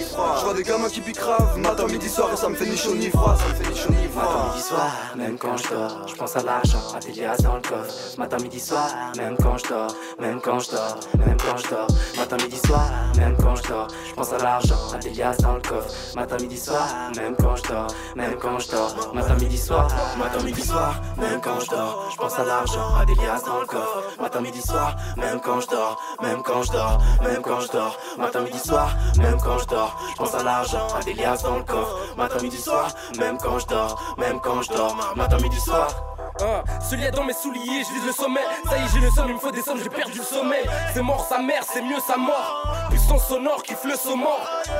Je 0.00 0.44
vois 0.44 0.54
des 0.54 0.62
gamins 0.62 0.88
qui 0.88 1.00
bicravent, 1.00 1.58
matin, 1.58 1.86
midi, 1.86 2.08
soir, 2.08 2.30
et 2.32 2.36
ça 2.36 2.48
me 2.48 2.54
fait 2.54 2.66
ni 2.66 2.76
chaud 2.76 2.94
ni 2.94 3.10
froid. 3.10 3.36
Ça 3.36 3.48
me 3.48 3.54
fait 3.54 3.70
ni 3.70 3.76
chaud. 3.76 3.90
Matin, 3.90 4.44
midi, 4.48 4.62
soir, 4.62 4.90
même 5.16 5.38
quand 5.38 5.56
je 5.56 5.68
dors, 5.68 6.08
je 6.08 6.14
pense 6.14 6.36
à 6.36 6.42
l'argent, 6.42 6.78
à 6.94 6.98
tes 6.98 7.12
liasses 7.12 7.42
dans 7.42 7.54
le 7.54 7.60
coffre. 7.60 8.18
Matin, 8.18 8.36
midi, 8.38 8.60
soir, 8.60 8.88
même 9.16 9.36
quand 9.36 9.56
je 9.58 9.68
dors, 9.68 9.94
même 10.18 10.40
quand 10.40 10.58
je 10.58 10.70
dors, 10.70 10.96
même 11.18 11.36
quand 11.38 11.56
je 11.56 11.70
dors. 11.70 11.86
Matin, 12.16 12.36
midi, 12.36 12.58
soir, 12.66 12.90
même 13.16 13.36
quand 13.36 13.56
je 13.56 13.68
dors, 13.68 13.88
je 14.08 14.14
pense 14.14 14.32
à 14.32 14.38
l'argent, 14.38 14.76
à 14.94 14.98
tes 14.98 15.10
liasses 15.10 15.38
dans 15.38 15.54
le 15.54 15.60
coffre. 15.60 15.90
Matin, 16.14 16.36
midi, 16.40 16.58
soir, 16.58 16.86
même 17.16 17.36
quand 17.36 17.56
je 17.56 17.62
dors, 17.62 17.86
même 18.16 18.36
quand 18.40 18.58
je 18.58 18.70
dors. 18.70 19.14
Matin, 19.14 19.34
midi, 19.34 19.58
soir, 19.58 19.88
matin, 20.18 20.42
midi, 20.44 20.62
soir, 20.62 20.94
même 21.18 21.40
quand 21.40 21.60
je 21.60 21.70
dors, 21.70 22.08
je 22.10 22.16
pense 22.16 22.38
à 22.38 22.44
l'argent, 22.44 22.94
à 23.00 23.04
des 23.04 23.14
liasses 23.14 23.44
dans 23.44 23.60
le 23.60 23.66
coffre. 23.66 24.02
Matin, 24.20 24.40
midi, 24.40 24.60
soir, 24.60 24.96
même 25.16 25.40
quand 25.40 25.60
je 25.60 25.68
dors, 25.68 26.00
même 26.22 26.42
quand 26.42 26.62
je 26.62 26.72
dors, 26.72 26.98
même 27.22 27.42
quand 27.42 27.60
je 27.60 27.72
dors. 27.72 27.96
Matin, 28.18 28.40
midi, 28.40 28.58
soir, 28.58 28.90
même 29.18 29.38
quand 29.42 29.58
je 29.58 29.66
dors, 29.66 29.89
je 30.10 30.16
pense 30.16 30.34
à 30.34 30.42
l'argent, 30.42 30.88
à 30.98 31.02
des 31.02 31.14
liasses 31.14 31.42
dans 31.42 31.56
le 31.56 31.64
coffre. 31.64 31.96
Matin, 32.16 32.40
midi, 32.42 32.60
soir, 32.60 32.88
même 33.18 33.38
quand 33.38 33.58
je 33.58 33.66
dors, 33.66 34.14
même 34.18 34.40
quand 34.40 34.62
je 34.62 34.70
dors. 34.70 34.96
Matin, 35.16 35.38
midi, 35.38 35.60
soir. 35.60 36.09
Hein, 36.42 36.62
ce 36.80 36.94
lien 36.94 37.10
dans 37.10 37.24
mes 37.24 37.34
souliers, 37.34 37.84
je 37.84 37.94
vise 37.94 38.06
le 38.06 38.12
sommet. 38.12 38.40
Ça 38.64 38.78
y 38.78 38.80
est, 38.80 38.88
j'ai 38.94 39.00
le 39.00 39.10
somme, 39.10 39.26
il 39.28 39.34
me 39.34 39.38
faut 39.38 39.50
des 39.50 39.60
sommes, 39.60 39.78
j'ai 39.82 39.90
perdu 39.90 40.18
le 40.18 40.24
sommeil. 40.24 40.64
C'est 40.94 41.02
mort 41.02 41.26
sa 41.28 41.38
mère, 41.38 41.62
c'est 41.70 41.82
mieux 41.82 42.00
sa 42.06 42.16
mort. 42.16 42.88
Puissance 42.88 43.28
sonore, 43.28 43.62
kiffe 43.62 43.84
le 43.84 43.94
saumon. 43.94 44.38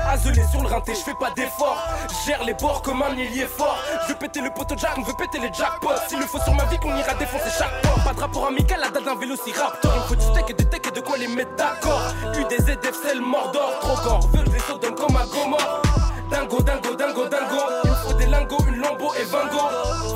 Azelé 0.08 0.42
sur 0.50 0.62
le 0.62 0.68
rinté, 0.68 0.94
je 0.94 1.00
fais 1.00 1.14
pas 1.14 1.30
d'effort. 1.36 1.76
Gère 2.24 2.42
les 2.44 2.54
bords 2.54 2.80
comme 2.80 3.02
un 3.02 3.10
millier 3.10 3.46
fort. 3.46 3.76
Je 4.04 4.12
veux 4.12 4.18
péter 4.18 4.40
le 4.40 4.50
poteau 4.50 4.74
jack, 4.78 4.92
on 4.96 5.02
veut 5.02 5.12
péter 5.12 5.38
les 5.38 5.52
jackpots. 5.52 5.90
S'il 6.08 6.18
le 6.18 6.26
faut 6.26 6.40
sur 6.40 6.54
ma 6.54 6.64
vie, 6.64 6.78
qu'on 6.78 6.96
ira 6.96 7.12
défoncer 7.14 7.50
chaque 7.58 7.82
porte. 7.82 8.04
Pas 8.04 8.14
de 8.14 8.20
rapport 8.20 8.46
amical, 8.46 8.80
la 8.80 8.88
date 8.88 9.04
d'un 9.04 9.16
vélociraptor. 9.16 9.92
Il 9.96 10.08
faut 10.08 10.16
du 10.16 10.24
steak 10.24 10.50
et 10.50 10.54
des 10.54 10.64
tech 10.64 10.80
et 10.88 10.90
de 10.90 11.00
quoi 11.00 11.18
les 11.18 11.28
mettre 11.28 11.54
d'accord. 11.56 12.00
Eu 12.38 12.44
des 12.44 12.58
ZF, 12.58 12.94
c'est 13.02 13.14
mordor. 13.20 13.78
Trop 13.80 13.96
corps, 13.96 14.26
veut 14.32 14.44
le 14.44 14.50
vaisseau 14.50 14.78
donne 14.78 14.94
comme 14.94 15.16
un 15.16 15.26
gomor. 15.26 15.82
Dingo, 16.30 16.62
dingo, 16.62 16.94
dingo, 16.94 17.26
dingo. 17.28 17.62
Il 17.84 17.90
me 17.90 17.96
faut 17.96 18.12
des 18.14 18.26
lingots, 18.26 18.64
une 18.68 18.76
lambeau 18.76 19.12
et 19.14 19.24
vingo. 19.24 19.58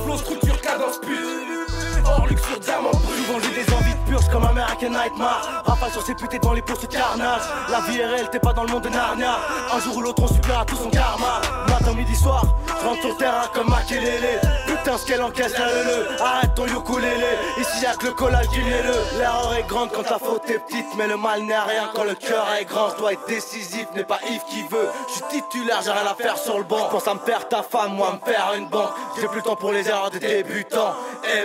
Flow, 0.05 0.17
structure, 0.17 0.54
cadence, 0.75 0.99
pute. 0.99 2.05
Or, 2.05 2.27
luxe 2.27 2.43
sur 2.43 2.59
diamant 2.59 2.91
brut. 2.91 3.27
Souvent 3.27 3.39
j'ai 3.41 3.65
des 3.65 3.73
envies 3.73 3.95
de 3.95 4.11
purge 4.11 4.29
comme 4.31 4.45
American 4.45 4.91
Nightmare. 4.91 5.63
Rafale 5.65 5.93
sur 5.93 6.03
ses 6.03 6.15
putes 6.15 6.43
dans 6.43 6.53
les 6.53 6.63
courses 6.63 6.81
de 6.81 6.87
carnage. 6.87 7.43
La 7.71 7.81
vie 7.81 7.99
est 7.99 8.07
réelle, 8.07 8.29
t'es 8.31 8.41
pas 8.41 8.53
dans 8.53 8.65
le 8.65 8.73
monde 8.73 8.83
de 8.83 8.89
Narnia. 8.89 9.39
Un 9.73 9.81
jour 9.81 9.97
ou 9.97 10.03
l'autre, 10.03 10.23
on 10.23 10.29
subira 10.29 10.65
tout 10.65 10.77
son 10.77 10.91
karma. 10.91 11.41
Matin, 11.69 11.95
midi, 11.95 12.15
soir, 12.15 12.45
je 12.67 12.87
rentre 12.87 13.01
sur 13.01 13.17
terrain 13.17 13.47
comme 13.55 13.69
Makelele. 13.69 14.41
Putain, 14.85 14.99
ce 14.99 15.07
qu'elle 15.07 15.23
encaisse, 15.23 15.57
la 15.57 15.65
le 15.65 16.21
Arrête 16.21 16.55
ton 16.55 16.67
ukulélé. 16.67 17.39
Ici 17.59 17.85
y'a 17.85 17.95
que 17.95 18.05
le 18.05 18.13
collage 18.13 18.51
du 18.51 18.61
le 18.61 19.19
L'erreur 19.19 19.55
est 19.59 19.63
grande 19.63 19.91
quand 19.91 20.11
la 20.11 20.19
faute 20.19 20.43
est 20.51 20.59
petite, 20.59 20.85
mais 20.99 21.07
le 21.07 21.17
mal 21.17 21.43
n'est 21.43 21.59
rien 21.59 21.91
quand 21.95 22.05
le 22.05 22.15
cœur 22.15 22.47
est 22.61 22.67
grand. 22.67 22.91
Je 22.91 22.97
dois 22.97 23.15
être 23.15 23.27
décisif, 23.27 23.87
n'est 23.95 24.05
pas 24.05 24.19
Yves 24.29 24.43
qui 24.51 24.61
veut. 24.65 24.89
Je 25.09 25.15
suis 25.15 25.41
titulaire, 25.41 25.81
j'ai 25.83 25.91
rien 25.91 26.07
à 26.07 26.15
faire 26.15 26.37
sur 26.37 26.59
le 26.59 26.65
banc. 26.65 26.85
Je 26.85 26.91
pense 26.91 27.09
à 27.09 27.15
me 27.15 27.21
faire 27.21 27.49
ta 27.49 27.63
femme, 27.63 27.95
moi 27.95 28.13
me 28.13 28.31
faire 28.31 28.53
une 28.59 28.67
banque. 28.67 28.91
J'ai 29.19 29.27
plus 29.27 29.39
le 29.39 29.43
temps 29.45 29.57
pour 29.57 29.73
les 29.73 29.89
erreurs 29.89 30.11
des 30.11 30.19
débutants. 30.19 30.95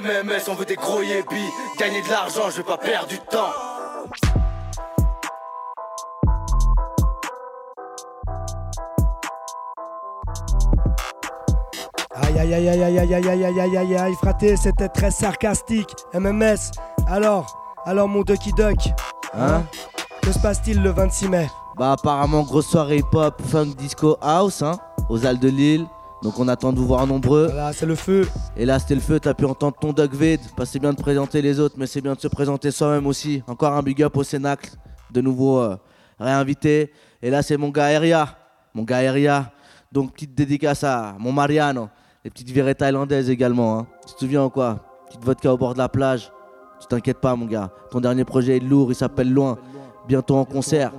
MMS, 0.02 0.50
on 0.50 0.56
veut 0.56 0.66
des 0.66 0.76
gros 0.76 1.02
yébis. 1.02 1.50
Gagner 1.78 2.02
de 2.02 2.10
l'argent, 2.10 2.50
je 2.50 2.58
veux 2.58 2.64
pas 2.64 2.78
perdre 2.78 3.08
du 3.08 3.20
temps. 3.20 3.54
Aïe 12.40 12.54
aïe 12.54 12.70
aïe 12.70 12.84
aïe 12.84 13.00
aïe 13.00 13.14
aïe 13.14 13.28
aïe 13.28 13.44
aïe 13.44 13.44
aïe 13.44 13.60
aïe 13.60 13.78
aïe 13.78 13.96
aïe 13.98 14.14
fraté, 14.14 14.56
c'était 14.56 14.88
très 14.88 15.12
sarcastique. 15.12 15.94
MMS, 16.14 16.72
alors, 17.06 17.76
alors 17.86 18.08
mon 18.08 18.22
Ducky 18.22 18.54
Duck? 18.54 18.78
Hein? 19.34 19.64
Que 20.22 20.32
se 20.32 20.40
passe-t-il 20.40 20.82
le 20.82 20.92
26 20.92 21.28
mai? 21.28 21.48
Bah 21.78 21.92
apparemment 21.92 22.44
grosse 22.44 22.68
soirée 22.68 23.00
hip-hop, 23.00 23.42
funk, 23.42 23.76
disco, 23.78 24.18
house, 24.22 24.62
hein, 24.62 24.80
aux 25.10 25.26
Halles 25.26 25.40
de 25.40 25.50
Lille. 25.50 25.86
Donc 26.24 26.40
on 26.40 26.48
attend 26.48 26.72
de 26.72 26.80
vous 26.80 26.88
voir 26.88 27.06
nombreux. 27.06 27.48
Voilà, 27.48 27.74
c'est 27.74 27.86
le 27.86 27.96
feu. 27.96 28.26
Et 28.56 28.66
là 28.66 28.80
c'était 28.80 28.96
le 28.96 29.02
feu, 29.02 29.20
t'as 29.20 29.34
pu 29.34 29.44
entendre 29.44 29.76
ton 29.78 29.92
Doug 29.92 30.14
Vade. 30.14 30.40
Pas 30.56 30.66
c'est 30.66 30.80
bien 30.80 30.94
de 30.94 31.02
présenter 31.02 31.42
les 31.42 31.60
autres, 31.60 31.76
mais 31.78 31.88
c'est 31.88 32.00
bien 32.02 32.14
de 32.14 32.22
se 32.22 32.30
présenter 32.30 32.72
soi-même 32.72 33.06
aussi. 33.06 33.44
Encore 33.48 33.74
un 33.74 33.84
big 33.84 34.02
up 34.02 34.16
au 34.16 34.24
Cénacle, 34.24 34.70
de 35.12 35.20
nouveau 35.20 35.60
euh, 35.60 35.76
réinvité. 36.18 36.94
Et 37.22 37.30
là 37.30 37.42
c'est 37.42 37.58
mon 37.58 37.68
gars 37.68 37.92
Eria, 37.92 38.30
mon 38.74 38.84
gars 38.84 39.04
Eria. 39.04 39.52
Donc 39.92 40.14
petite 40.14 40.36
dédicace 40.36 40.86
à 40.86 41.16
mon 41.20 41.34
Mariano, 41.34 41.90
les 42.24 42.30
petites 42.30 42.50
virées 42.50 42.76
thaïlandaises 42.76 43.30
également. 43.30 43.80
Hein. 43.80 43.88
Tu 44.08 44.14
te 44.14 44.20
souviens 44.20 44.46
ou 44.46 44.50
quoi? 44.50 44.80
Petite 45.08 45.24
vodka 45.24 45.54
au 45.54 45.58
bord 45.58 45.74
de 45.74 45.80
la 45.80 45.90
plage. 45.90 46.32
Tu 46.80 46.88
t'inquiètes 46.88 47.20
pas 47.20 47.36
mon 47.36 47.46
gars, 47.46 47.72
ton 47.92 48.00
dernier 48.00 48.24
projet 48.24 48.58
est 48.58 48.62
lourd, 48.62 48.92
il 48.92 48.96
s'appelle 48.96 49.32
Loin. 49.32 49.58
Bientôt 50.08 50.38
en 50.38 50.46
concert. 50.46 50.94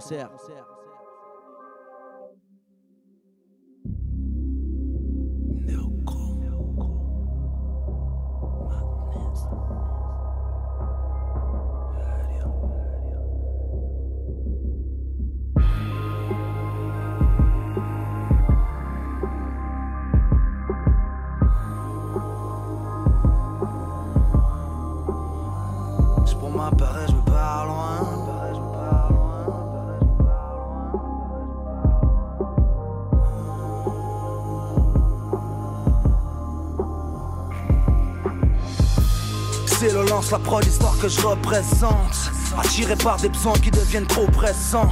La 40.30 40.38
prod, 40.38 40.64
histoire 40.64 40.96
que 40.98 41.08
je 41.08 41.20
représente. 41.20 42.32
Attiré 42.58 42.96
par 42.96 43.16
des 43.16 43.28
besoins 43.28 43.54
qui 43.54 43.70
deviennent 43.70 44.06
trop 44.06 44.26
pressants. 44.26 44.90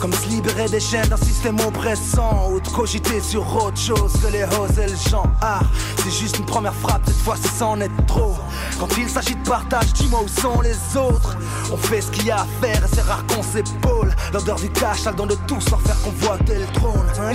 Comme 0.00 0.12
se 0.12 0.28
libérer 0.28 0.68
des 0.68 0.80
chaînes 0.80 1.08
d'un 1.08 1.16
système 1.16 1.58
oppressant. 1.60 2.50
Ou 2.50 2.60
de 2.60 2.68
cogiter 2.68 3.20
sur 3.20 3.42
autre 3.64 3.78
chose 3.78 4.12
que 4.22 4.26
les 4.28 4.44
roses 4.44 4.78
et 4.78 4.88
le 4.88 4.96
genre. 5.10 5.28
Ah, 5.40 5.60
c'est 6.02 6.10
juste 6.10 6.38
une 6.38 6.44
première 6.44 6.74
frappe, 6.74 7.02
cette 7.06 7.16
fois 7.16 7.36
c'est 7.40 7.50
sans 7.50 7.78
être 7.80 8.06
trop. 8.06 8.34
Quand 8.78 8.88
il 8.98 9.08
s'agit 9.08 9.34
de 9.34 9.48
partage, 9.48 9.92
dis-moi 9.94 10.20
où 10.22 10.28
sont 10.28 10.60
les 10.60 10.96
autres? 10.96 11.36
On 11.72 11.76
fait 11.76 12.00
ce 12.00 12.10
qu'il 12.10 12.26
y 12.26 12.30
a 12.30 12.40
à 12.40 12.46
faire 12.60 12.84
et 12.84 12.88
c'est 12.92 13.02
rare 13.02 13.24
qu'on 13.26 13.42
s'épaule. 13.42 14.14
L'odeur 14.32 14.56
du 14.56 14.68
cash 14.70 15.06
a 15.06 15.10
le 15.10 15.16
don 15.16 15.26
de 15.26 15.36
tout 15.46 15.60
sans 15.60 15.78
faire 15.78 16.00
convoiter 16.02 16.58
le 16.58 16.66
trône. 16.66 17.06
Hein, 17.20 17.32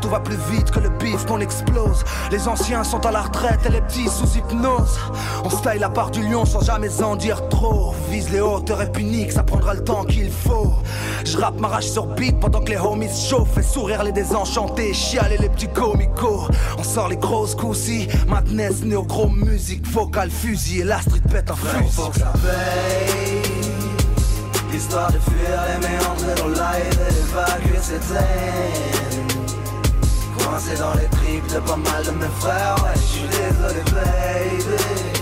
tout 0.00 0.08
va 0.08 0.20
plus 0.20 0.38
vite 0.50 0.70
que 0.70 0.80
le 0.80 0.88
bif 0.88 1.24
qu'on 1.26 1.40
explose. 1.40 2.04
Les 2.30 2.48
anciens 2.48 2.84
sont 2.84 3.04
à 3.06 3.12
la 3.12 3.22
retraite 3.22 3.60
et 3.66 3.70
les 3.70 3.80
petits 3.80 4.08
sous 4.08 4.38
hypnose. 4.38 4.98
On 5.44 5.50
style 5.50 5.80
la 5.80 5.90
part 5.90 6.10
du 6.10 6.26
lion 6.26 6.44
sans 6.44 6.63
jamais 6.64 7.02
en 7.02 7.16
dire 7.16 7.48
trop. 7.48 7.94
Vise 8.10 8.30
les 8.30 8.40
hauteurs 8.40 8.80
et 8.80 8.90
punique, 8.90 9.32
ça 9.32 9.42
prendra 9.42 9.74
le 9.74 9.84
temps 9.84 10.04
qu'il 10.04 10.30
faut. 10.30 10.72
Je 11.24 11.36
rappe 11.36 11.60
ma 11.60 11.68
rage 11.68 11.88
sur 11.88 12.06
beat 12.06 12.38
pendant 12.40 12.60
que 12.60 12.70
les 12.70 12.78
homies 12.78 13.08
chauffent. 13.08 13.58
Et 13.58 13.62
sourire 13.62 14.02
les 14.02 14.12
désenchantés, 14.12 14.94
chialer 14.94 15.36
les 15.38 15.48
petits 15.48 15.68
comicos. 15.68 16.48
On 16.78 16.82
sort 16.82 17.08
les 17.08 17.16
grosses 17.16 17.54
coussis, 17.54 18.08
madness, 18.28 18.82
néo-gros 18.82 19.28
musique, 19.28 19.86
vocale, 19.86 20.30
fusil. 20.30 20.80
Et 20.80 20.84
la 20.84 21.00
street 21.00 21.20
pète 21.30 21.50
un 21.50 21.56
fusil. 21.56 21.90
Faut 21.92 22.08
que 22.08 22.18
ça 22.18 22.32
paye. 22.42 23.42
Histoire 24.74 25.12
de 25.12 25.18
fuir 25.18 25.60
les 25.68 25.86
méandres 25.86 26.34
dans 26.36 26.48
live 26.48 27.00
et 27.08 27.12
d'évacuer 27.14 27.78
cette 27.80 28.02
scène. 28.02 29.26
Coincé 30.38 30.76
dans 30.78 30.94
les 30.94 31.08
tripes 31.08 31.46
de 31.54 31.60
pas 31.60 31.76
mal 31.76 32.04
de 32.04 32.10
mes 32.10 32.32
frères, 32.40 32.76
ouais, 32.82 32.90
je 32.96 33.00
suis 33.00 33.28
désolé, 33.28 33.82
baby 33.92 35.13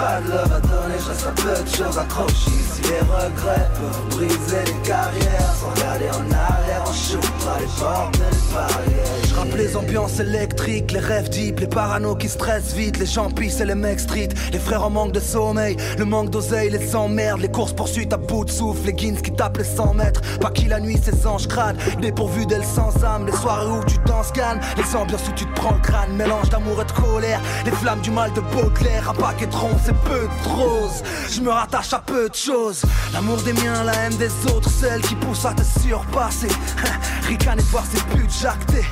pas 0.00 0.20
de 0.20 0.30
love 0.30 0.52
à 0.52 0.60
donner, 0.60 0.94
un 0.94 1.32
peu 1.32 1.62
de 1.62 1.68
choses 1.68 1.98
accrochées 1.98 2.50
Si 2.72 2.82
les 2.82 3.00
regrets 3.00 3.68
peuvent 3.74 4.16
briser 4.16 4.64
les 4.66 4.88
carrières. 4.88 5.54
Sans 5.60 5.70
regarder 5.70 6.08
en 6.10 6.32
arrière, 6.32 6.84
on 6.86 6.92
shoot 6.92 7.22
les 7.58 7.66
portes 7.78 8.16
les 8.16 8.54
barrières 8.54 9.28
Je 9.28 9.34
rappelle 9.34 9.56
les 9.56 9.76
ambiances 9.76 10.20
électriques, 10.20 10.92
les 10.92 11.00
rêves 11.00 11.28
deep, 11.28 11.60
les 11.60 11.66
paranos 11.66 12.16
qui 12.16 12.28
stressent 12.28 12.74
vite 12.74 12.98
Les 12.98 13.06
gens 13.06 13.30
pissent 13.30 13.60
et 13.60 13.66
les 13.66 13.74
mecs 13.74 14.00
street, 14.00 14.30
les 14.52 14.58
frères 14.58 14.84
en 14.84 14.90
manque 14.90 15.12
de 15.12 15.20
sommeil 15.20 15.76
Le 15.98 16.04
manque 16.04 16.30
d'oseille, 16.30 16.70
les 16.70 16.96
emmerdes, 16.96 17.40
les 17.40 17.50
courses 17.50 17.72
poursuites 17.72 18.12
à 18.12 18.16
bout 18.16 18.44
de 18.44 18.50
souffle 18.50 18.86
Les 18.86 18.94
guins 18.94 19.20
qui 19.22 19.32
tapent 19.32 19.58
les 19.58 19.64
100 19.64 19.94
mètres, 19.94 20.22
pas 20.40 20.50
qui 20.50 20.66
la 20.66 20.80
nuit 20.80 20.98
ces 21.02 21.26
anges 21.26 21.48
crades 21.48 21.78
Dépourvus 22.00 22.46
d'elles 22.46 22.64
sans 22.64 22.92
âme, 23.04 23.26
les 23.26 23.32
soirées 23.32 23.70
où 23.70 23.84
tu 23.84 23.98
danses 24.06 24.32
cannes 24.32 24.60
Les 24.76 24.96
ambiances 24.96 25.28
où 25.28 25.32
tu 25.32 25.44
te 25.44 25.54
prends 25.54 25.74
le 25.74 25.80
crâne, 25.80 26.12
mélange 26.16 26.48
d'amour 26.48 26.80
et 26.80 26.84
de 26.84 26.92
colère 26.92 27.40
Les 27.64 27.72
flammes 27.72 28.00
du 28.00 28.10
mal 28.10 28.32
de 28.32 28.40
Baudelaire, 28.40 29.10
un 29.10 29.14
paquet 29.14 29.46
de 29.46 29.54
c'est 29.90 30.08
peu 30.08 30.26
de. 30.26 31.30
Je 31.30 31.40
me 31.40 31.50
rattache 31.50 31.92
à 31.92 31.98
peu 31.98 32.28
de 32.28 32.34
choses. 32.34 32.82
L'amour 33.12 33.38
des 33.42 33.52
miens, 33.52 33.82
la 33.84 33.94
haine 33.94 34.16
des 34.16 34.30
autres, 34.46 34.68
celle 34.68 35.00
qui 35.00 35.14
pousse 35.14 35.44
à 35.44 35.52
te 35.52 35.62
surpasser. 35.62 36.48
Ricaner 37.28 37.62
voir 37.70 37.84
ses 37.86 38.00
buts 38.14 38.28
jactés. 38.28 38.84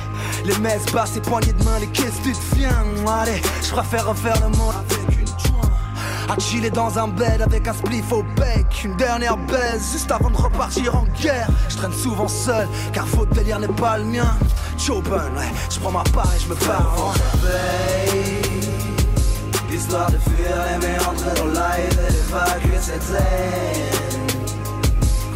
Les 0.45 0.57
messes 0.59 0.85
basses, 0.91 1.15
les 1.15 1.21
poignées 1.21 1.53
de 1.53 1.63
main, 1.63 1.79
les 1.79 1.87
caisses 1.87 2.19
tu 2.23 2.31
deviens. 2.31 2.85
Allez, 3.07 3.41
je 3.61 3.71
préfère 3.71 4.07
refaire 4.07 4.35
le 4.41 4.57
monde 4.57 4.73
avec 4.77 5.19
une 5.19 5.27
joint. 5.27 5.69
À 6.29 6.39
chiller 6.39 6.69
dans 6.69 6.97
un 6.97 7.07
bed 7.07 7.41
avec 7.41 7.67
un 7.67 7.73
spliff 7.73 8.11
au 8.11 8.23
bec 8.35 8.83
Une 8.85 8.95
dernière 8.97 9.35
baisse 9.35 9.93
juste 9.93 10.11
avant 10.11 10.29
de 10.29 10.37
repartir 10.37 10.95
en 10.95 11.05
guerre 11.19 11.47
Je 11.69 11.77
traîne 11.77 11.91
souvent 11.91 12.27
seul 12.27 12.67
car 12.93 13.07
faute 13.07 13.29
délire 13.29 13.57
n'est 13.57 13.67
pas 13.67 13.97
le 13.97 14.03
mien 14.03 14.37
Choban, 14.77 15.15
ouais, 15.15 15.51
je 15.71 15.79
prends 15.79 15.91
ma 15.91 16.03
part 16.03 16.31
et 16.35 16.39
je 16.39 16.47
me 16.47 16.53
pars 16.53 17.15
L'histoire 19.79 20.11
de 20.11 20.17
fuir 20.17 20.57
les 20.67 20.87
méandres 20.87 21.33
dans 21.37 21.45
live 21.45 21.99
et 22.05 22.11
d'évacuer 22.11 22.79
cette 22.81 23.01
scène 23.01 24.27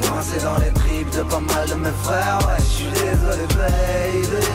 Coincé 0.01 0.37
dans 0.43 0.57
les 0.57 0.73
tripes 0.73 1.09
de 1.11 1.23
pas 1.23 1.39
mal 1.39 1.69
de 1.69 1.75
mes 1.75 1.89
frères 2.03 2.39
Ouais, 2.45 2.59
je 2.59 2.63
suis 2.63 2.87
désolé 2.87 3.47
baby. 3.55 4.45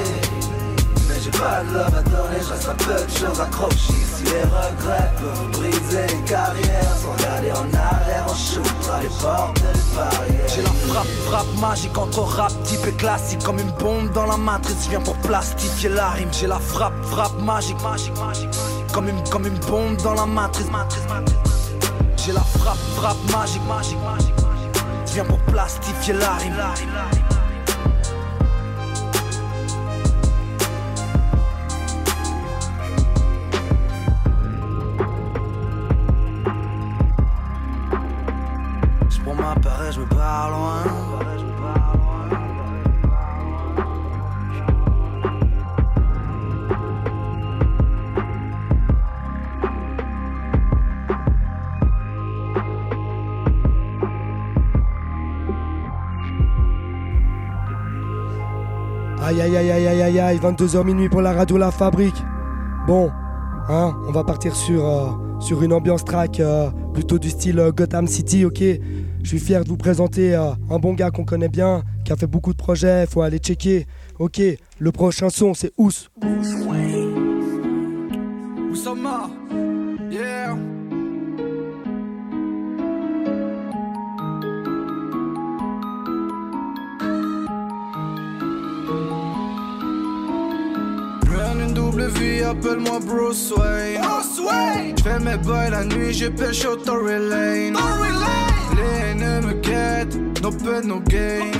J'ai 1.23 1.31
pas 1.31 1.63
de 1.65 1.73
love 1.73 1.95
à 1.97 2.03
donner, 2.03 2.39
je 2.39 2.53
reste 2.53 2.69
un 2.69 2.75
peu 2.75 2.93
de 2.93 3.11
choses 3.11 3.41
accrochées. 3.41 3.95
Si 4.15 4.25
les 4.25 4.43
regrets 4.43 5.11
peuvent 5.17 5.51
briser 5.53 6.07
les 6.07 6.31
carrières 6.31 6.97
Sans 7.01 7.13
regarder 7.13 7.53
en 7.53 7.79
arrière, 7.79 8.27
on 8.29 8.35
shootera 8.35 9.01
les 9.01 9.09
portes 9.09 9.59
les 9.59 9.97
barrières 9.97 10.49
J'ai 10.55 10.63
la 10.63 10.93
frappe, 10.93 11.07
frappe 11.25 11.61
magique 11.61 11.97
entre 11.97 12.21
rap 12.21 12.53
type 12.65 12.87
et 12.87 12.93
classique 12.93 13.43
Comme 13.43 13.59
une 13.59 13.73
bombe 13.79 14.13
dans 14.13 14.27
la 14.27 14.37
matrice, 14.37 14.85
je 14.85 14.91
viens 14.91 15.01
pour 15.01 15.17
plastifier 15.17 15.89
la 15.89 16.11
rime. 16.11 16.29
J'ai 16.31 16.47
la 16.47 16.59
frappe, 16.59 16.93
frappe 17.05 17.41
magique, 17.41 17.83
magique, 17.83 18.19
magique 18.19 18.51
Comme 18.99 19.11
une, 19.11 19.29
comme 19.31 19.47
une 19.47 19.59
bombe 19.61 19.97
dans 20.03 20.15
la 20.15 20.27
matrice, 20.27 20.69
matrice, 20.73 21.07
matrice 21.09 21.37
J'ai 22.17 22.33
la 22.33 22.41
frappe, 22.41 22.77
frappe 22.97 23.17
magique, 23.31 23.63
magique, 23.69 23.99
magique 24.03 24.35
Je 25.07 25.13
viens 25.13 25.25
pour 25.25 25.39
plastifier 25.39 26.15
la 26.15 26.33
rime 26.33 26.57
aïe, 60.29 60.39
22h 60.39 60.85
minuit 60.85 61.09
pour 61.09 61.23
la 61.23 61.33
radio 61.33 61.57
La 61.57 61.71
Fabrique. 61.71 62.23
Bon, 62.87 63.11
hein, 63.69 63.97
on 64.07 64.13
va 64.13 64.25
partir 64.25 64.55
sur, 64.55 64.87
euh, 64.87 65.11
sur 65.41 65.63
une 65.63 65.73
ambiance 65.73 66.05
track 66.05 66.39
euh, 66.41 66.71
plutôt 66.93 67.19
du 67.19 67.31
style 67.31 67.59
euh, 67.59 67.73
Gotham 67.73 68.07
City, 68.07 68.45
ok? 68.45 68.63
Je 69.23 69.29
suis 69.29 69.39
fier 69.39 69.65
de 69.65 69.69
vous 69.69 69.79
présenter 69.79 70.35
un 70.35 70.79
bon 70.79 70.93
gars 70.93 71.11
qu'on 71.11 71.25
connaît 71.25 71.49
bien, 71.49 71.83
qui 72.05 72.13
a 72.13 72.17
fait 72.17 72.27
beaucoup 72.27 72.53
de 72.53 72.59
projets, 72.59 73.07
faut 73.07 73.23
aller 73.23 73.39
checker. 73.39 73.87
Ok, 74.19 74.41
le 74.79 74.93
prochain 74.93 75.31
son 75.31 75.55
c'est 75.55 75.73
Ous. 75.79 76.09
Yeah. 80.11 80.68
Vie, 92.07 92.43
appelle-moi 92.43 93.01
Bruce 93.05 93.53
Wayne. 93.57 94.01
Bruce 94.03 94.41
Wayne. 94.41 94.95
J'fais 94.97 95.19
mes 95.19 95.37
boys 95.39 95.71
la 95.71 95.85
nuit, 95.85 96.13
j'ai 96.13 96.31
pêché 96.31 96.69
au 96.69 96.77
Tory 96.77 97.19
Lane. 97.29 97.75
Tory 97.75 98.11
Lane 98.11 98.59
les 98.77 99.15
ne 99.15 99.47
me 99.47 99.53
guettent, 99.55 100.17
no 100.43 100.51
pain, 100.51 100.83
no 100.85 101.01
gain. 101.01 101.51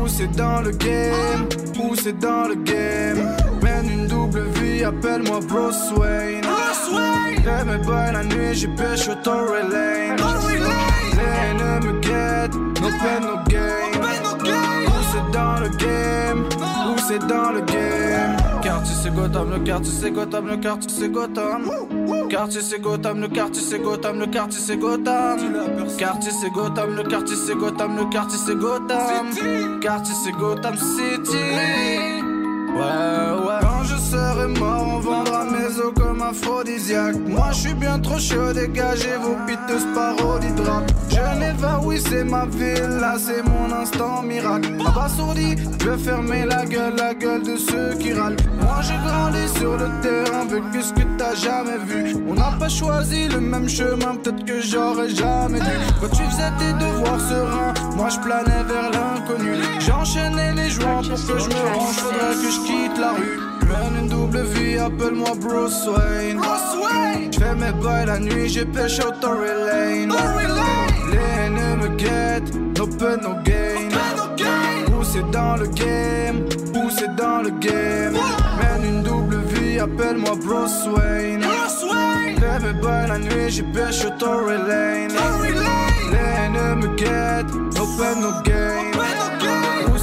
Où 0.00 0.08
c'est 0.08 0.30
dans 0.36 0.60
le 0.62 0.70
game, 0.70 1.48
où 1.78 1.94
c'est 1.94 2.18
dans 2.18 2.48
le 2.48 2.54
game. 2.56 3.36
Mène 3.62 3.90
une 3.90 4.06
double 4.06 4.42
vie, 4.54 4.84
appelle-moi 4.84 5.40
Bruce 5.48 5.92
Wayne. 5.96 6.44
Fais 7.44 7.64
mes 7.64 7.78
boys 7.84 8.12
la 8.12 8.24
nuit, 8.24 8.54
j'ai 8.54 8.68
pêche 8.68 9.08
au 9.08 9.14
Tory 9.22 9.62
Lane. 9.70 10.16
Les 11.18 11.54
ne 11.54 11.86
me 11.86 12.00
guettent, 12.00 12.54
no 12.54 12.88
pain, 13.00 13.20
no 13.20 13.36
gain. 13.48 13.88
Où 14.86 15.00
c'est 15.12 15.32
dans 15.32 15.60
le 15.60 15.68
game, 15.76 16.48
où 16.88 16.98
c'est 17.06 17.26
dans 17.26 17.52
le 17.52 17.60
game. 17.60 18.37
Quartier 18.68 18.94
c'est 19.02 19.14
Gotham, 19.14 19.50
le 19.50 19.58
quartier 19.60 19.92
c'est 19.98 20.10
Gotham, 20.10 20.46
le 20.46 20.56
quartier 20.58 20.90
c'est 20.90 21.08
Gotham. 21.08 21.70
Quartier 22.28 22.60
c'est 22.60 22.78
Gotham, 22.78 23.20
le 23.22 23.28
quartier 23.28 23.62
c'est 23.62 23.78
Gotham, 23.78 24.18
le 24.20 24.26
quartier 24.26 24.60
c'est 24.60 24.76
Gotham. 24.76 25.38
Quartier 25.96 26.30
c'est 26.30 26.50
Gotham, 26.50 26.94
le 26.94 27.02
quartier 27.02 27.34
c'est 27.34 27.54
Gotham, 27.54 27.96
le 27.96 28.04
quartier 28.10 28.38
c'est 28.38 28.54
Gotham. 28.54 29.80
Quartier 29.80 30.14
c'est 30.22 30.32
Gotham 30.32 30.76
City. 30.76 32.17
Ouais, 32.74 33.46
ouais. 33.46 33.58
Quand 33.60 33.84
je 33.84 33.96
serai 33.96 34.46
mort, 34.58 34.86
on 34.96 35.00
vendra 35.00 35.44
mes 35.44 35.78
os 35.78 35.92
comme 35.96 36.22
aphrodisiaque. 36.22 37.16
Moi, 37.26 37.48
je 37.52 37.56
suis 37.56 37.74
bien 37.74 37.98
trop 37.98 38.18
chaud, 38.18 38.52
dégagez 38.52 39.16
vos 39.20 39.36
piteuses 39.46 39.86
parodies 39.94 40.52
de 40.52 40.62
rap. 40.62 40.84
Genève, 41.10 41.66
oui, 41.82 42.00
c'est 42.00 42.24
ma 42.24 42.46
ville, 42.46 42.98
là, 43.00 43.16
c'est 43.18 43.42
mon 43.42 43.72
instant 43.74 44.22
miracle. 44.22 44.70
Abasourdi, 44.86 45.56
je 45.80 45.88
vais 45.90 45.98
fermer 45.98 46.44
la 46.44 46.64
gueule, 46.64 46.94
la 46.96 47.14
gueule 47.14 47.42
de 47.42 47.56
ceux 47.56 47.94
qui 47.98 48.12
râlent. 48.12 48.36
Moi, 48.60 48.80
j'ai 48.82 48.98
grandi 49.06 49.48
sur 49.58 49.72
le 49.72 49.88
terrain, 50.02 50.44
vécu 50.44 50.82
ce 50.82 50.92
que 50.92 51.06
t'as 51.16 51.34
jamais 51.34 51.78
vu. 51.86 52.16
On 52.28 52.34
n'a 52.34 52.52
pas 52.58 52.68
choisi 52.68 53.28
le 53.28 53.40
même 53.40 53.68
chemin, 53.68 54.16
peut-être 54.16 54.44
que 54.44 54.60
j'aurais 54.60 55.08
jamais 55.08 55.60
dû. 55.60 55.76
Quand 56.00 56.08
tu 56.08 56.22
faisais 56.24 56.52
tes 56.58 56.72
devoirs 56.84 57.20
sereins, 57.20 57.74
moi, 57.96 58.08
je 58.10 58.18
planais 58.20 58.62
vers 58.68 58.90
l'inconnu. 58.90 59.52
J'enchaînais 59.80 60.52
les 60.54 60.70
joints 60.70 61.02
pour 61.02 61.18
que 61.18 61.38
je 61.38 61.48
me 61.48 61.78
range, 61.78 61.96
faudrait 61.96 62.34
que 62.42 62.50
je 62.50 62.57
quitte 62.66 62.98
la 62.98 63.12
rue. 63.12 63.38
Mène 63.68 64.04
une 64.04 64.08
double 64.08 64.42
vie, 64.54 64.78
appelle-moi 64.78 65.32
Bruce 65.40 65.86
Wayne. 65.86 66.40
J'fais 67.30 67.54
mes 67.54 67.72
bails 67.82 68.06
la 68.06 68.18
nuit, 68.18 68.48
j'ai 68.48 68.64
pêché 68.64 69.02
au 69.02 69.10
Tory 69.20 69.48
Lane. 69.66 70.12
Les 71.10 71.18
haineux 71.18 71.76
me 71.82 71.88
guettent, 71.96 72.54
no 72.78 72.86
pain, 72.86 73.16
no 73.22 73.34
gain. 73.44 73.88
Poussé 74.86 75.22
dans 75.32 75.56
le 75.56 75.66
game, 75.66 76.44
poussé 76.72 77.06
dans 77.16 77.42
le 77.42 77.50
game. 77.50 78.14
Mène 78.58 78.84
une 78.84 79.02
double 79.02 79.38
vie, 79.52 79.78
appelle-moi 79.78 80.34
Bruce 80.44 80.86
Wayne. 80.86 81.44
Fais 82.40 82.58
mes 82.66 82.72
bails 82.80 83.08
la 83.08 83.18
nuit, 83.18 83.50
j'ai 83.50 83.62
pêché 83.62 84.06
au 84.06 84.18
Tory 84.18 84.56
Lane. 84.66 85.12
Les 86.10 86.18
haineux 86.18 86.74
me 86.76 86.88
guettent, 86.96 87.54
no 87.76 87.86
pain, 87.98 88.14
no 88.20 88.30
gain. 88.44 88.88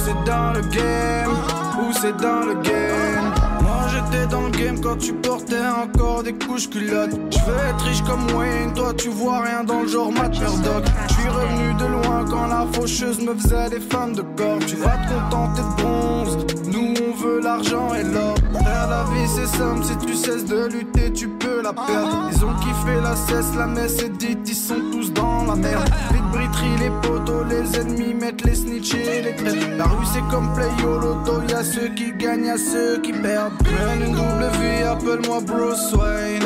Poussé 0.06 0.18
dans 0.24 0.52
le 0.52 0.60
game, 0.60 1.32
poussé 1.74 2.12
dans 2.12 2.46
le 2.46 2.54
game. 2.62 3.34
Moi 3.60 3.86
j'étais 3.90 4.26
dans 4.28 4.42
le 4.42 4.50
game 4.50 4.80
quand 4.80 4.96
tu 4.98 5.12
portais 5.12 5.66
encore 5.66 6.22
des 6.22 6.32
couches 6.32 6.70
culottes. 6.70 7.10
Je 7.28 7.38
veux 7.40 7.56
être 7.56 7.84
riche 7.84 8.02
comme 8.02 8.30
Wayne, 8.36 8.72
toi 8.72 8.94
tu 8.96 9.08
vois 9.08 9.40
rien 9.40 9.64
dans 9.64 9.82
le 9.82 9.88
genre 9.88 10.12
Matt. 10.12 10.32
Je 10.32 11.12
suis 11.12 11.28
revenu 11.28 11.74
de 11.74 11.86
loin 11.86 12.24
quand 12.30 12.46
la 12.46 12.66
faucheuse 12.72 13.20
me 13.20 13.34
faisait 13.34 13.68
des 13.68 13.80
femmes 13.80 14.12
de 14.12 14.22
corps. 14.22 14.60
Tu 14.68 14.76
vas 14.76 14.96
te 14.96 15.12
contenter 15.12 15.62
de 15.62 15.82
bronze, 15.82 16.38
nous 16.72 16.94
on 17.04 17.16
veut 17.20 17.40
l'argent 17.40 17.92
et 17.94 18.04
l'or. 18.04 18.36
La 18.54 19.02
vie 19.12 19.26
c'est 19.26 19.58
simple, 19.58 19.82
si 19.82 20.06
tu 20.06 20.14
cesses 20.14 20.44
de 20.44 20.68
lutter, 20.68 21.12
tu 21.12 21.26
peux 21.26 21.62
la 21.62 21.72
perdre. 21.72 22.30
Ils 22.30 22.44
ont 22.44 22.54
kiffé 22.60 23.00
la 23.02 23.16
cesse, 23.16 23.56
la 23.58 23.66
messe 23.66 24.00
est 24.00 24.16
dite, 24.16 24.48
ils 24.48 24.54
sont 24.54 24.80
tous 24.92 25.12
dans 25.12 25.42
la 25.46 25.56
merde. 25.56 25.90
Briterie, 26.36 26.76
les 26.78 26.90
poteaux, 27.02 27.44
les 27.44 27.78
ennemis 27.78 28.14
mettent 28.14 28.44
les 28.44 28.54
snitch 28.54 28.94
et 28.94 29.22
les 29.22 29.36
traites. 29.36 29.78
La 29.78 29.84
rue 29.84 30.06
c'est 30.12 30.26
comme 30.30 30.52
play 30.54 30.68
au 30.84 30.98
loto, 30.98 31.42
y'a 31.48 31.64
ceux 31.64 31.88
qui 31.88 32.12
gagnent, 32.12 32.46
y'a 32.46 32.58
ceux 32.58 33.00
qui 33.00 33.12
perdent. 33.12 33.54
Mène 33.64 34.08
une 34.08 34.14
double 34.14 34.46
vie, 34.60 34.82
appelle-moi 34.84 35.40
Bruce 35.46 35.92
Wayne. 35.92 36.42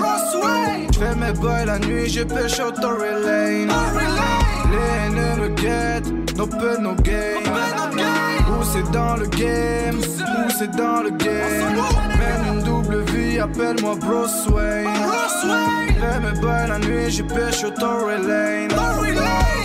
J'fais 0.92 1.14
mes 1.16 1.32
bails 1.32 1.66
la 1.66 1.78
nuit, 1.78 2.08
je 2.08 2.22
pêche 2.22 2.60
au 2.60 2.70
Tory 2.70 3.14
Lane. 3.24 3.72
Les 4.72 4.90
haineux 5.06 5.42
me 5.42 5.48
guettent, 5.48 6.36
no 6.36 6.46
pain, 6.46 6.80
no 6.80 6.94
gain. 7.02 7.40
Poussé 8.46 8.82
dans 8.92 9.16
le 9.16 9.26
game, 9.26 9.98
poussé 9.98 10.66
dans 10.68 11.02
le 11.02 11.10
game? 11.10 11.76
Mène 12.18 12.54
une 12.54 12.62
double 12.62 13.02
vie, 13.10 13.38
appelle-moi 13.38 13.94
Bruce 14.00 14.46
Wayne. 14.48 14.88
Fais 16.00 16.20
mes 16.20 16.40
bails 16.40 16.68
la 16.68 16.78
nuit, 16.78 17.10
je 17.10 17.22
pêche 17.22 17.64
au 17.64 17.70
Tory 17.70 18.18
Lane. 18.26 18.70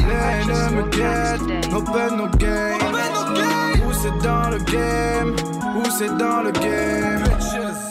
Haineux 0.10 0.70
me 0.76 0.90
guettent, 0.90 1.72
no 1.72 1.82
pain, 1.82 2.16
no 2.16 2.28
gain. 2.38 2.78
Poussé 3.84 4.10
dans 4.24 4.50
le 4.50 4.58
game, 4.60 5.36
poussé 5.74 6.08
dans 6.18 6.42
le 6.44 6.52
game? 6.52 7.24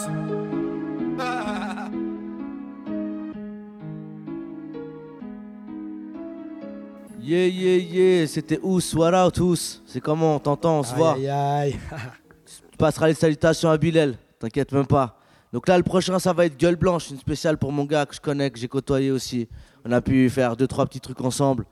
Yeah, 7.26 7.46
yeah, 7.46 7.76
yeah, 7.78 8.26
c'était 8.26 8.60
Ous, 8.62 8.94
what 8.94 9.14
out 9.14 9.38
Ous 9.40 9.80
C'est 9.86 10.00
comment, 10.00 10.36
on 10.36 10.38
t'entend, 10.38 10.80
on 10.80 10.82
se 10.82 10.94
voit. 10.94 11.14
Aïe, 11.14 11.26
aïe, 11.26 11.76
Tu 12.70 12.76
passeras 12.76 13.08
les 13.08 13.14
salutations 13.14 13.70
à 13.70 13.78
Bilal, 13.78 14.18
t'inquiète 14.38 14.70
même 14.72 14.86
pas. 14.86 15.18
Donc 15.50 15.66
là, 15.66 15.78
le 15.78 15.82
prochain, 15.82 16.18
ça 16.18 16.34
va 16.34 16.44
être 16.44 16.58
Gueule 16.58 16.76
Blanche, 16.76 17.08
une 17.10 17.18
spéciale 17.18 17.56
pour 17.56 17.72
mon 17.72 17.84
gars 17.84 18.04
que 18.04 18.14
je 18.14 18.20
connais, 18.20 18.50
que 18.50 18.58
j'ai 18.58 18.68
côtoyé 18.68 19.10
aussi. 19.10 19.48
On 19.86 19.92
a 19.92 20.02
pu 20.02 20.28
faire 20.28 20.54
deux, 20.54 20.66
trois 20.66 20.84
petits 20.84 21.00
trucs 21.00 21.22
ensemble. 21.22 21.64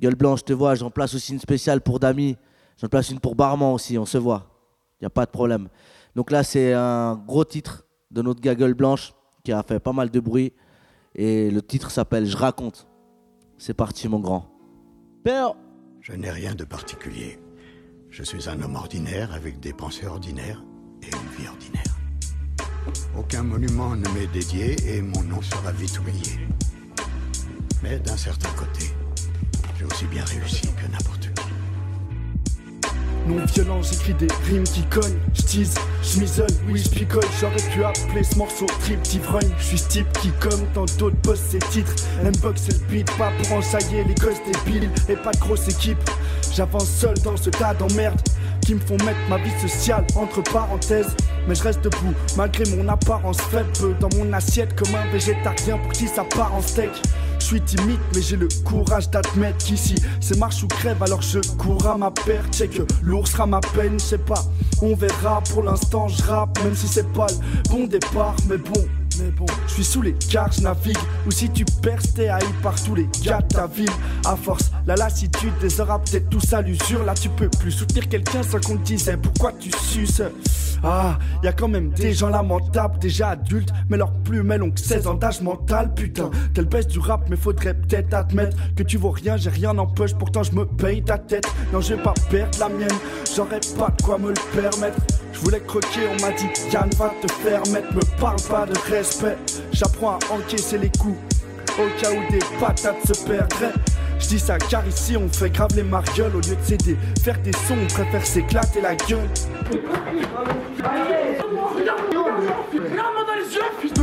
Gueule 0.00 0.14
Blanche, 0.14 0.40
je 0.40 0.44
te 0.44 0.52
vois, 0.54 0.74
j'en 0.74 0.90
place 0.90 1.14
aussi 1.14 1.32
une 1.32 1.40
spéciale 1.40 1.82
pour 1.82 2.00
Dami. 2.00 2.36
J'en 2.80 2.88
place 2.88 3.10
une 3.10 3.20
pour 3.20 3.34
Barman 3.34 3.74
aussi, 3.74 3.98
on 3.98 4.06
se 4.06 4.16
voit. 4.16 4.46
Il 5.00 5.06
a 5.06 5.10
pas 5.10 5.26
de 5.26 5.30
problème. 5.30 5.68
Donc 6.16 6.30
là, 6.30 6.42
c'est 6.42 6.72
un 6.72 7.16
gros 7.16 7.44
titre 7.44 7.84
de 8.10 8.22
notre 8.22 8.40
gars 8.40 8.54
Gueule 8.54 8.74
Blanche 8.74 9.12
qui 9.44 9.52
a 9.52 9.62
fait 9.62 9.78
pas 9.78 9.92
mal 9.92 10.10
de 10.10 10.20
bruit. 10.20 10.54
Et 11.14 11.50
le 11.50 11.60
titre 11.60 11.90
s'appelle 11.90 12.24
Je 12.24 12.36
raconte. 12.36 12.86
C'est 13.58 13.74
parti, 13.74 14.08
mon 14.08 14.20
grand. 14.20 14.50
Père 15.22 15.52
Je 16.00 16.12
n'ai 16.12 16.30
rien 16.30 16.54
de 16.54 16.64
particulier. 16.64 17.38
Je 18.08 18.22
suis 18.22 18.48
un 18.48 18.60
homme 18.62 18.76
ordinaire 18.76 19.32
avec 19.34 19.60
des 19.60 19.74
pensées 19.74 20.06
ordinaires 20.06 20.64
et 21.02 21.06
une 21.06 21.42
vie 21.42 21.48
ordinaire. 21.48 21.98
Aucun 23.18 23.42
monument 23.42 23.94
ne 23.94 24.08
m'est 24.14 24.26
dédié 24.28 24.76
et 24.86 25.02
mon 25.02 25.22
nom 25.24 25.42
sera 25.42 25.72
vite 25.72 25.98
oublié. 26.00 26.48
Mais 27.82 27.98
d'un 27.98 28.16
certain 28.16 28.50
côté, 28.50 28.86
j'ai 29.80 29.86
aussi 29.86 30.04
bien 30.06 30.24
réussi 30.24 30.62
que 30.62 30.92
n'importe 30.92 31.30
qui. 31.34 31.44
Non 33.26 33.44
violent, 33.46 33.82
j'écris 33.82 34.14
des 34.14 34.28
rimes 34.46 34.64
qui 34.64 34.82
cognent. 34.84 35.18
J'tease, 35.32 35.74
j'misole, 36.02 36.50
oui 36.68 36.82
j'picole. 36.82 37.24
J'aurais 37.40 37.62
pu 37.72 37.82
appeler 37.84 38.22
ce 38.22 38.36
morceau 38.36 38.66
trip 38.80 39.00
d'ivrogne. 39.02 39.48
J'suis 39.58 39.78
ce 39.78 39.88
type 39.88 40.12
qui, 40.20 40.30
comme 40.40 40.66
tant 40.74 40.84
d'autres, 40.98 41.16
bosse 41.22 41.40
ses 41.40 41.58
titres. 41.58 41.94
Mbox 42.22 42.68
et 42.68 42.72
le 42.72 42.78
beat, 42.90 43.10
pas 43.16 43.30
pour 43.42 43.56
ensailler 43.56 44.04
les 44.04 44.14
gosses 44.14 44.40
débiles. 44.44 44.90
Et 45.08 45.16
pas 45.16 45.32
de 45.32 45.38
grosse 45.38 45.68
équipe. 45.68 45.98
J'avance 46.54 46.88
seul 46.88 47.14
dans 47.20 47.36
ce 47.36 47.48
tas 47.50 47.74
d'emmerdes 47.74 48.20
qui 48.62 48.74
me 48.74 48.80
font 48.80 48.98
mettre 49.04 49.20
ma 49.30 49.38
vie 49.38 49.60
sociale 49.66 50.04
entre 50.14 50.42
parenthèses. 50.42 51.14
Mais 51.48 51.54
je 51.54 51.62
reste 51.62 51.82
debout 51.82 52.14
malgré 52.36 52.64
mon 52.76 52.86
apparence 52.88 53.40
faible. 53.40 53.70
Dans 53.98 54.10
mon 54.18 54.30
assiette 54.32 54.74
comme 54.76 54.94
un 54.94 55.10
végétarien 55.10 55.78
pour 55.78 55.92
qui 55.92 56.06
ça 56.06 56.24
part 56.24 56.54
en 56.54 56.60
steak. 56.60 56.90
Je 57.40 57.44
suis 57.46 57.60
timide, 57.62 57.98
mais 58.14 58.22
j'ai 58.22 58.36
le 58.36 58.48
courage 58.64 59.10
d'admettre 59.10 59.58
qu'ici 59.58 59.96
c'est 60.20 60.38
marche 60.38 60.62
ou 60.62 60.68
crève, 60.68 61.02
alors 61.02 61.22
je 61.22 61.40
cours 61.56 61.84
à 61.86 61.96
ma 61.96 62.10
perte. 62.10 62.56
Que 62.70 62.82
lourd 63.02 63.26
sera 63.26 63.46
ma 63.46 63.60
peine, 63.60 63.98
je 63.98 64.04
sais 64.04 64.18
pas. 64.18 64.44
On 64.82 64.94
verra, 64.94 65.42
pour 65.52 65.64
l'instant 65.64 66.06
je 66.06 66.22
rappe, 66.22 66.62
même 66.62 66.76
si 66.76 66.86
c'est 66.86 67.10
pas 67.12 67.26
le 67.28 67.68
bon 67.70 67.86
départ, 67.86 68.36
mais 68.48 68.58
bon. 68.58 68.86
Mais 69.18 69.30
bon, 69.32 69.46
je 69.66 69.74
suis 69.74 69.84
sous 69.84 70.02
les 70.02 70.12
cartes, 70.12 70.56
je 70.56 70.62
navigue. 70.62 70.96
Ou 71.26 71.30
si 71.30 71.50
tu 71.50 71.64
perces, 71.82 72.14
t'es 72.14 72.28
haï 72.28 72.44
par 72.62 72.80
tous 72.80 72.94
les 72.94 73.08
gars 73.22 73.40
de 73.40 73.54
ta 73.54 73.66
ville. 73.66 73.90
À 74.24 74.36
force, 74.36 74.70
la 74.86 74.94
lassitude 74.94 75.52
des 75.60 75.80
heures 75.80 76.00
peut-être 76.00 76.30
tout 76.30 76.40
à 76.52 76.62
l'usure. 76.62 77.04
Là, 77.04 77.14
tu 77.14 77.28
peux 77.28 77.48
plus 77.48 77.72
soutenir 77.72 78.08
quelqu'un 78.08 78.42
sans 78.42 78.60
qu'on 78.60 78.76
te 78.76 78.84
dise 78.84 79.12
pourquoi 79.22 79.52
tu 79.52 79.70
suces? 79.82 80.22
Ah, 80.82 81.18
y 81.42 81.48
a 81.48 81.52
quand 81.52 81.68
même 81.68 81.90
des 81.90 82.12
gens 82.12 82.28
lamentables, 82.28 82.98
déjà 82.98 83.30
adultes, 83.30 83.70
mais 83.88 83.96
leurs 83.96 84.12
plumes 84.12 84.50
elles 84.52 84.62
ont 84.62 84.70
que 84.70 84.80
16 84.80 85.06
ans 85.06 85.14
d'âge 85.14 85.40
mental, 85.42 85.92
putain. 85.94 86.30
T'es 86.54 86.62
le 86.62 86.66
best 86.66 86.90
du 86.90 86.98
rap, 86.98 87.28
mais 87.28 87.36
faudrait 87.36 87.74
peut-être 87.74 88.14
admettre 88.14 88.56
que 88.74 88.82
tu 88.82 88.96
vaux 88.96 89.10
rien, 89.10 89.36
j'ai 89.36 89.50
rien 89.50 89.76
en 89.76 89.86
poche, 89.86 90.14
pourtant 90.14 90.42
je 90.42 90.52
me 90.52 90.64
paye 90.64 91.02
ta 91.02 91.18
tête. 91.18 91.46
Non, 91.72 91.80
je 91.80 91.94
vais 91.94 92.02
pas 92.02 92.14
perdre 92.30 92.58
la 92.58 92.68
mienne, 92.68 92.88
j'aurais 93.34 93.60
pas 93.78 93.90
de 93.96 94.02
quoi 94.02 94.18
me 94.18 94.28
le 94.28 94.60
permettre. 94.60 94.98
Je 95.32 95.38
voulais 95.40 95.60
croquer, 95.60 96.00
on 96.08 96.20
m'a 96.22 96.32
dit 96.32 96.48
Yann 96.72 96.88
va 96.96 97.12
te 97.22 97.32
faire 97.32 97.62
mettre, 97.72 97.94
me 97.94 98.20
parle 98.20 98.40
pas 98.48 98.66
de 98.66 98.78
respect. 98.90 99.36
J'apprends 99.72 100.18
à 100.18 100.34
encaisser 100.34 100.78
les 100.78 100.90
coups, 100.98 101.18
au 101.78 102.00
cas 102.00 102.10
où 102.10 102.32
des 102.32 102.40
patates 102.58 103.06
se 103.06 103.24
perdraient. 103.24 103.74
Je 104.20 104.28
dis 104.28 104.38
ça 104.38 104.58
car 104.58 104.86
ici 104.86 105.16
on 105.16 105.28
fait 105.28 105.50
grave 105.50 105.70
les 105.74 105.82
marioles 105.82 106.36
au 106.36 106.40
lieu 106.40 106.54
de 106.54 106.64
céder. 106.64 106.96
Faire 107.22 107.38
des 107.40 107.52
sons, 107.52 107.76
on 107.82 107.86
préfère 107.86 108.24
s'éclater 108.24 108.80
la 108.80 108.94
gueule. 108.94 109.28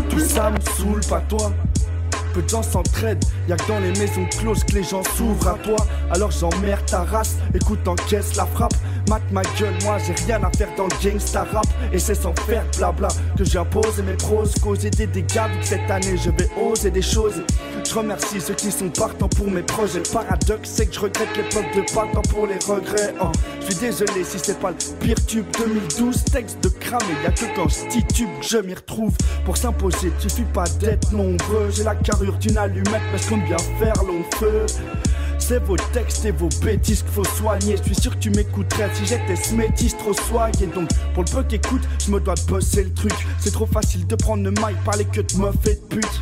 Tout 0.09 0.19
ça 0.19 0.49
me 0.51 0.59
saoule, 0.77 1.01
pas 1.07 1.21
toi. 1.21 1.51
Peu 2.33 2.41
de 2.41 2.49
gens 2.49 2.63
s'entraident, 2.63 3.23
y'a 3.47 3.55
que 3.55 3.67
dans 3.67 3.79
les 3.79 3.91
maisons 3.91 4.27
closes 4.39 4.63
que 4.63 4.73
les 4.73 4.83
gens 4.83 5.03
s'ouvrent 5.15 5.47
à 5.47 5.57
toi. 5.63 5.77
Alors 6.11 6.31
j'emmerde 6.31 6.85
ta 6.85 7.03
race, 7.03 7.37
écoute, 7.53 7.87
encaisse 7.87 8.35
la 8.35 8.45
frappe. 8.45 8.73
Mate 9.07 9.31
ma 9.31 9.41
gueule, 9.59 9.73
moi 9.83 9.97
j'ai 10.05 10.13
rien 10.25 10.43
à 10.43 10.51
faire 10.57 10.69
dans 10.75 10.85
le 10.85 11.09
gangsta 11.09 11.43
rap. 11.51 11.65
Et 11.93 11.99
c'est 11.99 12.15
sans 12.15 12.33
faire 12.45 12.65
blabla 12.77 13.07
que 13.37 13.43
j'impose 13.45 14.01
mes 14.05 14.13
pros, 14.13 14.43
causer 14.61 14.89
des 14.89 15.07
dégâts. 15.07 15.47
Vu 15.53 15.59
que 15.59 15.65
cette 15.65 15.89
année 15.89 16.17
je 16.17 16.29
vais 16.31 16.49
oser 16.61 16.91
des 16.91 17.01
choses. 17.01 17.41
Je 17.87 17.93
remercie 17.93 18.41
ceux 18.41 18.53
qui 18.53 18.69
sont 18.71 18.89
partants 18.89 19.29
pour 19.29 19.49
mes 19.49 19.61
projets. 19.61 19.99
Le 19.99 20.11
paradoxe, 20.11 20.69
c'est 20.69 20.87
que 20.87 20.93
je 20.95 20.99
regrette 20.99 21.37
l'époque 21.37 21.65
de 21.75 21.81
pas 21.93 22.05
temps 22.13 22.21
pour 22.29 22.45
les 22.47 22.55
regrets. 22.67 23.13
hein. 23.21 23.31
Je 23.61 23.65
suis 23.67 23.75
désolé 23.75 24.23
si 24.25 24.37
c'est 24.39 24.59
pas 24.59 24.71
le 24.71 24.77
pire 24.99 25.25
tube 25.25 25.45
2012. 25.57 26.25
Texte 26.25 26.61
de 26.63 26.69
cramé, 26.69 27.05
y'a 27.23 27.31
que 27.31 27.45
quand 27.55 27.69
je 27.69 27.77
je 28.41 28.57
m'y 28.57 28.73
retrouve. 28.73 29.13
Pour 29.45 29.55
s'imposer, 29.55 30.11
suffit 30.19 30.43
pas 30.53 30.65
d'être 30.79 31.11
nombreux. 31.13 31.69
J'ai 31.71 31.83
la 31.83 31.95
carrure 31.95 32.37
d'une 32.37 32.57
allumette, 32.57 33.01
je 33.15 33.29
compte 33.29 33.45
bien 33.45 33.57
faire 33.79 34.03
long 34.03 34.23
feu. 34.37 34.65
C'est 35.47 35.63
vos 35.63 35.77
textes 35.93 36.25
et 36.25 36.31
vos 36.31 36.49
bêtises 36.61 37.03
qu'il 37.03 37.11
faut 37.11 37.23
soigner. 37.23 37.77
Je 37.77 37.83
suis 37.83 37.95
sûr 37.95 38.11
que 38.11 38.19
tu 38.19 38.29
m'écouterais 38.31 38.89
si 38.93 39.05
j'étais 39.05 39.37
ce 39.37 39.55
métis 39.55 39.95
trop 39.97 40.11
soigné. 40.11 40.67
Donc, 40.75 40.89
pour 41.13 41.23
le 41.23 41.31
peu 41.31 41.41
qu'écoute, 41.43 41.83
je 42.05 42.11
me 42.11 42.19
dois 42.19 42.35
bosser 42.49 42.83
le 42.83 42.93
truc. 42.93 43.13
C'est 43.39 43.51
trop 43.51 43.65
facile 43.65 44.05
de 44.05 44.15
prendre 44.17 44.43
le 44.43 44.51
mic, 44.51 44.75
parler 44.83 45.05
que 45.05 45.21
de 45.21 45.37
meuf 45.37 45.55
et 45.65 45.75
de 45.75 45.79
pute. 45.87 46.21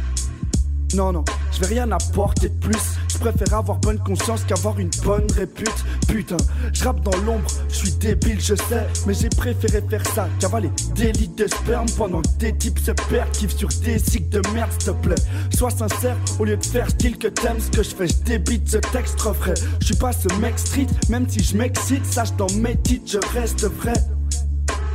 Non, 0.94 1.12
non, 1.12 1.26
je 1.52 1.60
vais 1.60 1.66
rien 1.66 1.92
apporter 1.92 2.50
de 2.50 2.60
plus. 2.60 3.00
Je 3.16 3.20
préfère 3.20 3.58
avoir 3.60 3.78
bonne 3.78 3.98
conscience 4.00 4.44
qu'avoir 4.44 4.78
une 4.78 4.90
bonne 5.04 5.26
répute. 5.36 5.86
Putain, 6.08 6.38
je 6.74 6.84
rappe 6.84 7.02
dans 7.02 7.18
l'ombre, 7.26 7.48
je 7.70 7.76
suis 7.76 7.92
débile, 7.94 8.40
je 8.42 8.56
sais. 8.56 8.86
Mais 9.08 9.14
j'ai 9.14 9.30
préféré 9.30 9.82
faire 9.90 10.06
ça 10.14 10.28
qu'avaler 10.40 10.70
des 10.96 11.14
litres 11.14 11.36
de 11.38 11.48
sperme 11.48 11.88
pendant 11.98 12.22
que 12.22 12.28
des 12.40 12.56
types 12.58 12.78
se 12.78 12.92
perdent. 12.92 13.32
Kiff 13.32 13.56
sur 13.56 13.70
des 13.84 14.00
cycles 14.00 14.30
de 14.30 14.42
merde, 14.54 14.70
s'il 14.74 14.92
te 14.92 14.92
plaît. 14.92 15.16
Sois 15.56 15.72
sincère, 15.72 16.18
au 16.40 16.46
lieu 16.46 16.58
de 16.58 16.66
faire 16.66 16.90
style 16.90 17.18
que 17.18 17.30
t'aimes 17.30 17.60
ce 17.60 17.72
que 17.72 17.84
je 17.84 17.96
fais, 17.96 18.08
je 18.08 18.18
débite 18.26 18.70
ce 18.70 18.78
texte 18.78 19.20
refrais. 19.22 19.54
Je 19.80 19.86
suis 19.86 19.96
pas 19.96 20.12
ce 20.12 20.28
mec 20.42 20.60
street, 20.60 20.88
même 21.10 21.28
si 21.30 21.42
je 21.42 21.56
m'excite, 21.56 22.06
sache 22.06 22.36
dans 22.36 22.52
mes 22.58 22.76
titres, 22.76 23.10
je 23.14 23.40
reste 23.40 23.66
vrai. 23.66 23.94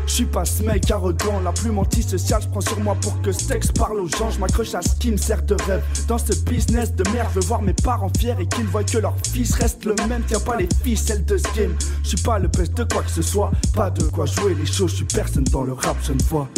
Je 0.06 0.12
suis 0.12 0.24
pas 0.24 0.44
ce 0.44 0.62
mec 0.62 0.90
arrogant, 0.90 1.40
la 1.40 1.52
plume 1.52 1.78
antisociale, 1.78 2.42
je 2.42 2.48
prends 2.48 2.60
sur 2.60 2.80
moi 2.80 2.96
pour 3.00 3.20
que 3.22 3.32
ce 3.32 3.46
texte 3.46 3.76
parle 3.78 4.00
aux 4.00 4.08
gens. 4.08 4.30
Je 4.30 4.40
m'accroche 4.40 4.74
à 4.74 4.82
ce 4.82 4.96
qui 4.96 5.12
me 5.12 5.16
sert 5.16 5.42
de 5.42 5.54
rêve. 5.66 5.82
Dans 6.08 6.18
ce 6.18 6.32
business 6.44 6.94
de 6.94 7.08
merde, 7.10 7.28
je 7.34 7.40
veux 7.40 7.46
voir 7.46 7.62
mes 7.62 7.72
parents 7.72 8.10
fiers 8.18 8.34
et 8.38 8.46
qu'ils 8.46 8.66
voient 8.66 8.84
que 8.84 8.98
leur 8.98 9.14
fils 9.32 9.54
reste 9.54 9.84
le 9.84 9.94
même. 10.08 10.22
Tiens 10.26 10.40
pas 10.40 10.56
les 10.56 10.68
ficelles 10.82 11.24
de 11.24 11.36
ce 11.36 11.46
game. 11.56 11.74
Je 12.02 12.08
suis 12.08 12.22
pas 12.22 12.38
le 12.38 12.48
best 12.48 12.76
de 12.76 12.84
quoi 12.84 13.02
que 13.02 13.10
ce 13.10 13.22
soit. 13.22 13.50
Pas 13.74 13.90
de 13.90 14.02
quoi 14.04 14.26
jouer 14.26 14.54
les 14.54 14.66
choses, 14.66 14.90
je 14.90 14.96
suis 14.96 15.04
personne 15.04 15.44
dans 15.44 15.62
le 15.62 15.72
rap, 15.72 15.96
je 16.02 16.12
ne 16.12 16.22
vois. 16.22 16.48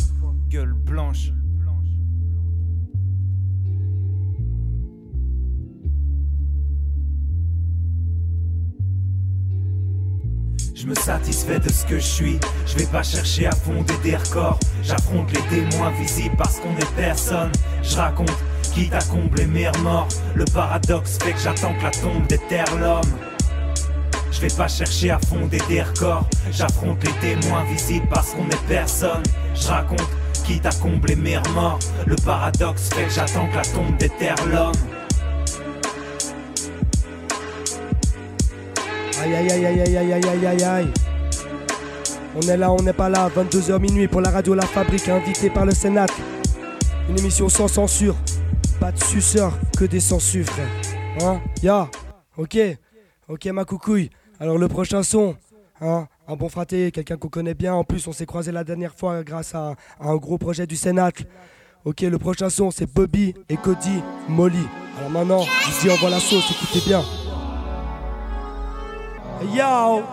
Gueule 0.48 0.72
blanche. 0.72 1.32
Je 10.82 10.88
me 10.88 10.96
satisfais 10.96 11.60
de 11.60 11.70
ce 11.70 11.86
que 11.86 11.94
je 12.00 12.04
suis. 12.04 12.40
Je 12.66 12.76
vais 12.76 12.86
pas 12.86 13.04
chercher 13.04 13.46
à 13.46 13.52
fonder 13.52 13.94
des 14.02 14.16
records. 14.16 14.58
J'affronte 14.82 15.30
les 15.32 15.42
témoins 15.42 15.92
visibles 15.92 16.34
parce 16.36 16.58
qu'on 16.58 16.76
est 16.76 16.94
personne. 16.96 17.52
Je 17.84 17.96
raconte, 17.96 18.32
quitte 18.74 18.92
à 18.92 18.98
combler 19.02 19.46
mes 19.46 19.68
remords. 19.68 20.08
Le 20.34 20.44
paradoxe 20.46 21.18
fait 21.22 21.34
que 21.34 21.38
j'attends 21.38 21.72
que 21.74 21.84
la 21.84 21.90
tombe 21.92 22.26
déterre 22.26 22.64
l'homme. 22.80 23.12
Je 24.32 24.40
vais 24.40 24.56
pas 24.56 24.66
chercher 24.66 25.10
à 25.10 25.20
fonder 25.20 25.58
des 25.68 25.82
records. 25.82 26.28
J'affronte 26.50 26.98
les 27.04 27.30
témoins 27.30 27.62
visibles 27.72 28.08
parce 28.10 28.32
qu'on 28.32 28.48
est 28.48 28.66
personne. 28.66 29.22
Je 29.54 29.68
raconte, 29.68 30.10
quitte 30.44 30.66
à 30.66 30.72
combler 30.72 31.14
mes 31.14 31.38
remords. 31.38 31.78
Le 32.06 32.16
paradoxe 32.16 32.88
fait 32.92 33.04
que 33.04 33.12
j'attends 33.12 33.46
que 33.46 33.54
la 33.54 33.62
tombe 33.62 33.96
déterre 33.98 34.34
l'homme. 34.52 34.72
Aïe 39.22 39.36
aïe 39.36 39.52
aïe 39.52 39.66
aïe 39.66 39.80
aïe 39.80 40.12
aïe 40.12 40.24
aïe 40.26 40.46
aïe 40.46 40.64
aïe. 40.64 40.92
On 42.34 42.40
est 42.40 42.56
là, 42.56 42.72
on 42.72 42.82
n'est 42.82 42.92
pas 42.92 43.08
là, 43.08 43.28
22h 43.28 43.78
minuit 43.78 44.08
pour 44.08 44.20
la 44.20 44.30
radio 44.30 44.52
La 44.52 44.66
Fabrique, 44.66 45.08
invité 45.08 45.48
par 45.48 45.64
le 45.64 45.70
Sénat. 45.70 46.06
Une 47.08 47.16
émission 47.20 47.48
sans 47.48 47.68
censure. 47.68 48.16
Pas 48.80 48.90
de 48.90 48.98
suceur, 48.98 49.56
que 49.78 49.84
des 49.84 50.00
censures, 50.00 50.46
frère. 50.46 50.66
Hein? 51.22 51.40
Ya 51.62 51.88
Ok 52.36 52.58
Ok, 53.28 53.46
ma 53.46 53.64
coucouille. 53.64 54.10
Alors, 54.40 54.58
le 54.58 54.66
prochain 54.66 55.04
son, 55.04 55.36
hein? 55.80 56.08
Un 56.26 56.34
bon 56.34 56.48
fraté, 56.48 56.90
quelqu'un 56.90 57.16
qu'on 57.16 57.28
connaît 57.28 57.54
bien. 57.54 57.74
En 57.74 57.84
plus, 57.84 58.08
on 58.08 58.12
s'est 58.12 58.26
croisé 58.26 58.50
la 58.50 58.64
dernière 58.64 58.96
fois 58.96 59.22
grâce 59.22 59.54
à, 59.54 59.76
un 60.00 60.16
gros 60.16 60.36
projet 60.36 60.66
du 60.66 60.74
Sénat. 60.74 61.12
Ok, 61.84 62.00
le 62.00 62.18
prochain 62.18 62.50
son, 62.50 62.72
c'est 62.72 62.92
Bobby 62.92 63.34
et 63.48 63.56
Cody 63.56 64.02
Molly. 64.28 64.66
Alors 64.98 65.10
maintenant, 65.10 65.42
ici, 65.68 65.88
on 65.88 65.94
voit 65.94 66.10
la 66.10 66.18
sauce, 66.18 66.50
écoutez 66.50 66.84
bien. 66.84 67.04
Yo! 69.50 70.04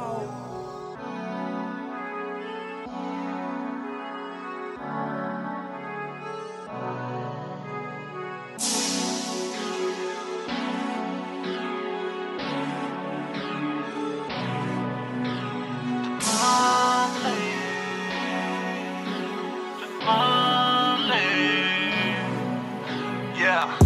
Yeah. 23.37 23.77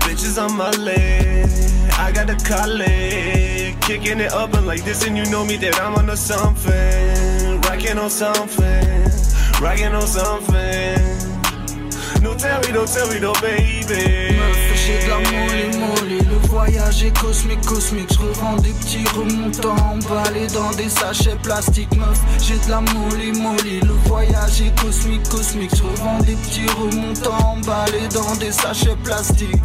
Bitches 0.00 0.40
on 0.40 0.56
my 0.56 0.70
leg. 0.70 1.50
I 1.98 2.12
got 2.12 2.28
the 2.28 2.36
collie. 2.48 3.43
Kicking 3.86 4.20
it 4.20 4.32
up 4.32 4.54
and 4.54 4.66
like 4.66 4.82
this, 4.82 5.06
and 5.06 5.14
you 5.16 5.26
know 5.26 5.44
me 5.44 5.56
that 5.58 5.78
I'm 5.80 5.94
on 5.94 6.16
something. 6.16 7.60
Rocking 7.60 7.98
on 7.98 8.08
something. 8.08 9.10
Rocking 9.60 9.94
on 9.94 10.06
something. 10.06 10.98
No 12.22 12.34
tell 12.34 12.60
me, 12.62 12.72
don't 12.72 12.88
tell 12.88 13.08
me, 13.12 13.20
no 13.20 13.34
baby. 13.42 14.40
J'ai 14.84 14.98
de 15.04 15.08
la 15.08 15.18
molly 15.18 15.78
molly 15.78 16.18
Le 16.18 16.46
voyage 16.48 17.04
est 17.04 17.18
cosmique 17.18 17.64
cosmique 17.64 18.12
Je 18.12 18.18
revends 18.18 18.56
des 18.56 18.72
petits 18.72 19.04
remontants 19.16 19.76
emballés 19.76 20.46
dans 20.48 20.70
des 20.72 20.90
sachets 20.90 21.36
plastiques 21.42 21.94
Meuf, 21.96 22.20
j'ai 22.38 22.58
de 22.58 22.70
la 22.70 22.80
molly 22.80 23.32
molly 23.32 23.80
Le 23.80 23.94
voyage 24.06 24.60
est 24.60 24.78
cosmique 24.78 25.26
cosmique 25.30 25.70
Je 25.74 25.82
revends 25.82 26.18
des 26.18 26.34
petits 26.34 26.66
remontants 26.78 27.56
emballés 27.56 28.08
dans 28.12 28.36
des 28.36 28.52
sachets 28.52 28.96
plastiques 29.02 29.62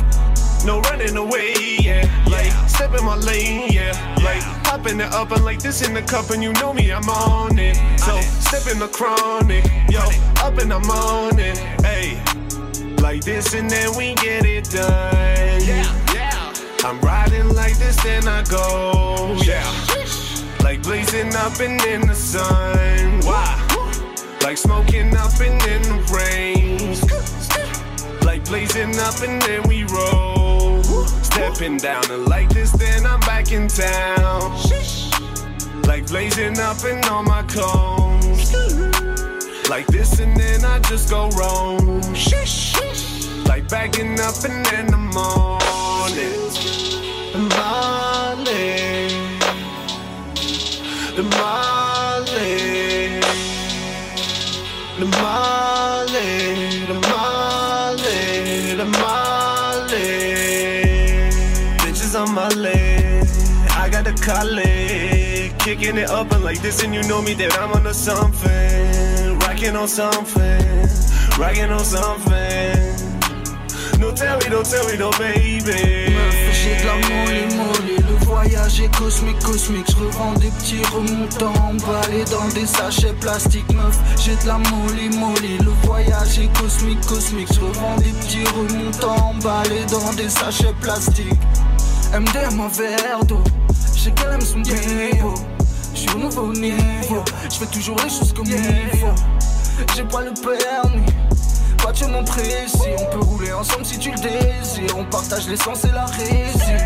No 0.65 0.81
running 0.81 1.15
away, 1.18 1.53
yeah. 1.80 2.06
Like, 2.30 2.52
step 2.69 2.94
in 2.94 3.06
my 3.06 3.15
lane, 3.15 3.72
yeah. 3.72 3.94
Like, 4.23 4.44
popping 4.64 4.99
it 4.99 5.11
up 5.14 5.31
and 5.31 5.44
like 5.44 5.60
this 5.60 5.81
in 5.81 5.94
the 5.94 6.02
cup, 6.02 6.30
and 6.30 6.44
you 6.44 6.53
know 6.53 6.73
me, 6.73 6.91
I'm 6.91 7.10
on 7.10 7.57
it. 7.57 7.76
So, 7.99 8.19
step 8.22 8.72
in 8.72 8.80
the 8.80 8.88
chronic, 8.88 9.65
yo. 9.90 10.02
Up 10.44 10.57
and 10.57 10.73
I'm 10.73 10.90
on 10.90 11.40
it, 11.40 11.57
hey. 11.81 12.22
Like 13.02 13.23
this, 13.23 13.53
and 13.53 13.69
then 13.69 13.95
we 13.98 14.15
get 14.15 14.45
it 14.45 14.69
done. 14.69 15.61
Yeah, 15.61 16.14
yeah. 16.14 16.53
I'm 16.84 16.99
riding 17.02 17.49
like 17.53 17.77
this, 17.77 17.95
then 18.03 18.27
I 18.27 18.44
go, 18.44 19.38
yeah. 19.44 19.65
Like 20.64 20.84
blazing 20.84 21.34
up 21.36 21.60
and 21.60 21.81
in 21.86 22.02
the 22.07 22.14
sun. 22.14 23.22
Why? 23.22 23.56
Like 24.44 24.57
smoking 24.57 25.15
up 25.15 25.40
and 25.40 25.61
in 25.64 25.81
the 25.81 25.99
rain. 26.14 26.95
Like 28.22 28.45
blazing 28.45 28.98
up 28.99 29.22
and 29.22 29.41
then 29.41 29.64
we 29.68 29.84
roll. 29.86 30.39
Stepping 31.31 31.77
down 31.77 32.03
and 32.11 32.27
like 32.27 32.49
this, 32.49 32.72
then 32.72 33.06
I'm 33.06 33.19
back 33.22 33.51
in 33.51 33.68
town. 33.68 34.51
Like 35.84 36.07
blazing 36.07 36.60
up 36.60 36.84
and 36.84 37.06
on 37.06 37.26
my 37.26 37.43
cones. 37.43 38.53
Like 39.69 39.88
this 39.88 40.19
and 40.19 40.35
then 40.35 40.65
I 40.65 40.80
just 40.80 41.10
go 41.10 41.30
wrong. 41.30 42.01
Like 43.47 43.68
backing 43.69 44.19
up 44.19 44.35
and 44.43 44.68
in 44.73 44.88
the 44.88 44.97
morning. 44.97 46.49
The 47.34 47.39
Molly. 47.56 48.80
The 51.15 51.23
Molly. 51.23 53.19
The 54.99 55.06
Molly. 55.06 56.85
The 56.85 56.93
Molly. 57.07 58.76
The. 58.76 58.89
Bitches 58.89 59.28
on 62.20 62.36
my 62.36 62.50
leg. 62.50 63.26
I 63.72 63.90
got 63.90 64.04
the 64.04 64.14
collie. 64.22 65.52
Kicking 65.58 65.98
it 65.98 66.10
up 66.10 66.32
and 66.32 66.44
like 66.44 66.62
this, 66.62 66.84
and 66.84 66.94
you 66.94 67.02
know 67.04 67.22
me 67.22 67.34
that 67.36 67.58
I'm 67.58 67.72
on 67.72 67.94
something. 67.94 69.40
Rocking 69.40 69.76
on 69.76 69.88
something. 69.88 70.88
Rocking 71.40 71.72
on 71.72 71.84
something. 71.84 73.00
No 74.00 74.14
tell 74.14 74.38
me, 74.40 74.50
don't 74.50 74.66
tell 74.66 74.86
me, 74.88 74.98
no 74.98 75.12
baby. 75.12 76.10
J'ai 76.52 76.76
de 76.76 76.86
la 76.86 76.96
molly 76.96 77.56
molly 77.56 77.98
Le 77.98 78.26
voyage 78.26 78.82
est 78.82 78.98
cosmique 78.98 79.40
cosmique 79.40 79.86
Je 79.90 79.96
revends 79.96 80.34
des 80.34 80.50
petits 80.50 80.84
remontants 80.91 81.54
emballés 81.70 82.26
dans 82.26 82.48
des 82.50 82.66
sachets 82.66 83.14
plastiques 83.14 83.72
Meuf, 83.74 83.98
j'ai 84.18 84.36
de 84.36 84.48
la 84.48 84.58
molly 84.58 85.10
molly 85.18 85.58
Le 85.60 85.72
voyage 85.84 86.40
est 86.40 86.52
cosmique 86.60 87.02
cosmique 87.06 87.48
Je 87.54 87.62
revends 87.62 87.96
des 87.98 88.12
petits 88.12 88.44
remontants 88.56 89.30
emballés 89.30 89.86
dans 89.90 90.14
des 90.14 90.30
sachets 90.30 90.74
plastiques 90.82 91.40
MD 92.14 92.38
à 92.38 92.52
ma 92.52 92.68
verre 92.68 93.23
d'eau 93.26 93.41
J'ai 93.95 94.11
qu'elle 94.11 94.34
aime 94.34 94.41
son 94.41 94.60
niveau 94.60 95.34
Je 95.94 95.99
suis 95.99 96.10
au 96.11 96.18
nouveau 96.18 96.52
niveau 96.53 97.23
Je 97.49 97.56
fais 97.56 97.65
toujours 97.68 97.98
les 98.03 98.10
choses 98.10 98.34
comme 98.34 98.48
il 98.48 98.98
faut 98.98 99.94
J'ai 99.95 100.03
pas 100.03 100.22
le 100.22 100.34
permis 100.34 101.06
pas 101.84 101.94
de 101.94 101.98
chemin 101.98 102.23
précis, 102.23 102.90
on 102.98 103.06
peut 103.06 103.26
rouler 103.26 103.53
ensemble 103.53 103.86
si 103.86 103.98
tu 103.98 104.11
le 104.11 104.18
désires. 104.18 104.98
On 104.98 105.06
partage 105.06 105.48
l'essence 105.48 105.86
et 105.86 105.91
la 105.91 106.06
résine. 106.06 106.77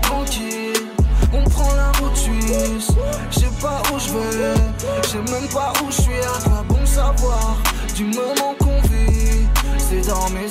Tranquille, 0.00 0.88
on 1.34 1.44
prend 1.50 1.70
la 1.74 1.92
route 1.98 2.16
suisse. 2.16 2.88
Je 3.30 3.40
sais 3.40 3.50
pas 3.60 3.82
où 3.92 3.98
je 3.98 4.10
vais, 4.10 4.54
je 5.02 5.08
sais 5.08 5.32
même 5.32 5.48
pas 5.52 5.72
où 5.84 5.90
je 5.90 6.00
suis. 6.00 6.14
À 6.14 6.48
quoi 6.48 6.64
bon 6.66 6.86
savoir 6.86 7.58
du 7.94 8.04
moment 8.04 8.54
qu'on 8.58 8.80
vit? 8.88 9.46
C'est 9.76 10.08
dans 10.08 10.30
mes 10.30 10.48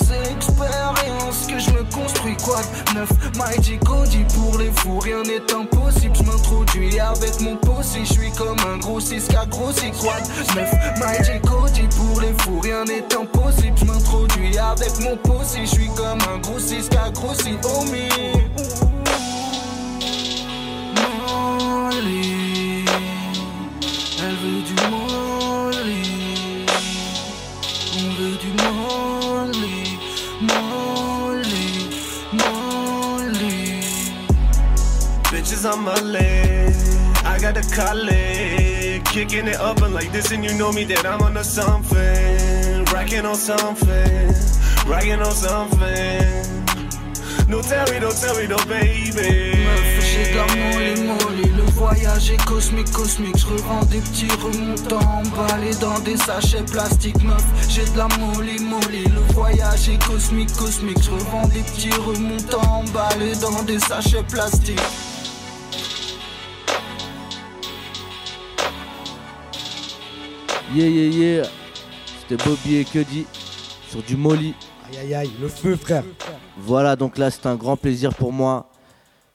Quad 2.52 2.66
9, 2.94 3.08
Mighty 3.38 3.78
Cody 3.78 4.24
pour 4.34 4.58
les 4.58 4.70
fous, 4.72 4.98
rien 4.98 5.22
n'est 5.22 5.54
impossible. 5.54 6.14
Je 6.14 6.22
m'introduis 6.22 7.00
avec 7.00 7.40
mon 7.40 7.56
posse, 7.56 7.96
je 7.98 8.04
suis 8.04 8.30
comme 8.32 8.58
un 8.70 8.76
gros 8.76 9.00
6 9.00 9.26
qui 9.26 9.36
a 9.36 9.46
grossi. 9.46 9.90
Quad 9.92 10.22
9, 10.54 10.98
Mighty 10.98 11.40
Cody 11.48 11.88
pour 11.96 12.20
les 12.20 12.34
fous, 12.42 12.60
rien 12.60 12.84
n'est 12.84 13.06
impossible. 13.14 13.74
Je 13.78 13.84
m'introduis 13.86 14.58
avec 14.58 15.00
mon 15.00 15.16
posse, 15.16 15.56
je 15.58 15.64
suis 15.64 15.88
comme 15.96 16.18
un 16.30 16.38
gros 16.40 16.58
6 16.58 16.90
qui 16.90 16.96
a 16.98 17.08
grossi. 17.08 17.56
Homie. 17.64 18.10
Molly, 20.94 22.31
Leg. 35.80 36.74
I 37.24 37.38
got 37.40 37.54
the 37.54 37.62
collie. 37.74 39.00
kicking 39.12 39.46
it 39.46 39.60
up 39.60 39.80
and 39.82 39.94
like 39.94 40.10
this, 40.12 40.30
and 40.32 40.44
you 40.44 40.52
know 40.54 40.72
me 40.72 40.84
that 40.84 41.04
I'm 41.06 41.20
on 41.22 41.34
the 41.34 41.42
something, 41.42 42.84
racking 42.92 43.24
on 43.24 43.34
something, 43.34 44.34
racking 44.86 45.20
on 45.20 45.32
something. 45.32 46.62
No 47.48 47.60
tell 47.60 47.86
me, 47.92 48.00
don't 48.00 48.16
tell 48.16 48.36
me, 48.36 48.46
no 48.46 48.56
baby. 48.68 49.52
J'ai 50.00 50.32
de 50.32 50.36
la 50.36 50.46
molly 50.46 51.02
molly. 51.04 51.48
Le 51.56 51.62
voyage 51.72 52.30
est 52.30 52.44
cosmique, 52.46 52.90
cosmique. 52.92 53.36
Je 53.36 53.46
revends 53.46 53.84
des 53.84 54.00
petits 54.00 54.32
remontants 54.42 55.22
emballés 55.22 55.74
dans 55.80 55.98
des 56.00 56.16
sachets 56.16 56.64
plastiques. 56.64 57.22
Meuf, 57.22 57.44
j'ai 57.68 57.84
de 57.84 57.98
la 57.98 58.08
molly 58.18 58.58
molly. 58.60 59.04
Le 59.04 59.20
voyage 59.34 59.88
est 59.88 60.02
cosmique, 60.06 60.52
cosmique. 60.56 61.02
Je 61.02 61.10
revends 61.10 61.46
des 61.48 61.60
petits 61.60 61.92
remontants 61.92 62.82
emballés 62.82 63.36
dans 63.36 63.62
des 63.64 63.78
sachets 63.78 64.22
plastiques. 64.22 64.80
Yeah, 70.74 70.88
yeah, 70.88 71.08
yeah. 71.10 71.46
C'était 72.20 72.42
Bobby 72.42 72.76
et 72.76 72.84
Cuddy 72.84 73.26
sur 73.88 74.02
du 74.02 74.16
Molly. 74.16 74.54
Aïe, 74.88 74.98
aïe, 74.98 75.14
aïe, 75.14 75.30
le 75.40 75.48
feu, 75.48 75.76
frère. 75.76 76.02
Voilà, 76.56 76.96
donc 76.96 77.18
là, 77.18 77.30
c'est 77.30 77.46
un 77.46 77.56
grand 77.56 77.76
plaisir 77.76 78.14
pour 78.14 78.32
moi. 78.32 78.70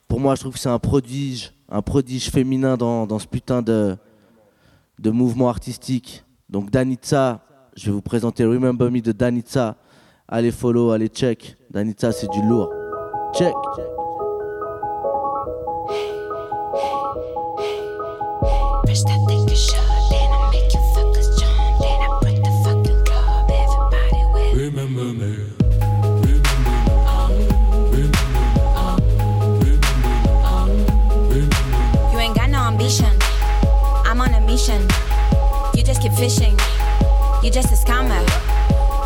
Pour 0.08 0.18
moi, 0.18 0.34
je 0.34 0.40
trouve 0.40 0.54
que 0.54 0.58
c'est 0.58 0.68
un 0.68 0.78
prodige, 0.78 1.52
un 1.68 1.82
prodige 1.82 2.30
féminin 2.30 2.76
dans, 2.76 3.06
dans 3.06 3.18
ce 3.20 3.26
putain 3.26 3.62
de, 3.62 3.96
de 4.98 5.10
mouvement 5.10 5.48
artistique. 5.48 6.24
Donc, 6.48 6.70
Danitza, 6.70 7.40
je 7.76 7.86
vais 7.86 7.92
vous 7.92 8.02
présenter 8.02 8.44
Remember 8.44 8.90
Me 8.90 9.00
de 9.00 9.12
Danitza. 9.12 9.76
Allez 10.26 10.50
follow, 10.50 10.90
allez 10.90 11.08
check. 11.08 11.56
Danitza, 11.70 12.10
c'est 12.10 12.30
du 12.30 12.42
lourd. 12.42 12.70
Check. 13.34 13.54
Fishing. 36.18 36.58
You 37.44 37.50
just 37.50 37.70
a 37.70 37.76
scammer. 37.78 38.20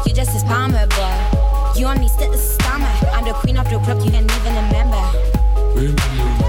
You 0.07 0.15
just 0.15 0.31
a 0.35 0.41
spammer, 0.45 0.89
boy. 0.89 1.79
You 1.79 1.87
only 1.87 2.09
sit 2.09 2.29
a 2.29 2.39
scammer. 2.39 2.89
I'm 3.13 3.25
the 3.27 3.35
queen 3.35 3.59
of 3.59 3.69
the 3.69 3.79
club, 3.81 4.01
you 4.03 4.11
can't 4.11 4.25
even 4.25 4.55
remember. 4.55 4.97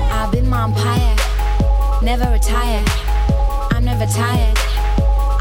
I've 0.09 0.31
been 0.31 0.47
my 0.47 0.63
empire. 0.63 1.15
Never 2.01 2.31
retire. 2.31 2.81
I'm 3.71 3.83
never 3.83 4.05
tired. 4.05 4.57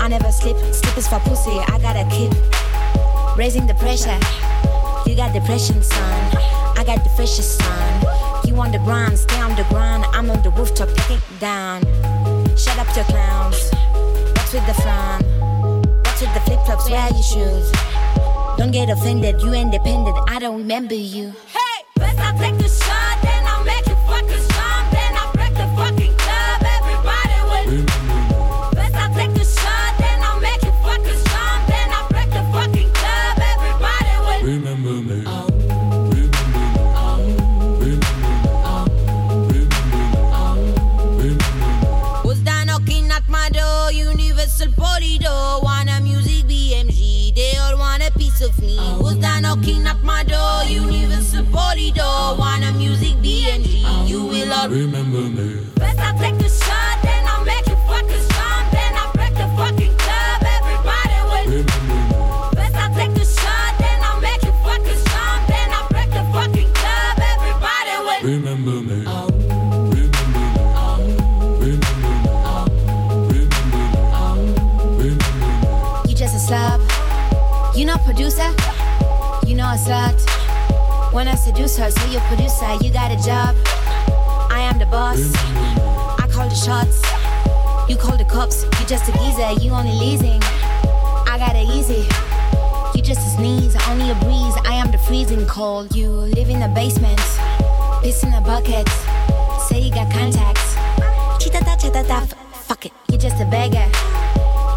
I 0.03 0.09
never 0.11 0.32
sleep. 0.32 0.57
Sleep 0.74 0.97
is 0.99 1.07
for 1.07 1.20
pussy. 1.20 1.57
I 1.70 1.78
got 1.78 1.94
a 1.94 2.05
kid. 2.11 2.35
Raising 3.39 3.69
the 3.69 3.74
pressure. 3.74 4.19
You 5.09 5.15
got 5.15 5.32
depression, 5.32 5.85
son. 5.85 6.36
I 6.77 6.82
got 6.85 7.05
the 7.05 7.11
freshest 7.11 7.59
son. 7.59 8.03
You 8.44 8.57
on 8.57 8.73
the 8.73 8.78
grind, 8.78 9.16
stay 9.16 9.40
on 9.40 9.55
the 9.55 9.65
grind. 9.70 10.05
I'm 10.07 10.28
on 10.31 10.43
the 10.43 10.51
rooftop, 10.51 10.89
it 10.89 11.20
down. 11.39 11.82
Shut 12.57 12.77
up 12.77 12.89
your 12.97 13.05
clowns. 13.05 13.70
What's 14.52 14.68
with 14.68 14.76
the 14.76 14.82
frown? 14.82 15.22
What's 16.04 16.20
with 16.20 16.34
the 16.34 16.40
flip 16.40 16.60
flops? 16.66 16.90
Where 16.90 17.00
are 17.00 17.08
your 17.08 17.22
shoes? 17.22 17.72
Don't 18.58 18.70
get 18.70 18.90
offended, 18.90 19.40
you 19.40 19.54
independent. 19.54 20.14
I 20.28 20.38
don't 20.40 20.58
remember 20.58 20.94
you. 20.94 21.32
Hey, 21.46 21.84
best 21.96 22.18
I 22.18 22.36
take 22.36 22.58
the 22.58 22.68
shot, 22.68 22.91
Producer. 78.23 78.55
You 79.49 79.57
know 79.57 79.65
a 79.66 79.74
slut. 79.74 80.15
When 81.12 81.27
I 81.27 81.35
seduce 81.35 81.77
her, 81.78 81.90
so 81.90 82.07
you 82.07 82.20
producer, 82.31 82.73
you 82.81 82.93
got 82.93 83.11
a 83.11 83.16
job. 83.16 83.57
I 84.49 84.61
am 84.61 84.78
the 84.78 84.86
boss. 84.86 85.19
I 86.23 86.28
call 86.31 86.49
the 86.49 86.55
shots. 86.55 87.03
You 87.90 87.97
call 87.97 88.16
the 88.16 88.24
cops. 88.24 88.62
You 88.62 88.86
just 88.86 89.09
a 89.09 89.12
geezer. 89.19 89.61
You 89.61 89.73
only 89.73 89.90
leasing. 89.99 90.40
I 91.27 91.35
got 91.36 91.57
it 91.57 91.66
easy. 91.74 92.07
You 92.94 93.03
just 93.03 93.27
a 93.27 93.31
sneeze. 93.36 93.74
Only 93.89 94.12
a 94.12 94.15
breeze. 94.15 94.55
I 94.70 94.74
am 94.74 94.93
the 94.93 94.99
freezing 94.99 95.44
cold. 95.49 95.93
You 95.97 96.09
live 96.09 96.49
in 96.49 96.61
the 96.61 96.69
basement. 96.69 97.19
Piss 98.05 98.23
in 98.23 98.32
a 98.35 98.40
bucket. 98.40 98.89
Say 99.66 99.81
you 99.81 99.90
got 99.93 100.12
contacts. 100.12 100.77
Chitata 101.43 101.74
chatata. 101.74 102.23
f- 102.23 102.35
Fuck 102.69 102.86
it. 102.86 102.93
You 103.11 103.19
just 103.19 103.43
a 103.43 103.47
beggar. 103.47 103.90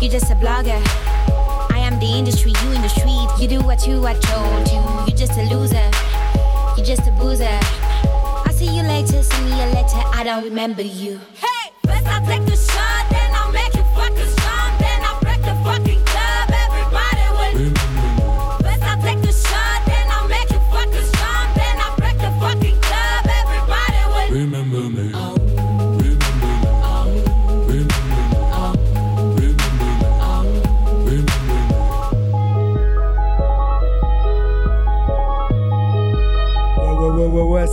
You 0.01 0.09
just 0.09 0.31
a 0.31 0.35
blogger. 0.35 0.81
The 2.05 2.11
industry, 2.11 2.53
you 2.61 2.71
in 2.73 2.83
the 2.83 2.87
street. 2.87 3.27
You 3.39 3.47
do 3.47 3.65
what 3.65 3.87
you 3.87 4.05
I 4.05 4.13
told 4.13 4.67
you. 4.69 4.79
you're 5.07 5.17
just 5.17 5.35
a 5.39 5.43
loser. 5.49 5.89
you're 6.77 6.85
just 6.85 7.07
a 7.07 7.11
boozer. 7.17 7.59
I'll 8.45 8.53
see 8.53 8.67
you 8.67 8.83
later, 8.83 9.23
send 9.23 9.45
me 9.45 9.53
a 9.53 9.73
letter. 9.73 10.03
I 10.13 10.23
don't 10.23 10.43
remember 10.43 10.83
you. 10.83 11.19
Hey, 11.33 11.71
best 11.81 12.05
I 12.05 12.23
take 12.27 12.45
the 12.45 12.55
shot, 12.55 12.74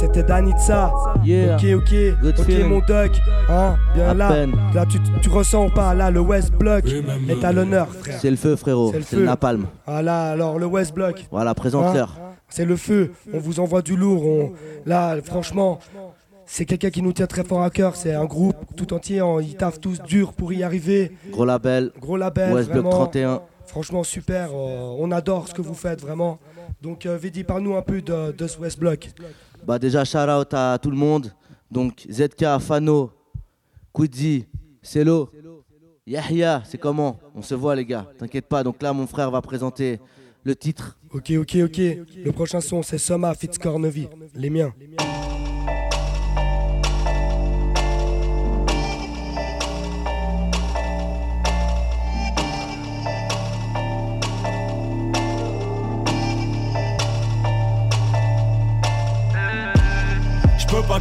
c'était 0.03 0.23
Danitza. 0.25 0.93
Yeah. 1.25 1.55
Ok, 1.57 1.65
ok. 1.77 1.95
Good 2.21 2.39
ok, 2.41 2.45
feeling. 2.45 2.67
mon 2.67 2.79
duck. 2.81 3.13
Hein, 3.49 3.77
bien 3.95 4.09
À 4.09 4.15
là. 4.15 4.29
peine. 4.29 4.53
Là, 4.75 4.85
tu, 4.91 4.99
tu 5.23 5.29
ressens 5.29 5.69
pas. 5.71 5.95
Là, 5.95 6.11
le 6.11 6.21
West 6.21 6.53
Block 6.55 6.85
est 7.29 7.45
à 7.45 7.53
l'honneur, 7.53 7.89
frère. 7.95 8.19
C'est 8.21 8.31
le 8.31 8.37
feu, 8.37 8.57
frérot. 8.57 8.93
C'est 9.05 9.17
le 9.17 9.25
napalm. 9.25 9.67
Ah 9.87 10.03
là, 10.03 10.31
alors, 10.33 10.59
le 10.59 10.67
West 10.67 10.93
Block. 10.93 11.25
Voilà, 11.31 11.55
présente-leur. 11.55 12.17
Hein, 12.21 12.35
C'est 12.49 12.65
le 12.65 12.77
feu. 12.77 13.13
On 13.33 13.39
vous 13.39 13.61
envoie 13.61 13.81
du 13.83 13.97
lourd. 13.97 14.27
On... 14.27 14.53
Là, 14.87 15.17
franchement, 15.23 15.79
c'est 16.47 16.65
quelqu'un 16.65 16.91
qui 16.91 17.03
nous 17.03 17.13
tient 17.13 17.27
très 17.29 17.45
fort 17.45 17.63
à 17.63 17.71
cœur. 17.71 17.95
C'est 17.95 18.13
un 18.15 18.25
groupe 18.25 18.57
tout 18.77 18.93
entier. 18.95 19.23
on- 19.23 19.39
Ils 19.39 19.57
taffent 19.57 19.81
tous 19.81 20.03
dur 20.03 20.33
pour 20.33 20.53
y 20.53 20.65
arriver. 20.65 21.13
Gros 21.31 21.45
label. 21.45 21.93
Gros 22.01 22.17
label. 22.17 22.53
West 22.53 22.71
Block 22.73 22.83
vraiment. 22.87 22.91
31. 23.07 23.41
Franchement, 23.67 24.03
super. 24.03 24.49
euh, 24.53 24.97
on 24.99 25.13
adore 25.13 25.47
ce 25.49 25.55
que 25.55 25.63
vous 25.63 25.75
faites, 25.75 26.01
vraiment. 26.03 26.39
Donc, 26.83 27.07
euh, 27.07 27.17
Vedi, 27.17 27.45
parle-nous 27.45 27.77
un 27.77 27.83
peu 27.83 28.03
de, 28.03 28.33
de 28.33 28.47
ce 28.49 28.59
West 28.59 28.81
Block. 28.81 29.09
Bah 29.67 29.79
déjà 29.79 30.05
shout 30.05 30.19
out 30.19 30.53
à 30.53 30.79
tout 30.81 30.91
le 30.91 30.97
monde. 30.97 31.33
Donc 31.71 32.07
ZK, 32.11 32.59
Fano, 32.61 33.11
Quidzi, 33.93 34.47
Celo, 34.83 35.31
Yahya, 36.07 36.63
c'est 36.67 36.79
comment? 36.79 37.19
On 37.35 37.43
se 37.43 37.55
voit 37.55 37.77
les 37.77 37.87
gars, 37.87 38.07
t'inquiète 38.19 38.47
pas. 38.47 38.65
Donc 38.65 38.83
là 38.83 38.93
mon 38.93 39.07
frère 39.07 39.31
va 39.31 39.41
présenter 39.41 40.01
le 40.45 40.57
titre. 40.57 40.99
Ok, 41.11 41.31
ok, 41.39 41.57
ok. 41.65 41.79
Le 41.79 42.33
prochain 42.33 42.61
son, 42.61 42.83
c'est 42.83 42.99
Soma 42.99 43.35
Fitzcornevi. 43.35 44.09
Les 44.35 44.51
miens. 44.51 44.73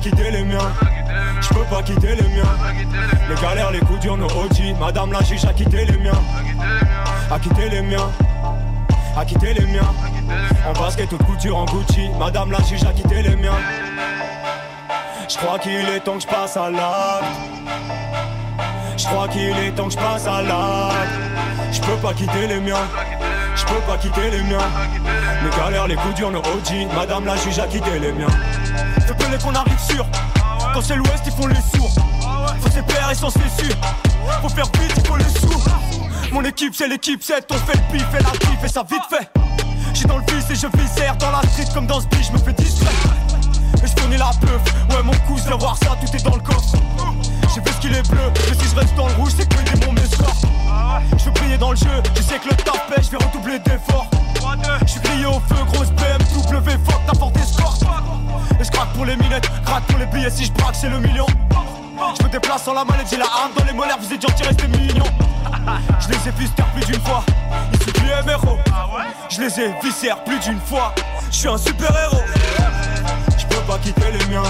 Quitter 0.02 0.32
les 0.32 0.44
miens. 0.44 0.74
Je 1.42 1.50
peux 1.50 1.64
pas 1.66 1.84
quitter 1.84 2.16
les 2.16 2.28
miens. 2.30 2.58
Les 3.30 3.36
galères, 3.42 3.72
les 3.72 3.80
coups 3.80 4.00
durs, 4.00 4.18
nos 4.18 4.26
OG. 4.26 4.78
Madame 4.80 5.12
la 5.12 5.22
juge 5.22 5.46
a 5.46 5.54
quitté 5.54 5.86
les 5.86 5.98
miens. 5.98 6.20
A 7.32 7.40
quitté 7.40 7.70
les 7.70 7.82
miens. 7.82 8.10
A 9.16 9.26
quitté 9.26 9.54
les 9.54 9.66
miens. 9.66 9.94
En 10.68 10.74
basket, 10.74 11.10
toute 11.10 11.24
couture 11.24 11.58
en 11.58 11.66
Gucci. 11.66 12.10
Madame 12.20 12.52
la 12.52 12.62
juge 12.64 12.84
a 12.84 12.94
quitté 12.94 13.22
les 13.22 13.36
miens. 13.36 13.58
Je 15.30 15.38
crois 15.38 15.60
qu'il 15.60 15.72
est 15.72 16.00
temps 16.02 16.16
que 16.16 16.24
je 16.24 16.28
passe 16.28 16.58
à 16.58 16.70
l'acte. 16.70 17.26
Je 19.02 19.08
crois 19.08 19.28
qu'il 19.28 19.42
est 19.42 19.72
temps 19.72 19.88
que 19.88 19.94
je 19.94 19.98
passe 19.98 20.28
à 20.28 20.44
l'acte. 20.44 21.10
Je 21.72 21.82
peux 21.82 21.98
pas 22.04 22.14
quitter 22.14 22.46
les 22.46 22.60
miens. 22.60 22.88
Je 23.56 23.66
peux 23.66 23.82
pas 23.88 23.98
quitter 23.98 24.30
les 24.30 24.44
miens. 24.44 24.70
Les 25.44 25.50
galères, 25.58 25.88
les 25.88 25.96
coups 25.96 26.14
durs, 26.14 26.30
nos 26.30 26.38
OG. 26.38 26.88
Madame 26.96 27.26
la 27.26 27.36
juge 27.36 27.58
a 27.58 27.66
quitté 27.66 27.98
les 28.00 28.12
miens. 28.12 28.28
Je 29.08 29.14
connais 29.14 29.40
qu'on 29.40 29.56
arrive 29.56 29.80
sûr. 29.80 30.06
Quand 30.76 30.82
c'est 30.82 30.98
l'ouest, 30.98 31.24
ils 31.26 31.32
font 31.32 31.48
les 31.48 31.56
sourds. 31.56 31.96
Faut 32.60 32.70
ses 32.70 32.84
pères 32.84 33.10
et 33.10 33.16
sans 33.16 33.32
ses 33.32 33.40
sûr. 33.40 33.76
Faut 34.40 34.50
faire 34.50 34.70
vite, 34.80 34.94
il 34.96 35.08
faut 35.08 35.18
les 35.18 35.24
sous. 35.24 35.64
Mon 36.32 36.44
équipe, 36.44 36.76
c'est 36.76 36.88
l'équipe 36.88 37.24
7. 37.24 37.48
On 37.50 37.56
fait 37.56 37.78
le 37.78 37.98
pif 37.98 38.06
et 38.20 38.24
la 38.24 38.30
pif 38.30 38.64
et 38.64 38.68
ça 38.68 38.84
vite 38.84 39.02
fait. 39.10 39.28
J'suis 39.96 40.06
dans 40.06 40.20
le 40.20 40.26
vice 40.32 40.46
et 40.52 40.56
je 40.56 40.68
viscère 40.78 41.18
dans 41.18 41.32
la 41.32 41.42
street 41.50 41.74
comme 41.74 41.88
dans 41.88 42.02
ce 42.02 42.06
je 42.22 42.32
me 42.34 42.38
fais 42.38 42.54
distrait. 42.54 42.92
Et 43.84 43.88
je 43.88 44.02
fournis 44.02 44.18
la 44.18 44.32
peuf. 44.40 44.62
Ouais, 44.90 45.04
mon 45.04 45.14
cousin, 45.28 45.48
viens 45.48 45.58
voir 45.58 45.78
ça, 45.78 45.98
tout 46.00 46.16
est 46.16 46.24
dans 46.24 46.36
le 46.36 46.42
coffre. 46.42 46.78
J'ai 47.54 47.62
vu 47.62 47.68
ce 47.76 47.82
qu'il 47.82 47.94
est 47.94 48.10
bleu, 48.10 48.32
mais 48.36 48.58
si 48.58 48.70
je 48.70 48.76
reste 48.80 48.96
dans 48.96 49.08
le 49.08 49.14
rouge, 49.16 49.32
c'est 49.38 49.48
que 49.48 49.58
les 49.58 49.80
démons 49.80 49.94
me. 49.94 50.02
Je 51.18 51.26
veux 51.26 51.32
briller 51.32 51.58
dans 51.58 51.72
le 51.72 51.78
jeu, 51.78 52.02
tu 52.16 52.24
sais 52.24 52.40
que 52.40 52.50
le 52.50 52.56
paie, 52.56 53.02
je 53.02 53.12
vais 53.12 53.24
redoubler 53.24 53.60
d'efforts. 53.60 54.08
Je 54.82 54.92
suis 54.92 55.26
au 55.26 55.40
feu, 55.40 55.64
grosse 55.72 55.92
BMW, 55.92 56.72
fuck, 56.86 57.02
t'as 57.06 57.18
fort 57.18 57.32
escorte. 57.36 57.84
Et 58.60 58.64
je 58.64 58.72
craque 58.72 58.94
pour 58.94 59.06
les 59.06 59.16
minettes, 59.16 59.50
craque 59.66 59.84
pour 59.86 60.00
les 60.00 60.06
billets, 60.08 60.30
si 60.30 60.46
je 60.46 60.52
braque, 60.52 60.76
c'est 60.76 60.90
le 60.90 61.00
million. 61.00 61.26
Je 62.18 62.24
me 62.24 62.30
déplace 62.30 62.64
sans 62.64 62.74
la 62.74 62.84
mallette, 62.84 63.08
j'ai 63.10 63.18
la 63.18 63.26
arme 63.26 63.52
dans 63.58 63.64
les 63.64 63.74
molaires, 63.74 63.98
vous 64.02 64.14
êtes 64.14 64.22
gentil, 64.22 64.44
restez 64.44 64.68
mignons. 64.68 65.06
Je 66.00 66.08
les 66.08 66.28
ai 66.28 66.32
viscères 66.32 66.66
plus 66.74 66.86
d'une 66.86 67.02
fois, 67.02 67.24
ici 67.74 67.92
du 67.92 68.06
MRO. 68.26 68.58
Je 69.30 69.42
les 69.42 69.60
ai 69.60 69.74
viscères 69.84 70.24
plus 70.24 70.40
d'une 70.40 70.60
fois, 70.60 70.94
je 71.30 71.36
suis 71.36 71.48
un 71.48 71.58
super 71.58 71.92
héros. 71.92 72.24
Peux 73.62 73.74
pas 73.74 73.78
quitter 73.78 74.12
les 74.12 74.26
miens. 74.26 74.44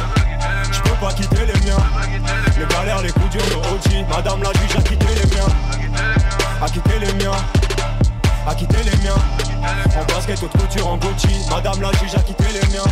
Je 0.72 0.80
peux 0.80 0.96
pas 0.96 1.12
quitter 1.12 1.46
les 1.46 1.60
miens. 1.66 1.78
Les 2.58 2.66
galères, 2.74 3.02
les 3.02 3.12
coups 3.12 3.30
durs, 3.30 3.42
nos 3.52 3.76
OG. 3.76 4.06
Madame 4.10 4.42
la 4.42 4.54
juge 4.54 4.76
a 4.78 4.82
quitté 4.82 5.06
les 5.16 5.36
miens. 5.36 5.48
A 6.62 6.70
quitté 6.70 7.00
les 7.00 7.14
miens. 7.22 7.32
A 8.48 8.56
quitté 8.56 8.78
les 8.78 8.98
miens. 9.04 9.16
En 10.00 10.06
basket, 10.14 10.42
haute 10.42 10.52
couture, 10.58 10.88
en 10.88 10.98
Gucci. 10.98 11.28
Madame 11.50 11.82
la 11.82 11.92
juge 12.00 12.16
a 12.16 12.20
quitté 12.20 12.46
les 12.54 12.68
miens. 12.74 12.86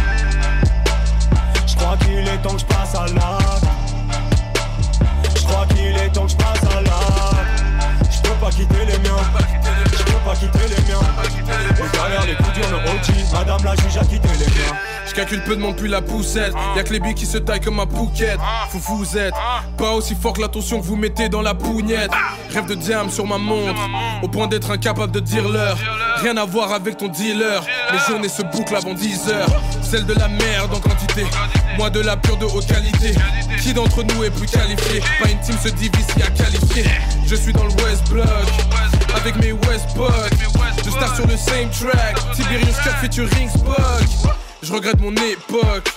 Je 1.66 1.76
crois 1.76 1.96
qu'il 1.98 2.28
est 2.28 2.38
temps 2.42 2.54
que 2.54 2.60
je 2.60 2.66
passe 2.66 2.96
à 2.96 3.06
l'acte. 3.08 3.66
Je 5.38 5.44
crois 5.44 5.66
qu'il 5.68 5.98
est 5.98 6.10
temps 6.10 6.26
que 6.26 6.32
je 6.32 6.36
passe 6.36 6.64
à 6.76 6.82
l'acte. 6.82 8.12
Je 8.12 8.30
peux 8.30 8.36
pas 8.36 8.50
quitter 8.50 8.86
les 8.86 9.00
miens. 9.00 9.24
Je 9.86 10.04
peux 10.04 10.20
pas 10.26 10.36
quitter 10.36 10.68
les 10.68 10.92
miens. 10.92 11.00
Les 11.78 11.98
galères, 11.98 12.26
les 12.26 12.36
coups 12.36 12.54
durs, 12.54 12.70
nos 12.72 12.92
OG. 12.92 13.32
Madame 13.32 13.64
la 13.64 13.76
juge 13.76 13.98
a 13.98 14.04
quitté 14.04 14.28
les 14.38 14.48
miens. 14.48 14.99
Je 15.10 15.16
calcule 15.16 15.44
peu 15.44 15.56
de 15.56 15.62
monde 15.62 15.76
puis 15.76 15.90
la 15.90 16.02
poussette. 16.02 16.54
Y'a 16.76 16.84
que 16.84 16.94
les 16.94 17.00
billes 17.00 17.16
qui 17.16 17.26
se 17.26 17.38
taillent 17.38 17.60
comme 17.60 17.80
un 17.80 17.86
bouquette. 17.86 18.40
Faut 18.70 18.96
vous 18.96 19.18
êtes 19.18 19.34
pas 19.78 19.92
aussi 19.92 20.16
fort 20.16 20.34
que 20.34 20.42
l'attention 20.42 20.80
que 20.80 20.86
vous 20.86 20.96
mettez 20.96 21.30
dans 21.30 21.42
la 21.42 21.56
pougnette. 21.56 22.12
Rêve 22.54 22.68
de 22.68 22.76
diam 22.76 23.10
sur 23.10 23.26
ma 23.26 23.38
montre, 23.38 23.80
au 24.22 24.28
point 24.28 24.48
d'être 24.48 24.72
incapable 24.72 25.12
de 25.12 25.20
dire 25.20 25.48
l'heure. 25.48 25.78
Rien 26.22 26.38
à 26.38 26.46
voir 26.46 26.72
avec 26.74 26.98
ton 26.98 27.08
dealer. 27.08 27.64
Les 27.92 28.00
journées 28.08 28.30
se 28.30 28.44
bouclent 28.44 28.76
avant 28.76 28.94
10 28.94 29.30
heures. 29.30 29.50
Celle 29.82 30.06
de 30.06 30.14
la 30.14 30.28
merde 30.28 30.74
en 30.74 30.80
quantité, 30.80 31.26
moi 31.78 31.90
de 31.90 32.02
la 32.02 32.16
pure 32.16 32.38
de 32.38 32.46
haute 32.46 32.68
qualité. 32.68 33.14
Qui 33.62 33.74
d'entre 33.74 34.04
nous 34.04 34.24
est 34.24 34.30
plus 34.30 34.48
qualifié? 34.48 35.02
Pas 35.22 35.30
une 35.30 35.40
team 35.40 35.58
se 35.64 35.70
divise 35.70 36.06
si 36.16 36.22
à 36.22 36.30
qualifier. 36.30 36.86
Je 37.26 37.36
suis 37.36 37.54
dans 37.54 37.66
le 37.66 37.74
West 37.84 38.08
Block 38.10 38.28
avec 39.16 39.36
mes 39.38 39.54
West 39.54 39.88
Bucks. 39.96 40.14
Je 40.86 40.90
start 40.92 41.16
sur 41.16 41.28
le 41.28 41.38
same 41.38 41.70
track. 41.72 42.18
Tiberius 42.36 42.78
Cut 42.84 42.96
featuring 43.02 43.50
Spock. 43.50 44.38
Je 44.62 44.74
regrette 44.74 45.00
mon 45.00 45.14
époque. 45.14 45.90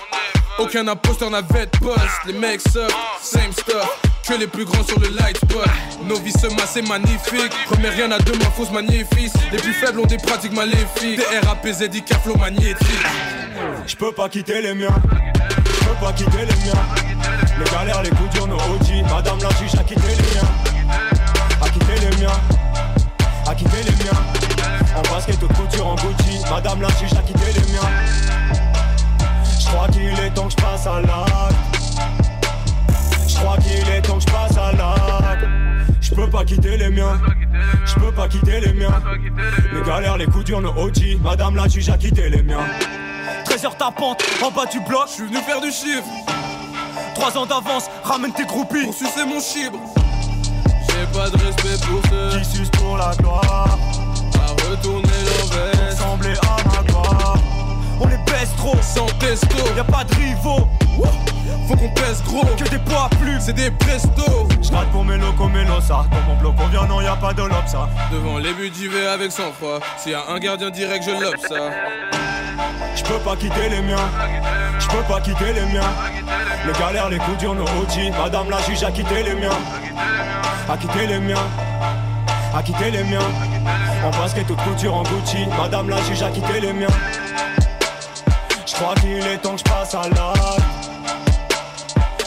Aucun 0.58 0.86
imposteur 0.86 1.30
n'avait 1.30 1.66
de 1.66 1.78
poste. 1.78 2.00
Les 2.26 2.32
mecs 2.32 2.60
suck, 2.60 2.92
same 3.20 3.52
stuff. 3.52 4.00
Que 4.28 4.34
les 4.34 4.46
plus 4.46 4.64
grands 4.64 4.84
sur 4.84 5.00
le 5.00 5.08
light 5.08 5.36
spot. 5.36 5.66
Nos 6.04 6.16
vies 6.20 6.32
se 6.32 6.46
massent, 6.54 6.72
c'est 6.74 6.88
magnifique. 6.88 7.52
Remets 7.70 7.88
rien 7.88 8.10
à 8.12 8.18
demain, 8.20 8.44
fausse 8.56 8.70
magnifique. 8.70 9.32
Les 9.50 9.58
plus 9.58 9.72
faibles 9.72 9.98
ont 9.98 10.06
des 10.06 10.18
pratiques 10.18 10.52
maléfiques. 10.52 11.16
Des 11.16 11.38
RAP, 11.46 11.66
ZDK, 11.66 12.14
flow 12.22 12.36
magnétique. 12.36 13.06
Je 13.86 13.96
peux 13.96 14.12
pas 14.12 14.28
quitter 14.28 14.62
les 14.62 14.74
miens. 14.74 14.94
Je 15.64 15.84
peux 15.84 15.94
pas 16.00 16.12
quitter 16.12 16.38
les 16.38 16.66
miens. 16.66 16.82
Les 17.58 17.70
galères, 17.70 18.02
les 18.02 18.10
coups 18.10 18.30
durs, 18.30 18.46
nos 18.46 18.56
OG. 18.56 19.02
Madame 19.10 19.38
la 19.42 19.50
juge 19.56 19.74
a 19.78 19.82
quitté 19.82 20.08
les 20.08 20.34
miens. 20.34 20.48
A 21.60 21.68
quitté 21.68 21.94
les 22.00 22.16
miens. 22.22 22.40
A 23.48 23.54
quitté 23.54 23.76
les 23.84 24.04
miens. 24.04 24.22
En 24.96 25.02
basket, 25.12 25.42
haute 25.42 25.52
couture, 25.54 25.86
en 25.86 25.96
Gucci. 25.96 26.38
Madame 26.48 26.82
la 26.82 26.88
juge 26.90 27.12
a 27.18 27.22
quitté 27.22 27.52
les 27.54 27.72
miens. 27.72 28.11
Je 29.72 29.76
crois 29.78 29.88
qu'il 29.88 30.02
est 30.20 30.30
temps 30.34 30.48
que 30.48 30.50
je 30.50 30.56
passe 30.56 30.86
à 30.86 31.00
l'acte. 31.00 31.56
Je 33.26 33.34
crois 33.36 33.56
qu'il 33.56 33.88
est 33.88 34.02
temps 34.02 34.18
que 34.18 34.20
je 34.20 34.26
passe 34.26 34.58
à 34.58 34.72
l'acte. 34.72 35.46
Je 36.02 36.14
peux 36.14 36.28
pas 36.28 36.44
quitter 36.44 36.76
les 36.76 36.90
miens. 36.90 37.18
Je 37.86 37.94
peux 37.94 38.12
pas 38.12 38.28
quitter 38.28 38.60
les 38.60 38.74
miens. 38.74 39.02
Les 39.72 39.80
galères, 39.80 40.18
les 40.18 40.26
coups 40.26 40.44
durs, 40.44 40.60
nos 40.60 40.74
OG. 40.76 41.18
Madame 41.22 41.56
la 41.56 41.68
juge 41.68 41.88
a 41.88 41.96
quitté 41.96 42.28
les 42.28 42.42
miens. 42.42 42.66
13h 43.46 43.78
tapante, 43.78 44.22
en 44.44 44.50
bas 44.50 44.66
du 44.66 44.78
bloc. 44.80 45.04
Je 45.06 45.12
suis 45.12 45.24
venu 45.24 45.38
faire 45.38 45.62
du 45.62 45.70
chiffre. 45.70 46.04
3 47.14 47.38
ans 47.38 47.46
d'avance, 47.46 47.88
ramène 48.04 48.34
tes 48.34 48.44
groupies. 48.44 48.84
Pour 48.84 48.92
sucer 48.92 49.24
mon 49.26 49.40
chibre. 49.40 49.78
J'ai 50.86 51.18
pas 51.18 51.30
de 51.30 51.42
respect 51.42 51.78
pour 51.86 52.02
ceux 52.10 52.38
qui 52.38 52.44
sucent 52.44 52.70
pour 52.72 52.98
la 52.98 53.14
gloire. 53.16 53.78
À 54.34 54.48
retourner 54.70 55.08
leur 55.24 55.46
veste. 55.46 56.02
Gloire. 56.20 56.41
On 58.02 58.08
les 58.08 58.16
baisse 58.18 58.54
trop, 58.56 58.76
sans 58.80 59.06
testo. 59.18 59.56
Y'a 59.76 59.84
pas 59.84 60.04
de 60.04 60.14
rivaux. 60.14 60.68
Faut 61.68 61.76
qu'on 61.76 61.88
pèse 61.90 62.22
gros. 62.24 62.44
Que 62.56 62.68
des 62.68 62.78
poids 62.78 63.08
plus, 63.20 63.40
c'est 63.40 63.52
des 63.52 63.70
presto. 63.70 64.48
J'gratte 64.60 64.90
pour 64.90 65.04
mes 65.04 65.16
locaux, 65.16 65.48
mes 65.48 65.64
ça. 65.80 66.04
Dans 66.10 66.20
mon 66.28 66.38
bloc, 66.40 66.54
on 66.58 66.66
vient, 66.66 66.86
non, 66.86 67.00
y'a 67.00 67.16
pas 67.16 67.32
de 67.32 67.42
lob, 67.42 67.66
ça. 67.66 67.88
Devant 68.10 68.38
les 68.38 68.52
buts, 68.52 68.72
j'y 68.74 68.88
vais 68.88 69.06
avec 69.06 69.30
sang-froid. 69.30 69.78
S'il 69.96 70.12
y 70.12 70.14
a 70.14 70.24
un 70.28 70.38
gardien 70.38 70.70
direct, 70.70 71.04
je 71.04 71.10
lobe 71.12 71.36
ça. 71.48 71.70
Je 72.94 73.02
peux 73.04 73.18
pas 73.18 73.36
quitter 73.36 73.68
les 73.68 73.80
miens. 73.82 74.08
Je 74.78 74.86
peux 74.88 75.02
pas 75.02 75.20
quitter 75.20 75.52
les 75.52 75.66
miens. 75.72 75.90
Les 76.66 76.72
galères, 76.78 77.08
les 77.08 77.18
coups 77.18 77.38
durs, 77.38 77.54
nos 77.54 77.64
OG. 77.64 78.12
Madame 78.18 78.50
la 78.50 78.60
juge 78.62 78.82
a 78.82 78.90
quitté 78.90 79.22
les 79.22 79.34
miens. 79.34 79.58
A 80.68 80.76
quitté 80.76 81.06
les 81.06 81.18
miens. 81.18 81.46
A 82.54 82.62
quitté 82.62 82.90
les 82.90 83.04
miens. 83.04 83.20
En 84.04 84.10
basket, 84.10 84.46
toute 84.46 84.60
couture 84.62 84.94
en 84.94 85.02
Gucci. 85.04 85.46
Madame 85.56 85.88
la 85.88 86.02
juge 86.02 86.22
a 86.22 86.28
quitté 86.28 86.60
les 86.60 86.72
miens. 86.72 86.88
Je 88.72 88.76
crois 88.78 88.94
qu'il 88.94 89.18
est 89.18 89.36
temps 89.36 89.52
que 89.52 89.58
je 89.58 89.64
passe 89.64 89.94
à 89.94 90.08
l'acte. 90.08 90.90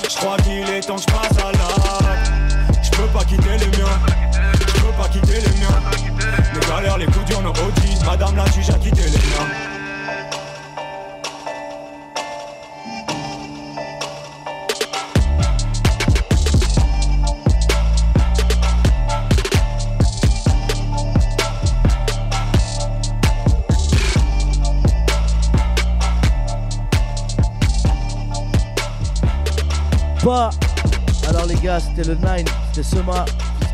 Je 0.07 0.15
crois 0.15 0.37
qu'il 0.37 0.69
est 0.69 0.81
temps 0.81 0.95
que 0.95 1.01
je 1.01 1.07
passe 1.07 1.43
à 1.43 1.51
l'acte. 1.51 2.31
Je 2.83 2.91
peux 2.91 3.07
pas 3.07 3.25
quitter 3.25 3.57
les 3.57 3.77
miens. 3.77 3.99
Je 4.51 4.81
peux 4.81 4.93
pas 4.95 5.09
quitter 5.09 5.41
les 5.41 5.59
miens. 5.59 5.81
Les 6.53 6.67
galères, 6.67 6.97
les 6.99 7.07
coups 7.07 7.39
nos 7.41 7.49
OG. 7.49 8.05
Madame 8.05 8.35
la 8.35 8.45
juge 8.51 8.69
a 8.69 8.73
quitté 8.73 9.01
les 9.01 9.09
miens. 9.09 9.74
Alors 30.25 31.45
les 31.47 31.53
gars, 31.55 31.79
c'était 31.79 32.03
le 32.03 32.15
9, 32.15 32.45
c'était 32.71 32.81
Sema, 32.81 33.25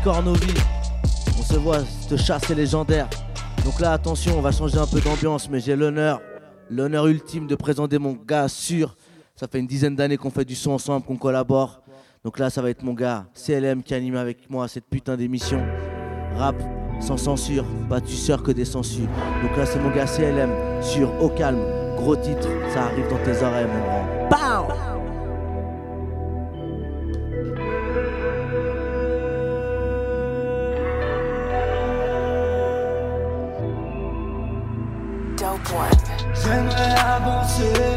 Cornovi. 0.04 0.52
On 1.38 1.42
se 1.42 1.54
voit, 1.54 1.78
cette 1.78 2.18
chasse 2.18 2.50
est 2.50 2.54
légendaire. 2.54 3.08
Donc 3.64 3.80
là, 3.80 3.92
attention, 3.92 4.36
on 4.36 4.42
va 4.42 4.52
changer 4.52 4.76
un 4.76 4.86
peu 4.86 5.00
d'ambiance, 5.00 5.48
mais 5.48 5.60
j'ai 5.60 5.74
l'honneur, 5.74 6.20
l'honneur 6.68 7.06
ultime 7.06 7.46
de 7.46 7.54
présenter 7.54 7.98
mon 7.98 8.12
gars 8.12 8.48
sûr. 8.48 8.96
Ça 9.34 9.48
fait 9.48 9.60
une 9.60 9.66
dizaine 9.66 9.96
d'années 9.96 10.18
qu'on 10.18 10.28
fait 10.28 10.44
du 10.44 10.54
son 10.54 10.72
ensemble, 10.72 11.06
qu'on 11.06 11.16
collabore. 11.16 11.80
Donc 12.22 12.38
là, 12.38 12.50
ça 12.50 12.60
va 12.60 12.68
être 12.68 12.82
mon 12.82 12.92
gars 12.92 13.24
CLM 13.32 13.82
qui 13.82 13.94
anime 13.94 14.16
avec 14.16 14.50
moi 14.50 14.68
cette 14.68 14.84
putain 14.84 15.16
d'émission. 15.16 15.64
Rap 16.36 16.56
sans 17.00 17.16
censure, 17.16 17.64
pas 17.88 18.02
tu 18.02 18.12
sors 18.12 18.42
que 18.42 18.52
des 18.52 18.66
censures. 18.66 19.08
Donc 19.42 19.56
là, 19.56 19.64
c'est 19.64 19.80
mon 19.80 19.90
gars 19.90 20.04
CLM 20.04 20.50
sur 20.82 21.10
Au 21.22 21.30
Calme. 21.30 21.64
Gros 21.96 22.16
titre, 22.16 22.48
ça 22.74 22.84
arrive 22.84 23.08
dans 23.08 23.24
tes 23.24 23.42
oreilles, 23.42 23.66
mon 23.66 23.80
grand. 23.86 24.81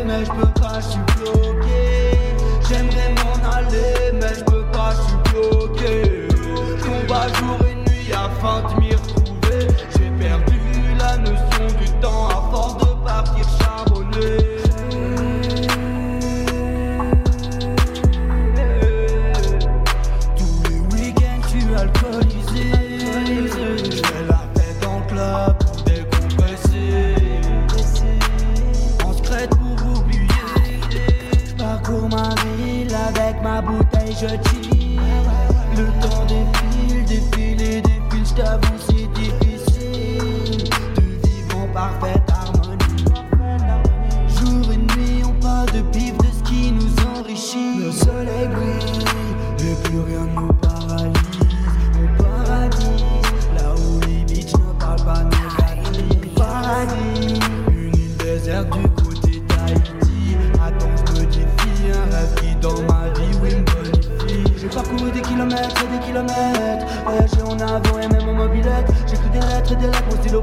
Mais 0.06 0.26
je 0.26 0.32
peux 0.32 0.62
pas, 0.62 0.80
je 0.82 0.88
suis 0.90 1.00
bloqué. 1.18 2.20
J'aimerais 2.68 3.16
m'en 3.16 3.50
aller, 3.52 4.12
mais 4.14 4.34
je 4.38 4.44
peux 4.44 4.66
pas, 4.74 4.92
je 4.92 5.02
suis 5.08 5.18
bloqué. 5.32 6.28
Combat 6.84 7.28
jour 7.40 7.58
et 7.70 7.76
nuit 7.90 8.12
afin 8.14 8.62
de 8.64 8.75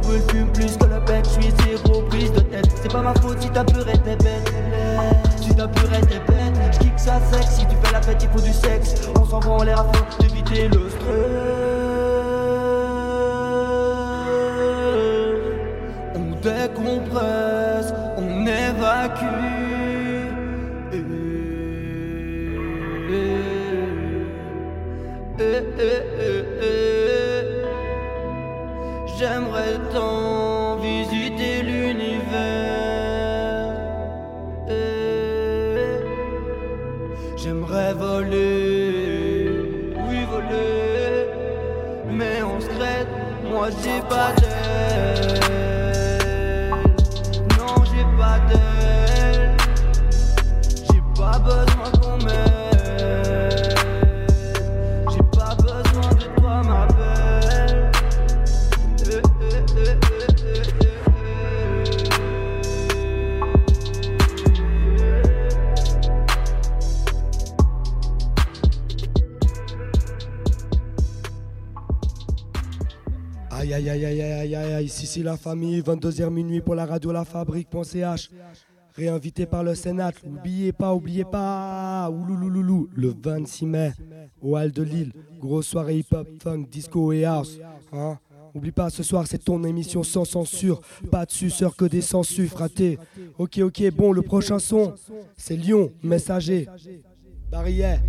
brûle, 0.03 0.23
fume 0.31 0.53
plus 0.53 0.77
que 0.77 0.85
le 0.85 1.01
bête. 1.01 1.27
Je 1.27 1.43
suis 1.43 1.53
zéro 1.65 2.03
prise 2.03 2.33
de 2.33 2.41
tête. 2.41 2.69
C'est 2.83 2.93
pas 2.93 3.03
ma 3.03 3.15
faute 3.15 3.41
si 3.41 3.51
ta 3.51 3.65
peur 3.65 3.89
était 3.89 4.17
bête. 4.17 4.51
Si 5.41 5.55
ta 5.55 5.69
peur 5.69 5.93
était 5.95 6.21
bête. 6.29 6.55
J'kick 6.73 6.99
ça 6.99 7.21
sec. 7.33 7.45
Si 7.49 7.67
tu 7.67 7.77
fais 7.83 7.93
la 7.93 8.03
fête, 8.03 8.23
il 8.23 8.29
faut 8.29 8.45
du 8.45 8.53
sexe. 8.53 8.95
On 9.21 9.25
s'en 9.25 9.41
va 9.41 9.51
en 9.51 9.63
l'air 9.63 9.81
afin 9.81 10.05
d'éviter 10.21 10.69
le 10.69 10.89
la 75.23 75.37
famille, 75.37 75.81
22h 75.81 76.31
minuit 76.31 76.61
pour 76.61 76.75
la 76.75 76.87
radio 76.87 77.13
La 77.13 77.25
Fabrique.ch. 77.25 78.31
Réinvité 78.95 79.47
par 79.47 79.65
le 79.65 79.75
Sénat, 79.75 80.13
n'oubliez 80.27 80.73
pas, 80.73 80.95
oubliez 80.95 81.25
pas, 81.25 82.11
ouloulouloulou, 82.11 82.91
le 82.95 83.15
26 83.23 83.67
mai, 83.67 83.93
au 84.43 84.57
Hall 84.57 84.71
de 84.71 84.83
Lille, 84.83 85.13
grosse 85.41 85.67
soirée 85.69 85.99
hip-hop, 85.99 86.29
funk, 86.43 86.67
disco 86.71 87.13
et 87.13 87.25
house. 87.25 87.59
Hein 87.93 88.19
Oublie 88.55 88.71
pas, 88.71 88.91
ce 88.91 89.03
soir 89.03 89.27
c'est 89.27 89.43
ton 89.43 89.65
émission 89.65 90.03
sans 90.03 90.27
censure, 90.27 90.83
pas 91.11 91.25
de 91.25 91.31
suceur 91.31 91.75
que 91.75 91.87
des 91.87 92.03
censures 92.03 92.51
fratés. 92.51 92.99
Ok, 93.39 93.59
ok, 93.63 93.91
bon, 93.93 94.13
le 94.13 94.21
prochain 94.21 94.59
son, 94.59 94.95
c'est 95.39 95.57
Lyon, 95.57 95.91
messager, 96.03 96.69
barrière. 97.51 98.03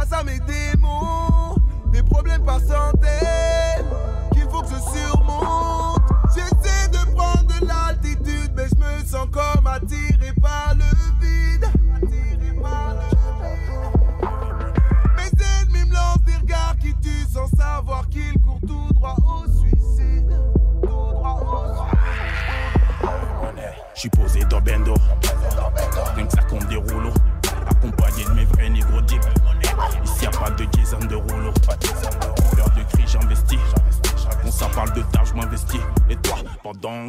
Face 0.00 0.12
à 0.18 0.24
mes 0.24 0.40
démons, 0.40 1.56
des 1.92 2.02
problèmes 2.02 2.42
par 2.44 2.60
centaines 2.60 3.86
qu'il 4.32 4.48
faut 4.50 4.62
que 4.62 4.68
je 4.68 4.98
surmonte. 4.98 6.00
J'essaie 6.34 6.88
de 6.88 7.14
prendre 7.14 7.46
de 7.46 7.66
l'altitude, 7.66 8.52
mais 8.56 8.66
je 8.68 8.76
me 8.76 9.04
sens 9.04 9.26
comme 9.30 9.66
attiré 9.66 10.32
par 10.40 10.74
le 10.74 10.84
vide. 11.20 11.64
Attiré 11.96 12.60
par 12.62 12.94
le 12.94 13.00
vide. 13.42 14.30
Mes 15.16 15.30
ennemis 15.44 15.90
me 15.90 15.94
lancent 15.94 16.24
des 16.24 16.36
regards 16.36 16.76
qui 16.78 16.94
tuent 16.94 17.26
sans 17.30 17.48
savoir 17.48 18.08
qu'ils 18.08 18.40
courent 18.40 18.60
tout 18.66 18.92
droit 18.94 19.16
au 19.18 19.50
suicide. 19.50 20.32
Tout 20.82 20.88
droit 20.88 21.40
au 21.42 21.74
suicide. 21.74 22.00
Je 23.94 24.00
suis 24.00 24.10
posé 24.10 24.44
dans 24.44 24.60
Bendo. 24.60 24.94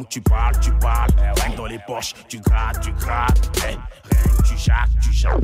Tu 0.08 0.20
parles, 0.20 0.58
tu 0.60 0.72
parles. 0.72 1.10
Rien 1.36 1.52
que 1.52 1.56
dans 1.56 1.66
les 1.66 1.78
poches, 1.86 2.14
tu 2.28 2.38
grattes, 2.40 2.80
tu 2.80 2.92
grattes. 2.92 3.50
Hey, 3.64 3.76
rien 4.10 4.32
tu 4.44 4.56
jacques, 4.56 4.90
tu 5.00 5.12
jacques. 5.12 5.40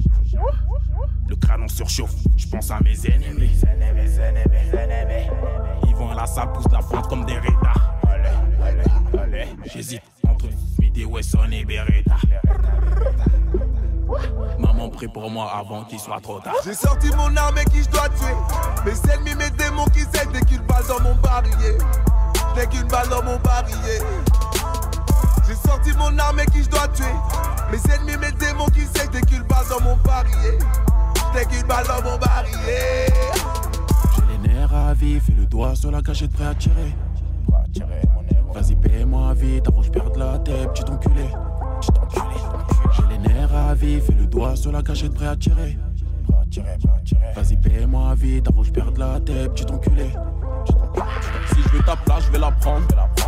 Le 1.28 1.36
crâne 1.36 1.62
on 1.64 1.68
surchauffe, 1.68 2.14
je 2.36 2.46
pense 2.48 2.70
à 2.70 2.80
mes 2.80 2.96
ennemis. 3.06 3.60
Ils 5.86 5.94
vont 5.94 6.10
à 6.10 6.14
la 6.14 6.26
salle, 6.26 6.48
la 6.72 6.80
fonte 6.80 7.08
comme 7.08 7.24
des. 7.24 7.34
Allez, 7.34 8.80
allez, 9.18 9.48
j'hésite 9.66 10.02
entre 10.26 10.46
midi, 10.78 11.04
Wesson 11.04 11.50
et 11.52 11.64
Beretta. 11.64 12.16
Maman 14.58 14.88
prie 14.88 15.08
pour 15.08 15.30
moi 15.30 15.52
avant 15.54 15.84
qu'il 15.84 15.98
soit 16.00 16.20
trop 16.20 16.40
tard. 16.40 16.54
J'ai 16.64 16.74
sorti 16.74 17.08
mon 17.16 17.36
arme 17.36 17.58
et 17.58 17.64
qui 17.66 17.82
je 17.82 17.88
dois 17.90 18.08
tuer. 18.08 18.34
Mes 18.84 19.12
ennemis, 19.12 19.34
mes 19.34 19.50
démons 19.50 19.86
qui 19.86 20.00
s'aident 20.00 20.32
dès 20.32 20.40
qu'une 20.40 20.62
balle 20.62 20.86
dans 20.88 21.00
mon 21.00 21.14
barillet. 21.16 21.78
Dès 22.54 22.66
qu'une 22.66 22.88
balle 22.88 23.08
dans 23.08 23.22
mon 23.22 23.38
barillet. 23.38 24.00
Sorti 25.68 25.90
mon 25.98 26.18
arme 26.18 26.40
et 26.40 26.46
qui 26.46 26.62
je 26.62 26.70
dois 26.70 26.88
tuer. 26.88 27.04
Mes 27.70 27.94
ennemis, 27.94 28.16
mes 28.16 28.32
démons 28.32 28.68
qui 28.68 28.80
s'aident 28.80 29.10
dès 29.12 29.20
qu'une 29.20 29.42
balle 29.42 29.66
dans 29.68 29.84
mon 29.84 29.96
barillet. 29.96 30.58
Dès 31.34 31.44
qu'une 31.44 31.66
balle 31.66 31.84
dans 31.86 32.10
mon 32.10 32.16
barillet. 32.16 33.12
J'ai 34.14 34.22
les 34.32 34.48
nerfs 34.48 34.74
à 34.74 34.94
vif 34.94 35.28
et 35.28 35.32
le 35.32 35.44
doigt 35.44 35.74
sur 35.74 35.90
la 35.90 36.00
cachette 36.00 36.32
prêt 36.32 36.46
à 36.46 36.54
tirer. 36.54 36.94
Vas-y, 38.54 38.76
paie-moi 38.76 39.34
vite 39.34 39.68
avant 39.68 39.80
que 39.80 39.86
je 39.86 39.90
perde 39.90 40.16
la 40.16 40.38
tête, 40.38 40.72
petit 40.72 40.90
enculé. 40.90 41.28
J'ai 42.96 43.02
les 43.10 43.18
nerfs 43.18 43.54
à 43.54 43.74
vif 43.74 44.08
et 44.08 44.14
le 44.14 44.26
doigt 44.26 44.56
sur 44.56 44.72
la 44.72 44.82
tirer, 44.82 45.10
prêt 45.10 45.26
à 45.26 45.36
tirer. 45.36 45.78
Vas-y, 47.36 47.56
paie-moi 47.58 48.14
vite 48.14 48.48
avant 48.48 48.62
que 48.62 48.68
je 48.68 48.72
perde 48.72 48.96
la 48.96 49.20
tête, 49.20 49.52
petit 49.52 49.70
enculé. 49.70 50.10
Si 51.54 51.62
je 51.62 51.68
veux 51.68 51.82
ta 51.82 51.96
place, 51.96 52.24
je 52.26 52.32
vais 52.32 52.38
la 52.38 52.50
prendre. 52.50 52.86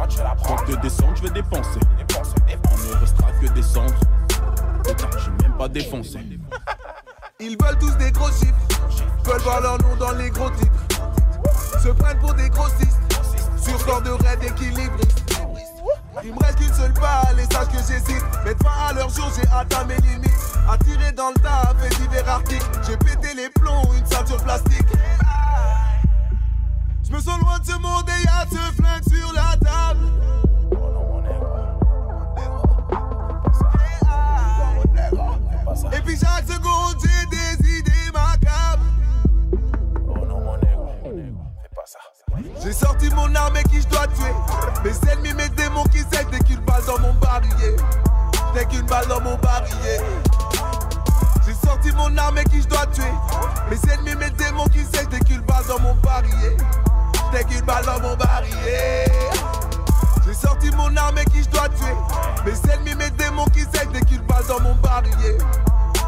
Je 0.09 0.17
prendre. 0.43 0.67
de 0.67 0.77
descendre, 0.77 1.17
je 1.17 1.23
vais 1.23 1.31
dépenser. 1.31 1.81
On 2.13 2.89
ne 2.89 3.01
restera 3.01 3.31
que 3.41 3.47
descendre. 3.49 3.95
Putain, 4.85 5.09
j'ai 5.19 5.31
même 5.43 5.57
pas 5.57 5.69
défoncé. 5.69 6.19
Ils 7.39 7.57
veulent 7.57 7.79
tous 7.79 7.97
des 7.97 8.11
gros 8.11 8.31
chiffres. 8.31 8.55
Veulent 9.25 9.41
voir 9.43 9.61
leur 9.61 9.79
nom 9.79 9.97
dans 9.97 10.13
les 10.13 10.31
gros 10.31 10.51
titres. 10.51 10.73
Se 11.83 11.89
prennent 11.89 12.19
pour 12.19 12.35
des 12.35 12.49
grossistes. 12.51 12.99
Sur 13.57 13.79
score 13.81 14.03
de 14.03 14.11
rêve 14.11 14.43
équilibristes. 14.43 15.37
Il 16.25 16.35
me 16.35 16.39
reste 16.41 16.59
qu'une 16.59 16.75
seule 16.75 16.93
balle 16.93 17.39
et 17.39 17.55
sache 17.55 17.69
que 17.69 17.79
j'hésite. 17.79 18.25
Mettre 18.45 18.65
fin 18.65 18.89
à 18.89 18.93
leur 18.93 19.09
jeu 19.11 19.23
atteint 19.55 19.85
mes 19.85 19.97
limites. 19.97 20.31
Attiré 20.69 21.13
dans 21.13 21.29
le 21.29 21.41
tas, 21.41 21.73
fait 21.79 21.95
divers 22.01 22.29
articles. 22.29 22.67
J'ai 22.87 22.97
pété 22.97 23.35
les 23.35 23.49
plombs, 23.51 23.89
une 23.97 24.07
ceinture 24.07 24.43
plastique. 24.43 24.87
Je 27.11 27.17
me 27.17 27.21
sens 27.21 27.41
loin 27.41 27.59
de 27.59 27.67
ce 27.67 27.73
monde 27.73 28.09
et 28.09 28.25
y'a 28.25 28.47
ce 28.49 28.73
flingue 28.81 29.03
sur 29.03 29.33
la 29.33 29.57
table. 29.57 30.07
Et 35.93 36.01
puis 36.03 36.17
chaque 36.17 36.47
seconde 36.47 36.97
j'ai 37.03 37.27
des 37.27 37.79
idées 37.79 38.13
macabres. 38.13 38.85
J'ai 42.63 42.73
sorti 42.73 43.11
mon 43.11 43.35
arme 43.35 43.59
qui 43.69 43.81
je 43.81 43.89
dois 43.89 44.07
tuer. 44.07 44.33
Mes 44.85 45.13
ennemis, 45.13 45.35
mes 45.35 45.49
démons 45.51 45.85
qui 45.85 45.99
sèchent 45.99 46.31
dès 46.31 46.39
qu'une 46.39 46.61
balle 46.61 46.85
dans 46.87 47.01
mon 47.01 47.15
barillet. 47.15 47.77
Dès 48.55 48.67
qu'une 48.67 48.87
balle 48.87 49.09
dans 49.09 49.21
mon 49.21 49.37
barillet. 49.39 50.01
J'ai 51.71 51.77
sorti 51.77 51.93
mon 51.97 52.17
arme 52.19 52.39
et 52.39 52.45
qui 52.45 52.61
je 52.63 52.67
dois 52.67 52.85
tuer. 52.87 53.05
Mes 53.71 53.93
ennemis, 53.93 54.17
mes 54.17 54.31
démons 54.31 54.67
qui 54.73 54.81
sèchent 54.81 55.09
dès 55.09 55.21
qu'une 55.21 55.41
balle 55.43 55.65
dans 55.69 55.79
mon 55.79 55.95
barillet. 55.95 56.57
Dès 57.31 57.45
qu'une 57.45 57.61
balle 57.61 57.85
dans 57.85 58.01
mon 58.01 58.17
barillet. 58.17 59.05
J'ai 60.27 60.35
sorti 60.35 60.71
mon 60.73 60.97
arme 60.97 61.19
et 61.19 61.25
qui 61.27 61.45
je 61.45 61.49
dois 61.49 61.69
tuer. 61.69 61.95
Mes 62.45 62.73
ennemis, 62.73 62.97
mes 62.97 63.11
démons 63.11 63.45
qui 63.47 63.61
sèchent 63.61 63.89
dès 63.93 64.01
qu'une 64.01 64.23
balle 64.23 64.45
dans 64.49 64.61
mon 64.61 64.75
barillet. 64.75 65.39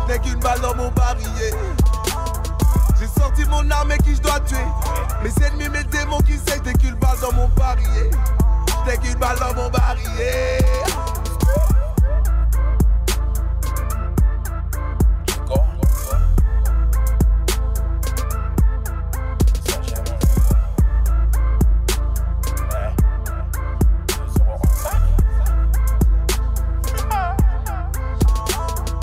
Dès 0.09 0.19
qu'une 0.19 0.41
balle 0.41 0.61
dans 0.61 0.75
mon 0.75 0.91
barillet. 0.91 1.55
J'ai 2.99 3.21
sorti 3.21 3.45
mon 3.45 3.71
arme 3.71 3.93
et 3.93 3.99
qui 3.99 4.17
je 4.17 4.21
dois 4.21 4.41
tuer. 4.41 4.57
Mes 5.23 5.47
ennemis, 5.47 5.69
mes 5.69 5.85
démons 5.85 6.21
qui 6.23 6.39
sèchent 6.39 6.63
dès 6.63 6.73
qu'une 6.73 6.97
balle 6.97 7.21
dans 7.21 7.33
mon 7.35 7.47
barillet. 7.51 8.11
Dès 8.85 8.97
qu'une 8.97 9.15
balle 9.15 9.39
dans 9.39 9.55
mon 9.55 9.71
barillet. 9.71 10.59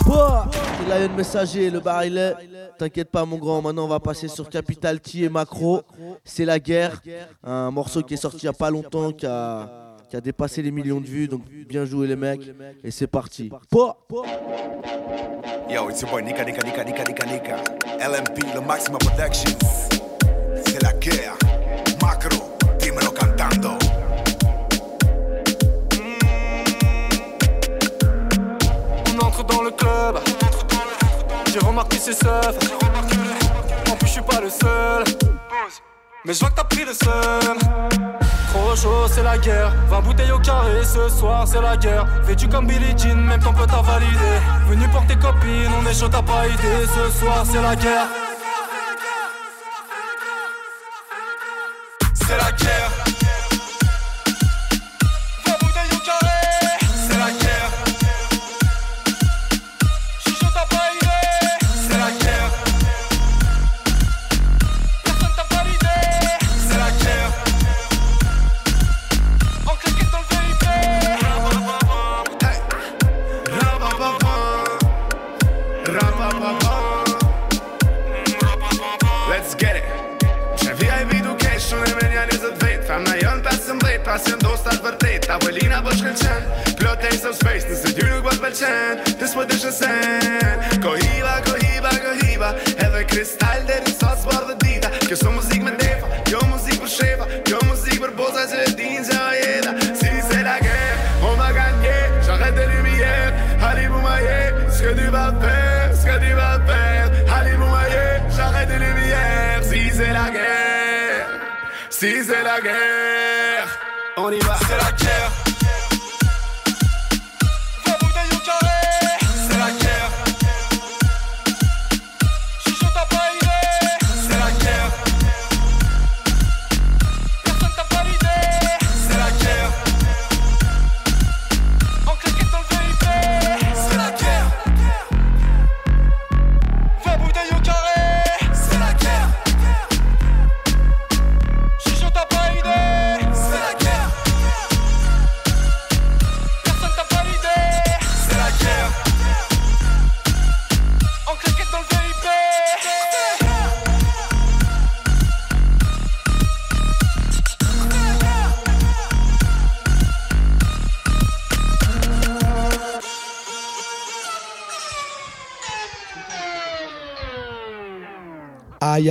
Bah, 0.10 0.48
c'est 0.52 0.90
Lion 0.90 1.15
Messager, 1.15 1.69
le 1.69 1.80
barillet. 1.80 2.34
T'inquiète 2.80 3.11
pas, 3.11 3.26
mon 3.26 3.38
grand. 3.38 3.61
Maintenant, 3.61 3.86
on 3.86 3.88
va 3.88 3.99
passer 3.99 4.27
sur 4.27 4.49
Capital 4.49 4.99
T 4.99 5.19
et 5.19 5.30
Macro. 5.30 5.84
C'est 6.23 6.45
la 6.45 6.60
guerre. 6.60 7.02
Un 7.44 7.69
morceau 7.69 8.02
qui 8.02 8.15
est 8.15 8.18
sorti 8.18 8.40
il 8.41 8.45
n'y 8.45 8.49
a 8.49 8.53
pas 8.53 8.72
longtemps, 8.72 9.11
qui 9.11 9.27
a, 9.27 9.69
qui 10.10 10.15
a 10.15 10.22
dépassé 10.22 10.64
les 10.64 10.72
millions 10.72 10.99
de 10.99 11.06
vues. 11.06 11.27
Donc, 11.27 11.44
bien 11.68 11.86
joué, 11.86 12.07
les 12.07 12.15
mecs. 12.15 12.41
Et 12.84 12.90
c'est 12.90 13.07
parti. 13.07 13.52
Yo, 15.69 15.88
it's 15.88 16.02
your 16.02 16.10
boy 16.10 16.23
Nika 16.23 16.44
Nika 16.44 16.64
Nika 16.64 16.84
Nika 16.84 17.03
Nika 17.03 17.26
Nika. 17.27 17.56
LMP, 17.99 18.40
le. 18.56 18.61
C'est 20.65 20.81
la 20.81 20.94
guerre. 20.94 21.38
Macro, 22.02 22.57
dímelo 22.80 23.11
cantando. 23.11 23.79
J'ai 31.52 31.60
remarqué 31.60 31.98
ces 31.98 32.14
seufs. 32.14 32.58
En 33.90 33.96
plus, 33.96 34.08
je 34.08 34.12
suis 34.12 34.22
pas 34.22 34.42
le 34.42 34.50
seul. 34.50 35.04
Mais 36.26 36.34
je 36.34 36.40
vois 36.40 36.50
que 36.50 36.56
t'as 36.56 36.64
pris 36.64 36.86
le 36.86 36.94
seum. 36.94 37.58
Trop 38.50 38.76
chaud, 38.76 39.08
c'est 39.08 39.24
la 39.24 39.38
guerre. 39.38 39.74
20 39.90 40.02
bouteilles 40.02 40.32
au 40.32 40.40
carré, 40.40 40.84
ce 40.84 41.08
soir 41.10 41.48
c'est 41.48 41.62
la 41.62 41.78
guerre. 41.78 42.06
Vêtu 42.24 42.48
comme 42.48 42.66
Billie 42.66 42.98
Jean, 42.98 43.16
même 43.16 43.40
ton 43.40 43.54
pote 43.54 43.70
a. 43.72 43.82
Venu 44.68 44.88
pour 44.90 45.06
tes 45.06 45.16
copines, 45.16 45.72
on 45.80 45.86
est 45.86 45.94
chaud, 45.94 46.10
t'as 46.10 46.22
pas 46.22 46.48
idée. 46.48 46.86
Ce 46.88 47.20
soir 47.20 47.44
c'est 47.46 47.62
la 47.62 47.76
guerre. 47.76 48.08
C'est 52.14 52.38
la 52.38 52.52
guerre. 52.52 53.09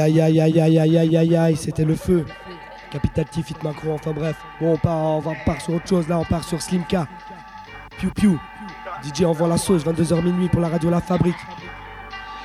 aïe 0.09 0.41
aïe 0.41 0.41
aïe 0.41 0.61
aïe 0.61 0.79
aïe 0.79 0.99
aïe 0.99 1.17
aïe 1.17 1.37
aïe, 1.37 1.57
c'était 1.57 1.85
le 1.85 1.95
feu. 1.95 2.25
Capital 2.91 3.27
T, 3.27 3.43
Fit 3.43 3.55
Macro, 3.63 3.93
enfin 3.93 4.13
bref. 4.13 4.37
Bon, 4.61 4.73
on 4.73 4.77
part, 4.77 4.97
on 4.97 5.21
va 5.21 5.33
part 5.45 5.61
sur 5.61 5.75
autre 5.75 5.87
chose 5.87 6.09
là, 6.09 6.19
on 6.19 6.25
part 6.25 6.45
sur 6.45 6.61
Slimka. 6.61 7.07
Piu 7.99 8.11
piu. 8.11 8.39
DJ 9.03 9.25
envoie 9.25 9.49
la 9.49 9.59
sauce, 9.59 9.85
22h 9.85 10.23
minuit 10.23 10.49
pour 10.49 10.61
la 10.61 10.69
radio 10.69 10.91
La 10.91 11.01
Fabrique. 11.01 11.37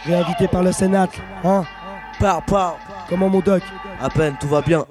Réinvité 0.06 0.48
par 0.48 0.64
le 0.64 0.72
Sénat, 0.72 1.08
hein? 1.44 1.64
Par, 2.20 2.44
par. 2.44 2.78
Comment 3.10 3.30
mon 3.30 3.40
doc? 3.40 3.64
À 4.02 4.10
peine, 4.10 4.36
tout 4.40 4.48
va 4.48 4.62
bien. 4.62 4.86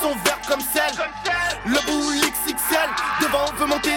Sont 0.00 0.14
vertes 0.24 0.46
comme 0.46 0.60
sel, 0.60 0.92
le 1.64 1.78
boule 1.86 2.14
XXL. 2.16 2.88
Devant 3.20 3.52
veut 3.58 3.66
monter 3.66 3.87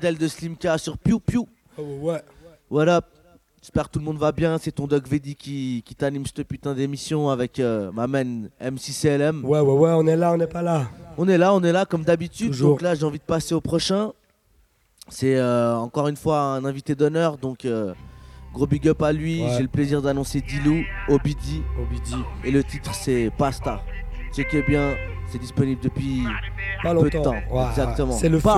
bordel 0.00 0.16
de 0.18 0.28
Slimka 0.28 0.78
sur 0.78 0.96
Piu 0.96 1.20
Piu. 1.20 1.40
ouais. 1.78 2.22
Voilà. 2.70 3.00
J'espère 3.60 3.88
que 3.88 3.90
tout 3.92 3.98
le 3.98 4.04
monde 4.06 4.16
va 4.16 4.32
bien. 4.32 4.56
C'est 4.56 4.72
ton 4.72 4.86
Doc 4.86 5.06
Vedi 5.06 5.34
qui, 5.34 5.82
qui 5.84 5.94
t'anime 5.94 6.24
cette 6.24 6.48
putain 6.48 6.72
d'émission 6.74 7.28
avec 7.28 7.58
euh, 7.60 7.90
ma 7.92 8.06
man 8.06 8.48
M6CLM. 8.62 9.42
Ouais, 9.42 9.60
ouais, 9.60 9.72
ouais, 9.74 9.90
on 9.94 10.06
est 10.06 10.16
là, 10.16 10.32
on 10.32 10.38
n'est 10.38 10.46
pas 10.46 10.62
là. 10.62 10.86
On 11.18 11.28
est 11.28 11.36
là, 11.36 11.52
on 11.52 11.62
est 11.62 11.72
là 11.72 11.84
comme 11.84 12.02
d'habitude. 12.02 12.56
Donc 12.58 12.80
là, 12.80 12.94
j'ai 12.94 13.04
envie 13.04 13.18
de 13.18 13.24
passer 13.24 13.54
au 13.54 13.60
prochain. 13.60 14.12
C'est 15.08 15.36
euh, 15.36 15.76
encore 15.76 16.08
une 16.08 16.16
fois 16.16 16.40
un 16.40 16.64
invité 16.64 16.94
d'honneur. 16.94 17.36
Donc 17.36 17.66
euh, 17.66 17.92
gros 18.54 18.66
big 18.66 18.88
up 18.88 19.02
à 19.02 19.12
lui. 19.12 19.42
Ouais. 19.42 19.50
J'ai 19.56 19.62
le 19.62 19.68
plaisir 19.68 20.00
d'annoncer 20.00 20.40
Dilou, 20.40 20.80
Obidi. 21.08 21.62
Et 22.44 22.50
le 22.50 22.64
titre, 22.64 22.94
c'est 22.94 23.30
Pasta. 23.36 23.82
Checkez 24.34 24.62
bien. 24.62 24.94
C'est 25.30 25.38
disponible 25.38 25.80
depuis 25.82 26.22
Pas 26.82 26.94
peu 26.94 27.10
de 27.10 27.16
longtemps. 27.18 27.22
temps. 27.32 27.42
Ouais, 27.54 27.66
Exactement. 27.68 28.12
c'est 28.16 28.28
le 28.30 28.40
feu. 28.40 28.48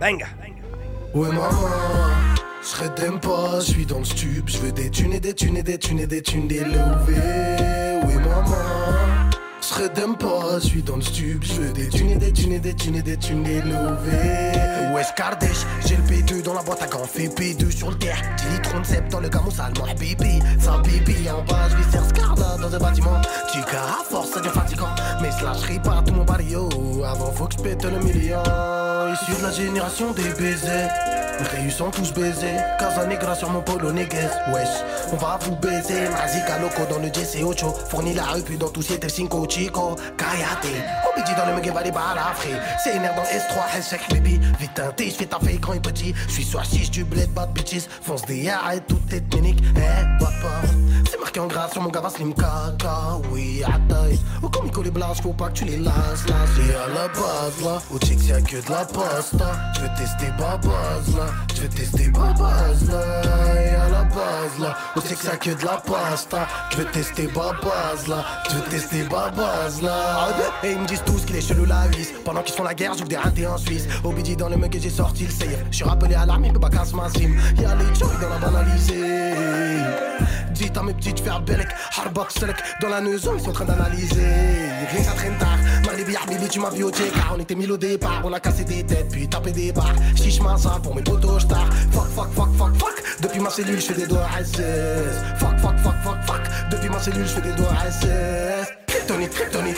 Bang 0.00 0.24
Ouais 1.12 1.28
maman, 1.28 1.50
je 2.62 2.86
t'aime 2.88 3.18
pas, 3.18 3.58
je 3.60 3.72
suis 3.72 3.86
dans 3.86 3.98
le 3.98 4.04
stup, 4.04 4.48
je 4.48 4.58
veux 4.58 4.70
des 4.70 4.90
thunes 4.90 5.12
et 5.12 5.20
des 5.20 5.34
thunes 5.34 5.56
et 5.56 5.62
des 5.62 5.78
thunes 5.78 5.98
et 5.98 6.06
des 6.06 6.22
thunes 6.22 6.46
des. 6.46 6.60
Oui 6.60 8.14
maman, 8.14 9.17
serais 9.78 9.88
t'aime 9.90 10.16
pas, 10.16 10.60
suis 10.60 10.82
dans 10.82 10.96
le 10.96 11.02
stup, 11.02 11.44
je 11.44 11.52
veux 11.52 11.72
des 11.72 11.88
thunes 11.88 12.10
et 12.10 12.16
des 12.16 12.32
thunes 12.32 12.58
des 12.58 12.74
thunes 12.74 12.96
et 12.96 13.02
des 13.02 13.16
thunes 13.16 13.42
des 13.42 13.60
levées. 13.60 14.92
Wesh 14.92 15.14
Kardec, 15.14 15.50
j'ai 15.86 15.96
le 15.96 16.02
P2 16.02 16.42
dans 16.42 16.54
la 16.54 16.62
boîte 16.62 16.82
à 16.82 16.86
gants, 16.86 17.04
fait 17.04 17.28
P2 17.28 17.70
sur 17.70 17.90
le 17.90 17.96
terre, 17.96 18.20
10 18.38 18.56
litres 18.56 18.80
de 18.80 18.86
cep 18.86 19.08
dans 19.08 19.20
le 19.20 19.28
camo 19.28 19.50
allemand, 19.58 19.94
bébé, 19.98 20.40
sans 20.60 20.80
bébé 20.80 21.30
en 21.30 21.42
bas, 21.44 21.68
je 21.70 21.76
vais 21.76 21.82
faire 21.82 22.08
dans 22.34 22.74
un 22.74 22.78
bâtiment. 22.78 23.20
Tu 23.52 23.58
à 23.58 24.04
force, 24.08 24.30
ça 24.30 24.40
devient 24.40 24.50
fatigant, 24.50 24.94
mais 25.22 25.28
je 25.38 25.44
lâcherai 25.44 25.78
pas 25.80 26.02
tout 26.06 26.14
mon 26.14 26.24
barrio, 26.24 26.68
avant 27.04 27.32
faut 27.32 27.46
que 27.46 27.54
je 27.58 27.62
pète 27.62 27.84
le 27.84 27.98
million. 27.98 28.42
Issu 29.12 29.40
de 29.40 29.42
la 29.42 29.52
génération 29.52 30.12
des 30.12 30.28
baisers. 30.38 30.90
Réus 31.38 31.70
sont 31.70 31.90
tous 31.90 32.12
baisés. 32.12 32.56
Casa 32.78 33.06
Negra 33.06 33.34
sur 33.34 33.48
mon 33.50 33.62
polo 33.62 33.92
néguez. 33.92 34.28
Wesh, 34.52 34.68
on 35.12 35.16
va 35.16 35.38
vous 35.40 35.54
baiser. 35.56 36.08
Mazika 36.10 36.58
loco 36.58 36.82
dans 36.90 36.98
le 36.98 37.12
Jesse 37.12 37.42
Ocho. 37.42 37.72
Fourni 37.88 38.12
la 38.12 38.24
rue, 38.24 38.42
puis 38.42 38.56
dans 38.56 38.68
tout 38.68 38.82
siete 38.82 39.08
cinco 39.08 39.46
chico. 39.68 39.96
Kayate. 40.16 40.82
Obidi 41.08 41.34
dans 41.36 41.46
le 41.46 41.54
Mugue 41.54 41.72
va 41.72 41.82
les 41.82 41.90
balafré. 41.90 42.50
C'est 42.82 42.96
une 42.96 43.02
dans 43.02 43.22
S3, 43.22 43.78
Hessek 43.78 44.00
baby. 44.10 44.40
Vite 44.58 44.74
teinté, 44.74 45.10
j'fais 45.10 45.26
ta 45.26 45.38
fake 45.38 45.60
grand 45.60 45.74
et 45.74 45.80
petit. 45.80 46.14
J'suis 46.28 46.44
sur 46.44 46.64
6 46.64 46.90
du 46.90 47.04
bled, 47.04 47.30
bad 47.32 47.52
bitches. 47.52 47.88
Fonce 48.02 48.22
des 48.22 48.46
et 48.46 48.80
tout 48.86 49.00
est 49.12 49.34
ménique. 49.34 49.62
Eh, 49.76 50.22
pas 50.22 50.30
peur. 50.40 50.70
C'est 51.10 51.18
marqué 51.18 51.40
en 51.40 51.46
gras 51.46 51.68
sur 51.70 51.82
mon 51.82 51.90
gava 51.90 52.10
slim 52.10 52.34
kaka. 52.34 53.18
Oui, 53.30 53.62
à 53.64 53.78
taille. 53.92 54.18
Au 54.42 54.48
comico 54.48 54.82
les 54.82 54.90
blanches, 54.90 55.20
faut 55.22 55.32
pas 55.32 55.48
que 55.48 55.54
tu 55.54 55.64
les 55.64 55.78
lasses. 55.78 56.26
Là, 56.28 56.36
c'est 56.54 56.74
à 56.74 56.88
la 56.88 57.08
base 57.08 57.64
là. 57.64 57.78
Au 57.90 57.98
chicks 57.98 58.26
y'a 58.28 58.40
que 58.40 58.56
de 58.56 58.70
la 58.70 58.84
pasta. 58.84 59.52
Veux 59.80 59.88
tester 59.96 60.30
babaz 60.38 61.16
là. 61.16 61.26
Veux 61.56 61.68
tester 61.68 62.08
babaz 62.08 62.88
là. 62.88 63.62
Et 63.62 63.74
à 63.74 63.88
la 63.88 64.04
base 64.04 64.58
là. 64.60 64.76
Au 64.96 65.00
chicks 65.00 65.24
y'a 65.24 65.36
que 65.36 65.50
de 65.50 65.64
la 65.64 65.76
pasta. 65.76 66.46
Veux 66.76 66.84
tester 66.86 67.26
babaz 67.28 68.06
là. 68.08 68.24
Veux 68.50 68.62
tester 68.70 69.02
babaz 69.02 69.57
Et 70.62 70.72
ils 70.72 70.78
me 70.78 70.86
disent 70.86 71.02
tous 71.04 71.24
qu'il 71.24 71.36
est 71.36 71.40
chelou 71.40 71.64
la 71.64 71.86
vis. 71.88 72.12
Pendant 72.24 72.42
qu'ils 72.42 72.54
font 72.54 72.64
la 72.64 72.74
guerre, 72.74 72.94
j'ouvre 72.94 73.08
des 73.08 73.16
ratés 73.16 73.46
en 73.46 73.56
Suisse. 73.56 73.86
Au 74.04 74.12
bidi 74.12 74.36
dans 74.36 74.48
le 74.48 74.56
mug 74.56 74.70
que 74.70 74.78
j'ai 74.80 74.90
sorti 74.90 75.24
le 75.24 75.30
safe. 75.30 75.64
Je 75.70 75.76
suis 75.76 75.84
rappelé 75.84 76.14
à 76.14 76.26
l'armée, 76.26 76.50
peut 76.52 76.60
pas 76.60 76.70
casse 76.70 76.92
ma 76.94 77.08
sim. 77.08 77.30
Y'a 77.60 77.74
les 77.74 77.94
chocs 77.94 78.20
dans 78.20 78.28
la 78.28 78.38
banalisée. 78.38 79.34
Dites 80.52 80.76
à 80.76 80.82
mes 80.82 80.94
petites 80.94 81.20
faire 81.20 81.40
belek, 81.40 81.68
harbok 81.96 82.32
selek 82.32 82.56
Dans 82.80 82.88
la 82.88 83.00
maison 83.00 83.32
ils 83.36 83.40
sont 83.40 83.50
en 83.50 83.52
train 83.52 83.64
d'analyser 83.64 84.26
Rien 84.90 85.02
ça 85.04 85.12
traîne 85.12 85.38
tard 85.38 85.56
Marlibi 85.84 86.16
Habibi 86.16 86.48
tu 86.48 86.58
m'as 86.58 86.70
vu 86.70 86.82
au 86.82 86.90
Car 86.90 87.34
on 87.36 87.40
était 87.40 87.54
mille 87.54 87.70
au 87.70 87.76
départ 87.76 88.22
On 88.24 88.32
a 88.32 88.40
cassé 88.40 88.64
des 88.64 88.82
têtes 88.82 89.08
puis 89.08 89.28
tapé 89.28 89.52
des 89.52 89.70
barres 89.70 89.94
Chiche 90.16 90.40
ça 90.56 90.80
pour 90.82 90.96
mes 90.96 91.02
potos 91.02 91.40
j'tar 91.40 91.64
Fuck 91.92 92.08
fuck 92.08 92.32
fuck 92.32 92.48
fuck 92.56 92.74
fuck 92.76 93.02
Depuis 93.20 93.38
ma 93.38 93.50
cellule 93.50 93.80
je 93.80 93.92
des 93.92 94.06
doigts 94.08 94.26
SS 94.42 95.38
Fuck 95.38 95.58
fuck 95.60 95.78
fuck 95.78 95.94
fuck 96.02 96.24
fuck 96.26 96.47
Depuis 96.70 96.90
ma 96.90 96.98
cellule 97.00 97.26
je 97.26 97.32
fais 97.32 97.40
des 97.40 97.52
doigts 97.52 97.74
SS 97.90 98.68
Kryptonite 98.86 99.30
kryptonite. 99.30 99.76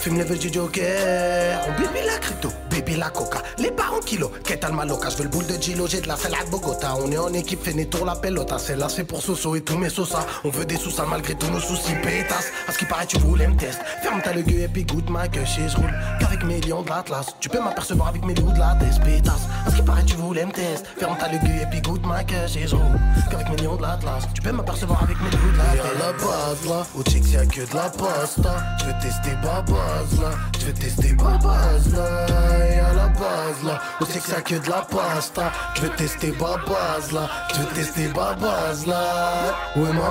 Fume 0.00 0.18
les 0.18 0.38
du 0.38 0.52
joker. 0.52 1.60
Baby 1.78 2.06
la 2.06 2.18
crypto 2.18 2.50
bébé 2.76 2.96
la 2.96 3.10
coca. 3.10 3.42
Les 3.58 3.70
parents 3.70 4.00
kilo, 4.00 4.30
qu'est 4.44 4.62
le 4.66 4.74
maloca. 4.74 5.08
Je 5.08 5.16
veux 5.16 5.24
le 5.24 5.28
boule 5.30 5.46
de 5.46 5.60
Gilo, 5.60 5.86
j'ai 5.86 6.00
de 6.00 6.08
la 6.08 6.16
salade 6.16 6.48
Bogota. 6.50 6.94
On 6.96 7.10
est 7.10 7.18
en 7.18 7.32
équipe, 7.32 7.62
fait 7.62 7.84
tour 7.86 8.04
la 8.04 8.16
pelota. 8.16 8.58
Celle-là 8.58 8.88
c'est 8.88 9.04
pour 9.04 9.22
Soso 9.22 9.56
et 9.56 9.62
tous 9.62 9.78
mes 9.78 9.88
sauces. 9.88 10.16
On 10.44 10.50
veut 10.50 10.64
des 10.64 10.76
sous 10.76 10.90
malgré 11.08 11.34
tous 11.34 11.50
nos 11.50 11.60
soucis 11.60 11.94
pétasses. 12.02 12.50
À 12.68 12.72
ce 12.72 12.78
qui 12.78 12.84
paraît, 12.84 13.06
tu 13.06 13.18
voulais 13.18 13.46
me 13.46 13.56
tester. 13.56 13.82
Ferme 14.02 14.20
ta 14.22 14.32
le 14.32 14.42
gueule 14.42 14.62
et 14.62 14.68
puis 14.68 14.84
goûte 14.84 15.08
ma 15.10 15.28
queue. 15.28 15.44
Chez 15.44 15.68
je 15.68 15.76
roule 15.76 15.94
qu'avec 16.20 16.44
mes 16.44 16.60
lions 16.60 16.82
de 16.82 16.90
l'Atlas. 16.90 17.26
Tu 17.40 17.48
peux 17.48 17.60
m'apercevoir 17.60 18.08
avec 18.08 18.24
mes 18.24 18.34
loups 18.34 18.52
de 18.52 18.58
la 18.58 18.74
pétasse. 18.74 19.46
À 19.66 19.70
ce 19.70 19.76
qui 19.76 19.82
paraît, 19.82 20.04
tu 20.04 20.16
voulais 20.16 20.44
me 20.44 20.52
tester. 20.52 20.86
Ferme 20.98 21.16
ta 21.18 21.28
le 21.28 21.38
gueule 21.38 21.62
et 21.62 21.66
puis 21.70 21.80
goûte 21.80 22.04
ma. 22.06 22.26
Chez 22.46 22.66
je 22.66 22.74
roule 22.76 22.98
qu'avec 23.30 23.48
mes 23.50 23.56
lions 23.56 23.76
de 23.76 23.82
l'Atlas. 23.82 24.24
Tu 24.34 24.42
peux 24.42 24.52
m'apercevoir 24.52 25.02
avec 25.02 25.16
mes 25.20 25.30
loups 25.30 25.52
de 25.52 25.58
la. 25.58 25.76
Et 25.76 25.80
à 25.80 26.06
la 26.06 26.12
base 26.12 26.68
là, 26.68 26.86
au 26.94 27.02
chick 27.02 27.30
y'a 27.32 27.46
que 27.46 27.60
de 27.60 27.74
la 27.74 27.88
pasta. 27.90 28.56
Je 28.80 28.84
veux 28.86 28.94
tester 29.00 29.30
babaz 29.42 30.20
là. 30.20 30.30
Je 30.58 30.66
veux 30.66 30.72
tester 30.72 31.12
babaz 31.14 31.92
là. 31.94 32.65
À 32.80 32.92
la 32.94 33.08
base 33.08 33.62
là, 33.64 33.80
au 34.00 34.06
chick 34.06 34.28
y'a 34.28 34.40
que 34.40 34.54
de 34.54 34.70
la 34.70 34.82
pasta? 34.82 35.52
Je 35.74 35.82
veux 35.82 35.90
tester 35.90 36.32
babaz 36.32 37.12
là. 37.12 37.28
Je 37.54 37.60
veux 37.60 37.66
tester 37.74 38.08
babaz 38.08 38.86
là. 38.86 39.54
Ouais 39.76 39.92
maman. 39.92 40.10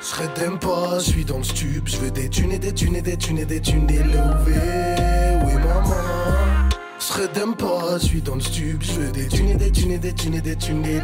Je 0.00 0.06
serais 0.10 0.28
t'aime 0.34 0.58
pas, 0.58 0.98
je 0.98 1.04
suis 1.12 1.24
dans 1.24 1.38
le 1.38 1.44
stup, 1.44 1.88
je 1.88 1.96
veux 1.96 2.10
des 2.10 2.28
thunes 2.28 2.52
et 2.52 2.58
des 2.58 2.74
thunes 2.74 2.94
et 2.96 3.00
des 3.00 3.16
thunes 3.16 3.38
et 3.38 3.46
des 3.46 3.60
thunes 3.62 3.86
des. 3.86 4.00
Oui 4.00 5.54
maman, 5.54 5.94
je 6.98 7.04
serais 7.04 7.28
t'aime 7.28 7.54
pas, 7.54 7.98
je 7.98 8.04
suis 8.04 8.20
dans 8.20 8.34
le 8.34 8.42
stup, 8.42 8.82
je 8.82 8.92
veux 8.92 9.10
des 9.10 9.28
thunes 9.28 9.48
et 9.48 9.54
des 9.54 9.72
thunes 9.72 9.92
et 9.92 9.98
des 9.98 10.12
thunes 10.12 10.34
et 10.34 10.40
des 10.42 10.56
thunes 10.56 10.82
des. 10.82 11.00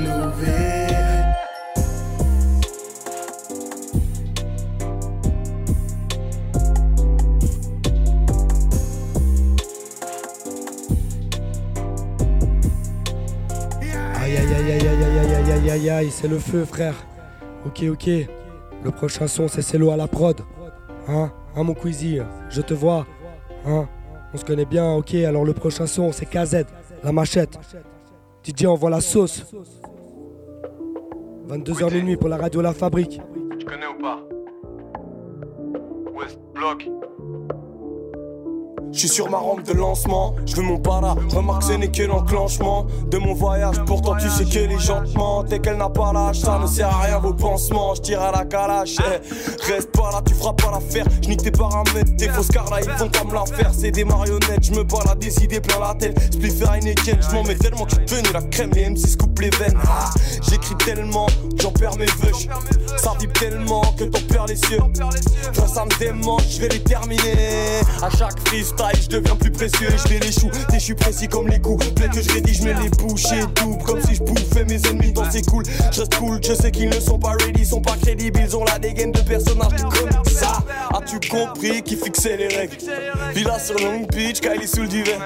Aïe 15.70 15.90
aïe 15.90 16.10
c'est 16.10 16.28
le 16.28 16.38
feu 16.38 16.64
frère. 16.64 16.94
Ok 17.66 17.84
ok. 17.90 18.08
Le 18.84 18.90
prochain 18.90 19.26
son 19.26 19.48
c'est 19.48 19.62
Celo 19.62 19.90
à 19.90 19.96
la 19.96 20.06
prod. 20.08 20.40
Hein 21.08 21.32
Hein 21.56 21.64
mon 21.64 21.74
Queasy, 21.74 22.20
je 22.48 22.60
te 22.60 22.74
vois. 22.74 23.06
Hein 23.66 23.88
On 24.32 24.38
se 24.38 24.44
connaît 24.44 24.64
bien, 24.64 24.92
ok. 24.92 25.14
Alors 25.14 25.44
le 25.44 25.52
prochain 25.52 25.86
son 25.86 26.12
c'est 26.12 26.26
KZ, 26.26 26.64
la 27.02 27.12
machette. 27.12 27.58
DJ 28.44 28.66
envoie 28.66 28.90
la 28.90 29.00
sauce. 29.00 29.44
22h 31.48 31.92
minuit 31.92 32.16
pour 32.16 32.28
la 32.28 32.36
radio 32.36 32.60
La 32.60 32.72
Fabrique. 32.72 33.20
Tu 33.58 33.66
connais 33.66 33.86
ou 33.86 34.00
pas? 34.00 34.20
West 36.14 36.38
Block. 36.54 36.88
Je 38.92 38.98
suis 38.98 39.08
sur 39.08 39.30
ma 39.30 39.38
rampe 39.38 39.62
de 39.62 39.72
lancement, 39.72 40.34
je 40.46 40.56
veux 40.56 40.62
mon 40.62 40.78
para. 40.78 41.14
Remarque, 41.32 41.62
ce 41.62 41.72
n'est 41.72 41.90
que 41.90 42.02
l'enclenchement 42.02 42.86
de 43.08 43.18
mon 43.18 43.34
voyage. 43.34 43.76
Pourtant, 43.86 44.16
tu 44.16 44.28
sais 44.28 44.44
que 44.44 44.58
les 44.68 44.78
gens 44.78 45.02
te 45.04 45.16
mentent 45.16 45.52
et 45.52 45.60
qu'elle 45.60 45.76
n'a 45.76 45.88
pas 45.88 46.12
l'âge. 46.12 46.40
Ça 46.40 46.58
ne 46.58 46.66
sert 46.66 46.88
à 46.88 47.02
rien 47.02 47.18
vos 47.18 47.32
pansements. 47.32 47.94
Je 47.94 48.00
tire 48.02 48.20
à 48.20 48.32
la 48.32 48.44
calache. 48.44 48.96
eh. 48.98 49.72
Reste 49.72 49.92
pas 49.92 50.10
là, 50.10 50.20
tu 50.26 50.34
feras 50.34 50.52
pas 50.54 50.72
l'affaire. 50.72 51.06
Je 51.22 51.28
nique 51.28 51.42
tes 51.42 51.50
paramètres, 51.52 52.16
tes 52.18 52.28
fausses 52.28 52.48
car 52.48 52.68
là, 52.68 52.78
ils 52.82 52.90
font 52.98 53.08
pas 53.08 53.24
me 53.24 53.32
la 53.34 53.44
faire. 53.46 53.70
C'est 53.72 53.90
des 53.92 54.04
marionnettes, 54.04 54.64
je 54.64 54.72
me 54.72 54.82
balade 54.82 55.18
des 55.20 55.44
idées 55.44 55.60
plein 55.60 55.78
la 55.78 55.94
tête. 55.94 56.18
Spliff 56.34 56.60
Heineken, 56.62 57.18
je 57.22 57.34
m'en 57.34 57.44
mets 57.44 57.54
tellement 57.54 57.84
que 57.86 57.94
devenu 57.96 58.28
la 58.32 58.42
crème. 58.42 58.70
Les 58.74 58.90
M6 58.90 59.16
coupent 59.16 59.38
les 59.40 59.50
veines. 59.50 59.78
Ah, 59.86 60.10
J'écris 60.48 60.74
tellement, 60.84 61.26
j'en 61.60 61.70
perds 61.70 61.96
mes 61.96 62.06
vœux. 62.06 62.32
Ça 62.96 63.12
vibre 63.20 63.32
tellement 63.34 63.82
que 63.96 64.04
t'en 64.04 64.20
perds 64.28 64.46
les 64.46 64.56
cieux. 64.56 64.80
Ça 65.72 65.84
me 65.84 65.98
démange, 66.00 66.42
je 66.50 66.60
vais 66.60 66.68
les 66.68 66.82
terminer. 66.82 67.80
À 68.02 68.10
chaque 68.10 68.38
freestyle, 68.80 69.02
je 69.02 69.08
deviens 69.08 69.36
plus 69.36 69.50
précieux 69.50 69.88
et 69.88 69.98
je 69.98 70.08
les 70.08 70.18
l'échoue. 70.20 70.50
Et 70.70 70.74
je 70.74 70.78
suis 70.78 70.94
précis 70.94 71.28
comme 71.28 71.48
les 71.48 71.60
coups. 71.60 71.86
Plein 71.94 72.08
que 72.08 72.20
je 72.20 72.30
rédige, 72.32 72.58
je 72.58 72.64
mets 72.64 72.74
les 72.74 72.88
bouchées 72.90 73.44
doubles. 73.56 73.82
Comme 73.84 74.00
si 74.02 74.14
je 74.14 74.22
bouffais 74.22 74.64
mes 74.64 74.80
ennemis 74.86 75.12
dans 75.12 75.30
ces 75.30 75.42
cool. 75.42 75.64
Je 75.92 76.02
cool, 76.16 76.40
je 76.42 76.54
sais 76.54 76.70
qu'ils 76.70 76.88
ne 76.88 77.00
sont 77.00 77.18
pas 77.18 77.34
ready, 77.40 77.64
sont 77.64 77.80
pas 77.80 77.96
crédibles. 78.00 78.40
Ils 78.42 78.56
ont 78.56 78.64
la 78.64 78.78
dégaine 78.78 79.12
de 79.12 79.20
personnages 79.20 79.82
comme 79.82 80.10
ça. 80.26 80.58
As-tu 80.94 81.28
compris 81.28 81.82
qui 81.82 81.96
fixait 81.96 82.36
les 82.36 82.48
règles? 82.48 82.76
Villa 83.34 83.58
sur 83.58 83.78
Long 83.78 84.06
Beach, 84.12 84.40
Kylie 84.40 84.66
sous 84.66 84.82
le 84.82 84.88
duvet. 84.88 85.18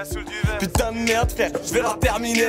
Putain 0.59 0.93
de 0.93 0.99
merde, 0.99 1.31
frère, 1.31 1.51
je 1.67 1.73
vais 1.73 1.83
la 1.83 1.97
terminer. 2.01 2.45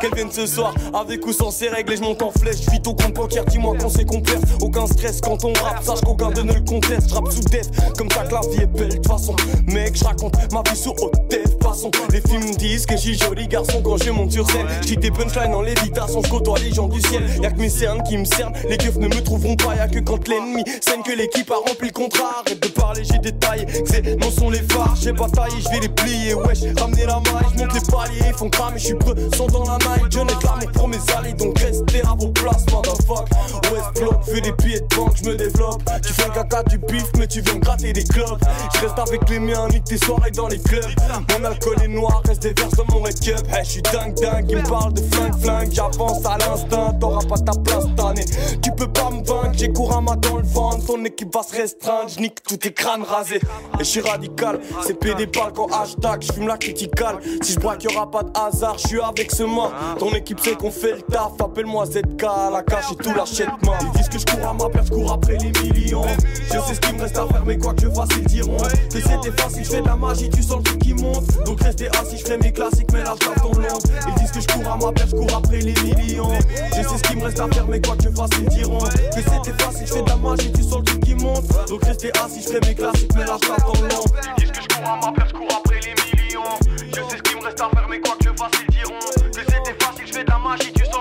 Qu'elle 0.00 0.14
vienne 0.14 0.30
ce 0.30 0.46
soir, 0.46 0.74
avec 0.94 1.26
ou 1.26 1.32
sans 1.32 1.50
ses 1.50 1.68
règles. 1.68 1.92
Et 1.92 1.96
je 1.96 2.02
monte 2.02 2.22
en 2.22 2.30
flèche, 2.30 2.60
vis 2.70 2.80
ton 2.80 2.94
compte 2.94 3.14
bancaire. 3.14 3.44
Dis-moi 3.46 3.76
qu'on 3.78 3.88
s'est 3.88 4.04
qu'on. 4.04 4.22
Aucun 4.60 4.86
stress 4.86 5.20
quand 5.20 5.44
on 5.44 5.52
rappe, 5.52 5.84
sache 5.84 6.00
qu'aucun 6.00 6.30
de 6.30 6.42
ne 6.42 6.54
le 6.54 6.60
conteste. 6.60 7.08
Je 7.08 7.14
rappe 7.14 7.32
sous 7.32 7.42
def, 7.42 7.66
comme 7.96 8.10
ça 8.10 8.24
que 8.24 8.34
la 8.34 8.40
vie 8.40 8.62
est 8.62 8.66
belle 8.66 8.88
de 8.88 8.96
toute 8.96 9.06
façon. 9.06 9.36
Mec, 9.66 9.96
je 9.96 10.04
raconte 10.04 10.25
ma 10.52 10.62
vie 10.70 10.76
sous 10.76 10.90
haute. 10.90 11.14
Passons, 11.60 11.90
les 12.12 12.20
films 12.20 12.54
disent 12.56 12.86
que 12.86 12.96
suis 12.96 13.18
joli 13.18 13.48
garçon 13.48 13.82
quand 13.82 13.96
je 13.96 14.10
monte 14.10 14.32
sur 14.32 14.48
scène. 14.48 14.66
J'dis 14.82 14.96
des 14.96 15.10
punchlines 15.10 15.54
en 15.54 15.62
lévitation, 15.62 16.22
je 16.22 16.30
côtoie 16.30 16.58
les 16.60 16.72
gens 16.72 16.88
du 16.88 17.00
ciel. 17.00 17.24
Y'a 17.42 17.50
que 17.50 17.60
mes 17.60 17.68
cernes 17.68 18.02
qui 18.04 18.16
me 18.16 18.24
cernent, 18.24 18.54
les 18.68 18.76
keufs 18.76 18.96
ne 18.96 19.08
me 19.08 19.22
trouveront 19.22 19.56
pas. 19.56 19.74
Y'a 19.74 19.88
que 19.88 19.98
quand 19.98 20.28
l'ennemi 20.28 20.62
scène 20.80 21.02
que 21.04 21.12
l'équipe 21.12 21.50
a 21.50 21.56
rempli 21.68 21.88
le 21.88 21.92
contrat. 21.92 22.42
Arrête 22.46 22.62
de 22.62 22.68
parler, 22.68 23.02
j'ai 23.04 23.18
détaillé. 23.18 23.66
C'est 23.84 24.16
non 24.20 24.30
sont 24.30 24.50
les 24.50 24.62
phares, 24.62 24.96
j'ai 25.00 25.12
bataillé, 25.12 25.60
je 25.60 25.68
vais 25.70 25.80
les 25.80 25.88
plier. 25.88 26.34
Wesh, 26.34 26.60
ramener 26.78 27.06
la 27.06 27.20
maille, 27.20 27.46
je 27.52 27.58
monte 27.58 27.74
les 27.74 27.80
paliers, 27.80 28.28
ils 28.28 28.34
font 28.34 28.50
cramer, 28.50 28.78
je 28.78 28.84
suis 28.84 28.94
preux, 28.94 29.14
sont 29.36 29.46
dans 29.46 29.64
la 29.64 29.78
night. 29.78 30.04
Je 30.10 30.18
n'ai 30.20 30.26
l'amour 30.26 30.72
pour 30.72 30.88
mes 30.88 30.98
alliés, 31.16 31.32
donc 31.34 31.58
restez 31.58 32.02
à 32.02 32.14
vos 32.18 32.28
places, 32.28 32.64
motherfuck. 32.70 33.28
West 33.72 34.00
Block, 34.00 34.24
fais 34.24 34.40
des 34.40 34.52
billets 34.52 34.80
de 34.80 34.96
banque, 34.96 35.16
je 35.22 35.28
me 35.28 35.36
développe. 35.36 35.82
Tu 36.06 36.12
fais 36.12 36.26
le 36.26 36.34
caca 36.34 36.62
du 36.64 36.78
bif, 36.78 37.06
mais 37.18 37.26
tu 37.26 37.40
viens 37.40 37.56
gratter 37.56 37.92
des 37.92 38.04
clubs. 38.04 38.38
Je 38.74 38.80
reste 38.80 38.98
avec 38.98 39.28
les 39.28 39.38
miens, 39.38 39.68
nique 39.68 39.84
tes 39.84 39.98
dans 40.34 40.48
les 40.48 40.58
clubs. 40.58 40.84
Mon 41.30 41.44
alcool 41.44 41.76
est 41.82 41.88
noir, 41.88 42.22
reste 42.26 42.42
des 42.42 42.52
verses 42.52 42.74
dans 42.74 42.84
mon 42.92 43.02
red 43.02 43.18
cup. 43.20 43.38
Hey, 43.52 43.64
je 43.64 43.70
suis 43.70 43.82
dingue, 43.82 44.14
dingue, 44.14 44.46
il 44.50 44.56
me 44.58 44.68
parle 44.68 44.92
de 44.92 45.02
flingue, 45.02 45.40
flingue. 45.40 45.72
J'avance 45.72 46.24
à 46.26 46.38
l'instinct, 46.38 46.94
t'auras 47.00 47.24
pas 47.24 47.38
ta 47.38 47.52
place 47.52 47.84
cette 47.84 48.00
année. 48.04 48.24
Tu 48.62 48.70
peux 48.72 48.88
pas 48.88 49.10
me 49.10 49.24
vaincre, 49.24 49.52
j'ai 49.54 49.72
Kurama 49.72 50.16
dans 50.16 50.36
le 50.36 50.42
ventre. 50.42 50.86
Ton 50.86 51.04
équipe 51.04 51.32
va 51.34 51.42
se 51.42 51.54
restreindre, 51.54 52.08
je 52.08 52.20
nique 52.20 52.42
tous 52.42 52.56
tes 52.56 52.72
crânes 52.72 53.02
rasés. 53.02 53.40
Et 53.74 53.78
je 53.80 53.84
suis 53.84 54.00
radical, 54.00 54.60
c'est 54.86 54.98
PD 54.98 55.26
balles 55.26 55.52
quand 55.54 55.68
hashtag, 55.72 56.22
je 56.22 56.32
fume 56.32 56.48
la 56.48 56.58
criticale. 56.58 57.18
Si 57.42 57.52
je 57.52 57.60
braque, 57.60 57.84
y'aura 57.84 58.10
pas 58.10 58.22
de 58.22 58.30
hasard, 58.34 58.78
je 58.78 58.88
suis 58.88 59.00
avec 59.00 59.32
ce 59.32 59.42
main. 59.44 59.70
Ton 59.98 60.10
équipe 60.12 60.40
sait 60.40 60.54
qu'on 60.54 60.70
fait 60.70 60.92
le 60.92 61.02
taf, 61.02 61.40
appelle-moi 61.40 61.86
ZK 61.86 62.24
à 62.24 62.50
la 62.50 62.62
cache 62.62 62.92
et 62.92 62.96
tout 62.96 63.14
l'achète-moi. 63.14 63.76
Ils 63.82 63.90
disent 63.98 64.08
que 64.08 64.18
je 64.18 64.24
cours 64.26 64.48
à 64.48 64.52
ma 64.52 64.68
perte, 64.68 64.86
je 64.86 64.92
cours 64.92 65.12
après 65.12 65.36
les 65.38 65.52
millions. 65.62 66.04
Je 66.46 66.58
sais 66.60 66.74
ce 66.74 66.80
qu'il 66.80 66.96
me 66.96 67.02
reste 67.02 67.16
à 67.16 67.26
faire, 67.26 67.44
mais 67.46 67.58
quoi 67.58 67.74
que 67.74 67.82
je 67.82 67.90
fasse, 67.90 68.08
ils 68.18 68.24
diront 68.24 68.56
que 68.56 69.00
c'était 69.00 69.42
facile, 69.42 69.64
je 69.64 69.70
fais 69.70 69.80
de 69.82 69.86
la 69.86 69.96
tu 70.14 70.42
sens 70.42 70.58
le 70.58 70.62
truc 70.62 70.78
qui 70.78 70.94
monte. 70.94 71.44
Donc 71.44 71.62
restez 71.62 71.88
assis, 71.88 72.18
je 72.18 72.24
ferai 72.24 72.38
mes 72.38 72.52
classiques, 72.52 72.90
mais 72.92 73.02
là 73.02 73.14
je 73.20 73.40
ton 73.40 73.52
long. 73.52 73.78
Ils 74.08 74.14
disent 74.14 74.30
que 74.30 74.40
je 74.40 74.46
cours 74.46 74.72
à 74.72 74.76
ma 74.76 74.92
perte, 74.92 75.10
je 75.10 75.16
cours 75.16 75.36
après 75.36 75.58
les 75.58 75.74
millions. 75.82 76.30
Je 76.70 76.82
sais 76.82 76.98
ce 76.98 77.02
qu'il 77.02 77.16
me 77.18 77.24
reste 77.24 77.40
à 77.40 77.48
faire, 77.48 77.66
mais 77.68 77.80
quoi 77.80 77.96
que 77.96 78.04
je 78.04 78.10
fasse, 78.10 78.30
ils 78.38 78.48
diront 78.48 78.78
que 78.78 79.20
c'était 79.20 79.62
facile, 79.64 79.86
je 79.86 79.92
fais 79.92 80.02
de 80.02 80.08
la 80.08 80.16
magie, 80.16 80.52
tu 80.52 80.62
sens 80.62 80.78
le 80.78 80.84
truc 80.84 81.00
qui 81.04 81.14
monte. 81.14 81.68
Donc 81.68 81.84
restez 81.84 82.10
assis, 82.18 82.42
je 82.42 82.48
ferai 82.48 82.60
mes 82.68 82.74
classiques, 82.74 83.12
mais 83.14 83.24
là 83.24 83.36
je 83.42 83.46
ton 83.48 83.82
long. 83.82 84.04
Ils 84.38 84.42
disent 84.42 84.52
que 84.52 84.62
je 84.62 84.68
cours 84.68 84.88
à 84.88 84.96
ma 84.96 85.12
perte, 85.12 85.28
je 85.28 85.34
cours 85.34 85.48
après 85.58 85.80
les 85.80 85.94
millions. 85.94 86.58
Je 86.88 86.94
sais 86.94 87.16
ce 87.16 87.22
qu'il 87.22 87.36
me 87.38 87.44
reste 87.44 87.60
à 87.60 87.68
faire, 87.68 87.86
mais 87.88 88.00
quoi 88.00 88.16
que 88.18 88.24
je 88.24 88.30
fasse, 88.36 88.52
ils 88.68 88.74
diront 88.74 88.98
que 89.32 89.40
c'était 89.40 89.84
facile, 89.84 90.06
je 90.06 90.12
fais 90.12 90.24
de 90.24 90.30
la 90.30 90.38
magie, 90.38 90.72
tu 90.72 90.84
sens 90.84 90.95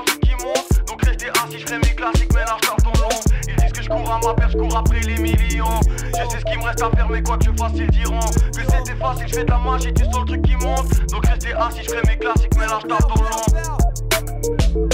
à 4.15 4.27
ma 4.27 4.33
perte, 4.33 4.51
je 4.51 4.57
cours 4.57 4.77
après 4.77 4.99
les 5.01 5.17
millions. 5.17 5.79
Je 6.07 6.29
sais 6.29 6.39
ce 6.39 6.45
qu'il 6.45 6.59
me 6.59 6.65
reste 6.65 6.81
à 6.81 6.89
faire, 6.89 7.09
mais 7.09 7.21
quoi 7.21 7.37
que 7.37 7.45
je 7.45 7.51
fasse, 7.51 7.71
ils 7.75 7.89
diront 7.89 8.19
que 8.19 8.61
c'était 8.61 8.95
facile, 8.95 9.27
je 9.27 9.35
fais 9.35 9.43
de 9.43 9.51
la 9.51 9.57
magie, 9.57 9.93
tu 9.93 10.05
sens 10.05 10.19
le 10.19 10.25
truc 10.25 10.41
qui 10.43 10.55
monte. 10.65 11.07
Donc 11.09 11.25
restez 11.25 11.53
assis, 11.53 11.81
je 11.83 11.89
ferai 11.89 12.01
mes 12.07 12.17
classiques, 12.17 12.55
mais 12.57 12.65
là 12.65 12.79
je 12.81 12.87
tape 12.87 13.07
ton 13.07 13.21
long. 13.21 14.87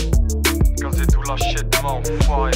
C'est 0.92 1.08
tout 1.08 1.22
l'achètement, 1.28 2.00
enfoiré. 2.00 2.52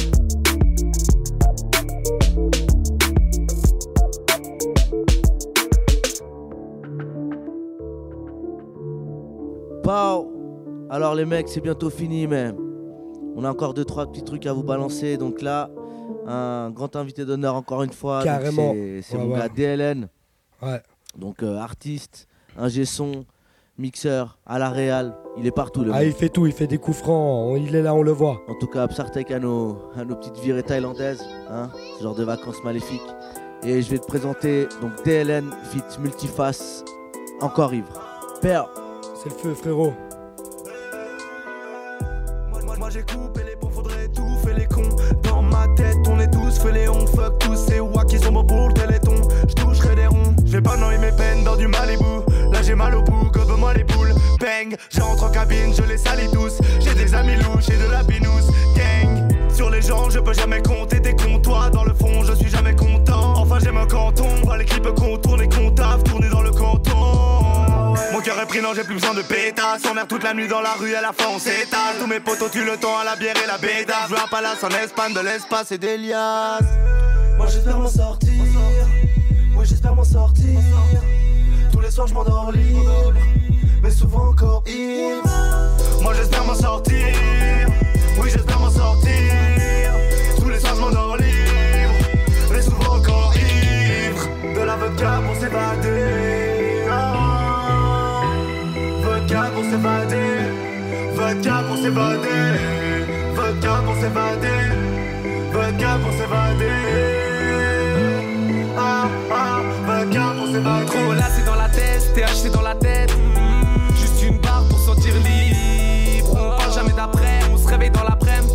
Pow 9.82 10.32
Alors 10.90 11.14
les 11.14 11.24
mecs, 11.24 11.48
c'est 11.48 11.60
bientôt 11.60 11.90
fini, 11.90 12.26
mais 12.26 12.52
on 13.36 13.44
a 13.44 13.50
encore 13.50 13.74
deux 13.74 13.84
trois 13.84 14.06
petits 14.06 14.24
trucs 14.24 14.46
à 14.46 14.52
vous 14.52 14.64
balancer. 14.64 15.16
Donc 15.16 15.42
là, 15.42 15.70
un 16.26 16.70
grand 16.70 16.94
invité 16.96 17.24
d'honneur 17.24 17.54
encore 17.54 17.82
une 17.82 17.92
fois. 17.92 18.22
Carrément. 18.22 18.72
C'est 18.72 19.02
c'est 19.02 19.16
Ouais, 19.16 19.24
mon 19.24 19.32
ouais. 19.34 19.38
gars 19.40 19.48
DLN. 19.48 20.08
Ouais. 20.62 20.82
Donc 21.16 21.42
euh, 21.42 21.58
artiste, 21.58 22.26
ingé 22.58 22.84
son, 22.84 23.24
mixeur, 23.78 24.38
à 24.46 24.58
la 24.58 24.70
réal. 24.70 25.14
Il 25.38 25.46
est 25.46 25.50
partout 25.50 25.84
le 25.84 25.92
Ah, 25.92 25.98
mec. 25.98 26.06
il 26.08 26.12
fait 26.14 26.28
tout, 26.30 26.46
il 26.46 26.52
fait 26.52 26.66
des 26.66 26.78
coups 26.78 26.96
francs, 26.96 27.48
on- 27.52 27.56
il 27.56 27.74
est 27.76 27.82
là, 27.82 27.94
on 27.94 28.02
le 28.02 28.10
voit. 28.12 28.40
En 28.48 28.54
tout 28.54 28.66
cas, 28.66 28.82
Absartek 28.84 29.30
à 29.30 29.38
nos, 29.38 29.78
à 29.96 30.04
nos 30.04 30.16
petites 30.16 30.38
virées 30.38 30.62
thaïlandaises, 30.62 31.22
hein, 31.50 31.70
ce 31.98 32.02
genre 32.02 32.14
de 32.14 32.24
vacances 32.24 32.62
maléfiques. 32.64 33.02
Et 33.62 33.82
je 33.82 33.90
vais 33.90 33.98
te 33.98 34.06
présenter 34.06 34.66
donc 34.80 34.92
DLN 35.04 35.50
fit 35.70 35.82
Multiface, 36.00 36.84
encore 37.40 37.74
ivre. 37.74 37.92
Père. 38.40 38.68
C'est 39.22 39.30
le 39.30 39.34
feu, 39.36 39.54
frérot. 39.54 39.92
Moi, 42.50 42.76
moi 42.78 42.90
j'ai 42.90 43.02
coupé 43.02 43.40
dans 51.56 51.62
du 51.62 51.68
Malibu. 51.68 52.22
Là 52.52 52.62
j'ai 52.62 52.74
mal 52.74 52.94
au 52.94 53.02
bout, 53.02 53.30
gobe 53.30 53.58
Bang, 54.38 54.76
j'entre 54.90 55.24
en 55.24 55.30
cabine, 55.30 55.72
je 55.74 55.82
les 55.82 55.98
salis 55.98 56.30
tous. 56.32 56.58
J'ai 56.80 56.94
des 56.94 57.14
amis 57.14 57.36
louches 57.36 57.68
et 57.70 57.76
de 57.76 57.90
la 57.90 58.02
binous. 58.02 58.50
Gang, 58.74 59.28
sur 59.52 59.70
les 59.70 59.80
gens, 59.80 60.10
je 60.10 60.18
peux 60.18 60.34
jamais 60.34 60.60
compter 60.62 61.00
des 61.00 61.16
comptoirs. 61.16 61.70
Dans 61.70 61.84
le 61.84 61.94
fond, 61.94 62.22
je 62.24 62.34
suis 62.34 62.50
jamais 62.50 62.74
content. 62.74 63.34
Enfin, 63.36 63.58
j'aime 63.62 63.78
un 63.78 63.86
canton. 63.86 64.28
Vois 64.44 64.58
l'équipe 64.58 64.86
contourne 64.94 65.40
et 65.42 65.48
comptable, 65.48 66.02
tourner 66.02 66.28
dans 66.28 66.42
le 66.42 66.50
canton. 66.50 67.94
Mon 68.12 68.20
cœur 68.20 68.38
est 68.40 68.46
pris, 68.46 68.60
non, 68.60 68.74
j'ai 68.74 68.84
plus 68.84 68.94
besoin 68.94 69.14
de 69.14 69.22
pétasse. 69.22 69.82
On 69.90 69.96
erre 69.96 70.06
toute 70.06 70.22
la 70.22 70.34
nuit 70.34 70.48
dans 70.48 70.60
la 70.60 70.74
rue, 70.74 70.94
à 70.94 71.00
la 71.00 71.12
fin 71.12 71.30
on 71.34 71.38
s'étale. 71.38 71.96
Tous 71.98 72.06
mes 72.06 72.20
potos 72.20 72.50
tuent 72.50 72.64
le 72.64 72.76
temps 72.76 72.98
à 72.98 73.04
la 73.04 73.16
bière 73.16 73.34
et 73.42 73.46
la 73.46 73.56
béda. 73.56 73.94
Je 74.08 74.14
veux 74.14 74.20
un 74.20 74.28
palace 74.28 74.62
en 74.62 74.68
Espagne, 74.68 75.14
de 75.14 75.20
l'espace 75.20 75.72
et 75.72 75.78
des. 75.78 75.96
Moi 77.38 77.46
j'espère 77.48 77.78
m'en 77.78 77.88
sortir. 77.88 78.30
Oui, 79.56 79.64
j'espère 79.64 79.94
m'en 79.94 80.04
sortir. 80.04 80.60
Les 81.86 81.92
soirs 81.92 82.08
je 82.08 82.14
m'endors 82.14 82.50
libre, 82.50 83.12
mais 83.80 83.92
souvent 83.92 84.30
encore 84.30 84.64
ivre. 84.66 85.22
Moi 86.02 86.14
j'espère 86.14 86.44
m'en 86.44 86.54
sortir. 86.54 87.14
Oui, 88.20 88.28
j'espère 88.28 88.58
m'en 88.58 88.70
sortir. 88.70 89.12
Tous 90.36 90.48
les 90.48 90.58
soirs 90.58 90.74
je 90.74 90.80
m'endors 90.80 91.16
libre, 91.16 91.94
mais 92.50 92.60
souvent 92.60 92.96
encore 92.96 93.32
ivre. 93.36 94.26
De 94.52 94.62
la 94.66 94.74
vodka 94.74 95.20
pour 95.24 95.36
s'évader. 95.36 96.88
Ah. 96.90 98.22
Vodka 99.04 99.50
pour 99.54 99.62
s'évader. 99.62 100.50
Vodka 101.14 101.62
pour 101.68 101.76
s'évader. 101.76 102.96
Vodka 103.36 103.82
pour 103.84 103.94
s'évader. 103.94 104.60
Vodka 105.52 105.98
pour 106.02 106.12
s'évader. 106.14 106.82
Ah, 108.76 109.08
ah, 109.30 109.60
vodka 109.86 110.34
pour 110.36 110.46
s'évader. 110.48 110.86
Trop 110.86 111.12
là 111.12 111.28
c'est 111.32 111.45
THC 112.16 112.50
dans 112.50 112.62
la 112.62 112.74
tête. 112.74 113.14
Juste 113.94 114.22
une 114.22 114.38
barre 114.38 114.64
pour 114.70 114.78
sentir 114.78 115.12
libre. 115.16 116.30
On 116.32 116.56
parle 116.56 116.72
jamais 116.72 116.94
d'après, 116.94 117.40
on 117.52 117.58
se 117.58 117.68
réveille 117.68 117.90
dans 117.90 118.04
l'après-midi. 118.04 118.54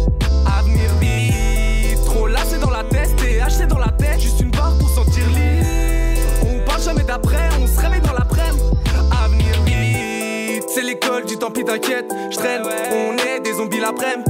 Avenir 0.57 0.89
vite. 0.99 2.03
Trop 2.05 2.25
là 2.25 2.39
c'est 2.43 2.59
dans 2.59 2.71
la 2.71 2.83
tête, 2.83 3.15
THC 3.17 3.67
dans 3.67 3.77
la 3.77 3.89
tête. 3.89 4.19
Juste 4.19 4.39
une 4.39 4.49
barre 4.49 4.73
pour 4.79 4.89
sentir 4.89 5.27
libre. 5.27 5.67
On 6.49 6.65
parle 6.65 6.81
jamais 6.81 7.03
d'après, 7.03 7.49
on 7.61 7.67
se 7.67 7.79
réveille 7.79 8.01
dans 8.01 8.13
l'après-midi. 8.13 8.63
Avenir 9.23 9.61
vite. 9.63 10.63
C'est 10.73 10.81
l'école 10.81 11.25
du 11.25 11.37
tant 11.37 11.51
pis 11.51 11.63
t'inquiète. 11.63 12.11
J'traîne, 12.31 12.63
on 12.65 13.15
est 13.15 13.41
des 13.41 13.53
zombies 13.53 13.79
l'après-midi. 13.79 14.27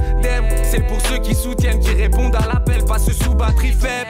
C'est 0.69 0.85
pour 0.87 0.99
ceux 1.07 1.19
qui 1.19 1.35
soutiennent, 1.35 1.79
qui 1.79 1.93
répondent 1.93 2.35
à 2.35 2.53
l'appel, 2.53 2.83
pas 2.83 2.99
sous 2.99 3.33
batterie 3.33 3.71
faible. 3.71 4.09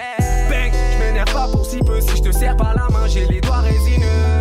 Bang, 0.49 0.71
j'm'énerve 0.97 1.31
pas 1.31 1.47
pour 1.47 1.63
si 1.63 1.77
peu. 1.77 2.01
Si 2.01 2.17
je 2.17 2.23
te 2.23 2.31
serre 2.31 2.57
par 2.57 2.73
la 2.73 2.89
main, 2.89 3.05
j'ai 3.07 3.27
les 3.27 3.39
doigts 3.39 3.59
résineux. 3.59 4.40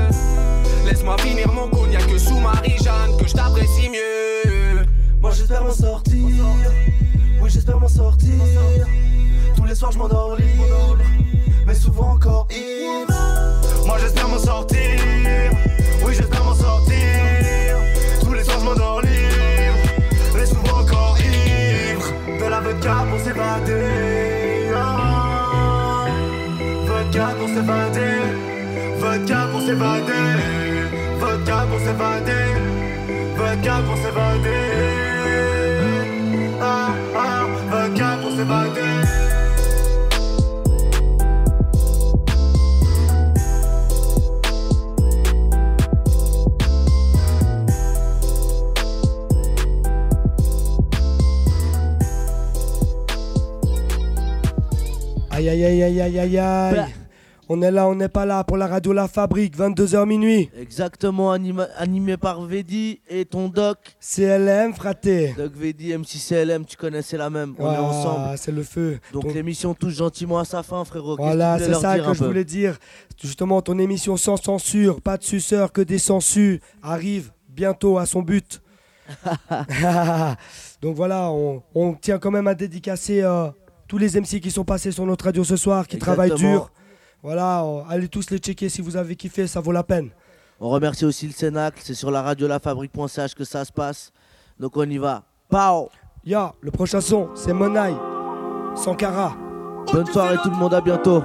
Laisse-moi 0.91 1.17
finir 1.19 1.47
mon 1.53 1.69
goal, 1.69 1.89
y'a 1.93 2.01
que 2.01 2.19
sous 2.19 2.41
Marie-Jeanne 2.41 3.17
que 3.17 3.29
je 3.29 3.33
t'apprécie 3.33 3.89
mieux. 3.91 4.85
Moi 5.23 5.31
j'espère 5.31 5.62
m'en 5.62 5.71
sortir. 5.71 6.19
Oui, 7.41 7.49
j'espère 7.49 7.79
m'en 7.79 7.87
sortir. 7.87 8.33
Tous 9.55 9.65
les 9.67 9.77
soirs 9.77 9.93
je 9.93 9.99
m'endors 9.99 10.35
libre, 10.35 10.99
mais 11.65 11.77
souvent 11.77 12.15
encore 12.15 12.49
ivre. 12.51 13.07
Moi 13.87 13.99
j'espère 14.01 14.29
m'en 14.31 14.39
sortir. 14.39 14.99
Oui, 16.05 16.12
j'espère 16.12 16.43
m'en 16.43 16.55
sortir. 16.55 16.97
Tous 18.25 18.35
les 18.35 18.43
soirs 18.43 18.59
je 18.59 18.65
m'endors 18.65 19.01
libre, 19.03 19.77
mais 20.35 20.47
souvent 20.47 20.81
encore 20.81 21.17
ivre. 21.21 22.12
De 22.37 22.51
la 22.51 22.61
vodka 22.61 22.97
pour 23.09 23.21
s'évader. 23.21 24.73
Ah. 24.75 26.07
Vodka 26.85 27.29
pour 27.39 27.49
s'évader. 27.49 28.19
Vodka 28.99 29.47
pour 29.53 29.61
s'évader. 29.61 30.60
Vodka 31.41 31.67
pour 31.71 31.79
s'évader. 31.79 32.33
Vodka 33.35 33.83
pour 33.87 33.97
s'évader. 33.97 34.51
Ah, 36.61 36.93
ah, 37.17 37.47
vodka 37.71 38.19
pour 38.21 38.31
s'évader. 38.33 38.81
Aïe 55.31 55.49
aïe 55.49 55.65
aïe 55.65 55.83
aïe 55.83 56.01
aïe 56.01 56.19
aïe 56.19 56.39
aïe. 56.39 56.99
On 57.52 57.62
est 57.62 57.70
là, 57.72 57.89
on 57.89 57.97
n'est 57.97 58.09
pas 58.09 58.27
là 58.27 58.44
pour 58.44 58.56
la 58.56 58.68
radio 58.68 58.93
La 58.93 59.09
Fabrique, 59.09 59.56
22h 59.59 60.06
minuit. 60.06 60.48
Exactement, 60.56 61.32
anima- 61.32 61.66
animé 61.77 62.16
par 62.16 62.43
Vedi 62.43 63.01
et 63.09 63.24
ton 63.24 63.48
doc. 63.48 63.77
CLM, 63.98 64.72
fraté. 64.72 65.35
Doc 65.36 65.52
Vedi, 65.56 65.93
MC 65.93 66.18
CLM, 66.20 66.64
tu 66.64 66.77
connais, 66.77 67.02
c'est 67.02 67.16
la 67.16 67.28
même. 67.28 67.56
On 67.59 67.64
est 67.72 67.74
Ah, 67.77 67.82
ensemble. 67.82 68.39
c'est 68.39 68.52
le 68.52 68.62
feu. 68.62 69.01
Donc 69.12 69.24
Ton- 69.24 69.35
l'émission 69.35 69.74
touche 69.74 69.94
gentiment 69.94 70.39
à 70.39 70.44
sa 70.44 70.62
fin, 70.62 70.85
frérot. 70.85 71.16
Qu'est-ce 71.16 71.27
Voilà, 71.27 71.59
c'est 71.59 71.68
leur 71.70 71.81
ça 71.81 71.94
dire 71.97 72.05
que 72.05 72.10
un 72.10 72.14
je 72.14 72.18
peu 72.20 72.27
voulais 72.27 72.44
dire. 72.44 72.78
Justement, 73.20 73.60
ton 73.62 73.78
émission 73.81 74.16
sans 74.16 74.36
censure, 74.36 75.01
pas 75.01 75.16
de 75.16 75.24
suceur, 75.24 75.72
que 75.72 75.81
des 75.81 75.98
census, 75.98 76.60
arrive 76.85 77.32
bientôt 77.48 77.98
à 77.98 78.06
son 78.06 78.22
but. 78.22 78.62
Donc 80.82 80.94
voilà, 80.94 81.31
on, 81.32 81.62
on 81.74 81.94
tient 81.94 82.18
quand 82.18 82.31
même 82.31 82.47
à 82.47 82.55
dédicacer 82.55 83.22
euh, 83.22 83.48
tous 83.89 83.98
les 83.98 84.16
MC 84.20 84.40
qui 84.40 84.52
sont 84.52 84.64
passés 84.64 84.93
sur 84.93 85.05
notre 85.05 85.24
radio 85.24 85.43
ce 85.43 85.56
soir, 85.56 85.89
qui 85.89 85.98
travaillent 85.98 86.31
Exactement. 86.31 86.52
dur. 86.59 86.70
Voilà, 87.23 87.63
euh, 87.65 87.83
allez 87.89 88.09
tous 88.09 88.31
les 88.31 88.39
checker 88.39 88.69
si 88.69 88.81
vous 88.81 88.97
avez 88.97 89.15
kiffé, 89.15 89.47
ça 89.47 89.61
vaut 89.61 89.73
la 89.73 89.83
peine. 89.83 90.11
On 90.59 90.69
remercie 90.69 91.05
aussi 91.05 91.27
le 91.27 91.33
Cénacle, 91.33 91.81
c'est 91.83 91.95
sur 91.95 92.11
la 92.11 92.23
radio 92.23 92.47
lafabrique.ch 92.49 93.35
que 93.35 93.45
ça 93.45 93.65
se 93.65 93.73
passe. 93.73 94.13
Donc 94.59 94.77
on 94.77 94.89
y 94.89 94.99
va. 94.99 95.23
Pao 95.49 95.91
Ya, 96.25 96.53
le 96.61 96.71
prochain 96.71 97.01
son, 97.01 97.31
c'est 97.35 97.55
Monaï, 97.55 97.95
Sankara. 98.77 99.35
Bonne 99.91 100.07
soirée 100.07 100.37
tout 100.43 100.51
le 100.51 100.57
monde, 100.57 100.75
à 100.75 100.81
bientôt. 100.83 101.23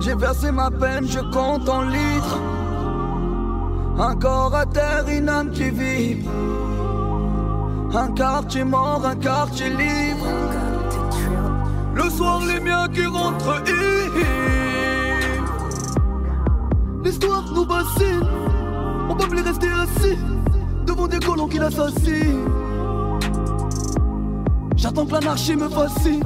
J'ai 0.00 0.14
versé 0.16 0.50
ma 0.50 0.70
peine, 0.70 1.06
je 1.08 1.20
compte 1.32 1.68
en 1.68 1.82
litres. 1.82 2.40
Un 3.96 4.16
corps 4.16 4.54
à 4.54 4.66
terre, 4.66 5.04
une 5.08 5.28
âme 5.28 5.50
qui 5.50 5.70
vibre. 5.70 6.28
Un 7.96 8.08
quartier 8.08 8.64
mort, 8.64 9.02
un 9.04 9.14
quartier 9.14 9.70
libre. 9.70 10.26
Le 11.94 12.10
soir, 12.10 12.40
les 12.44 12.58
miens 12.58 12.88
qui 12.92 13.06
rentrent. 13.06 13.62
L'histoire 17.04 17.44
nous 17.54 17.64
bassine. 17.64 18.26
On 19.08 19.14
peut 19.14 19.28
plus 19.28 19.42
rester 19.42 19.68
assis 19.68 20.18
devant 20.84 21.06
des 21.06 21.20
colons 21.20 21.46
qui 21.46 21.58
l'assassinent. 21.58 22.48
J'attends 24.76 25.06
que 25.06 25.12
l'anarchie 25.12 25.54
me 25.54 25.68
fascine. 25.68 26.24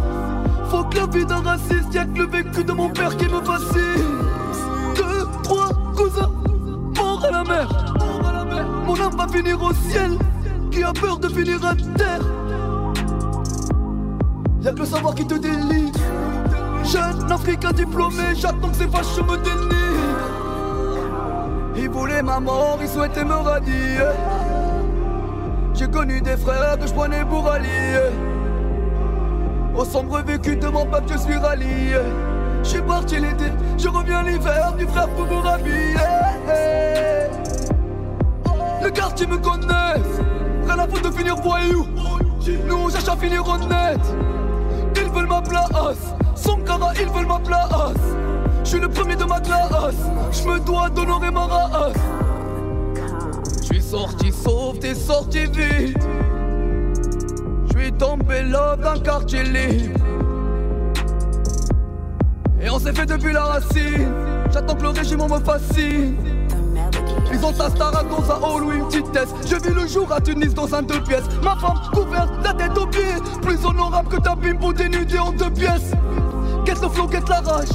Faut 0.71 0.85
que 0.85 0.97
la 0.97 1.07
vie 1.07 1.27
d'un 1.27 1.43
raciste, 1.43 1.93
y'a 1.93 2.07
que 2.07 2.19
le 2.19 2.27
vécu 2.29 2.65
de 2.65 2.73
mon 2.73 2.89
père 2.89 3.15
qui 3.15 3.27
me 3.27 3.43
fascine. 3.43 4.17
Deux, 4.97 5.27
trois 5.43 5.69
cousins, 5.95 6.31
morts 6.97 7.25
à 7.27 7.31
la 7.31 7.45
mer. 7.45 7.69
Mon 8.87 8.95
âme 8.95 9.17
va 9.17 9.29
finir 9.29 9.63
au 9.63 9.73
ciel, 9.91 10.19
qui 10.79 10.85
a 10.85 10.93
peur 10.93 11.19
de 11.19 11.29
finir 11.29 11.59
à 11.65 11.75
terre. 11.75 12.21
Y'a 14.63 14.73
que 14.73 14.79
le 14.79 14.87
savoir 14.87 15.13
qui 15.15 15.27
te 15.27 15.35
délie. 15.35 15.91
Jeune 16.85 17.33
africain 17.33 17.73
diplômé, 17.73 18.23
j'attends 18.37 18.69
que 18.69 18.77
ces 18.77 18.87
fâches 18.87 19.19
me 19.29 19.37
dénient. 19.39 20.15
Ils 21.77 21.91
voulaient 21.91 22.23
ma 22.23 22.39
mort, 22.39 22.79
ils 22.81 22.89
souhaitaient 22.89 23.25
me 23.25 23.35
radier. 23.35 23.99
J'ai 25.75 25.89
connu 25.89 26.21
des 26.21 26.37
frères 26.37 26.79
que 26.79 26.87
je 26.87 26.95
prenais 26.95 27.25
pour 27.25 27.51
alliés. 27.51 28.13
Au 29.75 29.85
sombre 29.85 30.21
vécu 30.21 30.55
de 30.57 30.69
mon 30.69 30.87
peuple, 30.87 31.13
je 31.13 31.19
suis 31.19 31.37
rallié. 31.37 31.97
Je 32.63 32.69
suis 32.69 32.83
parti 32.83 33.17
l'été, 33.17 33.51
je 33.77 33.89
reviens 33.89 34.23
l'hiver, 34.23 34.75
du 34.79 34.87
frère 34.87 35.09
pour 35.09 35.27
vous 35.27 35.41
rhabiller. 35.41 35.97
Le 38.83 38.91
quartier 38.91 39.27
me 39.27 39.39
connaît, 39.39 40.03
rien 40.69 40.79
à 40.79 40.87
foutre 40.87 41.11
de 41.11 41.17
finir 41.17 41.37
voyou. 41.37 41.87
Nous 42.67 42.75
on 42.75 42.89
cherche 42.89 43.09
à 43.09 43.17
finir 43.17 43.47
honnête. 43.49 44.01
Ils 44.97 45.11
veulent 45.11 45.27
ma 45.27 45.41
place, 45.41 46.15
son 46.35 46.57
cara, 46.59 46.93
ils 47.01 47.09
veulent 47.09 47.27
ma 47.27 47.39
place. 47.39 47.95
Je 48.65 48.69
suis 48.69 48.81
le 48.81 48.89
premier 48.89 49.17
de 49.17 49.25
ma 49.25 49.41
classe, 49.41 49.95
je 50.33 50.49
me 50.49 50.61
dois 50.61 50.91
d'honorer 50.91 51.31
ma 51.31 51.47
race. 51.47 51.97
Je 53.61 53.67
suis 53.67 53.83
sorti 53.83 54.33
sauf, 54.33 54.79
t'es 54.81 54.95
sorti 54.95 55.47
vite. 55.47 55.97
Je 57.67 57.79
suis 57.79 57.93
tombé 57.93 58.43
là 58.43 58.77
d'un 58.77 58.99
quartier 58.99 59.43
libre. 59.43 59.99
Et 62.61 62.69
on 62.69 62.79
s'est 62.79 62.93
fait 62.93 63.07
depuis 63.07 63.33
la 63.33 63.45
racine. 63.45 64.13
J'attends 64.53 64.75
que 64.75 64.83
le 64.83 64.89
régime 64.89 65.23
me 65.23 65.39
fascine. 65.39 66.17
Ils 67.33 67.45
ont 67.45 67.53
ta 67.53 67.69
star 67.71 67.93
dans 67.93 68.31
un 68.33 68.41
hall 68.41 68.65
ou 68.65 68.73
une 68.73 68.87
petite 68.87 69.13
test. 69.13 69.35
Je 69.47 69.57
vis 69.57 69.75
le 69.75 69.87
jour 69.87 70.11
à 70.13 70.21
Tunis 70.21 70.55
dans 70.55 70.75
un 70.75 70.83
deux 70.83 71.03
pièces. 71.03 71.29
Ma 71.43 71.57
femme 71.57 71.81
couverte, 71.93 72.31
la 72.43 72.55
tête 72.55 72.77
aux 72.79 72.87
pieds. 72.87 73.03
Plus 73.43 73.65
honorable 73.65 74.09
que 74.09 74.21
ta 74.21 74.35
bimbo 74.35 74.73
dénudée 74.73 75.19
en 75.19 75.33
deux 75.33 75.51
pièces. 75.51 75.93
Qu'est-ce 76.65 76.83
le 76.83 76.89
flow, 76.89 77.07
qu'est-ce 77.07 77.29
la 77.29 77.41
rage 77.41 77.69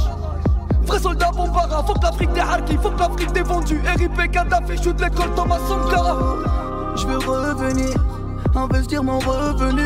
Vrai 0.86 1.00
soldat 1.00 1.32
bombara, 1.32 1.84
faut 1.84 1.94
que 1.94 2.04
l'Afrique 2.04 2.34
des 2.34 2.42
harkis, 2.42 2.78
faut 2.82 2.90
que 2.90 3.00
l'Afrique 3.00 3.32
des 3.32 3.42
vendus. 3.42 3.82
RIP 3.98 4.32
Kadhafi, 4.32 4.82
shoot 4.84 5.00
l'école 5.00 5.34
Thomas 5.36 5.60
Sankara. 5.68 6.18
Je 6.96 7.08
veux 7.08 7.18
revenir, 7.18 7.96
investir 8.56 9.04
mon 9.04 9.20
revenu. 9.20 9.84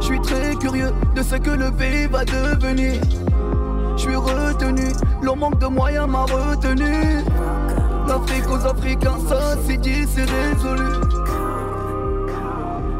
Je 0.00 0.06
suis 0.06 0.20
très 0.20 0.54
curieux 0.56 0.92
de 1.14 1.22
ce 1.22 1.36
que 1.36 1.50
le 1.50 1.70
pays 1.70 2.06
va 2.06 2.24
devenir. 2.24 3.00
Je 3.96 4.02
suis 4.02 4.16
retenu, 4.16 4.92
le 5.20 5.34
manque 5.34 5.58
de 5.58 5.66
moyens 5.66 6.08
m'a 6.08 6.22
retenu. 6.22 7.18
L'Afrique 8.10 8.50
aux 8.50 8.66
Africains, 8.66 9.18
ça 9.28 9.54
c'est 9.64 9.76
dit, 9.76 10.04
c'est 10.12 10.24
résolu. 10.24 10.82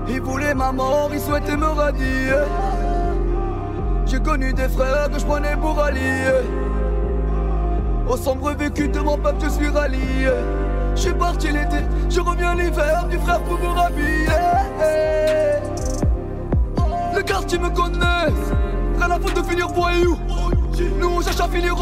Ils 0.09 0.21
voulaient 0.21 0.55
ma 0.55 0.71
mort, 0.71 1.11
ils 1.13 1.19
souhaitaient 1.19 1.57
me 1.57 1.67
radier. 1.67 2.31
J'ai 4.07 4.21
connu 4.21 4.53
des 4.53 4.69
frères 4.69 5.11
que 5.11 5.19
je 5.19 5.27
prenais 5.27 5.57
pour 5.57 5.83
alliés. 5.83 6.31
Au 8.09 8.17
sombre 8.17 8.53
vécu 8.53 8.87
de 8.87 9.01
mon 9.01 9.19
peuple, 9.19 9.39
je 9.43 9.49
suis 9.49 9.69
rallié. 9.69 10.31
Je 10.95 11.01
suis 11.01 11.15
parti 11.15 11.49
l'été, 11.49 11.85
je 12.09 12.21
reviens 12.21 12.55
l'hiver, 12.55 13.09
du 13.11 13.19
frère 13.19 13.41
pour 13.41 13.59
me 13.59 13.67
rhabiller. 13.67 14.29
Le 17.17 17.23
quartier 17.23 17.59
me 17.59 17.71
connaît, 17.71 18.33
rien 18.97 19.11
à 19.11 19.19
foutre 19.19 19.43
de 19.43 19.49
finir 19.49 19.67
voyou. 19.71 20.17
Nous 20.99 21.09
on 21.09 21.21
cherche 21.21 21.41
à 21.41 21.49
finir 21.49 21.75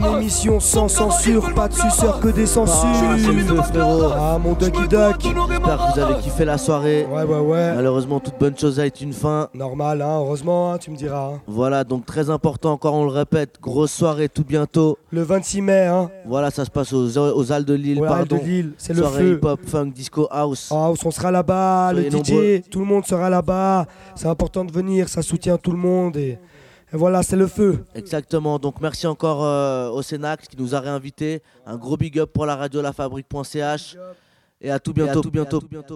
ton 0.00 0.16
émission 0.18 0.60
sans 0.60 0.88
censure, 0.88 1.54
pas 1.54 1.68
de 1.68 1.74
suceur 1.74 2.20
que 2.20 2.28
des 2.28 2.46
censures. 2.46 2.84
Ah, 2.84 3.62
frérot. 3.62 4.02
Ah, 4.14 4.38
mon 4.42 4.52
Ducky 4.54 4.88
Duck. 4.88 5.16
J'espère 5.20 5.48
que 5.78 5.94
vous 5.94 6.00
avez 6.00 6.14
kiffé 6.22 6.44
la 6.44 6.58
soirée. 6.58 7.06
Ouais, 7.10 7.22
ouais, 7.22 7.38
ouais. 7.38 7.74
Malheureusement, 7.74 8.20
toute 8.20 8.38
bonne 8.38 8.56
chose 8.58 8.78
a 8.80 8.84
une 9.00 9.12
fin. 9.12 9.48
Normal, 9.54 10.02
hein, 10.02 10.16
heureusement, 10.18 10.72
hein, 10.72 10.78
tu 10.78 10.90
me 10.90 10.96
diras. 10.96 11.32
hein. 11.34 11.40
Voilà, 11.46 11.84
donc 11.84 12.04
très 12.06 12.30
important, 12.30 12.72
encore 12.72 12.94
on 12.94 13.04
le 13.04 13.10
répète, 13.10 13.56
grosse 13.60 13.92
soirée 13.92 14.28
tout 14.28 14.44
bientôt. 14.44 14.98
Le 15.10 15.22
26 15.22 15.62
mai, 15.62 15.86
hein. 15.86 16.10
Voilà, 16.26 16.50
ça 16.50 16.64
se 16.64 16.70
passe 16.70 16.92
aux, 16.92 17.16
aux 17.18 17.52
Halles 17.52 17.64
de 17.64 17.74
Lille, 17.74 18.00
Ouais, 18.00 18.08
Halles 18.08 18.24
de 18.24 18.28
pardon. 18.30 18.44
Lille, 18.44 18.72
c'est 18.76 18.92
le 18.92 19.00
Soirée 19.00 19.18
feu. 19.22 19.32
hip-hop, 19.34 19.60
funk, 19.66 19.86
disco, 19.94 20.26
house. 20.30 20.70
House, 20.72 20.98
on 21.04 21.10
sera 21.10 21.30
là-bas, 21.30 21.92
le 21.92 22.02
DJ, 22.10 22.12
nombreux. 22.12 22.60
tout 22.70 22.80
le 22.80 22.86
monde 22.86 23.06
sera 23.06 23.30
là-bas. 23.30 23.86
C'est 24.14 24.28
important 24.28 24.64
de 24.64 24.72
venir, 24.72 25.08
ça 25.08 25.22
soutient 25.22 25.56
tout 25.58 25.70
le 25.72 25.78
monde 25.78 26.16
et 26.16 26.38
voilà, 26.92 27.22
c'est 27.22 27.36
le 27.36 27.46
feu. 27.46 27.84
Exactement, 27.94 28.58
donc 28.58 28.80
merci 28.80 29.06
encore 29.06 29.44
euh, 29.44 29.88
au 29.90 30.02
Sénac 30.02 30.42
qui 30.48 30.56
nous 30.56 30.74
a 30.74 30.80
réinvités. 30.80 31.42
Un 31.66 31.76
gros 31.76 31.96
big 31.96 32.18
up 32.18 32.30
pour 32.32 32.46
la 32.46 32.56
radio 32.56 32.80
lafabrique.ch. 32.80 33.96
Et 34.60 34.70
à 34.70 34.78
tout 34.78 34.92
bientôt. 34.92 35.20
tout 35.20 35.30
bientôt. 35.30 35.60